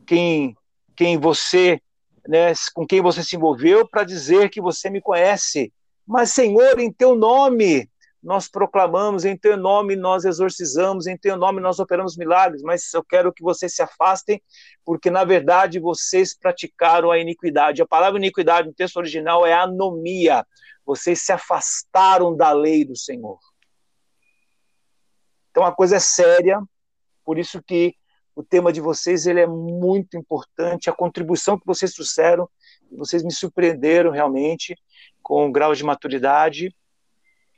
quem, 0.06 0.56
quem 0.94 1.18
você 1.18 1.80
né, 2.28 2.52
com 2.74 2.86
quem 2.86 3.00
você 3.00 3.22
se 3.22 3.36
envolveu 3.36 3.86
para 3.86 4.04
dizer 4.04 4.50
que 4.50 4.60
você 4.60 4.90
me 4.90 5.00
conhece. 5.00 5.72
Mas, 6.06 6.32
Senhor, 6.32 6.78
em 6.78 6.92
teu 6.92 7.14
nome, 7.14 7.88
nós 8.26 8.48
proclamamos, 8.48 9.24
em 9.24 9.36
teu 9.36 9.56
nome 9.56 9.94
nós 9.94 10.24
exorcizamos, 10.24 11.06
em 11.06 11.16
teu 11.16 11.36
nome 11.36 11.60
nós 11.60 11.78
operamos 11.78 12.16
milagres, 12.16 12.60
mas 12.60 12.92
eu 12.92 13.04
quero 13.04 13.32
que 13.32 13.40
vocês 13.40 13.72
se 13.72 13.82
afastem, 13.82 14.42
porque 14.84 15.12
na 15.12 15.22
verdade 15.22 15.78
vocês 15.78 16.36
praticaram 16.36 17.12
a 17.12 17.20
iniquidade. 17.20 17.80
A 17.80 17.86
palavra 17.86 18.18
iniquidade 18.18 18.66
no 18.66 18.74
texto 18.74 18.96
original 18.96 19.46
é 19.46 19.52
anomia. 19.52 20.44
Vocês 20.84 21.22
se 21.22 21.30
afastaram 21.30 22.36
da 22.36 22.50
lei 22.50 22.84
do 22.84 22.96
Senhor. 22.96 23.38
Então 25.52 25.64
a 25.64 25.72
coisa 25.72 25.94
é 25.94 26.00
séria, 26.00 26.60
por 27.24 27.38
isso 27.38 27.62
que 27.62 27.94
o 28.34 28.42
tema 28.42 28.72
de 28.72 28.80
vocês 28.80 29.24
ele 29.28 29.40
é 29.40 29.46
muito 29.46 30.16
importante, 30.16 30.90
a 30.90 30.92
contribuição 30.92 31.56
que 31.56 31.64
vocês 31.64 31.92
trouxeram, 31.92 32.50
vocês 32.90 33.22
me 33.22 33.32
surpreenderam 33.32 34.10
realmente 34.10 34.74
com 35.22 35.46
o 35.46 35.52
grau 35.52 35.76
de 35.76 35.84
maturidade 35.84 36.74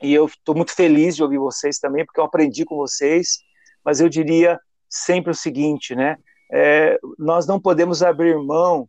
e 0.02 0.14
eu 0.14 0.26
estou 0.26 0.54
muito 0.54 0.72
feliz 0.72 1.16
de 1.16 1.22
ouvir 1.22 1.38
vocês 1.38 1.78
também, 1.78 2.04
porque 2.04 2.20
eu 2.20 2.24
aprendi 2.24 2.64
com 2.64 2.76
vocês, 2.76 3.38
mas 3.84 4.00
eu 4.00 4.08
diria 4.08 4.58
sempre 4.88 5.30
o 5.32 5.34
seguinte, 5.34 5.94
né? 5.94 6.16
É, 6.50 6.98
nós 7.18 7.46
não 7.46 7.60
podemos 7.60 8.02
abrir 8.02 8.36
mão 8.38 8.88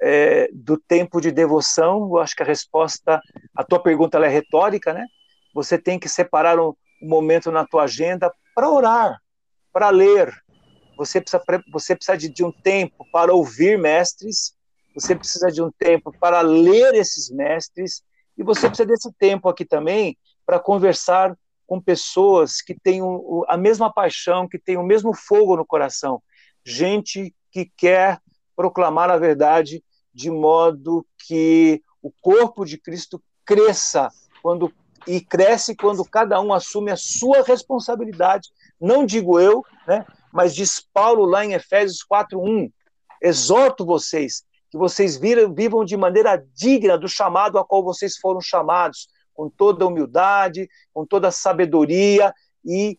é, 0.00 0.48
do 0.52 0.78
tempo 0.78 1.20
de 1.20 1.30
devoção. 1.30 2.08
Eu 2.10 2.18
acho 2.18 2.34
que 2.34 2.42
a 2.42 2.46
resposta, 2.46 3.20
a 3.54 3.64
tua 3.64 3.80
pergunta 3.82 4.18
é 4.18 4.28
retórica, 4.28 4.92
né? 4.92 5.06
Você 5.54 5.78
tem 5.78 5.98
que 5.98 6.08
separar 6.08 6.58
um, 6.58 6.74
um 7.02 7.08
momento 7.08 7.52
na 7.52 7.66
tua 7.66 7.84
agenda 7.84 8.32
para 8.54 8.70
orar, 8.70 9.20
para 9.72 9.90
ler. 9.90 10.34
Você 10.96 11.20
precisa, 11.20 11.42
você 11.70 11.94
precisa 11.94 12.16
de, 12.16 12.28
de 12.30 12.44
um 12.44 12.50
tempo 12.50 13.06
para 13.12 13.32
ouvir 13.32 13.78
mestres. 13.78 14.56
Você 14.94 15.14
precisa 15.14 15.48
de 15.48 15.62
um 15.62 15.70
tempo 15.78 16.10
para 16.18 16.40
ler 16.40 16.94
esses 16.94 17.30
mestres. 17.30 18.02
E 18.38 18.42
você 18.42 18.68
precisa 18.68 18.88
desse 18.88 19.12
tempo 19.18 19.48
aqui 19.48 19.64
também 19.64 20.16
para 20.46 20.60
conversar 20.60 21.36
com 21.66 21.80
pessoas 21.80 22.62
que 22.62 22.74
têm 22.74 23.00
a 23.48 23.56
mesma 23.56 23.92
paixão, 23.92 24.48
que 24.48 24.58
têm 24.58 24.76
o 24.76 24.84
mesmo 24.84 25.12
fogo 25.12 25.56
no 25.56 25.66
coração. 25.66 26.22
Gente 26.64 27.34
que 27.50 27.70
quer 27.76 28.20
proclamar 28.54 29.10
a 29.10 29.18
verdade 29.18 29.82
de 30.14 30.30
modo 30.30 31.04
que 31.26 31.82
o 32.00 32.10
corpo 32.22 32.64
de 32.64 32.78
Cristo 32.78 33.20
cresça 33.44 34.08
quando 34.40 34.72
e 35.06 35.20
cresce 35.20 35.76
quando 35.76 36.04
cada 36.04 36.40
um 36.40 36.52
assume 36.52 36.90
a 36.90 36.96
sua 36.96 37.42
responsabilidade. 37.42 38.48
Não 38.80 39.06
digo 39.06 39.38
eu, 39.38 39.64
né, 39.86 40.04
mas 40.32 40.54
diz 40.54 40.80
Paulo 40.92 41.24
lá 41.24 41.44
em 41.44 41.52
Efésios 41.52 42.04
4:1, 42.04 42.70
exorto 43.22 43.84
vocês 43.84 44.44
que 44.70 44.76
vocês 44.76 45.16
vivam 45.16 45.84
de 45.84 45.96
maneira 45.96 46.44
digna 46.54 46.98
do 46.98 47.08
chamado 47.08 47.58
a 47.58 47.64
qual 47.64 47.84
vocês 47.84 48.16
foram 48.16 48.40
chamados, 48.40 49.08
com 49.36 49.50
toda 49.50 49.86
humildade, 49.86 50.68
com 50.92 51.04
toda 51.04 51.30
sabedoria 51.30 52.32
e 52.64 52.98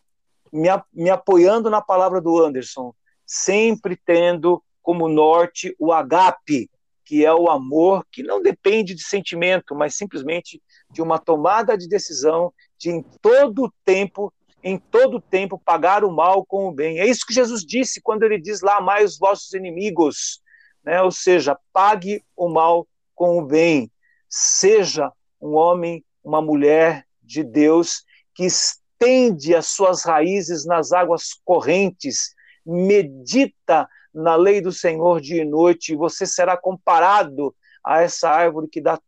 me, 0.54 0.70
me 0.94 1.10
apoiando 1.10 1.70
na 1.70 1.82
palavra 1.82 2.22
do 2.22 2.38
Anderson, 2.42 2.94
sempre 3.26 3.98
tendo 3.98 4.64
como 4.82 5.10
norte 5.10 5.76
o 5.80 5.92
agape, 5.92 6.70
que 7.04 7.26
é 7.26 7.34
o 7.34 7.50
amor 7.50 8.06
que 8.12 8.22
não 8.22 8.42
depende 8.42 8.94
de 8.94 9.04
sentimento, 9.04 9.74
mas 9.74 9.96
simplesmente 9.96 10.62
de 10.92 11.02
uma 11.02 11.18
tomada 11.18 11.78
de 11.78 11.88
decisão 11.88 12.54
de 12.78 12.92
em 12.92 13.02
todo 13.22 13.74
tempo, 13.84 14.32
em 14.64 14.78
todo 14.78 15.20
tempo 15.20 15.60
pagar 15.64 16.04
o 16.04 16.12
mal 16.12 16.46
com 16.46 16.68
o 16.68 16.72
bem. 16.72 17.00
É 17.00 17.08
isso 17.08 17.26
que 17.26 17.34
Jesus 17.34 17.64
disse 17.64 18.02
quando 18.02 18.24
ele 18.24 18.40
diz 18.40 18.62
lá 18.62 18.78
amai 18.78 19.04
os 19.04 19.18
vossos 19.18 19.54
inimigos, 19.54 20.42
né? 20.84 21.02
Ou 21.02 21.12
seja, 21.12 21.58
pague 21.74 22.24
o 22.36 22.48
mal 22.48 22.88
com 23.16 23.40
o 23.40 23.46
bem. 23.46 23.92
Seja 24.30 25.12
um 25.42 25.56
homem 25.56 26.04
uma 26.28 26.42
mulher 26.42 27.06
de 27.24 27.42
Deus 27.42 28.04
que 28.36 28.46
estende 28.46 29.56
as 29.56 29.68
suas 29.68 30.04
raízes 30.04 30.66
nas 30.66 30.92
águas 30.92 31.30
correntes, 31.46 32.36
medita 32.66 33.88
na 34.14 34.36
lei 34.36 34.60
do 34.60 34.72
Senhor 34.72 35.22
dia 35.22 35.44
e 35.44 35.46
noite, 35.46 35.94
e 35.94 35.96
você 35.96 36.26
será 36.26 36.58
comparado 36.58 37.56
a 37.84 38.02
essa 38.02 38.30
árvore 38.30 38.68
que 38.68 38.82
dá 38.82 39.00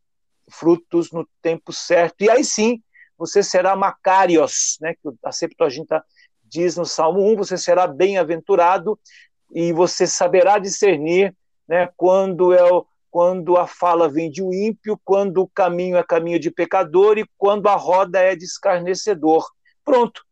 frutos 0.50 1.12
no 1.12 1.28
tempo 1.41 1.74
certo. 1.74 2.22
E 2.22 2.30
aí 2.30 2.44
sim, 2.44 2.82
você 3.18 3.44
será 3.44 3.76
Macarios, 3.76 4.78
né, 4.80 4.94
que 4.94 5.10
a 5.24 5.32
Septuaginta 5.32 6.04
diz 6.44 6.78
no 6.78 6.86
Salmo 6.86 7.22
1, 7.34 7.36
você 7.36 7.58
será 7.58 7.86
bem-aventurado 7.86 8.98
e 9.54 9.74
você 9.74 10.08
saberá 10.08 10.58
discernir 10.58 11.36
né, 11.68 11.90
quando 11.98 12.54
é 12.54 12.64
o, 12.72 12.86
quando 13.11 13.57
a 13.57 13.68
fala 13.68 14.10
vem 14.10 14.30
de 14.30 14.44
um 14.44 14.53
ímpio, 14.53 14.99
quando 15.03 15.41
o 15.41 15.48
caminho 15.48 15.98
é 15.98 16.03
caminho 16.03 16.40
de 16.40 16.52
pecador 16.52 17.18
e 17.18 17.26
quando 17.38 17.68
a 17.68 17.76
roda 17.76 18.19
é 18.19 18.36
de 18.36 18.45
escarnecedor. 18.45 19.45
Pronto. 19.84 20.23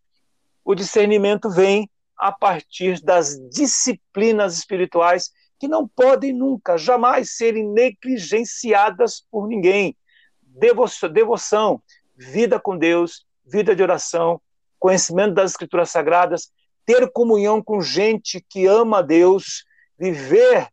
O 0.63 0.75
discernimento 0.75 1.49
vem 1.49 1.89
a 2.17 2.31
partir 2.31 3.01
das 3.01 3.39
disciplinas 3.49 4.57
espirituais 4.57 5.31
que 5.59 5.67
não 5.67 5.87
podem 5.87 6.33
nunca, 6.33 6.77
jamais 6.77 7.35
serem 7.35 7.67
negligenciadas 7.67 9.25
por 9.31 9.47
ninguém. 9.47 9.95
Devoção, 10.41 11.09
devoção, 11.09 11.81
vida 12.15 12.59
com 12.59 12.77
Deus, 12.77 13.25
vida 13.45 13.75
de 13.75 13.81
oração, 13.81 14.41
conhecimento 14.79 15.33
das 15.33 15.51
escrituras 15.51 15.89
sagradas, 15.89 16.51
ter 16.85 17.09
comunhão 17.11 17.61
com 17.61 17.81
gente 17.81 18.43
que 18.47 18.65
ama 18.65 18.99
a 18.99 19.01
Deus, 19.01 19.65
viver 19.97 20.67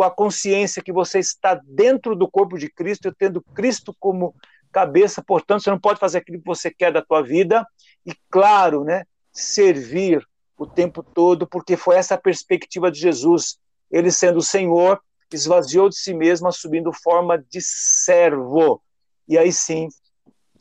com 0.00 0.04
a 0.04 0.10
consciência 0.10 0.82
que 0.82 0.94
você 0.94 1.18
está 1.18 1.60
dentro 1.62 2.16
do 2.16 2.26
corpo 2.26 2.56
de 2.56 2.70
Cristo, 2.70 3.14
tendo 3.18 3.42
Cristo 3.54 3.94
como 4.00 4.34
cabeça, 4.72 5.22
portanto, 5.22 5.62
você 5.62 5.68
não 5.68 5.78
pode 5.78 6.00
fazer 6.00 6.16
aquilo 6.16 6.38
que 6.38 6.46
você 6.46 6.70
quer 6.70 6.90
da 6.90 7.02
tua 7.02 7.20
vida, 7.22 7.66
e 8.06 8.14
claro, 8.30 8.82
né, 8.82 9.04
servir 9.30 10.26
o 10.56 10.66
tempo 10.66 11.02
todo, 11.02 11.46
porque 11.46 11.76
foi 11.76 11.96
essa 11.96 12.14
a 12.14 12.18
perspectiva 12.18 12.90
de 12.90 12.98
Jesus, 12.98 13.58
ele 13.90 14.10
sendo 14.10 14.38
o 14.38 14.42
Senhor, 14.42 14.98
esvaziou 15.30 15.90
de 15.90 15.96
si 15.96 16.14
mesmo, 16.14 16.48
assumindo 16.48 16.90
forma 16.94 17.36
de 17.36 17.60
servo. 17.60 18.82
E 19.28 19.36
aí 19.36 19.52
sim, 19.52 19.86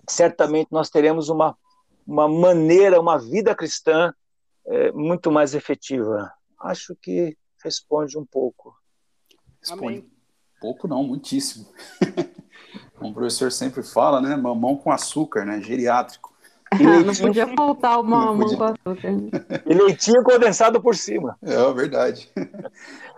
certamente 0.06 0.68
nós 0.70 0.90
teremos 0.90 1.30
uma, 1.30 1.58
uma 2.06 2.28
maneira, 2.28 3.00
uma 3.00 3.18
vida 3.18 3.56
cristã 3.56 4.14
é, 4.68 4.92
muito 4.92 5.32
mais 5.32 5.56
efetiva. 5.56 6.30
Acho 6.60 6.94
que 6.94 7.38
responde 7.64 8.18
um 8.18 8.26
pouco. 8.26 8.79
Expõe 9.62 9.88
Amém. 9.88 10.10
pouco 10.60 10.88
não, 10.88 11.04
muitíssimo. 11.04 11.68
Como 12.98 13.12
o 13.12 13.14
professor 13.14 13.52
sempre 13.52 13.82
fala, 13.82 14.22
né? 14.22 14.36
Mamão 14.36 14.76
com 14.76 14.92
açúcar, 14.92 15.46
né? 15.46 15.62
Geriátrico. 15.62 16.34
E 16.78 16.84
não 17.04 17.16
podia 17.16 17.48
faltar 17.56 18.00
o 18.00 18.04
mamão 18.04 18.56
com 18.56 18.64
açúcar. 18.64 19.10
E 19.66 19.74
leitinho 19.74 20.24
condensado 20.24 20.82
por 20.82 20.96
cima. 20.96 21.38
É, 21.42 21.74
verdade. 21.74 22.30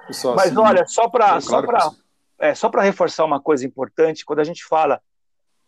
Pessoal, 0.08 0.36
Mas 0.36 0.48
assim, 0.48 0.58
olha, 0.58 0.86
só 0.86 1.10
para 1.10 1.36
é, 1.36 1.42
só 1.42 1.62
para 1.62 1.92
é, 2.40 2.56
só 2.56 2.70
para 2.70 2.82
reforçar 2.82 3.26
uma 3.26 3.40
coisa 3.40 3.66
importante, 3.66 4.26
quando 4.26 4.40
a 4.40 4.44
gente 4.44 4.64
fala 4.64 5.02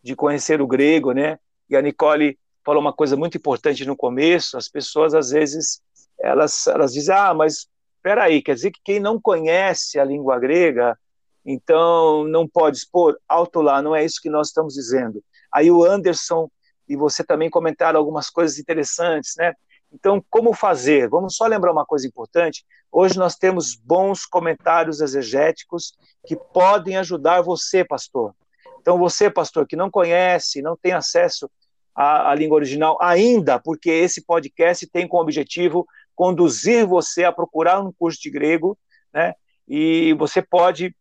de 0.02 0.14
conhecer 0.14 0.60
o 0.60 0.66
grego, 0.66 1.12
né? 1.12 1.38
E 1.68 1.76
a 1.76 1.82
Nicole 1.82 2.38
falou 2.64 2.80
uma 2.80 2.92
coisa 2.92 3.16
muito 3.16 3.36
importante 3.36 3.84
no 3.84 3.96
começo, 3.96 4.56
as 4.56 4.68
pessoas 4.68 5.14
às 5.14 5.30
vezes 5.30 5.80
elas 6.20 6.66
elas 6.66 6.92
dizem: 6.92 7.14
"Ah, 7.14 7.34
mas 7.34 7.68
espera 8.04 8.24
aí, 8.24 8.42
quer 8.42 8.54
dizer 8.54 8.70
que 8.70 8.80
quem 8.84 9.00
não 9.00 9.18
conhece 9.18 9.98
a 9.98 10.04
língua 10.04 10.38
grega, 10.38 10.98
então 11.42 12.24
não 12.24 12.46
pode 12.46 12.76
expor 12.76 13.16
alto 13.26 13.62
lá, 13.62 13.80
não 13.80 13.96
é 13.96 14.04
isso 14.04 14.20
que 14.20 14.28
nós 14.28 14.48
estamos 14.48 14.74
dizendo. 14.74 15.24
Aí 15.50 15.70
o 15.70 15.82
Anderson 15.82 16.50
e 16.86 16.96
você 16.96 17.24
também 17.24 17.48
comentaram 17.48 17.98
algumas 17.98 18.28
coisas 18.28 18.58
interessantes, 18.58 19.34
né? 19.38 19.54
Então, 19.90 20.22
como 20.28 20.52
fazer? 20.52 21.08
Vamos 21.08 21.34
só 21.34 21.46
lembrar 21.46 21.72
uma 21.72 21.86
coisa 21.86 22.06
importante. 22.06 22.62
Hoje 22.92 23.16
nós 23.16 23.36
temos 23.36 23.74
bons 23.74 24.26
comentários 24.26 25.00
exegéticos 25.00 25.94
que 26.26 26.36
podem 26.36 26.98
ajudar 26.98 27.40
você, 27.40 27.82
pastor. 27.82 28.34
Então, 28.80 28.98
você, 28.98 29.30
pastor, 29.30 29.66
que 29.66 29.76
não 29.76 29.90
conhece, 29.90 30.60
não 30.60 30.76
tem 30.76 30.92
acesso 30.92 31.50
à, 31.94 32.32
à 32.32 32.34
língua 32.34 32.56
original 32.56 32.98
ainda, 33.00 33.58
porque 33.58 33.88
esse 33.88 34.26
podcast 34.26 34.86
tem 34.88 35.08
como 35.08 35.22
objetivo 35.22 35.86
conduzir 36.14 36.86
você 36.86 37.24
a 37.24 37.32
procurar 37.32 37.80
um 37.80 37.92
curso 37.92 38.20
de 38.20 38.30
grego, 38.30 38.78
né? 39.12 39.34
E 39.66 40.14
você 40.14 40.42
pode, 40.42 40.94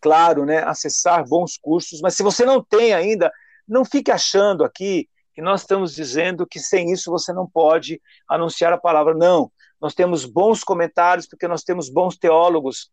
claro, 0.00 0.44
né, 0.44 0.62
acessar 0.64 1.24
bons 1.26 1.56
cursos, 1.56 2.00
mas 2.00 2.14
se 2.14 2.22
você 2.22 2.44
não 2.44 2.62
tem 2.62 2.92
ainda, 2.92 3.32
não 3.66 3.84
fique 3.84 4.10
achando 4.10 4.64
aqui 4.64 5.08
que 5.34 5.42
nós 5.42 5.60
estamos 5.60 5.94
dizendo 5.94 6.46
que 6.46 6.58
sem 6.58 6.90
isso 6.90 7.10
você 7.10 7.32
não 7.32 7.46
pode 7.46 8.00
anunciar 8.26 8.72
a 8.72 8.78
palavra. 8.78 9.14
Não, 9.14 9.52
nós 9.80 9.94
temos 9.94 10.24
bons 10.24 10.64
comentários 10.64 11.26
porque 11.26 11.46
nós 11.46 11.62
temos 11.62 11.90
bons 11.90 12.16
teólogos 12.16 12.90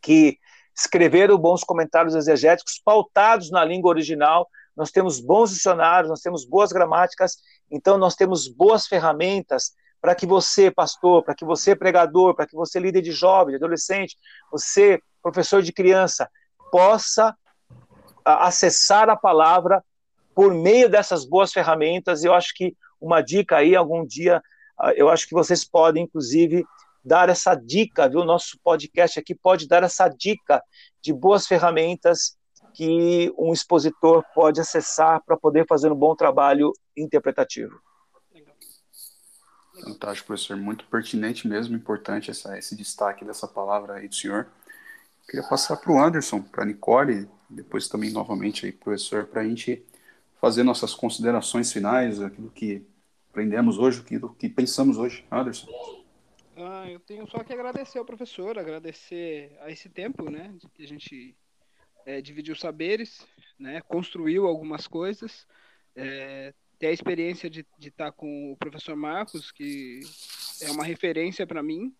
que 0.00 0.38
escreveram 0.76 1.36
bons 1.36 1.64
comentários 1.64 2.14
exegéticos 2.14 2.80
pautados 2.84 3.50
na 3.50 3.64
língua 3.64 3.90
original. 3.90 4.48
Nós 4.76 4.90
temos 4.90 5.18
bons 5.18 5.50
dicionários, 5.50 6.08
nós 6.08 6.20
temos 6.20 6.44
boas 6.44 6.70
gramáticas, 6.70 7.38
então 7.70 7.98
nós 7.98 8.14
temos 8.14 8.46
boas 8.46 8.86
ferramentas 8.86 9.72
para 10.06 10.14
que 10.14 10.24
você, 10.24 10.70
pastor, 10.70 11.24
para 11.24 11.34
que 11.34 11.44
você, 11.44 11.74
pregador, 11.74 12.32
para 12.32 12.46
que 12.46 12.54
você, 12.54 12.78
líder 12.78 13.02
de 13.02 13.10
jovem, 13.10 13.50
de 13.50 13.56
adolescente, 13.56 14.16
você, 14.52 15.00
professor 15.20 15.60
de 15.60 15.72
criança, 15.72 16.30
possa 16.70 17.36
acessar 18.24 19.10
a 19.10 19.16
palavra 19.16 19.84
por 20.32 20.54
meio 20.54 20.88
dessas 20.88 21.24
boas 21.24 21.52
ferramentas. 21.52 22.22
Eu 22.22 22.32
acho 22.32 22.54
que 22.54 22.76
uma 23.00 23.20
dica 23.20 23.56
aí, 23.56 23.74
algum 23.74 24.06
dia, 24.06 24.40
eu 24.94 25.08
acho 25.08 25.26
que 25.26 25.34
vocês 25.34 25.64
podem, 25.64 26.04
inclusive, 26.04 26.64
dar 27.04 27.28
essa 27.28 27.56
dica, 27.56 28.08
viu? 28.08 28.24
Nosso 28.24 28.60
podcast 28.62 29.18
aqui 29.18 29.34
pode 29.34 29.66
dar 29.66 29.82
essa 29.82 30.06
dica 30.06 30.62
de 31.02 31.12
boas 31.12 31.48
ferramentas 31.48 32.36
que 32.74 33.34
um 33.36 33.52
expositor 33.52 34.24
pode 34.32 34.60
acessar 34.60 35.20
para 35.26 35.36
poder 35.36 35.66
fazer 35.66 35.90
um 35.90 35.96
bom 35.96 36.14
trabalho 36.14 36.70
interpretativo. 36.96 37.76
Fantástico, 39.80 40.28
professor. 40.28 40.56
Muito 40.56 40.86
pertinente 40.86 41.46
mesmo, 41.46 41.76
importante 41.76 42.30
essa, 42.30 42.58
esse 42.58 42.74
destaque 42.76 43.24
dessa 43.24 43.46
palavra 43.46 43.94
aí 43.94 44.08
do 44.08 44.14
senhor. 44.14 44.48
Queria 45.28 45.46
passar 45.46 45.76
para 45.76 45.92
o 45.92 46.00
Anderson, 46.00 46.40
para 46.40 46.62
a 46.62 46.66
Nicole, 46.66 47.28
depois 47.50 47.88
também 47.88 48.10
novamente 48.12 48.64
aí, 48.64 48.72
professor, 48.72 49.26
para 49.26 49.42
a 49.42 49.44
gente 49.44 49.84
fazer 50.40 50.62
nossas 50.62 50.94
considerações 50.94 51.72
finais, 51.72 52.20
aquilo 52.20 52.50
que 52.50 52.86
aprendemos 53.30 53.78
hoje, 53.78 54.00
aquilo 54.00 54.34
que 54.34 54.48
pensamos 54.48 54.96
hoje. 54.96 55.24
Anderson. 55.30 55.66
Ah, 56.56 56.88
eu 56.88 57.00
tenho 57.00 57.28
só 57.28 57.42
que 57.44 57.52
agradecer 57.52 57.98
ao 57.98 58.04
professor, 58.04 58.58
agradecer 58.58 59.54
a 59.60 59.70
esse 59.70 59.88
tempo, 59.88 60.30
né, 60.30 60.54
que 60.74 60.84
a 60.84 60.88
gente 60.88 61.36
é, 62.06 62.22
dividiu 62.22 62.56
saberes, 62.56 63.26
né, 63.58 63.82
construiu 63.82 64.46
algumas 64.46 64.86
coisas, 64.86 65.46
é, 65.94 66.54
ter 66.78 66.88
a 66.88 66.92
experiência 66.92 67.48
de 67.48 67.66
estar 67.80 68.12
com 68.12 68.52
o 68.52 68.56
professor 68.56 68.96
Marcos, 68.96 69.50
que 69.50 70.00
é 70.62 70.70
uma 70.70 70.84
referência 70.84 71.46
para 71.46 71.62
mim, 71.62 71.94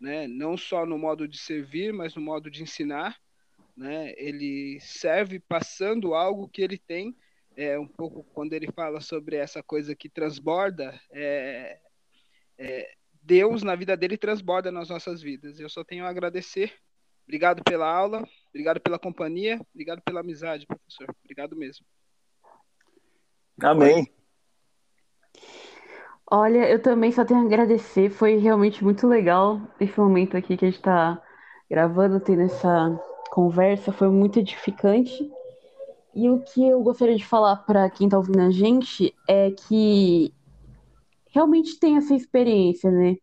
né, 0.00 0.26
não 0.28 0.56
só 0.56 0.86
no 0.86 0.98
modo 0.98 1.26
de 1.26 1.38
servir, 1.38 1.92
mas 1.92 2.14
no 2.14 2.22
modo 2.22 2.50
de 2.50 2.62
ensinar, 2.62 3.18
né, 3.76 4.12
ele 4.16 4.78
serve 4.80 5.40
passando 5.40 6.14
algo 6.14 6.48
que 6.48 6.62
ele 6.62 6.78
tem, 6.78 7.16
é, 7.56 7.78
um 7.78 7.86
pouco 7.86 8.22
quando 8.32 8.52
ele 8.52 8.70
fala 8.70 9.00
sobre 9.00 9.36
essa 9.36 9.62
coisa 9.62 9.94
que 9.94 10.08
transborda, 10.08 10.98
é, 11.10 11.80
é, 12.56 12.94
Deus 13.22 13.62
na 13.62 13.74
vida 13.74 13.96
dele 13.96 14.16
transborda 14.16 14.70
nas 14.70 14.88
nossas 14.88 15.20
vidas. 15.20 15.58
Eu 15.58 15.68
só 15.68 15.84
tenho 15.84 16.04
a 16.04 16.08
agradecer. 16.08 16.72
Obrigado 17.24 17.62
pela 17.62 17.86
aula, 17.86 18.26
obrigado 18.48 18.80
pela 18.80 18.98
companhia, 18.98 19.60
obrigado 19.74 20.00
pela 20.00 20.20
amizade, 20.20 20.66
professor. 20.66 21.14
Obrigado 21.22 21.54
mesmo. 21.54 21.84
Amém. 23.60 24.08
Olha, 26.30 26.68
eu 26.68 26.82
também 26.82 27.10
só 27.10 27.24
tenho 27.24 27.40
a 27.40 27.44
agradecer. 27.44 28.10
Foi 28.10 28.36
realmente 28.36 28.84
muito 28.84 29.06
legal 29.06 29.60
esse 29.80 29.98
momento 29.98 30.36
aqui 30.36 30.56
que 30.56 30.64
a 30.66 30.68
gente 30.68 30.78
está 30.78 31.22
gravando, 31.70 32.20
tendo 32.20 32.42
essa 32.42 33.00
conversa. 33.30 33.92
Foi 33.92 34.08
muito 34.10 34.38
edificante. 34.38 35.30
E 36.14 36.28
o 36.28 36.40
que 36.40 36.68
eu 36.68 36.82
gostaria 36.82 37.16
de 37.16 37.24
falar 37.24 37.56
para 37.56 37.88
quem 37.88 38.06
está 38.06 38.18
ouvindo 38.18 38.40
a 38.40 38.50
gente 38.50 39.14
é 39.26 39.52
que 39.52 40.34
realmente 41.30 41.78
tem 41.78 41.96
essa 41.96 42.14
experiência, 42.14 42.90
né? 42.90 43.16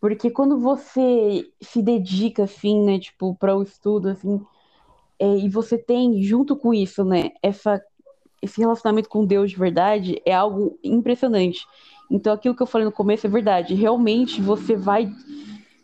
Porque 0.00 0.30
quando 0.30 0.58
você 0.58 1.44
se 1.60 1.82
dedica, 1.82 2.44
assim, 2.44 2.80
né, 2.84 2.98
tipo, 2.98 3.34
para 3.36 3.56
o 3.56 3.62
estudo, 3.62 4.08
assim, 4.08 4.40
é, 5.18 5.36
e 5.36 5.48
você 5.48 5.76
tem, 5.76 6.22
junto 6.22 6.56
com 6.56 6.72
isso, 6.72 7.04
né, 7.04 7.30
essa, 7.42 7.82
esse 8.40 8.60
relacionamento 8.60 9.08
com 9.08 9.26
Deus 9.26 9.50
de 9.50 9.58
verdade, 9.58 10.22
é 10.24 10.32
algo 10.32 10.78
impressionante. 10.82 11.66
Então, 12.10 12.32
aquilo 12.32 12.54
que 12.56 12.62
eu 12.62 12.66
falei 12.66 12.84
no 12.84 12.92
começo 12.92 13.26
é 13.26 13.30
verdade. 13.30 13.74
Realmente, 13.74 14.42
você 14.42 14.74
vai, 14.74 15.12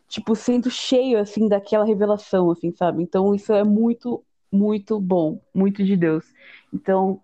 tipo, 0.08 0.34
sendo 0.34 0.68
cheio, 0.68 1.18
assim, 1.18 1.48
daquela 1.48 1.84
revelação, 1.84 2.50
assim, 2.50 2.72
sabe? 2.72 3.02
Então, 3.02 3.34
isso 3.34 3.52
é 3.52 3.62
muito, 3.62 4.24
muito 4.50 4.98
bom, 4.98 5.40
muito 5.54 5.84
de 5.84 5.96
Deus. 5.96 6.24
Então, 6.72 7.22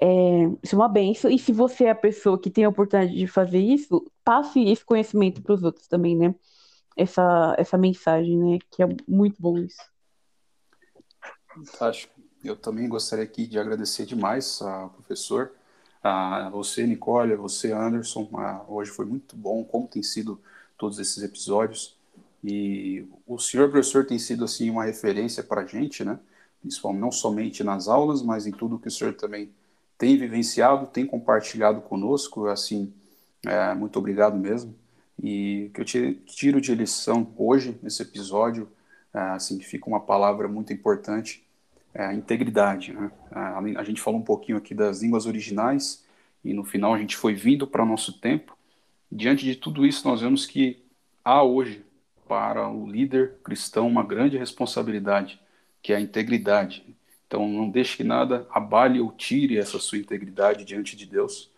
é, 0.00 0.44
isso 0.62 0.76
é 0.76 0.78
uma 0.78 0.88
benção. 0.88 1.30
E 1.30 1.38
se 1.38 1.52
você 1.52 1.84
é 1.84 1.90
a 1.90 1.94
pessoa 1.94 2.40
que 2.40 2.50
tem 2.50 2.64
a 2.64 2.68
oportunidade 2.68 3.16
de 3.16 3.26
fazer 3.26 3.58
isso, 3.58 4.04
passe 4.24 4.62
esse 4.64 4.84
conhecimento 4.84 5.42
para 5.42 5.54
os 5.54 5.64
outros 5.64 5.88
também, 5.88 6.16
né? 6.16 6.34
Essa, 6.96 7.54
essa 7.58 7.76
mensagem, 7.76 8.38
né? 8.38 8.58
Que 8.70 8.82
é 8.84 8.88
muito 9.06 9.40
bom 9.40 9.58
isso. 9.58 9.82
Fantástico. 11.48 12.14
Eu 12.44 12.54
também 12.54 12.88
gostaria 12.88 13.24
aqui 13.24 13.48
de 13.48 13.58
agradecer 13.58 14.06
demais 14.06 14.62
ao 14.62 14.90
professor, 14.90 15.52
a 16.02 16.48
você, 16.50 16.86
Nicole, 16.86 17.32
a 17.32 17.36
você, 17.36 17.72
Anderson. 17.72 18.28
A, 18.34 18.64
hoje 18.68 18.90
foi 18.90 19.04
muito 19.04 19.36
bom, 19.36 19.64
como 19.64 19.86
tem 19.86 20.02
sido 20.02 20.40
todos 20.76 20.98
esses 20.98 21.22
episódios. 21.22 21.96
E 22.42 23.06
o 23.26 23.38
senhor 23.38 23.70
professor 23.70 24.06
tem 24.06 24.18
sido 24.18 24.44
assim 24.44 24.70
uma 24.70 24.84
referência 24.84 25.42
para 25.42 25.62
a 25.62 25.66
gente, 25.66 26.04
né? 26.04 26.18
Principalmente 26.60 27.00
não 27.00 27.12
somente 27.12 27.64
nas 27.64 27.88
aulas, 27.88 28.22
mas 28.22 28.46
em 28.46 28.52
tudo 28.52 28.78
que 28.78 28.88
o 28.88 28.90
senhor 28.90 29.14
também 29.14 29.50
tem 29.96 30.16
vivenciado, 30.16 30.86
tem 30.86 31.04
compartilhado 31.04 31.80
conosco, 31.80 32.46
assim, 32.46 32.92
é, 33.44 33.74
muito 33.74 33.98
obrigado 33.98 34.36
mesmo. 34.38 34.74
E 35.20 35.70
que 35.74 35.80
eu 35.80 35.84
tiro 36.24 36.60
de 36.60 36.74
lição 36.74 37.32
hoje, 37.36 37.76
nesse 37.82 38.02
episódio, 38.02 38.68
é, 39.12 39.18
assim, 39.18 39.60
fica 39.60 39.88
uma 39.88 40.00
palavra 40.00 40.46
muito 40.46 40.72
importante, 40.72 41.44
é 41.98 42.06
a 42.06 42.14
integridade. 42.14 42.92
Né? 42.92 43.10
A, 43.32 43.58
a 43.58 43.84
gente 43.84 44.00
falou 44.00 44.20
um 44.20 44.24
pouquinho 44.24 44.56
aqui 44.56 44.72
das 44.72 45.02
línguas 45.02 45.26
originais, 45.26 46.06
e 46.44 46.54
no 46.54 46.62
final 46.62 46.94
a 46.94 46.98
gente 46.98 47.16
foi 47.16 47.34
vindo 47.34 47.66
para 47.66 47.84
nosso 47.84 48.20
tempo. 48.20 48.56
Diante 49.10 49.44
de 49.44 49.56
tudo 49.56 49.84
isso, 49.84 50.06
nós 50.06 50.20
vemos 50.20 50.46
que 50.46 50.80
há 51.24 51.42
hoje, 51.42 51.84
para 52.28 52.68
o 52.68 52.86
líder 52.86 53.38
cristão, 53.42 53.88
uma 53.88 54.04
grande 54.04 54.38
responsabilidade, 54.38 55.40
que 55.82 55.92
é 55.92 55.96
a 55.96 56.00
integridade. 56.00 56.84
Então, 57.26 57.48
não 57.48 57.68
deixe 57.68 57.96
que 57.96 58.04
nada 58.04 58.46
abale 58.50 59.00
ou 59.00 59.10
tire 59.10 59.58
essa 59.58 59.78
sua 59.80 59.98
integridade 59.98 60.64
diante 60.64 60.94
de 60.94 61.04
Deus. 61.04 61.50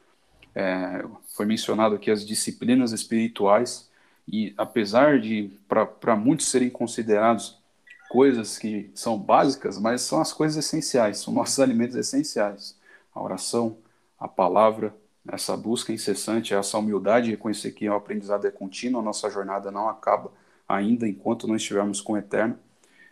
É, 0.55 1.05
foi 1.37 1.45
mencionado 1.45 1.97
aqui 1.97 2.11
as 2.11 2.27
disciplinas 2.27 2.93
espirituais, 2.93 3.91
e 4.27 4.55
apesar 4.57 5.21
de, 5.21 5.51
para 5.99 6.17
muitos 6.17 6.47
serem 6.47 6.71
considerados 6.71 7.60
coisas 8.11 8.59
que 8.59 8.91
são 8.95 9.19
básicas, 9.19 9.79
mas 9.79 10.03
são 10.03 10.21
as 10.21 10.33
coisas 10.33 10.65
essenciais, 10.65 11.21
são 11.21 11.33
nossos 11.33 11.59
alimentos 11.61 11.97
essenciais. 11.97 12.77
A 13.15 13.23
oração, 13.23 13.79
a 14.19 14.29
palavra, 14.29 14.95
essa 15.27 15.57
busca 15.57 15.93
incessante, 15.93 16.53
essa 16.53 16.77
humildade, 16.77 17.31
reconhecer 17.31 17.73
que 17.73 17.89
o 17.89 17.95
aprendizado 17.95 18.47
é 18.47 18.51
contínuo, 18.51 19.01
a 19.01 19.05
nossa 19.05 19.31
jornada 19.31 19.71
não 19.71 19.89
acaba 19.89 20.31
ainda 20.69 21.09
enquanto 21.09 21.49
não 21.49 21.57
estivermos 21.57 22.01
com 22.03 22.13
o 22.13 22.19
Eterno 22.19 22.59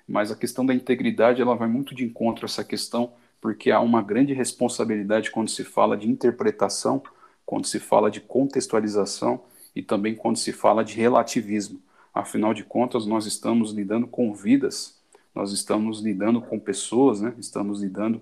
mas 0.08 0.32
a 0.32 0.36
questão 0.36 0.64
da 0.64 0.74
integridade 0.74 1.42
ela 1.42 1.54
vai 1.54 1.68
muito 1.68 1.94
de 1.94 2.02
encontro 2.02 2.46
a 2.46 2.48
essa 2.48 2.64
questão, 2.64 3.12
porque 3.40 3.70
há 3.70 3.78
uma 3.80 4.02
grande 4.02 4.32
responsabilidade 4.32 5.30
quando 5.30 5.50
se 5.50 5.62
fala 5.62 5.96
de 5.96 6.08
interpretação, 6.08 7.02
quando 7.44 7.66
se 7.66 7.78
fala 7.78 8.10
de 8.10 8.20
contextualização 8.20 9.42
e 9.76 9.82
também 9.82 10.14
quando 10.14 10.38
se 10.38 10.50
fala 10.50 10.82
de 10.82 10.94
relativismo. 10.94 11.80
Afinal 12.12 12.52
de 12.52 12.64
contas, 12.64 13.06
nós 13.06 13.26
estamos 13.26 13.72
lidando 13.72 14.06
com 14.06 14.34
vidas, 14.34 14.98
nós 15.34 15.52
estamos 15.52 16.00
lidando 16.00 16.40
com 16.40 16.58
pessoas, 16.58 17.20
né? 17.20 17.34
estamos 17.38 17.82
lidando 17.82 18.20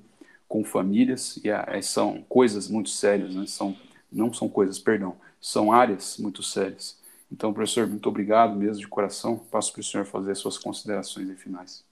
com 0.48 0.64
famílias, 0.64 1.38
e 1.42 1.48
é, 1.48 1.82
são 1.82 2.24
coisas 2.28 2.68
muito 2.68 2.90
sérias, 2.90 3.34
né? 3.34 3.46
são, 3.46 3.76
não 4.12 4.32
são 4.32 4.48
coisas, 4.48 4.78
perdão, 4.78 5.16
são 5.40 5.72
áreas 5.72 6.18
muito 6.18 6.42
sérias. 6.42 6.98
Então, 7.30 7.52
professor, 7.52 7.86
muito 7.86 8.08
obrigado 8.08 8.54
mesmo 8.54 8.80
de 8.80 8.88
coração. 8.88 9.38
Passo 9.50 9.72
para 9.72 9.80
o 9.80 9.84
senhor 9.84 10.06
fazer 10.06 10.32
as 10.32 10.38
suas 10.38 10.58
considerações 10.58 11.28
finais. 11.40 11.84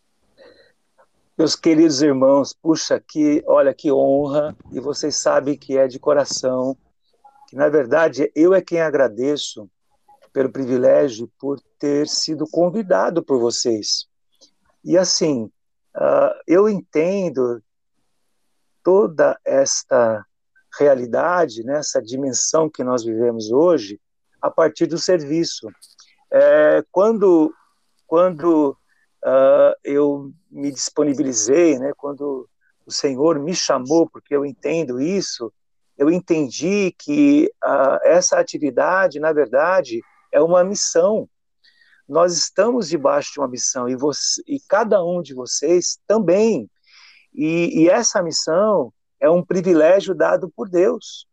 Meus 1.37 1.57
queridos 1.57 2.01
irmãos, 2.01 2.53
puxa, 2.55 3.01
que, 3.01 3.43
olha 3.47 3.75
que 3.75 3.91
honra, 3.91 4.57
e 4.71 4.79
vocês 4.79 5.17
sabem 5.17 5.59
que 5.59 5.77
é 5.77 5.89
de 5.89 5.99
coração, 5.99 6.77
que 7.49 7.57
na 7.57 7.69
verdade 7.69 8.31
eu 8.37 8.55
é 8.55 8.63
quem 8.63 8.81
agradeço 8.81 9.69
pelo 10.35 10.51
privilégio 10.51 11.31
por 11.39 11.61
ter 11.79 12.09
sido 12.09 12.45
convidado 12.51 13.23
por 13.23 13.39
vocês. 13.39 14.09
E 14.85 14.99
assim, 14.99 15.45
uh, 15.97 16.35
eu 16.45 16.69
entendo 16.69 17.63
toda 18.83 19.39
esta 19.45 20.27
realidade, 20.77 21.63
né, 21.63 21.79
essa 21.79 22.03
dimensão 22.03 22.69
que 22.69 22.83
nós 22.83 23.05
vivemos 23.05 23.53
hoje, 23.53 24.01
a 24.43 24.51
partir 24.51 24.87
do 24.87 24.99
serviço. 24.99 25.69
É, 26.31 26.85
quando 26.91 27.55
quando 28.07 28.77
uh, 29.25 29.75
eu 29.85 30.33
me 30.51 30.71
disponibilizei, 30.71 31.79
né, 31.79 31.93
quando 31.97 32.49
o 32.85 32.93
Senhor 32.93 33.39
me 33.39 33.55
chamou, 33.55 34.09
porque 34.11 34.35
eu 34.35 34.45
entendo 34.45 35.01
isso, 35.01 35.53
eu 35.97 36.11
entendi 36.11 36.95
que 36.99 37.51
uh, 37.65 37.99
essa 38.03 38.39
atividade, 38.39 39.21
na 39.21 39.33
verdade, 39.33 40.03
é 40.35 40.41
uma 40.41 40.65
missão. 40.65 41.29
Nós 42.09 42.37
estamos 42.37 42.89
debaixo 42.89 43.33
de 43.33 43.41
uma 43.41 43.49
missão 43.49 43.89
e, 43.89 43.97
você, 43.97 44.43
e 44.47 44.59
cada 44.69 45.03
um 45.03 45.23
de 45.23 45.33
vocês 45.33 45.99
também. 46.07 46.69
E, 47.33 47.83
e 47.83 47.89
essa 47.89 48.23
missão 48.23 48.93
é 49.21 49.31
um 49.31 49.43
privilégio 49.43 50.15
dado 50.15 50.51
por 50.55 50.69
Deus. 50.69 51.27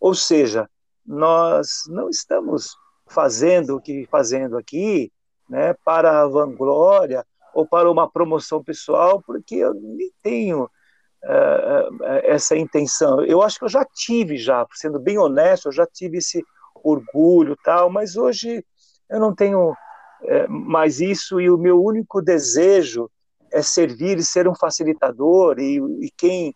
Ou 0.00 0.14
seja, 0.14 0.68
nós 1.06 1.84
não 1.86 2.10
estamos 2.10 2.76
fazendo 3.08 3.76
o 3.76 3.80
que 3.80 4.06
fazendo 4.10 4.58
aqui, 4.58 5.10
né, 5.48 5.72
para 5.84 6.22
a 6.22 6.28
vanglória 6.28 7.24
ou 7.54 7.66
para 7.66 7.90
uma 7.90 8.10
promoção 8.10 8.62
pessoal, 8.62 9.22
porque 9.22 9.54
eu 9.54 9.72
nem 9.72 10.12
tenho 10.22 10.64
uh, 10.64 12.04
essa 12.24 12.56
intenção. 12.56 13.24
Eu 13.24 13.40
acho 13.40 13.58
que 13.58 13.64
eu 13.64 13.68
já 13.68 13.84
tive, 13.84 14.36
já, 14.36 14.66
sendo 14.74 15.00
bem 15.00 15.16
honesto, 15.16 15.68
eu 15.68 15.72
já 15.72 15.86
tive 15.86 16.18
esse 16.18 16.44
orgulho 16.82 17.56
tal, 17.64 17.90
mas 17.90 18.16
hoje 18.16 18.64
eu 19.08 19.20
não 19.20 19.34
tenho 19.34 19.74
é, 20.22 20.46
mais 20.48 21.00
isso 21.00 21.40
e 21.40 21.50
o 21.50 21.58
meu 21.58 21.82
único 21.82 22.20
desejo 22.20 23.10
é 23.50 23.62
servir 23.62 24.18
e 24.18 24.22
ser 24.22 24.46
um 24.48 24.54
facilitador 24.54 25.58
e, 25.58 25.78
e 26.04 26.10
quem 26.16 26.54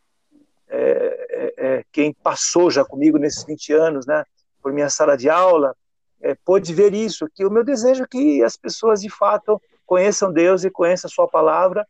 é, 0.75 1.55
é, 1.57 1.85
quem 1.93 2.15
passou 2.15 2.71
já 2.71 2.85
comigo 2.85 3.19
nesses 3.19 3.45
20 3.45 3.73
anos, 3.75 4.07
né, 4.07 4.25
por 4.63 4.73
minha 4.73 4.89
sala 4.89 5.17
de 5.17 5.29
aula, 5.29 5.77
é, 6.21 6.35
pôde 6.45 6.73
ver 6.73 6.95
isso, 6.95 7.29
que 7.35 7.45
o 7.45 7.51
meu 7.51 7.63
desejo 7.63 8.05
é 8.05 8.07
que 8.07 8.43
as 8.43 8.57
pessoas 8.57 9.01
de 9.01 9.11
fato 9.11 9.61
conheçam 9.85 10.33
Deus 10.33 10.65
e 10.65 10.71
conheçam 10.71 11.09
a 11.09 11.13
sua 11.13 11.29
palavra. 11.29 11.87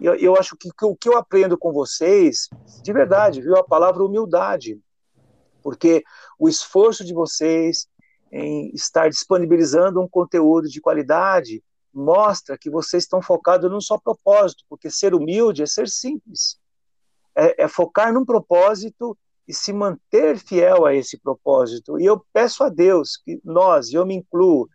Eu, 0.00 0.14
eu 0.14 0.36
acho 0.36 0.56
que, 0.56 0.70
que 0.70 0.84
o 0.84 0.96
que 0.96 1.08
eu 1.08 1.18
aprendo 1.18 1.58
com 1.58 1.72
vocês, 1.72 2.48
de 2.82 2.92
verdade, 2.92 3.42
viu, 3.42 3.56
a 3.56 3.64
palavra 3.64 4.02
humildade, 4.02 4.78
porque 5.62 6.02
o 6.38 6.48
esforço 6.48 7.04
de 7.04 7.14
vocês 7.14 7.86
em 8.30 8.70
estar 8.74 9.08
disponibilizando 9.08 10.00
um 10.00 10.08
conteúdo 10.08 10.68
de 10.68 10.80
qualidade 10.80 11.62
mostra 11.92 12.56
que 12.56 12.70
vocês 12.70 13.02
estão 13.02 13.20
focados 13.20 13.70
num 13.70 13.80
só 13.80 13.98
propósito, 13.98 14.64
porque 14.68 14.90
ser 14.90 15.14
humilde 15.14 15.62
é 15.62 15.66
ser 15.66 15.88
simples, 15.88 16.58
é, 17.36 17.64
é 17.64 17.68
focar 17.68 18.12
num 18.12 18.24
propósito 18.24 19.16
e 19.46 19.52
se 19.52 19.72
manter 19.72 20.38
fiel 20.38 20.86
a 20.86 20.94
esse 20.94 21.18
propósito. 21.18 22.00
E 22.00 22.06
eu 22.06 22.24
peço 22.32 22.64
a 22.64 22.68
Deus 22.68 23.16
que 23.16 23.40
nós, 23.44 23.90
e 23.90 23.94
eu 23.94 24.06
me 24.06 24.14
incluo, 24.14 24.68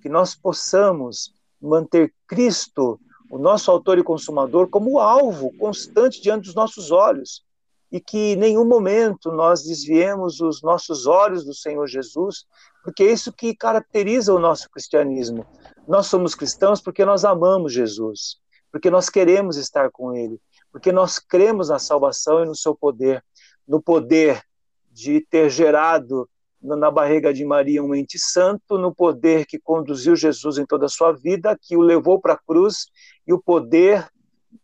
que 0.00 0.08
nós 0.08 0.34
possamos 0.34 1.34
manter 1.60 2.12
Cristo, 2.26 2.98
o 3.30 3.38
nosso 3.38 3.70
autor 3.70 3.98
e 3.98 4.02
consumador, 4.02 4.68
como 4.68 4.98
alvo 4.98 5.56
constante 5.58 6.20
diante 6.20 6.44
dos 6.46 6.54
nossos 6.54 6.90
olhos. 6.90 7.44
E 7.92 8.00
que 8.00 8.32
em 8.32 8.36
nenhum 8.36 8.64
momento 8.64 9.30
nós 9.30 9.62
desviemos 9.62 10.40
os 10.40 10.62
nossos 10.62 11.06
olhos 11.06 11.44
do 11.44 11.54
Senhor 11.54 11.86
Jesus, 11.86 12.46
porque 12.82 13.04
é 13.04 13.12
isso 13.12 13.32
que 13.32 13.54
caracteriza 13.54 14.34
o 14.34 14.38
nosso 14.38 14.68
cristianismo. 14.70 15.46
Nós 15.86 16.06
somos 16.06 16.34
cristãos 16.34 16.80
porque 16.80 17.04
nós 17.04 17.24
amamos 17.24 17.72
Jesus, 17.72 18.38
porque 18.72 18.90
nós 18.90 19.10
queremos 19.10 19.56
estar 19.56 19.90
com 19.90 20.14
Ele, 20.14 20.40
porque 20.72 20.90
nós 20.90 21.18
cremos 21.18 21.68
na 21.68 21.78
salvação 21.78 22.42
e 22.42 22.46
no 22.46 22.56
seu 22.56 22.74
poder 22.74 23.22
no 23.66 23.80
poder 23.80 24.42
de 24.90 25.20
ter 25.20 25.48
gerado 25.48 26.28
na 26.60 26.90
barriga 26.90 27.34
de 27.34 27.44
Maria 27.44 27.82
um 27.82 27.94
ente 27.94 28.18
santo, 28.18 28.78
no 28.78 28.94
poder 28.94 29.46
que 29.46 29.58
conduziu 29.58 30.14
Jesus 30.14 30.58
em 30.58 30.66
toda 30.66 30.86
a 30.86 30.88
sua 30.88 31.12
vida, 31.12 31.58
que 31.60 31.76
o 31.76 31.80
levou 31.80 32.20
para 32.20 32.34
a 32.34 32.38
cruz, 32.38 32.86
e 33.26 33.32
o 33.32 33.42
poder 33.42 34.06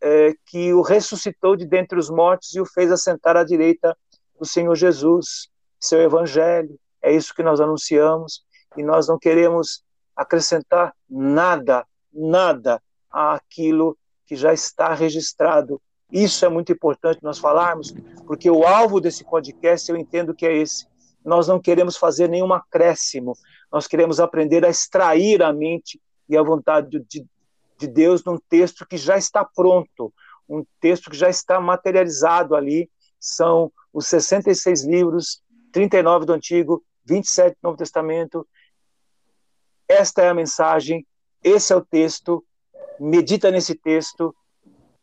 é, 0.01 0.35
que 0.47 0.73
o 0.73 0.83
ressuscitou 0.83 1.57
de 1.57 1.67
dentre 1.67 1.99
os 1.99 2.11
mortos 2.11 2.55
e 2.55 2.61
o 2.61 2.67
fez 2.67 2.91
assentar 2.91 3.37
à 3.37 3.45
direita 3.45 3.97
do 4.39 4.47
Senhor 4.47 4.75
Jesus. 4.75 5.49
Seu 5.81 6.01
evangelho, 6.01 6.79
é 7.03 7.13
isso 7.13 7.35
que 7.35 7.43
nós 7.43 7.61
anunciamos, 7.61 8.43
e 8.77 8.83
nós 8.83 9.09
não 9.09 9.19
queremos 9.19 9.83
acrescentar 10.17 10.95
nada, 11.09 11.87
nada 12.13 12.83
àquilo 13.11 13.97
que 14.27 14.37
já 14.37 14.53
está 14.53 14.93
registrado 14.93 15.81
isso 16.11 16.45
é 16.45 16.49
muito 16.49 16.73
importante 16.73 17.23
nós 17.23 17.39
falarmos, 17.39 17.95
porque 18.27 18.51
o 18.51 18.65
alvo 18.65 19.01
desse 19.01 19.25
podcast 19.25 19.91
eu 19.91 19.97
entendo 19.97 20.35
que 20.35 20.47
é 20.47 20.57
esse. 20.57 20.87
Nós 21.23 21.47
não 21.47 21.61
queremos 21.61 21.99
fazer 21.99 22.29
nenhum 22.29 22.53
acréscimo, 22.53 23.37
nós 23.71 23.87
queremos 23.87 24.19
aprender 24.19 24.65
a 24.65 24.71
extrair 24.71 25.43
a 25.43 25.53
mente 25.53 26.01
e 26.27 26.37
a 26.37 26.43
vontade 26.43 26.99
de, 27.07 27.27
de 27.79 27.87
Deus 27.87 28.25
num 28.25 28.39
texto 28.49 28.87
que 28.87 28.97
já 28.97 29.17
está 29.17 29.45
pronto, 29.45 30.13
um 30.49 30.65
texto 30.81 31.11
que 31.11 31.17
já 31.17 31.29
está 31.29 31.61
materializado 31.61 32.55
ali. 32.55 32.91
São 33.21 33.73
os 33.93 34.07
66 34.09 34.85
livros, 34.85 35.43
39 35.73 36.27
do 36.27 36.33
Antigo, 36.33 36.85
27 37.05 37.55
do 37.55 37.59
Novo 37.63 37.79
Testamento. 37.79 38.47
Esta 39.89 40.23
é 40.23 40.29
a 40.29 40.35
mensagem, 40.35 41.07
esse 41.43 41.73
é 41.73 41.77
o 41.77 41.85
texto. 41.85 42.45
Medita 43.01 43.51
nesse 43.51 43.77
texto, 43.77 44.35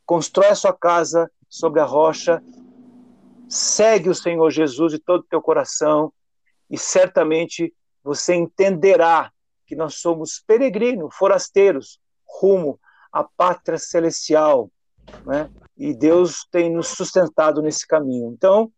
constrói 0.06 0.48
a 0.48 0.56
sua 0.56 0.74
casa 0.74 1.32
sobre 1.50 1.80
a 1.80 1.86
rocha, 1.86 2.44
segue 3.48 4.10
o 4.10 4.16
Senhor 4.16 4.50
Jesus 4.52 4.92
de 4.92 5.00
todo 5.00 5.22
o 5.22 5.28
teu 5.28 5.42
coração 5.42 6.12
e 6.70 6.78
certamente 6.78 7.74
você 8.04 8.36
entenderá 8.36 9.32
que 9.66 9.76
nós 9.76 9.96
somos 9.96 10.44
peregrinos, 10.46 11.16
forasteiros, 11.16 12.00
rumo 12.26 12.80
à 13.12 13.24
pátria 13.24 13.78
celestial, 13.78 14.70
né? 15.26 15.50
E 15.78 15.94
Deus 15.94 16.46
tem 16.52 16.72
nos 16.72 16.88
sustentado 16.88 17.62
nesse 17.62 17.86
caminho. 17.86 18.32
Então, 18.32 18.72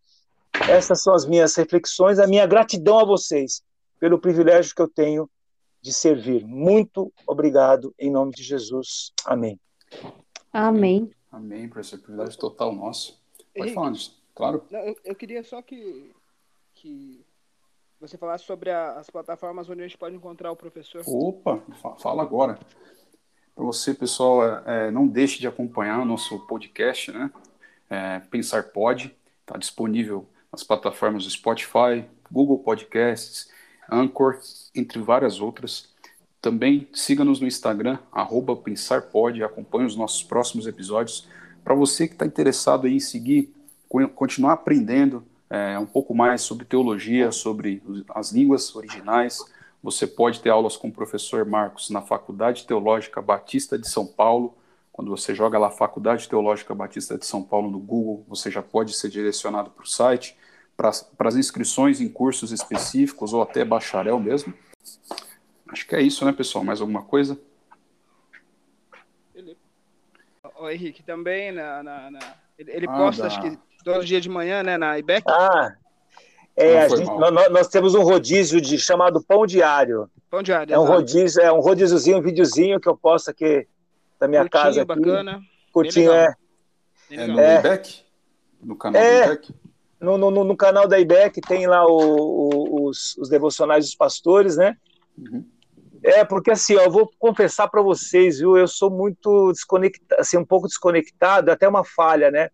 essas 0.69 1.01
são 1.03 1.13
as 1.13 1.25
minhas 1.25 1.55
reflexões, 1.55 2.19
a 2.19 2.27
minha 2.27 2.45
gratidão 2.45 2.99
a 2.99 3.05
vocês 3.05 3.63
pelo 3.99 4.19
privilégio 4.19 4.75
que 4.75 4.81
eu 4.81 4.87
tenho 4.87 5.29
de 5.81 5.93
servir. 5.93 6.45
Muito 6.45 7.11
obrigado 7.25 7.93
em 7.99 8.11
nome 8.11 8.31
de 8.31 8.43
Jesus. 8.43 9.11
Amém. 9.25 9.59
Amém. 10.51 11.11
Amém, 11.31 11.69
professor. 11.69 11.99
Privilégio 11.99 12.39
total 12.39 12.73
nosso. 12.73 13.21
Pode 13.55 13.73
falar, 13.73 13.87
Anderson. 13.87 14.11
Claro. 14.35 14.63
Não, 14.69 14.79
eu, 14.79 14.95
eu, 15.03 15.15
queria 15.15 15.43
só 15.43 15.61
que, 15.61 16.11
que 16.75 17.25
você 17.99 18.17
falasse 18.17 18.43
sobre 18.43 18.69
a, 18.69 18.93
as 18.93 19.09
plataformas 19.09 19.69
onde 19.69 19.81
a 19.81 19.87
gente 19.87 19.97
pode 19.97 20.15
encontrar 20.15 20.51
o 20.51 20.55
professor. 20.55 21.01
Opa, 21.07 21.61
fala 21.99 22.21
agora. 22.21 22.59
Para 23.57 23.65
você, 23.65 23.91
pessoal, 23.91 24.45
é, 24.45 24.61
é, 24.67 24.91
não 24.91 25.07
deixe 25.07 25.39
de 25.39 25.47
acompanhar 25.47 25.99
o 25.99 26.05
nosso 26.05 26.37
podcast, 26.41 27.11
né? 27.11 27.31
É, 27.89 28.19
Pensar 28.29 28.61
Pode. 28.61 29.15
Está 29.41 29.57
disponível 29.57 30.29
nas 30.51 30.63
plataformas 30.63 31.23
do 31.23 31.29
Spotify, 31.31 32.05
Google 32.31 32.59
Podcasts, 32.59 33.49
Anchor, 33.91 34.37
entre 34.75 34.99
várias 35.01 35.41
outras. 35.41 35.89
Também 36.39 36.87
siga-nos 36.93 37.39
no 37.39 37.47
Instagram, 37.47 37.97
PensarPod, 38.63 39.43
acompanhe 39.43 39.87
os 39.87 39.95
nossos 39.95 40.21
próximos 40.21 40.67
episódios. 40.67 41.27
Para 41.63 41.73
você 41.73 42.07
que 42.07 42.13
está 42.13 42.27
interessado 42.27 42.87
em 42.87 42.99
seguir, 42.99 43.51
continuar 44.13 44.53
aprendendo 44.53 45.23
é, 45.49 45.79
um 45.79 45.85
pouco 45.87 46.13
mais 46.13 46.41
sobre 46.41 46.63
teologia, 46.63 47.31
sobre 47.31 47.81
as 48.13 48.31
línguas 48.31 48.75
originais, 48.75 49.43
você 49.87 50.05
pode 50.05 50.41
ter 50.41 50.49
aulas 50.49 50.75
com 50.75 50.89
o 50.89 50.91
professor 50.91 51.45
Marcos 51.45 51.89
na 51.89 52.01
Faculdade 52.01 52.67
Teológica 52.67 53.21
Batista 53.21 53.79
de 53.79 53.87
São 53.87 54.05
Paulo. 54.05 54.57
Quando 54.91 55.09
você 55.09 55.33
joga 55.33 55.57
lá 55.57 55.71
Faculdade 55.71 56.27
Teológica 56.27 56.75
Batista 56.75 57.17
de 57.17 57.25
São 57.25 57.41
Paulo 57.41 57.71
no 57.71 57.79
Google, 57.79 58.25
você 58.27 58.51
já 58.51 58.61
pode 58.61 58.93
ser 58.93 59.07
direcionado 59.07 59.69
para 59.69 59.85
o 59.85 59.87
site, 59.87 60.35
para 60.75 60.89
as 60.89 61.35
inscrições 61.37 62.01
em 62.01 62.09
cursos 62.09 62.51
específicos 62.51 63.31
ou 63.31 63.41
até 63.41 63.63
bacharel 63.63 64.19
mesmo. 64.19 64.53
Acho 65.69 65.87
que 65.87 65.95
é 65.95 66.01
isso, 66.01 66.25
né, 66.25 66.33
pessoal? 66.33 66.65
Mais 66.65 66.81
alguma 66.81 67.03
coisa? 67.03 67.39
O 70.59 70.69
Henrique, 70.69 71.01
também 71.01 71.53
na, 71.53 71.81
na, 71.81 72.11
na... 72.11 72.19
ele, 72.57 72.87
ah, 72.89 72.93
posta, 72.93 73.27
acho 73.27 73.41
que 73.41 73.57
todo 73.85 74.03
dia 74.03 74.19
de 74.19 74.27
manhã, 74.27 74.61
né, 74.63 74.77
na 74.77 74.99
IBEC. 74.99 75.23
Ah, 75.29 75.77
é, 76.57 76.89
gente, 76.89 77.05
nós, 77.05 77.51
nós, 77.51 77.67
temos 77.67 77.93
um 77.93 78.01
rodízio 78.01 78.59
de, 78.59 78.79
chamado 78.79 79.23
Pão 79.23 79.45
Diário. 79.45 80.09
Pão 80.29 80.41
Diário, 80.41 80.73
É 80.73 80.79
um 80.79 80.85
rodízio, 80.85 81.41
é 81.41 81.51
um 81.51 81.59
rodíziozinho, 81.59 82.17
um 82.17 82.21
videozinho 82.21 82.79
que 82.79 82.89
eu 82.89 82.97
posto 82.97 83.29
aqui 83.29 83.67
da 84.19 84.27
minha 84.27 84.41
Curtinho, 84.41 84.63
casa. 84.63 84.81
Aqui. 84.81 84.87
bacana. 84.87 85.41
Curtinho, 85.71 86.11
é. 86.11 86.33
É 87.11 87.27
no 87.27 87.39
é. 87.39 87.59
IBEC? 87.59 88.03
No 88.61 88.75
canal 88.75 89.01
é, 89.01 89.19
do 89.19 89.33
IBEC? 89.33 89.55
No, 90.01 90.17
no, 90.17 90.31
no, 90.43 90.57
canal 90.57 90.87
da 90.87 90.99
IBEC 90.99 91.41
tem 91.41 91.67
lá 91.67 91.85
o, 91.85 91.91
o, 91.91 92.87
os, 92.87 93.15
os 93.17 93.29
devocionais 93.29 93.85
dos 93.85 93.95
pastores, 93.95 94.57
né? 94.57 94.75
Uhum. 95.17 95.45
É, 96.03 96.23
porque 96.23 96.51
assim, 96.51 96.75
ó, 96.75 96.81
eu 96.81 96.91
vou 96.91 97.11
confessar 97.19 97.67
para 97.67 97.81
vocês, 97.81 98.39
viu? 98.39 98.57
Eu 98.57 98.67
sou 98.67 98.89
muito 98.89 99.51
desconectado, 99.51 100.21
assim, 100.21 100.37
um 100.37 100.45
pouco 100.45 100.67
desconectado, 100.67 101.51
até 101.51 101.67
uma 101.67 101.83
falha, 101.83 102.31
né? 102.31 102.49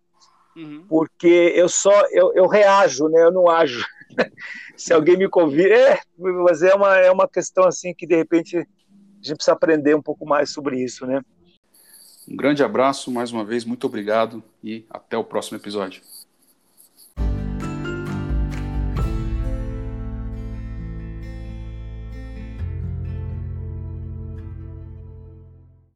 Uhum. 0.56 0.84
Porque 0.88 1.52
eu 1.54 1.68
só, 1.68 1.92
eu, 2.10 2.32
eu 2.34 2.46
reajo, 2.46 3.08
né? 3.08 3.22
Eu 3.22 3.32
não 3.32 3.48
ajo. 3.48 3.84
Se 4.76 4.92
alguém 4.92 5.16
me 5.16 5.28
convida, 5.28 5.74
é, 5.74 6.00
mas 6.18 6.62
é 6.62 6.74
uma, 6.74 6.96
é 6.96 7.10
uma 7.10 7.28
questão 7.28 7.64
assim 7.64 7.94
que 7.94 8.06
de 8.06 8.16
repente 8.16 8.56
a 8.56 8.66
gente 9.20 9.36
precisa 9.36 9.52
aprender 9.52 9.94
um 9.94 10.02
pouco 10.02 10.26
mais 10.26 10.50
sobre 10.50 10.82
isso, 10.82 11.06
né? 11.06 11.20
Um 12.28 12.36
grande 12.36 12.62
abraço, 12.62 13.10
mais 13.10 13.32
uma 13.32 13.44
vez, 13.44 13.64
muito 13.64 13.86
obrigado 13.86 14.42
e 14.62 14.86
até 14.88 15.16
o 15.16 15.24
próximo 15.24 15.58
episódio. 15.58 16.02